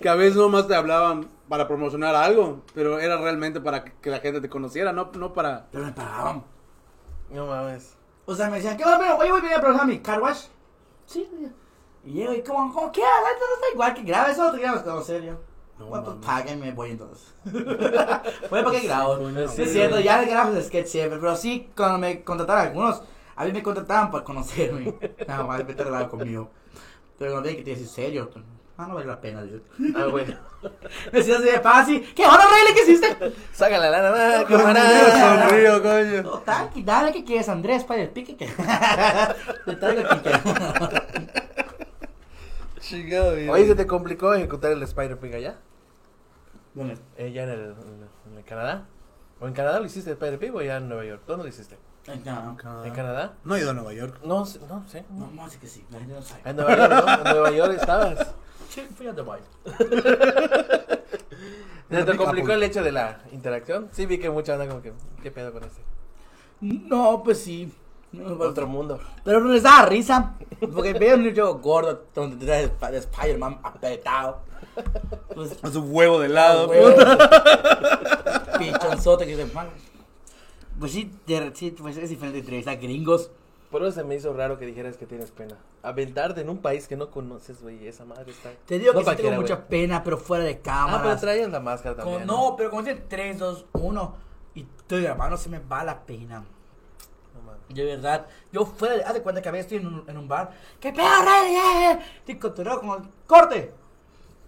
Que 0.00 0.08
a 0.08 0.14
veces 0.14 0.36
nomás 0.36 0.66
te 0.66 0.74
hablaban 0.74 1.28
para 1.48 1.66
promocionar 1.68 2.14
algo, 2.14 2.62
pero 2.74 2.98
era 2.98 3.16
realmente 3.16 3.60
para 3.60 3.84
que, 3.84 4.10
la 4.10 4.18
gente 4.18 4.40
te 4.40 4.48
conociera, 4.48 4.92
no, 4.92 5.10
no 5.14 5.32
para... 5.32 5.66
Pero 5.70 5.84
me 5.84 5.92
pagaban. 5.92 6.44
No 7.30 7.46
mames. 7.46 7.96
O 8.26 8.34
sea, 8.34 8.50
me 8.50 8.56
decían, 8.56 8.76
¿qué 8.76 8.84
va 8.84 8.96
a? 8.96 9.16
Oye, 9.16 9.30
voy 9.30 9.38
a 9.38 9.42
venir 9.42 9.56
a 9.56 9.60
programar 9.60 9.86
mi 9.86 10.00
car 10.00 10.20
wash. 10.20 10.46
Sí, 11.06 11.28
güey. 11.30 11.52
Y 12.04 12.12
llego 12.12 12.32
y 12.32 12.42
como, 12.42 12.72
como 12.72 12.90
quieras, 12.90 13.12
esto 13.32 13.44
no 13.46 13.54
está 13.54 13.72
igual 13.72 13.94
que 13.94 14.02
grabes 14.02 14.38
o 14.38 14.52
te 14.52 14.58
grabas 14.58 15.06
serio. 15.06 15.49
No, 15.80 15.86
bueno, 15.86 16.04
pues 16.04 16.16
páguenme, 16.26 16.72
voy 16.72 16.90
entonces. 16.90 17.32
Bueno, 18.50 18.66
¿para 18.68 18.70
qué 18.72 18.86
grabo? 18.86 19.18
Sí, 19.48 19.62
es 19.62 19.72
cierto, 19.72 19.98
ya 19.98 20.22
grabo 20.24 20.54
el 20.54 20.62
sketch 20.62 20.86
siempre, 20.86 21.18
pero 21.18 21.34
sí, 21.36 21.70
cuando 21.74 21.98
me 21.98 22.22
contrataron 22.22 22.66
algunos, 22.66 23.02
a 23.34 23.44
mí 23.46 23.52
me 23.52 23.62
contrataban 23.62 24.10
para 24.10 24.22
conocerme. 24.22 24.94
Nada 25.26 25.44
más, 25.44 25.66
vete 25.66 25.82
a 25.82 26.08
conmigo. 26.08 26.50
Pero 27.18 27.32
cuando 27.32 27.48
ven 27.48 27.56
que 27.56 27.62
tienes 27.62 27.82
en 27.82 27.88
serio, 27.88 28.30
ah, 28.76 28.86
no 28.88 28.94
vale 28.94 29.06
la 29.06 29.18
pena, 29.18 29.42
dios. 29.42 29.62
Ah, 29.96 30.04
bueno. 30.10 30.34
Me 31.12 31.18
decías 31.18 31.38
así 31.38 31.48
de 31.48 31.60
fácil, 31.60 32.14
¿qué 32.14 32.26
onda, 32.26 32.44
Rayleigh? 32.44 32.74
¿Qué 32.74 32.82
hiciste? 32.82 33.32
Saca 33.54 33.78
la 33.78 34.42
Yo 34.42 34.58
camarada. 34.58 35.48
sonrío, 35.48 35.82
coño. 35.82 36.22
No, 36.22 36.38
tranqui, 36.40 36.82
dale, 36.82 37.12
¿qué 37.12 37.24
quieres, 37.24 37.48
Andrés? 37.48 37.84
Para 37.84 38.02
el 38.02 38.10
pique 38.10 38.36
que. 38.36 38.46
Te 39.64 39.76
traigo 39.76 40.02
el 40.02 40.08
pique. 40.08 41.40
Chingado, 42.90 43.30
güey. 43.32 43.48
Oye, 43.48 43.66
¿se 43.66 43.74
te 43.74 43.86
complicó 43.86 44.34
ejecutar 44.34 44.72
el 44.72 44.82
Spider 44.82 45.18
Pig 45.18 45.34
allá? 45.34 45.58
¿Dónde? 46.74 46.98
Eh, 47.16 47.32
¿Ya 47.32 47.44
en 47.44 47.50
el, 47.50 47.60
en 48.30 48.38
el 48.38 48.44
Canadá? 48.44 48.86
¿O 49.40 49.46
en 49.46 49.54
Canadá 49.54 49.80
lo 49.80 49.86
hiciste 49.86 50.10
el 50.10 50.14
Spider 50.14 50.38
Pig 50.38 50.54
o 50.54 50.62
ya 50.62 50.76
en 50.76 50.88
Nueva 50.88 51.04
York? 51.04 51.22
¿Dónde 51.26 51.44
lo 51.44 51.48
hiciste? 51.48 51.78
En 52.06 52.22
Canadá. 52.22 52.56
¿En 52.86 52.92
Canadá? 52.94 53.34
No 53.44 53.56
he 53.56 53.60
ido 53.60 53.70
a 53.70 53.74
Nueva 53.74 53.92
York. 53.92 54.20
No, 54.24 54.44
sé- 54.46 54.60
no 54.68 54.86
sé. 54.88 55.04
No, 55.10 55.30
no, 55.30 55.44
así 55.44 55.58
que 55.58 55.66
sí, 55.66 55.84
no. 55.90 55.98
En 55.98 56.56
Nueva 56.56 56.76
York, 56.76 56.90
¿no? 57.06 57.14
En 57.14 57.22
Nueva 57.24 57.50
York 57.50 57.72
estabas. 57.78 58.34
Sí, 58.70 58.82
fui 58.96 59.06
a 59.06 59.12
Dubai. 59.12 59.40
¿Se 61.90 62.04
te 62.04 62.12
pica, 62.12 62.16
complicó 62.16 62.52
el 62.52 62.62
hecho 62.62 62.82
de 62.84 62.92
la 62.92 63.20
interacción? 63.32 63.88
Sí, 63.92 64.06
vi 64.06 64.18
que 64.18 64.30
mucha 64.30 64.52
anda 64.54 64.68
como 64.68 64.80
que, 64.80 64.92
¿qué 65.22 65.30
pedo 65.30 65.52
con 65.52 65.64
este? 65.64 65.80
No, 66.60 67.22
pues 67.24 67.40
sí. 67.42 67.72
No, 68.12 68.34
Otro 68.44 68.66
mundo. 68.66 68.98
Pero 69.24 69.40
no 69.40 69.50
les 69.52 69.62
daba 69.62 69.86
risa. 69.86 70.34
Porque 70.74 70.92
veo 70.94 71.16
un 71.16 71.24
niño 71.24 71.54
gordo 71.58 72.04
donde 72.14 72.44
trae 72.44 72.68
de 72.92 72.98
Spider-Man 72.98 73.60
apretado. 73.62 74.40
Pues, 75.34 75.56
A 75.62 75.70
su 75.70 75.80
huevo 75.82 76.18
de 76.18 76.28
lado. 76.28 76.68
huevo. 76.68 76.90
Pichonzote 78.58 79.26
que 79.26 79.36
se 79.36 79.46
man. 79.46 79.68
Pues 80.78 80.92
sí, 80.92 81.10
de- 81.26 81.52
sí, 81.54 81.70
pues 81.72 81.96
es 81.96 82.08
diferente 82.10 82.38
entrevistar 82.38 82.76
gringos. 82.78 83.30
Por 83.70 83.82
eso 83.82 83.92
se 83.92 84.02
me 84.04 84.16
hizo 84.16 84.32
raro 84.32 84.58
que 84.58 84.66
dijeras 84.66 84.96
que 84.96 85.06
tienes 85.06 85.30
pena. 85.30 85.56
Aventarte 85.82 86.40
en 86.40 86.50
un 86.50 86.58
país 86.58 86.88
que 86.88 86.96
no 86.96 87.10
conoces, 87.10 87.62
güey. 87.62 87.86
Esa 87.86 88.04
madre 88.04 88.32
está. 88.32 88.50
Te 88.66 88.78
digo 88.80 88.92
No 88.92 89.00
que 89.04 89.10
sí 89.10 89.16
tengo 89.16 89.32
mucha 89.40 89.54
güey. 89.56 89.68
pena, 89.68 90.02
pero 90.02 90.18
fuera 90.18 90.42
de 90.44 90.58
cámara. 90.60 90.98
Ah, 90.98 91.02
pero 91.04 91.16
traías 91.18 91.50
la 91.50 91.60
máscara 91.60 91.94
también. 91.96 92.26
no, 92.26 92.54
pero 92.56 92.70
como 92.70 92.82
dicen 92.82 93.04
3, 93.08 93.38
2, 93.38 93.66
1 93.74 94.14
y 94.56 94.62
estoy 94.62 95.02
grabando, 95.04 95.36
se 95.36 95.48
me 95.48 95.60
va 95.60 95.84
la 95.84 96.00
pena. 96.04 96.44
De 97.70 97.84
verdad, 97.84 98.26
yo 98.52 98.66
fuera 98.66 98.96
de. 98.96 99.04
Haz 99.04 99.14
de 99.14 99.22
cuenta 99.22 99.40
que 99.40 99.48
a 99.48 99.52
veces 99.52 99.66
estoy 99.72 99.78
en 99.78 99.86
un, 99.94 100.04
en 100.08 100.16
un 100.18 100.26
bar. 100.28 100.50
¡Qué 100.80 100.92
pedo, 100.92 101.06
rey! 101.22 101.98
Estoy 102.18 102.38
cotorreo 102.38 102.80
como. 102.80 102.98
¡Corte! 103.26 103.72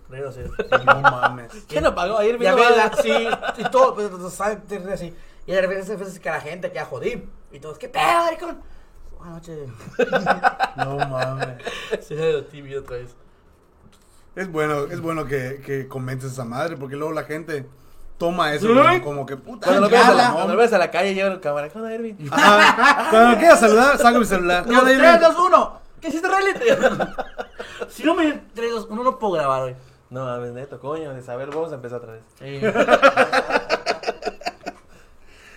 Rey, 0.08 0.20
no 0.22 0.32
sé. 0.32 0.44
No 0.84 1.00
mames. 1.00 1.52
¿Quién 1.68 1.86
apagó? 1.86 2.18
Ayer 2.18 2.40
Y 2.42 2.46
a 2.46 2.54
vino. 2.54 2.68
veces, 2.68 3.00
sí, 3.02 3.28
y 3.58 3.64
todo, 3.70 3.94
pues, 3.94 4.32
saben, 4.34 4.60
te 4.62 4.78
ríes 4.78 4.92
así. 4.92 5.14
Y 5.46 5.52
de 5.52 5.60
repente, 5.60 5.92
a 5.92 5.96
veces 5.96 6.18
que 6.18 6.30
la 6.30 6.40
gente 6.40 6.68
que 6.68 6.74
ya 6.76 6.84
jodí. 6.84 7.28
Y 7.52 7.58
todos, 7.60 7.78
¿qué 7.78 7.88
pedo, 7.88 8.24
maricón? 8.24 8.60
Buenas 9.18 9.34
noches. 9.36 9.68
No 10.76 10.96
mames. 10.96 11.62
Se 12.00 12.14
ve 12.14 12.32
lo 12.32 12.44
tímido 12.44 12.80
otra 12.80 12.96
vez. 12.96 13.14
Es 14.34 14.50
bueno, 14.50 14.84
es 14.84 15.00
bueno 15.00 15.26
que, 15.26 15.60
que 15.64 15.86
comentes 15.86 16.32
esa 16.32 16.44
madre, 16.44 16.76
porque 16.76 16.96
luego 16.96 17.12
la 17.12 17.24
gente 17.24 17.66
toma 18.22 18.54
eso 18.54 18.68
Sí. 18.68 18.72
como, 18.72 19.02
como 19.02 19.26
que 19.26 19.36
puta. 19.36 19.66
Cuando 19.66 19.80
lo, 19.80 19.88
qué 19.88 19.96
ves 19.96 20.04
a 20.04 20.10
la, 20.14 20.22
mamón. 20.22 20.34
cuando 20.34 20.54
lo 20.54 20.62
a 20.62 20.78
la 20.78 20.90
calle, 20.92 21.12
lleva 21.12 21.28
el 21.32 21.40
cámara. 21.40 21.68
¿Qué 21.68 21.76
onda, 21.76 21.92
Erwin? 21.92 22.16
Ajá. 22.30 23.08
Cuando 23.10 23.36
quieras 23.38 23.58
saludar, 23.58 23.98
saco 23.98 24.20
mi 24.20 24.24
celular. 24.24 24.64
No, 24.64 24.82
3, 24.84 25.20
2, 25.20 25.36
1. 25.38 25.80
¿Qué 26.00 26.08
hiciste, 26.08 26.28
Rayleigh? 26.28 26.54
si 27.88 28.04
no 28.04 28.14
me 28.14 28.32
3, 28.54 28.70
2, 28.70 28.86
1, 28.90 29.02
no 29.02 29.18
puedo 29.18 29.32
grabar 29.32 29.62
hoy. 29.62 29.74
No 30.10 30.24
mames, 30.24 30.52
neto, 30.52 30.78
coño. 30.78 31.12
De 31.14 31.22
saber, 31.22 31.48
vamos 31.48 31.72
a 31.72 31.74
empezar 31.74 31.98
otra 31.98 32.12
vez. 32.12 32.22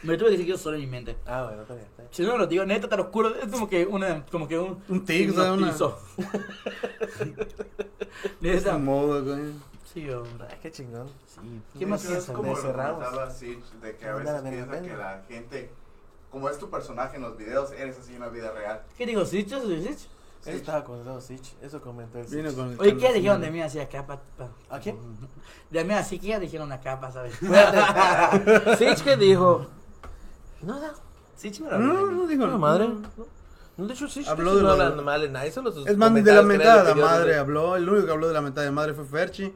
me 0.01 0.17
tuve 0.17 0.29
que 0.29 0.37
decir 0.37 0.45
yo 0.47 0.57
solo 0.57 0.75
en 0.77 0.81
mi 0.81 0.87
mente. 0.87 1.17
Ah, 1.27 1.43
bueno, 1.43 1.61
está 1.61 1.75
bien. 1.75 1.85
Está 1.85 2.01
bien. 2.01 2.09
Si 2.13 2.23
no 2.23 2.31
me 2.33 2.39
lo 2.39 2.47
digo, 2.47 2.65
neta, 2.65 2.87
te 2.89 2.97
lo 2.97 3.03
juro, 3.05 3.35
es 3.35 3.47
como 3.51 3.69
que 3.69 3.85
una, 3.85 4.25
como 4.31 4.47
que 4.47 4.57
un... 4.57 4.81
Un 4.89 5.05
tic, 5.05 5.29
o 5.29 5.33
sea, 5.33 5.53
una- 5.53 5.67
hipnotizo. 5.67 5.99
De 8.41 8.53
Es 8.55 8.63
esa... 8.63 8.75
un 8.77 8.85
modo, 8.85 9.23
güey. 9.23 9.74
Sí, 9.95 10.09
hombre. 10.11 10.45
Ay, 10.51 10.57
qué 10.61 10.72
chingón. 10.72 11.07
Sí. 11.26 11.61
¿Qué 11.80 11.85
más 11.85 12.03
Es 12.05 12.26
como 12.26 12.43
De 12.55 12.61
lo 12.61 12.61
comentaba 12.61 13.31
Sitch, 13.31 13.63
de 13.81 13.95
que 13.95 14.05
a 14.07 14.11
veces 14.15 14.26
nada, 14.26 14.41
nada, 14.41 14.49
piensa 14.51 14.72
nada. 14.72 14.81
que 14.88 14.97
la 14.97 15.23
gente, 15.27 15.72
como 16.30 16.49
es 16.49 16.59
tu 16.59 16.69
personaje 16.69 17.15
en 17.15 17.23
los 17.23 17.38
videos, 17.38 17.72
eres 17.72 17.97
así 17.97 18.13
en 18.13 18.19
la 18.19 18.27
vida 18.27 18.51
real. 18.51 18.84
¿Qué 18.97 19.05
digo? 19.05 19.23
¿Sí? 19.26 19.43
¿Sí? 19.49 19.55
¿Sí? 19.57 20.07
Eso 20.49 20.57
estaba 20.57 20.84
contando 20.84 21.19
Sitch. 21.22 21.55
Eso 21.61 21.81
comentó 21.81 22.19
el 22.19 22.26
Vino 22.27 22.49
Sitch. 22.49 22.57
con 22.59 22.72
el 22.73 22.80
Oye, 22.80 22.97
¿qué 22.97 23.13
dijeron 23.13 23.39
de 23.41 23.49
mí 23.49 23.61
así 23.61 23.80
acá? 23.80 24.05
Pa, 24.05 24.19
pa? 24.38 24.49
¿A 24.69 24.80
quién? 24.80 24.97
De 25.72 25.84
mí 25.84 25.93
así, 25.93 26.19
¿qué 26.19 26.27
ya 26.27 26.39
dijeron 26.39 26.72
acá, 26.72 26.99
pa, 26.99 27.11
sabes? 27.11 27.34
Sitch, 28.77 29.01
¿qué 29.03 29.15
dijo? 29.17 29.65
Nada. 30.61 30.93
Sitch 31.35 31.61
no 31.61 31.67
habla 31.67 31.80
No, 31.80 32.11
no 32.11 32.27
dijo 32.27 32.45
No, 32.47 32.59
madre. 32.59 32.88
No. 32.89 33.26
No, 33.77 33.88
de 33.88 33.93
hecho, 33.93 34.07
Sitch 34.07 34.27
Habló 34.27 34.51
no 34.51 34.57
de 34.57 34.63
lo- 34.63 34.72
hablan 34.72 35.03
mal 35.03 35.22
de 35.22 35.30
nadie. 35.30 35.51
Solo 35.51 35.72
sus 35.72 35.85
Es 35.88 35.97
más, 35.97 36.13
de 36.13 36.22
la 36.34 36.41
mentada 36.43 36.84
de 36.84 36.95
la 36.95 37.05
madre 37.07 37.31
de- 37.34 37.39
habló. 37.39 37.76
El 37.76 37.89
único 37.89 38.05
que 38.05 38.11
habló 38.11 38.27
de 38.27 38.34
la 38.34 38.41
mentada 38.41 38.65
de 38.65 38.72
madre 38.72 38.93
fue 38.93 39.03
Ferchi. 39.05 39.53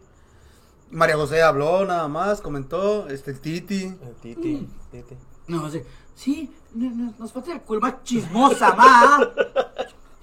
María 0.92 1.16
José 1.16 1.42
habló 1.42 1.86
nada 1.86 2.08
más, 2.08 2.42
comentó. 2.42 3.08
Este, 3.08 3.32
el 3.32 3.40
Titi. 3.40 3.84
Eh, 3.86 4.14
Titi, 4.22 4.68
Titi. 4.92 5.16
No, 5.48 5.70
sí, 6.16 6.52
no- 6.74 6.90
no- 6.92 7.14
nos 7.18 7.32
falta 7.32 7.52
el 7.54 7.62
culo 7.62 7.80
más 7.82 8.04
chismosa, 8.04 8.74
ma. 8.76 9.30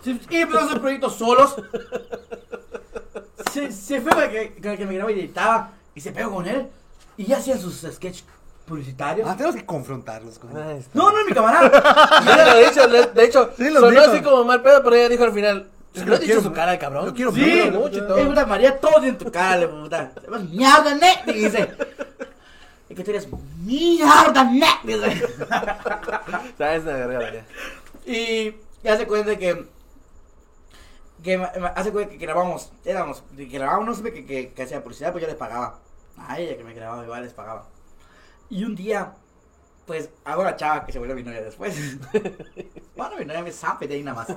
Sí, 0.03 0.21
Y 0.31 0.37
empezó 0.37 0.61
a 0.61 0.65
hacer 0.67 0.81
proyectos 0.81 1.15
solos. 1.17 1.57
Se, 3.53 3.73
se 3.73 4.01
fue 4.01 4.13
con 4.13 4.23
el 4.23 4.31
que, 4.31 4.55
con 4.61 4.71
el 4.73 4.79
que 4.79 4.87
me 4.87 4.95
grababa 4.95 5.13
y 5.17 5.21
editaba. 5.21 5.71
Y 5.95 6.01
se 6.01 6.13
pegó 6.13 6.33
con 6.35 6.47
él. 6.47 6.69
Y 7.17 7.25
ya 7.25 7.39
hacían 7.39 7.59
sus 7.59 7.75
sketches 7.81 8.25
publicitarios. 8.67 9.29
Ah, 9.29 9.37
tenemos 9.37 9.57
que 9.57 9.65
confrontarlos 9.65 10.39
con 10.39 10.57
Ah, 10.57 10.73
está. 10.73 10.91
No, 10.99 11.11
no 11.11 11.19
es 11.21 11.27
mi 11.27 11.33
camarada. 11.33 11.71
Sí, 12.23 12.29
lo 12.29 12.53
he 12.59 12.69
dicho, 12.69 12.87
le- 12.87 13.07
de 13.07 13.25
hecho, 13.25 13.51
Sí, 13.57 13.71
lo 13.71 13.81
sonó 13.81 13.91
dijo. 14.01 14.13
así 14.13 14.23
como 14.23 14.45
mal 14.45 14.63
pedo, 14.63 14.83
pero 14.83 14.97
ella 14.97 15.09
dijo 15.09 15.25
al 15.25 15.33
final. 15.33 15.71
Es 15.97 16.05
¿No 16.05 16.11
lo 16.11 16.19
dicho 16.19 16.27
quiero 16.27 16.43
su 16.43 16.53
cara 16.53 16.79
cabrón? 16.79 17.07
lo 17.07 17.15
quiero 17.15 17.33
sí, 17.33 17.41
mucho. 17.41 17.81
mucho 17.81 17.99
y 17.99 18.07
todo. 18.07 18.27
puta 18.29 18.47
María, 18.47 18.79
todo 18.79 19.03
en 19.03 19.17
tu 19.17 19.31
cara, 19.33 19.57
le 19.57 19.69
puta. 19.69 20.13
Mierda, 20.51 20.95
net, 20.95 21.25
dice. 21.27 21.75
Y 22.89 22.95
que 22.95 23.03
tú 23.03 23.11
eres 23.11 23.27
mierda, 23.59 24.45
net, 24.45 24.81
dice. 24.85 25.27
¿Sabes? 26.59 26.85
Verga, 26.85 27.33
ya. 27.33 27.45
Y, 28.13 28.55
y 28.85 28.89
hace 28.89 29.07
cuenta 29.07 29.37
que. 29.37 29.67
Que 31.23 31.37
hace 31.75 31.91
cuenta 31.93 32.13
que 32.13 32.19
grabamos. 32.19 32.71
Éramos. 32.85 33.25
Que 33.37 33.47
grabábamos, 33.47 33.87
no 33.87 33.95
sé 34.05 34.13
que, 34.13 34.27
que, 34.27 34.53
que 34.53 34.63
hacía 34.63 34.83
publicidad, 34.83 35.13
pues 35.13 35.23
yo 35.23 35.29
les 35.29 35.37
pagaba. 35.37 35.79
A 36.19 36.39
ella 36.39 36.57
que 36.57 36.65
me 36.65 36.75
grababa, 36.75 37.03
igual 37.03 37.23
les 37.23 37.33
pagaba. 37.33 37.67
Y 38.51 38.65
un 38.65 38.77
día. 38.77 39.15
Pues 39.87 40.11
hago 40.25 40.43
la 40.43 40.57
chava 40.57 40.85
que 40.85 40.93
se 40.93 40.99
vuelve 40.99 41.15
mi 41.15 41.23
novia 41.23 41.43
después. 41.43 41.77
bueno, 42.97 43.17
mi 43.19 43.25
novia 43.25 43.43
me 43.43 43.53
sabe 43.53 43.87
de 43.87 43.95
ahí 43.95 44.03
nada 44.03 44.17
más. 44.17 44.37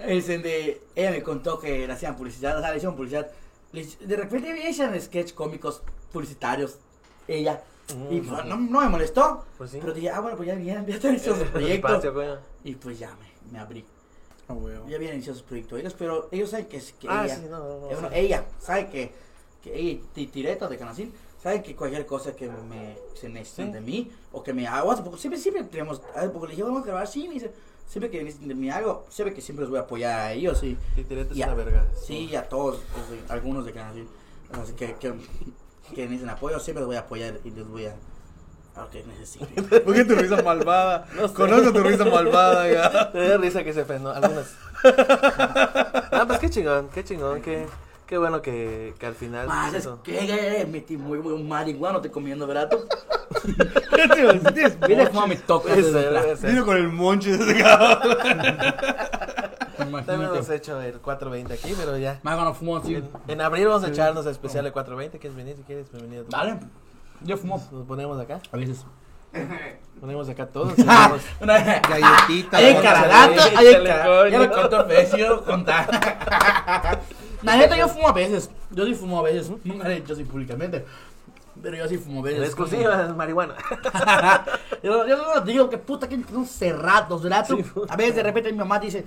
Es 0.00 0.26
de, 0.28 0.80
ella 0.94 1.10
me 1.10 1.22
contó 1.22 1.58
que 1.58 1.86
le 1.86 1.92
hacían 1.92 2.16
publicidad, 2.16 2.56
o 2.56 2.60
sea, 2.60 2.70
le 2.70 2.76
hicieron 2.78 2.96
publicidad. 2.96 3.30
De 3.72 4.16
repente 4.16 4.66
hacían 4.68 4.98
sketch 5.00 5.34
cómicos 5.34 5.82
publicitarios. 6.12 6.78
Ella. 7.28 7.62
Y 8.10 8.20
Mm. 8.20 8.28
pues, 8.28 8.44
no, 8.46 8.56
no 8.56 8.80
me 8.80 8.88
molestó. 8.88 9.44
Pues 9.58 9.70
sí. 9.70 9.78
Pero 9.80 9.92
dije, 9.92 10.10
ah, 10.10 10.20
bueno, 10.20 10.36
pues 10.36 10.48
ya 10.48 10.54
vienen, 10.54 10.86
ya 10.86 10.94
están 10.96 11.18
sus 11.20 11.36
proyectos. 11.50 12.04
Espacio. 12.04 12.38
Y 12.64 12.74
pues 12.76 12.98
ya 12.98 13.14
me, 13.16 13.52
me 13.52 13.58
abrí. 13.58 13.84
Ah, 14.48 14.54
huevo. 14.54 14.88
Ya 14.88 14.96
habían 14.96 15.14
iniciado 15.14 15.36
sus 15.38 15.46
proyectos 15.46 15.78
ellos, 15.78 15.94
pero 15.98 16.28
ellos 16.32 16.50
saben 16.50 16.66
que, 16.66 16.78
es- 16.78 16.92
que 16.94 17.06
Ah, 17.08 17.24
ella, 17.26 17.36
sí, 17.36 17.42
no, 17.50 17.58
no, 17.58 17.80
no, 17.80 17.90
eh, 17.90 17.94
bueno, 17.94 18.08
sí. 18.08 18.14
ella 18.16 18.44
sabe 18.60 18.88
que, 18.88 19.12
que 19.62 19.78
ella, 19.78 20.00
Ti- 20.14 20.26
Tireto 20.28 20.68
de 20.68 20.78
Canacín, 20.78 21.12
sabe 21.46 21.62
que 21.62 21.76
cualquier 21.76 22.04
cosa 22.06 22.34
que 22.34 22.48
me, 22.48 22.98
se 23.14 23.28
necesiten 23.28 23.66
Sí. 23.66 23.72
de 23.74 23.80
mí, 23.80 24.10
o 24.32 24.42
que 24.42 24.52
me 24.52 24.66
hago, 24.66 24.90
hace 24.90 25.04
poco, 25.04 25.16
siempre, 25.16 25.38
siempre 25.40 25.62
tenemos, 25.62 26.02
hace 26.16 26.28
poco 26.30 26.46
le 26.46 26.50
dije, 26.50 26.64
vamos 26.64 26.82
a 26.82 26.86
grabar, 26.86 27.06
sí, 27.06 27.28
me 27.28 27.34
dice, 27.34 27.52
siempre 27.86 28.10
que 28.10 28.18
necesiten 28.24 28.48
de 28.48 28.54
mí 28.56 28.68
algo, 28.68 29.04
siempre 29.10 29.32
que 29.32 29.40
siempre 29.40 29.60
los 29.62 29.70
voy 29.70 29.78
a 29.78 29.82
apoyar 29.82 30.18
a 30.18 30.32
ellos, 30.32 30.60
y, 30.64 30.76
Y 31.32 31.42
a- 31.42 31.46
una 31.46 31.54
verga. 31.54 31.86
Sí, 32.04 32.28
y 32.32 32.34
a 32.34 32.48
todos, 32.48 32.80
pues, 32.92 33.06
sí, 33.20 33.24
algunos 33.28 33.64
de 33.64 33.72
Canacín, 33.72 34.08
así 34.60 34.72
que, 34.72 34.94
que, 34.96 35.14
que 35.94 36.02
necesiten 36.06 36.30
apoyo, 36.30 36.58
siempre 36.58 36.80
los 36.80 36.88
voy 36.88 36.96
a 36.96 37.00
apoyar 37.02 37.38
y 37.44 37.50
les 37.50 37.68
voy 37.68 37.86
a, 37.86 37.94
a 38.74 38.80
lo 38.82 38.90
que 38.90 39.04
necesiten. 39.04 39.68
¿Por 39.84 39.94
qué 39.94 40.04
tu 40.04 40.16
risa 40.16 40.42
malvada? 40.42 41.06
No 41.14 41.28
sé. 41.28 41.34
Conozco 41.34 41.72
tu 41.72 41.84
risa 41.84 42.06
malvada, 42.06 42.68
ya. 42.68 43.10
Te 43.12 43.20
da 43.28 43.36
risa 43.36 43.62
que 43.62 43.72
se 43.72 43.84
¿no? 44.00 44.10
Algunas. 44.10 44.52
ah, 44.82 46.24
pues 46.26 46.40
qué 46.40 46.50
chingón, 46.50 46.88
qué 46.92 47.04
chingón, 47.04 47.40
qué, 47.40 47.66
qué 48.06 48.18
bueno 48.18 48.40
que, 48.42 48.94
que 48.98 49.06
al 49.06 49.14
final. 49.14 49.46
Más, 49.48 49.72
es 49.74 49.80
eso. 49.80 50.00
que 50.02 50.66
metí 50.70 50.96
muy 50.96 51.18
buen 51.18 51.46
marihuano 51.48 52.00
te 52.00 52.10
comiendo 52.10 52.46
Viene 54.86 55.04
monchis. 55.04 55.08
como 55.14 55.26
me 55.26 55.36
toca. 55.36 55.74
Vino 55.74 56.64
con 56.64 56.76
el 56.76 56.88
monche 56.88 57.36
de 57.36 57.44
ese 57.52 57.62
cabrón. 57.62 58.16
También 60.06 60.30
hemos 60.32 60.48
hecho 60.50 60.80
el 60.80 60.94
420 61.00 61.54
aquí, 61.54 61.74
pero 61.76 61.96
ya. 61.96 62.18
Más 62.22 62.34
cuando 62.34 62.54
fumo 62.54 62.76
así. 62.78 62.94
En, 62.96 63.08
en 63.28 63.40
abril 63.40 63.66
vamos 63.68 63.84
a 63.84 63.88
echarnos 63.88 64.24
el 64.26 64.32
especial 64.32 64.64
de 64.64 64.72
420. 64.72 65.18
¿Quieres 65.18 65.36
venir? 65.36 65.56
Si 65.56 65.62
quieres, 65.62 65.90
bienvenido. 65.92 66.24
Dale. 66.28 66.58
Yo 67.22 67.36
fumo. 67.36 67.64
Nos 67.72 67.86
ponemos 67.86 68.18
acá. 68.20 68.40
A 68.52 68.56
veces. 68.56 68.84
Ponemos 70.00 70.28
acá 70.28 70.46
todos. 70.46 70.74
vamos- 70.84 71.20
Una 71.40 71.58
Galletita. 71.58 72.56
Hay 72.58 72.64
Échale, 72.76 73.92
hay. 73.92 74.30
Ya 74.32 74.38
lo 74.38 74.50
contó 74.52 74.80
el 74.80 74.86
precio, 74.86 75.44
contar. 75.44 75.88
La 77.46 77.56
neta, 77.56 77.76
yo 77.76 77.88
fumo 77.88 78.08
a 78.08 78.12
veces. 78.12 78.50
Yo 78.70 78.84
sí 78.84 78.94
fumo 78.94 79.20
a 79.20 79.22
veces. 79.22 79.50
Nunca 79.64 79.88
he 79.90 80.00
dicho 80.00 80.14
así 80.14 80.24
públicamente. 80.24 80.84
Pero 81.62 81.76
yo 81.76 81.88
sí 81.88 81.96
fumo 81.96 82.20
a 82.20 82.24
veces. 82.24 82.40
En 82.40 82.44
exclusiva 82.44 83.04
es 83.04 83.14
marihuana. 83.14 83.54
yo, 84.82 85.06
yo 85.06 85.16
no 85.16 85.40
digo 85.42 85.70
que 85.70 85.78
puta 85.78 86.08
que 86.08 86.16
un 86.16 86.46
cerrados, 86.46 87.22
¿verdad? 87.22 87.46
a 87.88 87.96
veces 87.96 88.16
de 88.16 88.22
repente 88.24 88.50
mi 88.52 88.58
mamá 88.58 88.80
dice, 88.80 89.06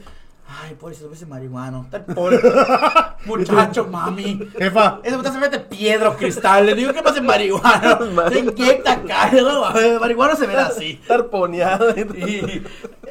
ay, 0.63 0.73
por 0.75 0.91
eso 0.91 1.11
ese 1.11 1.25
marihuano. 1.25 1.87
El 1.91 2.01
pobre 2.15 2.39
muchacho, 3.25 3.85
mami. 3.85 4.49
Jefa. 4.57 4.99
Ese 5.03 5.17
puta 5.17 5.33
se 5.33 5.37
mete 5.37 5.59
piedra 5.59 6.09
o 6.09 6.15
cristal. 6.15 6.65
Le 6.65 6.75
digo, 6.75 6.93
¿qué 6.93 7.03
pasa 7.03 7.19
en 7.19 7.25
marihuana? 7.25 7.99
Se 8.29 8.39
inyecta 8.39 8.93
acá. 8.93 9.31
¿no? 9.33 9.65
A 9.65 9.73
ver, 9.73 9.99
marihuana 9.99 10.35
se 10.37 10.47
ve 10.47 10.55
así. 10.55 11.01
Tarponeado. 11.07 11.91
Y 11.91 12.63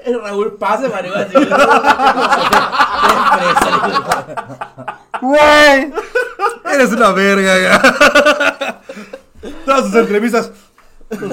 el 0.05 0.23
Raúl 0.23 0.57
pasa 0.57 0.89
marihuana 0.89 1.27
así. 1.27 1.35
Güey. 5.23 5.93
Eres 6.73 6.93
una 6.93 7.13
verga, 7.13 7.59
ya. 7.59 8.83
Todas 9.65 9.87
sus 9.87 9.95
entrevistas. 9.95 10.53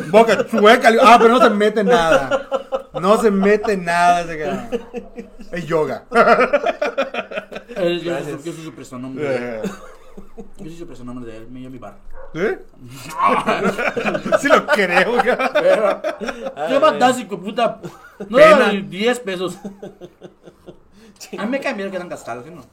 Boca 0.10 0.46
chueca. 0.48 0.90
Ah, 1.02 1.18
pero 1.20 1.34
no 1.38 1.44
se 1.44 1.50
mete 1.50 1.84
nada. 1.84 2.48
No 2.94 3.22
se 3.22 3.30
mete 3.30 3.76
nada 3.78 4.22
ese 4.22 4.40
cabrón. 4.40 4.70
Es 5.52 5.66
yoga. 5.66 6.06
fresa. 6.10 7.92
Yo 8.44 8.54
soy 8.54 8.64
su 8.64 8.74
personaje. 8.74 9.16
Eh, 9.20 9.62
Yo 10.60 10.70
sí 10.70 10.78
supe 10.78 10.94
ese 10.94 11.04
nombre 11.04 11.30
de 11.30 11.38
él, 11.38 11.48
me 11.50 11.60
dio 11.60 11.70
mi 11.70 11.78
bar. 11.78 11.98
¿Eh? 12.34 12.58
sí 14.40 14.48
lo 14.48 14.66
creo, 14.68 15.18
cabrón. 15.18 16.02
Qué 16.70 16.80
fantástico, 16.80 17.40
puta. 17.40 17.82
No 18.30 18.38
Pena. 18.38 18.56
era 18.56 18.72
ni 18.72 18.82
10 18.82 19.20
pesos. 19.20 19.58
A 21.38 21.44
mí 21.46 21.52
me 21.52 21.60
cae 21.60 21.74
bien 21.74 21.90
que 21.90 21.96
eran 21.98 22.08
gastados, 22.10 22.46
¿sí 22.46 22.52
no? 22.52 22.64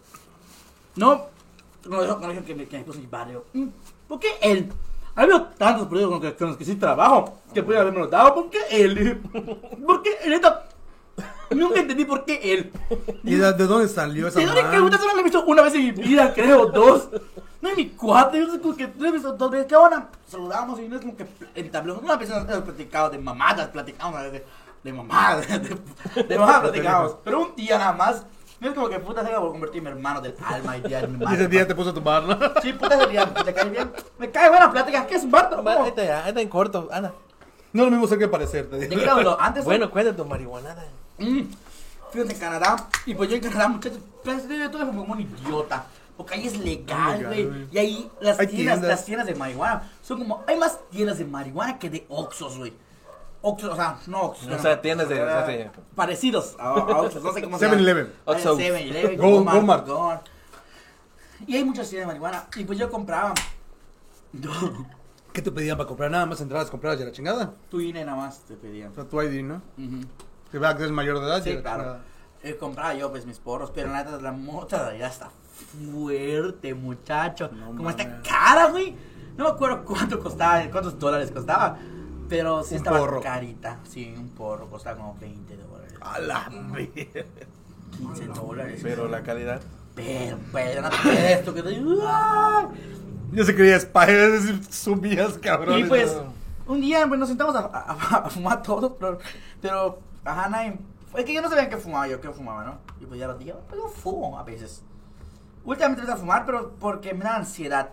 No, 0.96 1.26
no 1.88 2.02
dijo, 2.02 2.18
no 2.20 2.28
dijo 2.28 2.44
que 2.44 2.54
me, 2.54 2.66
que 2.66 2.78
me 2.78 2.84
puso 2.84 2.98
mi 3.00 3.06
barrio. 3.06 3.44
Mm, 3.52 3.66
¿Por 4.08 4.20
qué 4.20 4.28
él? 4.42 4.72
Ha 5.14 5.22
habido 5.22 5.42
tantos 5.58 5.88
proyectos 5.88 6.14
con, 6.18 6.22
los 6.22 6.32
que- 6.32 6.38
con 6.38 6.48
los 6.48 6.56
que 6.56 6.64
sí 6.64 6.74
trabajo 6.76 7.38
que 7.52 7.62
podría 7.62 7.82
haberme 7.82 8.06
dado. 8.06 8.34
¿Por 8.34 8.50
qué 8.50 8.60
él? 8.70 9.20
¿Por 9.86 10.02
qué? 10.02 10.10
Neta, 10.26 10.66
nunca 11.50 11.80
entendí 11.80 12.04
por 12.04 12.24
qué 12.24 12.40
él. 12.54 12.72
¿Y 13.24 13.34
de, 13.34 13.52
de 13.52 13.66
dónde 13.66 13.88
salió 13.88 14.28
esa 14.28 14.40
¿De 14.40 14.46
dónde 14.46 14.62
que 14.70 14.78
puta 14.80 14.98
solo 14.98 15.12
lo 15.14 15.20
he 15.20 15.22
visto 15.22 15.44
una 15.44 15.62
vez 15.62 15.74
en 15.74 15.82
mi 15.84 15.90
vida, 15.92 16.32
creo, 16.34 16.66
dos? 16.66 17.08
No 17.60 17.68
hay 17.68 17.76
ni 17.76 17.88
cuatro, 17.90 18.38
yo 18.40 18.50
sé 18.52 18.60
como 18.60 18.74
que 18.74 18.84
he 18.84 19.10
visto 19.12 19.32
dos 19.34 19.50
veces. 19.50 19.66
¿Qué 19.66 19.76
onda? 19.76 20.08
Saludamos 20.26 20.80
y 20.80 20.88
no 20.88 20.96
es 20.96 21.02
como 21.02 21.16
que 21.16 21.26
entablamos. 21.54 22.02
Una 22.02 22.16
vez 22.16 22.28
hemos 22.30 22.44
platicado 22.64 23.10
de 23.10 23.18
mamadas, 23.18 23.68
platicamos 23.68 24.20
de, 24.32 24.44
de 24.82 24.92
mamadas, 24.92 25.46
de, 25.48 25.78
de 26.24 26.38
mamadas 26.38 26.60
platicamos. 26.62 27.16
Pero 27.22 27.40
un 27.40 27.54
día 27.54 27.78
nada 27.78 27.92
más, 27.92 28.24
no 28.62 28.68
es 28.68 28.74
como 28.74 28.88
que 28.88 29.00
puta 29.00 29.24
se 29.26 29.32
va 29.32 29.38
a 29.38 29.40
convertir 29.40 29.78
en 29.78 29.84
mi 29.84 29.90
hermano 29.90 30.20
del 30.20 30.36
alma 30.44 30.76
y 30.76 30.82
día 30.82 31.00
de 31.00 31.08
mi 31.08 31.16
Y 31.20 31.24
madre. 31.24 31.36
ese 31.36 31.48
día 31.48 31.66
te 31.66 31.74
puso 31.74 31.90
a 31.90 31.94
tomar, 31.94 32.22
¿no? 32.22 32.38
Sí, 32.62 32.72
puta 32.72 32.94
ese 32.94 33.08
día, 33.08 33.26
te 33.34 33.52
cae 33.52 33.68
bien. 33.68 33.90
Me 34.20 34.30
cae 34.30 34.48
buena 34.48 34.70
plática, 34.70 35.04
¿qué 35.04 35.16
es 35.16 35.24
un 35.24 35.32
vato? 35.32 35.64
Va, 35.64 35.82
Ahí 35.82 35.88
está 35.88 36.04
ya, 36.04 36.28
está 36.28 36.40
en 36.40 36.48
corto, 36.48 36.88
Ana. 36.92 37.12
No 37.72 37.82
es 37.82 37.86
lo 37.86 37.90
mismo 37.90 38.06
ser 38.06 38.20
que 38.20 38.28
parecerte. 38.28 38.88
Bueno, 39.64 39.90
cuenta 39.90 40.14
tu 40.14 40.24
marihuanada. 40.24 40.84
Mm. 41.18 41.40
Fíjate 42.12 42.34
en 42.34 42.38
Canadá, 42.38 42.76
y 43.04 43.14
pues 43.14 43.30
yo 43.30 43.36
en 43.36 43.42
Canadá, 43.42 43.68
muchachos, 43.68 43.98
pues, 44.22 44.48
yo 44.48 44.70
todo 44.70 44.86
como 44.86 45.02
un 45.02 45.20
idiota. 45.20 45.86
Porque 46.16 46.34
ahí 46.34 46.46
es 46.46 46.56
legal, 46.58 47.26
güey. 47.26 47.66
Y 47.72 47.78
ahí 47.78 48.10
las 48.20 48.36
tiendas, 48.36 48.54
tiendas. 48.54 48.82
las 48.82 49.04
tiendas 49.04 49.26
de 49.26 49.34
marihuana 49.34 49.90
son 50.02 50.18
como. 50.18 50.44
Hay 50.46 50.56
más 50.56 50.78
tiendas 50.90 51.18
de 51.18 51.24
marihuana 51.24 51.80
que 51.80 51.90
de 51.90 52.06
Oxxos, 52.08 52.58
güey. 52.58 52.72
Oxxos, 53.42 53.72
o 53.72 53.76
sea, 53.76 53.98
no 54.06 54.20
Oxxos. 54.22 54.52
O 54.52 54.58
sea, 54.58 54.80
tiendas 54.80 55.08
de- 55.08 55.20
Ah, 55.20 55.44
sí. 55.46 55.80
Parecidos 55.94 56.54
a, 56.58 56.68
a 56.68 56.74
Oxxos, 57.02 57.22
no 57.22 57.32
sé 57.32 57.42
cómo 57.42 57.58
se 57.58 57.64
llama. 57.66 57.76
7-Eleven. 57.78 58.12
Oxxos. 58.24 58.58
7-Eleven, 58.58 59.16
Go- 59.18 59.34
Walmart, 59.36 59.56
Walmart. 59.56 59.88
Walmart. 59.88 60.26
Y 61.46 61.56
hay 61.56 61.64
muchas 61.64 61.88
tiendas 61.90 62.04
de 62.08 62.14
marihuana. 62.20 62.46
Y 62.56 62.64
pues 62.64 62.78
yo 62.78 62.88
compraba. 62.90 63.34
¿Qué 65.32 65.42
te 65.42 65.50
pedían 65.50 65.76
para 65.76 65.88
comprar? 65.88 66.10
Nada 66.10 66.26
más 66.26 66.40
entradas 66.40 66.70
compradas 66.70 67.00
y 67.00 67.04
la 67.04 67.12
chingada. 67.12 67.52
tu 67.70 67.80
INE 67.80 68.04
nada 68.04 68.16
más 68.16 68.40
te 68.40 68.54
pedían. 68.54 68.92
O 68.92 68.94
sea, 68.94 69.04
tu 69.04 69.20
ID, 69.20 69.42
¿no? 69.42 69.62
Que 70.50 70.58
vea 70.58 70.74
que 70.76 70.82
eres 70.82 70.92
mayor 70.92 71.18
de 71.20 71.26
edad. 71.26 71.42
Sí, 71.42 71.54
la 71.54 71.62
claro. 71.62 71.96
Eh, 72.42 72.56
compraba 72.56 72.92
yo 72.94 73.10
pues 73.10 73.24
mis 73.24 73.38
porros, 73.38 73.70
pero 73.70 73.88
la 73.90 74.02
neta 74.04 74.20
la 74.20 74.32
mota 74.32 74.84
de 74.90 74.96
allá 74.96 75.06
está 75.06 75.30
fuerte, 75.80 76.74
muchacho. 76.74 77.48
No 77.52 77.66
Como 77.76 77.88
está 77.90 78.20
cara, 78.22 78.66
güey. 78.68 78.94
No 79.36 79.44
me 79.44 79.50
acuerdo 79.50 79.84
cuánto 79.84 80.18
costaba, 80.20 80.62
cuántos 80.70 80.98
dólares 80.98 81.30
costaba. 81.30 81.78
Pero 82.32 82.64
sí 82.64 82.74
Un 82.74 82.78
estaba 82.78 82.98
porro. 82.98 83.20
carita. 83.20 83.78
Sí, 83.88 84.14
un 84.16 84.30
porro 84.30 84.68
costaba 84.70 84.96
como 84.96 85.16
20 85.20 85.56
dólares. 85.56 85.94
A 86.00 86.18
la 86.18 86.48
mierda. 86.50 87.24
15 87.98 88.26
dólares. 88.28 88.80
Pero 88.82 89.06
la 89.08 89.22
calidad. 89.22 89.60
Pero, 89.94 90.38
pero, 90.50 90.80
no 90.82 90.88
te 90.88 91.32
esto 91.34 91.52
que 91.52 91.62
te. 91.62 91.74
Yo 93.32 93.44
se 93.44 93.54
creía 93.54 93.76
Spider, 93.76 94.30
es 94.34 94.44
decir, 94.46 94.64
subías, 94.72 95.38
cabrón. 95.38 95.78
Y 95.80 95.84
pues, 95.84 96.16
un 96.66 96.80
día 96.80 97.06
pues, 97.06 97.20
nos 97.20 97.28
sentamos 97.28 97.54
a, 97.54 97.60
a- 97.60 98.26
a 98.26 98.30
fumar 98.30 98.62
todos, 98.62 98.92
pero, 98.98 99.18
pero, 99.60 99.98
ajá, 100.24 100.48
nadie, 100.48 100.78
es 101.16 101.24
que 101.26 101.34
yo 101.34 101.42
no 101.42 101.48
sabía 101.50 101.68
qué 101.68 101.76
fumaba 101.76 102.08
yo, 102.08 102.20
qué 102.20 102.30
fumaba, 102.30 102.64
¿no? 102.64 102.78
Y 103.00 103.04
pues 103.06 103.20
ya 103.20 103.26
lo 103.26 103.36
dije, 103.36 103.54
pues 103.68 103.80
yo 103.80 103.88
fumo 103.88 104.38
a 104.38 104.42
veces. 104.42 104.82
Últimamente 105.64 106.00
empecé 106.00 106.16
a 106.16 106.20
fumar, 106.20 106.46
pero 106.46 106.72
porque 106.80 107.12
me 107.14 107.24
da 107.24 107.36
ansiedad. 107.36 107.90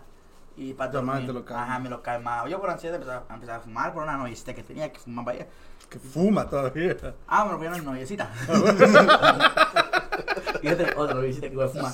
Y 0.60 0.74
para 0.74 0.92
dormir, 0.92 1.26
te 1.26 1.32
lo 1.32 1.46
calma. 1.46 1.64
ajá, 1.64 1.80
me 1.80 1.90
lo 1.90 2.04
calmaba. 2.04 2.50
Yo 2.50 2.60
por 2.60 2.70
ansiedad 2.70 2.96
empecé 2.96 3.14
a, 3.16 3.24
a 3.30 3.34
empezar 3.34 3.56
a 3.56 3.60
fumar 3.62 3.94
por 3.94 4.04
una 4.04 4.18
noviecita 4.18 4.54
que 4.54 4.62
tenía 4.62 4.92
que 4.92 5.00
fumar, 5.00 5.24
vaya. 5.24 5.48
Que 5.90 5.98
fuma 5.98 6.50
todavía. 6.50 6.98
Ah, 7.28 7.44
bueno, 7.44 7.58
pues 7.58 7.68
ya 7.68 7.72
no 7.72 7.78
es 7.78 7.84
noviecita. 7.84 8.30
y 10.62 10.68
yo 10.68 10.76
tengo 10.76 11.02
otra 11.02 11.16
noviecita 11.16 11.50
que 11.50 11.56
voy 11.56 11.64
a 11.64 11.70
fumar. 11.70 11.94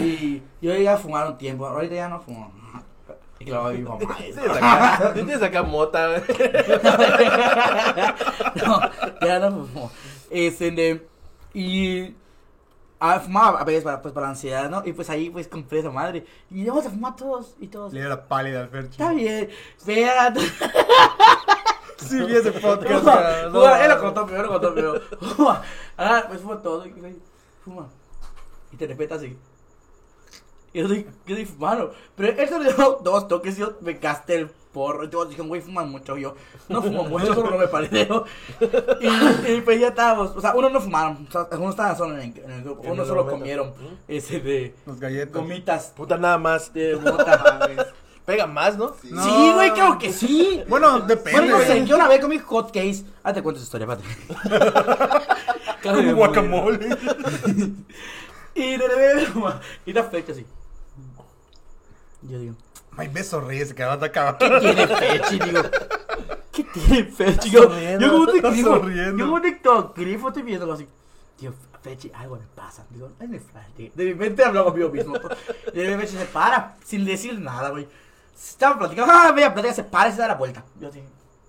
y 0.00 0.40
yo 0.60 0.72
llegué 0.72 0.88
a 0.88 0.96
fumar 0.96 1.26
un 1.26 1.36
tiempo, 1.38 1.66
ahorita 1.66 1.96
ya 1.96 2.08
no 2.08 2.20
fumo. 2.20 2.52
Y 3.40 3.50
hago 3.50 3.70
mi 3.70 3.82
mamá. 3.82 3.98
acá, 4.54 5.12
tienes 5.12 5.42
acá 5.42 5.64
mota, 5.64 6.08
no, 8.64 8.80
ya 9.26 9.40
no 9.40 9.66
fumo. 9.66 9.90
Este, 10.30 11.04
y 11.52 12.14
ah, 13.02 13.20
fumaba 13.20 13.60
a 13.60 13.64
veces 13.64 13.82
para, 13.82 14.00
pues, 14.00 14.14
para 14.14 14.26
la 14.26 14.30
ansiedad, 14.30 14.70
¿no? 14.70 14.82
Y 14.84 14.92
pues 14.92 15.10
ahí 15.10 15.28
pues 15.28 15.48
compré 15.48 15.80
esa 15.80 15.90
madre. 15.90 16.24
Y 16.50 16.64
vamos 16.64 16.86
a 16.86 16.90
fumar 16.90 17.16
todos 17.16 17.56
y 17.60 17.66
todos. 17.66 17.92
Le 17.92 18.00
dio 18.00 18.08
la 18.08 18.28
pálida 18.28 18.60
al 18.60 18.68
Ferchi. 18.68 18.92
Está 18.92 19.12
bien, 19.12 19.50
espérate. 19.76 20.40
Sí, 22.08 22.20
vi 22.20 22.34
ese 22.34 22.50
podcast. 22.50 23.00
Fuma, 23.00 23.12
cabrón. 23.12 23.52
fuma, 23.52 23.84
él 23.84 23.90
lo 23.90 24.00
contó 24.00 24.26
primero, 24.26 24.46
lo 24.46 24.52
contó 24.54 24.74
primero. 24.74 25.00
Fuma. 25.36 25.62
Ah, 25.96 26.24
pues 26.26 26.40
fuma 26.40 26.60
todo. 26.60 26.84
Fuma. 27.64 27.88
Y 28.72 28.76
te 28.76 28.86
repita 28.88 29.14
así. 29.14 29.38
Y 30.72 30.78
yo 30.80 30.86
estoy, 30.86 31.04
yo 31.04 31.36
estoy 31.36 31.46
fumando. 31.46 31.94
Pero 32.16 32.42
él 32.42 32.48
solo 32.48 32.64
dio 32.64 33.00
dos 33.04 33.28
toques 33.28 33.56
y 33.56 33.60
yo 33.60 33.76
me 33.82 33.92
gasté 33.94 34.34
el 34.34 34.50
porro. 34.72 35.04
Y 35.04 35.08
todos 35.08 35.28
dijeron, 35.28 35.48
güey, 35.48 35.60
fuman 35.60 35.90
mucho. 35.90 36.16
Y 36.16 36.22
yo, 36.22 36.34
no 36.68 36.82
fumo 36.82 37.04
mucho, 37.04 37.34
solo 37.34 37.50
no 37.50 37.58
me 37.58 37.68
paredeo. 37.68 38.24
Y, 39.00 39.52
y 39.52 39.60
pues 39.60 39.80
ya 39.80 39.88
estábamos. 39.88 40.32
O 40.36 40.40
sea, 40.40 40.54
uno 40.54 40.68
no 40.70 40.80
fumaron. 40.80 41.26
O 41.28 41.30
sea, 41.32 41.46
uno 41.58 41.70
estaba 41.70 41.94
solo 41.96 42.14
en 42.18 42.32
el, 42.32 42.44
en 42.44 42.50
el 42.50 42.62
grupo. 42.64 42.84
En 42.84 42.92
Uno 42.92 43.02
el 43.02 43.08
solo 43.08 43.22
momento. 43.24 43.38
comieron 43.40 43.74
ese 44.08 44.40
de 44.40 44.74
Los 44.86 44.98
galletas. 44.98 45.32
gomitas 45.42 45.86
Puta, 45.96 46.16
nada 46.16 46.38
más. 46.38 46.72
de 46.72 46.96
mota. 47.02 47.68
Pega 48.24 48.46
más, 48.46 48.78
¿no? 48.78 48.94
Sí. 49.02 49.08
No. 49.10 49.24
Sí, 49.24 49.52
güey, 49.52 49.72
creo 49.72 49.98
que 49.98 50.12
sí. 50.12 50.62
Bueno, 50.68 51.00
depende. 51.00 51.40
Bueno, 51.40 51.58
no 51.58 51.64
sé, 51.64 51.84
yo 51.84 51.96
una 51.96 52.06
vez 52.08 52.20
comí 52.20 52.38
hot 52.38 52.68
case. 52.72 53.04
Ah, 53.24 53.32
te 53.32 53.42
cuento 53.42 53.60
esa 53.60 53.64
historia, 53.64 53.88
espérate. 53.92 55.18
Como 55.82 56.14
guacamole. 56.14 56.88
Y 58.54 58.76
de 58.76 58.86
repente, 58.86 59.32
y 59.86 59.92
la 59.94 60.04
fecha 60.04 60.32
así. 60.32 60.44
Yo 62.20 62.38
digo, 62.38 62.54
Ay, 62.96 63.08
me 63.08 63.24
sonríe 63.24 63.66
cabrón, 63.74 63.94
está 63.94 64.12
cabrón. 64.12 64.60
¿qué 64.60 64.60
tiene 64.60 64.86
fecha? 64.86 65.34
Y 65.34 65.38
digo, 65.38 65.62
¿qué 66.52 66.64
tiene 66.64 67.04
fecha? 67.04 67.48
Yo, 67.48 67.98
yo 67.98 68.12
como 68.12 68.26
te 68.26 68.62
sonriendo. 68.62 69.18
yo 69.18 69.26
como 69.26 69.40
te 69.40 69.60
grifo, 70.02 70.28
estoy 70.28 70.42
viéndolo 70.42 70.74
así. 70.74 70.86
Tío, 71.36 71.52
Fechi, 71.82 72.12
algo 72.14 72.36
me 72.36 72.46
pasa. 72.54 72.84
Digo, 72.90 73.10
es 73.18 73.28
mi 73.28 73.38
frente. 73.38 73.92
De 73.94 74.04
mi 74.04 74.14
mente 74.14 74.44
hablo 74.44 74.64
conmigo 74.64 74.88
mismo. 74.88 75.16
Y 75.72 75.78
de 75.78 75.90
repente 75.90 76.18
se 76.18 76.24
para, 76.26 76.76
sin 76.84 77.04
decir 77.04 77.38
nada, 77.40 77.70
güey. 77.70 77.88
Estaba 78.34 78.78
platicando, 78.78 79.12
ah, 79.12 79.32
voy 79.32 79.42
a 79.42 79.52
platicar, 79.52 79.74
se 79.74 79.84
para 79.84 80.08
y 80.08 80.12
se 80.12 80.18
da 80.18 80.28
la 80.28 80.34
vuelta. 80.34 80.64
Yo 80.80 80.88
así, 80.88 81.02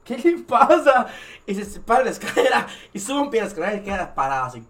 ¿qué 0.03 0.18
le 0.18 0.40
pasa? 0.40 1.07
Y 1.45 1.56
se 1.56 1.65
separa 1.65 1.99
de 1.99 2.06
la 2.06 2.11
escalera 2.11 2.68
y 2.94 2.99
sube 2.99 3.20
un 3.20 3.30
pie 3.30 3.41
a 3.41 3.44
la 3.44 3.49
escalera 3.49 3.76
y 3.76 3.82
queda 3.82 4.14
parado 4.14 4.45
así. 4.45 4.64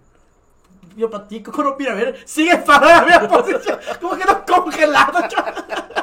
Yo 0.96 1.10
platico 1.10 1.52
con 1.52 1.66
un 1.66 1.78
ver, 1.78 2.22
sigue 2.26 2.58
parado 2.58 3.04
en 3.04 3.10
la 3.10 3.20
misma 3.20 3.38
posición, 3.38 3.80
como 4.02 4.16
que 4.16 4.26
no 4.26 4.46
congelado. 4.46 5.28
chaval. 5.28 6.03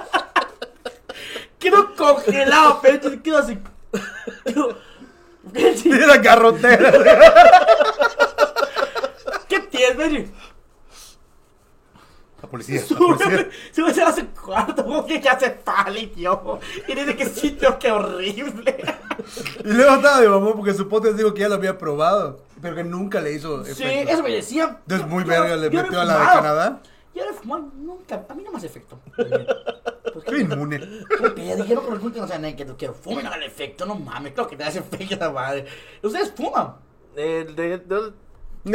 Quedo 1.61 1.95
congelado, 1.95 2.81
Fechi, 2.81 3.19
quedo 3.19 3.39
así. 3.39 3.59
Quedo, 4.45 4.77
Tiene 5.83 6.07
la 6.07 6.17
garrotera. 6.19 6.91
¿qué 9.49 9.61
tienes? 9.61 10.31
La 12.43 12.49
policía, 12.49 12.81
la 12.81 12.87
Sube, 12.87 12.99
policía. 13.19 13.49
sube 13.75 14.03
a 14.03 14.13
su 14.15 14.27
cuarto, 14.29 14.83
como 14.85 15.05
que 15.07 15.21
ya 15.21 15.39
se 15.39 15.51
pálido. 15.51 16.59
Y 16.89 16.95
dice 16.95 17.15
que 17.17 17.27
sitio, 17.27 17.79
qué 17.79 17.93
horrible. 17.93 18.83
Y 19.65 19.69
luego 19.73 19.97
estaba 19.97 20.21
de 20.23 20.29
mamón 20.29 20.55
porque 20.55 20.73
su 20.73 20.89
podcast 20.89 21.17
dijo 21.17 21.35
que 21.35 21.43
ya 21.43 21.49
lo 21.51 21.57
había 21.57 21.77
probado. 21.77 22.41
Pero 22.63 22.77
que 22.77 22.85
nunca 22.85 23.21
le 23.21 23.33
hizo 23.33 23.63
Sí, 23.67 23.85
eso 23.85 24.23
me 24.23 24.31
decía. 24.31 24.79
Entonces 24.83 25.07
muy 25.07 25.25
Yo- 25.25 25.29
verga 25.31 25.57
le 25.57 25.71
yo 25.71 25.83
metió 25.83 26.01
a 26.01 26.05
la 26.05 26.19
de. 26.19 26.25
Canadá. 26.27 26.81
Yo 27.15 27.23
he 27.25 27.33
fumado 27.35 27.71
nunca. 27.75 28.25
A 28.29 28.35
mí 28.35 28.43
no 28.43 28.51
me 28.53 28.57
hace 28.59 28.67
efecto. 28.69 28.99
Pues, 30.13 30.25
Qué 30.25 30.39
inmune. 30.39 30.79
¿Qué 30.79 31.31
pedo? 31.31 31.57
Dijeron 31.57 31.85
que 31.85 31.91
los 31.91 32.03
últimos 32.03 32.29
no 32.29 32.35
saben 32.35 32.57
que 32.57 32.67
que 32.77 32.89
fumen 32.93 33.27
hagan 33.27 33.43
efecto. 33.43 33.87
No 33.87 33.95
mames, 33.97 34.33
claro 34.33 34.49
que 34.49 34.57
te 34.57 34.65
hace 34.65 34.79
efecto 34.81 35.15
esa 35.15 35.31
madre. 35.31 35.67
Ustedes 36.03 36.33
fuman. 36.33 36.75
Eh, 37.17 37.47
de- 37.57 37.79
de- 37.79 38.13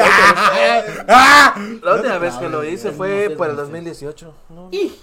¡Ah! 1.07 1.53
la 1.83 1.93
última 1.95 2.17
vez 2.17 2.35
que 2.35 2.49
lo 2.49 2.63
hice 2.63 2.91
fue 2.91 3.35
para 3.37 3.51
el 3.51 3.57
no 3.57 3.63
sé. 3.65 3.71
2018. 3.71 4.33
¿no? 4.49 4.69
¿Y? 4.71 4.93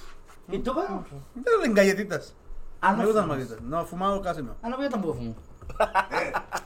¿Y 0.51 0.59
tú, 0.59 0.73
bueno? 0.75 1.05
Pero 1.45 1.65
en 1.65 1.73
galletitas. 1.75 2.35
Ah, 2.81 2.93
Me 2.93 2.99
no. 2.99 3.05
gustan 3.07 3.25
fumas. 3.25 3.39
galletitas. 3.39 3.63
No, 3.65 3.85
fumado 3.87 4.21
casi 4.23 4.43
no. 4.43 4.57
Ah, 4.63 4.69
no, 4.69 4.83
yo 4.83 4.89
tampoco 4.91 5.15
fumo. 5.15 5.35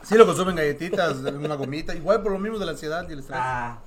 Sí 0.01 0.15
lo 0.15 0.25
consumen 0.25 0.55
galletitas, 0.55 1.17
una 1.17 1.55
gomita. 1.55 1.93
Igual 1.95 2.23
por 2.23 2.31
lo 2.31 2.39
mismo 2.39 2.57
de 2.57 2.65
la 2.65 2.71
ansiedad 2.71 3.07
y 3.07 3.13
el 3.13 3.19
estrés. 3.19 3.39
Ah. 3.41 3.77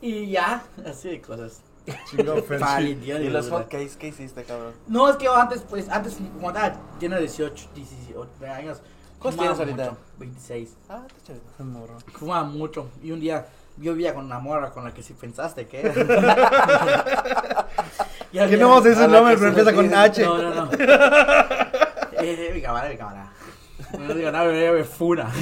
Y 0.00 0.30
ya, 0.30 0.64
así 0.86 1.08
de 1.08 1.20
cosas. 1.20 1.60
Ferchi. 1.92 2.58
Pálido, 2.64 3.18
¿Y 3.20 3.28
los 3.28 3.48
hotcakes 3.50 3.96
qué 3.98 4.08
hiciste, 4.08 4.44
cabrón? 4.44 4.72
No, 4.86 5.08
es 5.08 5.16
que 5.16 5.24
yo 5.26 5.36
antes, 5.36 5.62
pues, 5.68 5.88
antes, 5.88 6.16
cuando 6.40 6.58
estaba 6.60 6.80
lleno 7.00 7.14
de 7.16 7.22
18, 7.22 7.70
18 7.74 8.28
años. 8.54 8.78
¿Cuántos 9.18 9.40
tienes 9.40 9.58
ahorita? 9.58 9.84
mucho, 9.90 9.96
26. 10.18 10.70
Ah, 10.88 11.02
está 11.06 11.20
chévere. 11.26 11.42
Morro. 11.58 11.98
Fumaba 12.14 12.44
mucho. 12.44 12.88
Y 13.02 13.10
un 13.10 13.18
día 13.20 13.46
yo 13.76 13.92
vivía 13.92 14.14
con 14.14 14.24
una 14.26 14.38
morra 14.38 14.70
con 14.70 14.84
la 14.84 14.94
que 14.94 15.02
sí 15.02 15.12
pensaste 15.14 15.66
que 15.66 15.82
Ya, 18.32 18.46
Que 18.48 18.56
ya. 18.56 18.56
no 18.58 18.68
vamos 18.68 18.86
a 18.86 18.88
decir 18.90 19.08
la 19.08 19.08
nombre, 19.08 19.34
que 19.34 19.38
pero 19.38 19.48
empieza 19.48 19.72
con. 19.74 19.92
H. 19.94 20.22
No, 20.24 20.38
no, 20.38 20.54
no. 20.54 20.70
eh, 22.20 22.50
mi 22.54 22.62
cámara, 22.62 22.88
mi 22.88 22.96
cámara. 22.96 23.32
No 23.98 24.14
digo 24.14 24.30
nada, 24.30 24.44
me, 24.44 24.70
me 24.72 24.84
funa. 24.84 25.32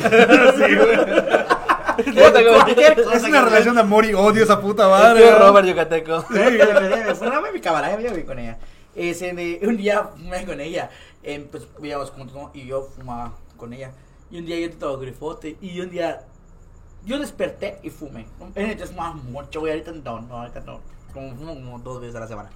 Es 1.99 3.23
una 3.25 3.43
me- 3.43 3.49
relación 3.49 3.75
de 3.75 3.81
amor 3.81 4.05
y 4.05 4.15
odio 4.15 4.43
esa 4.45 4.61
puta 4.61 4.89
madre. 4.89 5.31
Robert 5.39 5.67
Yucateco. 5.67 6.23
Sí, 6.23 6.35
me, 6.35 6.51
me, 6.51 7.41
me 7.43 7.53
mi 7.53 7.61
cámara, 7.61 7.97
me 7.97 8.09
voy 8.11 8.25
con 8.25 8.39
ella. 8.39 8.59
De- 8.95 9.61
un 9.63 9.77
día 9.77 10.05
fumé 10.17 10.45
con 10.47 10.61
ella, 10.61 10.91
eh, 11.23 11.47
pues 11.51 11.67
vivíamos 11.77 12.11
juntos 12.11 12.35
¿no? 12.35 12.51
y 12.55 12.67
yo 12.67 12.83
fumaba 12.97 13.33
con 13.57 13.73
ella. 13.73 13.93
Y 14.31 14.39
un 14.39 14.47
día 14.47 14.59
yo 14.59 14.67
estaba 14.67 14.97
grifote 14.97 15.57
y 15.61 15.81
un 15.81 15.91
día 15.91 16.23
yo 17.05 17.19
desperté 17.19 17.79
y 17.83 17.91
fumé. 17.91 18.27
En 18.55 18.71
hecho 18.71 18.87
fumaba 18.87 19.13
mucho, 19.15 19.61
güey, 19.61 19.73
ahorita 19.73 19.93
no, 19.93 20.21
no, 20.23 20.39
ahorita 20.41 20.61
no. 20.61 20.81
Como 21.13 21.35
fumo 21.37 21.55
como 21.55 21.79
dos 21.79 22.01
veces 22.01 22.17
a 22.17 22.21
la 22.21 22.27
semana. 22.27 22.51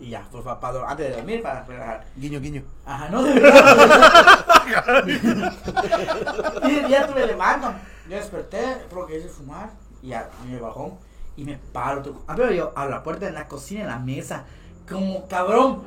Y 0.00 0.10
ya, 0.10 0.26
pues 0.30 0.42
para, 0.42 0.58
para- 0.58 0.88
antes 0.90 1.08
de 1.08 1.14
dormir, 1.16 1.42
para 1.42 1.64
relajar. 1.64 2.04
Guiño, 2.16 2.40
guiño. 2.40 2.62
Ajá, 2.86 3.08
no, 3.10 3.22
de 3.22 3.34
verdad. 3.34 5.04
y 6.68 6.88
ya 6.90 7.06
me 7.14 7.26
levanto. 7.26 7.72
Yo 8.08 8.16
desperté, 8.16 8.84
creo 8.90 9.06
que 9.06 9.18
hice 9.18 9.28
fumar. 9.28 9.70
Y 10.02 10.08
ya 10.08 10.30
me 10.46 10.58
bajó. 10.58 10.98
Y 11.36 11.44
me 11.44 11.58
paro. 11.72 12.22
Ah, 12.26 12.34
Pero 12.36 12.52
yo 12.52 12.72
a 12.76 12.86
la 12.86 13.02
puerta 13.02 13.26
de 13.26 13.32
la 13.32 13.48
cocina, 13.48 13.82
en 13.82 13.86
la 13.88 13.98
mesa. 13.98 14.44
Como 14.88 15.26
cabrón. 15.26 15.82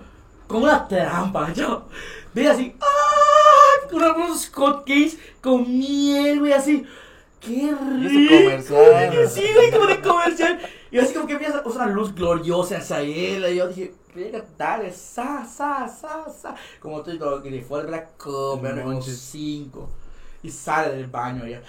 Como 0.48 0.64
una 0.64 0.88
trampa. 0.88 1.52
Yo 1.53 1.88
veía 2.34 2.52
así. 2.53 2.76
¡Ah! 2.81 3.88
Con 3.91 4.02
unos 4.03 4.49
hotcakes 4.49 5.18
con 5.41 5.61
miel, 5.77 6.39
güey, 6.39 6.53
así. 6.53 6.85
¡Qué 7.39 7.73
rico! 7.73 8.34
Comercial. 8.44 9.27
Sí, 9.30 9.44
güey, 9.53 9.72
como 9.72 9.85
de 9.85 10.02
comercial. 10.02 10.60
Y 10.89 10.99
así 10.99 11.14
como 11.14 11.27
que 11.27 11.34
empieza 11.34 11.61
una 11.65 11.85
luz 11.88 12.14
gloriosa 12.15 12.77
hacia 12.77 13.02
él. 13.02 13.45
Y 13.52 13.56
yo 13.57 13.68
dije, 13.68 13.94
venga, 14.15 14.44
dale, 14.57 14.91
sa, 14.91 15.45
sa, 15.45 15.88
sa, 15.88 16.26
sa. 16.30 16.56
Como 16.81 17.02
tú 17.02 17.11
y 17.11 17.19
todo, 17.19 17.41
que 17.44 17.61
fuera 17.61 18.02
No 18.02 18.07
como 18.18 18.61
manches. 18.85 19.19
cinco. 19.19 19.89
Y 20.44 20.49
sale 20.49 20.95
del 20.95 21.07
baño 21.07 21.45
ya. 21.45 21.61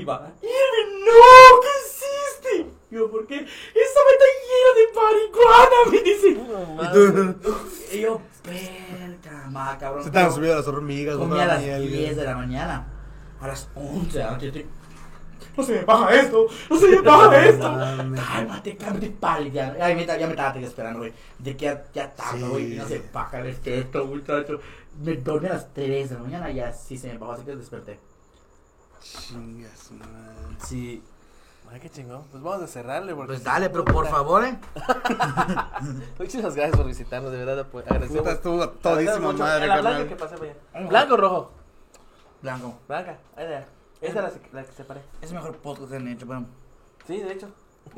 Y 0.00 0.04
va, 0.04 0.30
Irving, 0.42 1.04
no, 1.04 1.60
¿qué 1.62 1.68
hiciste? 1.86 2.70
Yo, 2.90 3.10
¿por 3.10 3.26
qué? 3.26 3.36
Esa 3.36 4.00
me 4.06 4.12
está 4.12 4.26
llena 4.46 4.70
de 4.76 4.84
marihuana, 4.94 5.76
me 5.90 6.02
dice. 6.02 6.28
Y 6.28 7.42
tú, 7.42 7.56
Y 7.92 8.00
yo, 8.00 8.20
verga, 8.44 9.46
ma, 9.50 9.76
cabrón. 9.78 10.02
se 10.02 10.08
estaban 10.08 10.28
Yo 10.30 10.34
subiendo 10.36 10.58
las 10.58 10.68
hormigas. 10.68 11.16
Comí 11.16 11.40
a 11.40 11.46
las 11.46 11.62
miel, 11.62 11.90
10 11.90 12.16
de 12.16 12.24
la 12.24 12.36
mañana. 12.36 12.86
A 13.40 13.46
las 13.48 13.68
11 13.74 14.18
de 14.18 14.24
la 14.24 14.30
noche. 14.32 14.66
No 15.56 15.62
se 15.62 15.72
me 15.72 15.84
baja 15.84 16.14
esto, 16.14 16.46
no 16.68 16.78
se 16.78 16.86
me 16.88 17.00
baja 17.00 17.46
esto. 17.46 17.62
Cálmate, 17.62 18.76
cálmate, 18.76 19.10
pali. 19.10 19.50
Ya, 19.50 19.74
ay, 19.80 19.94
me, 19.94 20.04
ya 20.04 20.16
me 20.18 20.24
estaba 20.30 20.58
esperando, 20.58 20.98
güey. 20.98 21.14
De 21.38 21.56
que 21.56 21.64
ya, 21.64 21.84
ya 21.94 22.14
tarde, 22.14 22.40
Sí. 22.40 22.46
güey. 22.46 22.72
Y 22.74 22.76
no 22.76 22.86
se 22.86 23.02
baja 23.12 23.40
el 23.40 23.46
esto, 23.46 24.04
muchacho. 24.04 24.60
Me 25.02 25.14
dormí 25.16 25.48
a 25.48 25.54
las 25.54 25.72
3 25.72 26.10
de 26.10 26.14
la 26.16 26.20
mañana 26.22 26.50
y 26.50 26.56
ya 26.56 26.72
sí 26.72 26.98
se 26.98 27.08
me 27.08 27.16
bajó, 27.18 27.32
así 27.32 27.44
que 27.44 27.56
desperté. 27.56 27.98
Chingas, 29.12 29.90
man. 29.92 30.56
Sí. 30.64 31.02
Ay, 31.72 31.80
qué 31.80 31.90
chingón. 31.90 32.22
Pues 32.30 32.42
vamos 32.42 32.62
a 32.62 32.66
cerrarle. 32.68 33.14
Porque 33.14 33.28
Pues 33.32 33.44
dale, 33.44 33.68
pero 33.70 33.84
por 33.84 34.06
favor, 34.08 34.44
eh. 34.44 34.56
Muchísimas 36.18 36.54
gracias 36.54 36.76
por 36.76 36.86
visitarnos, 36.86 37.32
de 37.32 37.44
verdad. 37.44 37.66
Pues, 37.70 37.84
agradecemos. 37.86 38.20
Puta, 38.22 38.32
estuvo 38.32 38.68
todísima 38.68 39.18
mucho. 39.32 39.38
madre, 39.38 39.66
La 39.66 39.80
blanca 39.80 40.08
que 40.08 40.16
carnal. 40.16 40.18
pasé 40.18 40.36
para 40.36 40.50
allá. 40.80 40.88
¿Blanco 40.88 41.14
o 41.14 41.16
rojo? 41.16 41.52
Blanco. 42.42 42.78
Blanca. 42.86 43.18
Ahí 43.36 43.44
está. 43.44 43.66
Esa 44.00 44.28
es 44.28 44.34
la, 44.52 44.60
la 44.60 44.64
que 44.66 44.72
separé. 44.72 45.02
Es 45.20 45.30
el 45.30 45.36
mejor 45.36 45.56
podcast 45.56 45.90
que 45.90 45.96
han 45.96 46.08
hecho, 46.08 46.26
pero. 46.26 46.44
Sí, 47.06 47.18
de 47.20 47.32
hecho. 47.32 47.48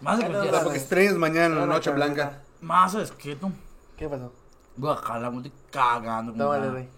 Más 0.00 0.18
de 0.18 0.24
Ay, 0.24 0.32
no, 0.32 0.44
no, 0.44 0.62
Porque 0.62 0.78
estrellas 0.78 1.14
mañana 1.14 1.46
en 1.46 1.56
la 1.60 1.66
noche 1.66 1.90
blanca. 1.90 2.42
Más 2.60 2.94
es 2.94 3.12
que 3.12 3.36
tú. 3.36 3.52
¿Qué 3.96 4.08
pasó? 4.08 4.32
Guacala, 4.76 5.30
me 5.30 5.36
estoy 5.38 5.52
cagando. 5.70 6.32
Tómale, 6.32 6.60
nada. 6.60 6.72
güey. 6.72 6.88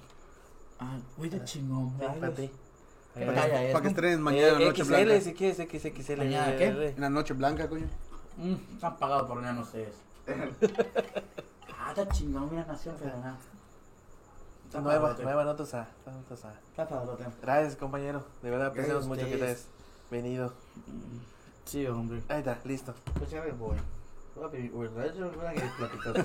Ay, 0.84 1.02
güey, 1.16 1.30
de 1.30 1.44
chingón. 1.44 1.92
Sí, 1.98 3.20
para 3.26 3.72
que 3.72 3.82
no? 3.82 3.88
estrenen 3.88 4.22
mañana 4.22 4.48
en 4.48 4.54
la 4.54 4.60
Eh, 4.60 4.66
noche 4.68 4.84
XL, 4.84 4.88
blanca. 5.04 5.20
si 5.20 5.34
quieres, 5.34 5.56
XXL. 5.58 6.16
¿Mañana 6.18 6.56
qué? 6.56 6.66
En 6.96 7.00
la 7.00 7.10
noche 7.10 7.34
blanca, 7.34 7.68
coño. 7.68 7.86
Mm, 8.38 8.54
están 8.74 8.96
pagados 8.96 9.28
por 9.28 9.42
no 9.42 9.64
sé 9.64 9.82
eso. 9.82 9.98
ah, 11.78 11.90
está 11.90 12.08
chingón, 12.08 12.48
mira, 12.50 12.64
nación 12.64 12.96
federal. 12.96 13.36
Está 14.66 14.80
Nueva, 14.80 15.14
nueva 15.22 15.44
notas 15.44 15.74
a. 15.74 15.86
Notas 16.06 16.44
a. 16.46 16.54
Está 16.70 16.88
padrote. 16.88 17.24
Gracias, 17.42 17.76
compañero. 17.76 18.24
De 18.42 18.48
verdad, 18.50 18.68
apreciamos 18.68 19.06
mucho 19.06 19.20
que 19.24 19.28
te 19.28 19.34
ustedes. 19.34 19.58
hayas 19.58 20.10
venido. 20.10 20.52
Sí, 21.66 21.86
hombre. 21.86 22.22
Ahí 22.28 22.38
está, 22.38 22.58
listo. 22.64 22.94
Pues 23.18 23.30
ya 23.30 23.42
me 23.42 23.52
voy. 23.52 23.76
Voy 24.34 24.44
a 24.44 24.50
pedir 24.50 24.72
Uber 24.74 24.90
Rides, 24.94 25.16
yo 25.16 25.30
voy 25.30 25.46
a 25.46 25.52
que 25.52 25.60
platicaste. 25.76 26.22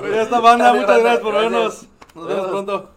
Pero 0.00 0.14
ya 0.14 0.22
está, 0.22 0.40
banda. 0.40 0.72
Muchas 0.72 1.00
gracias 1.00 1.20
por 1.20 1.34
vernos. 1.34 1.86
Nos 2.14 2.26
vemos 2.26 2.46
pronto. 2.48 2.95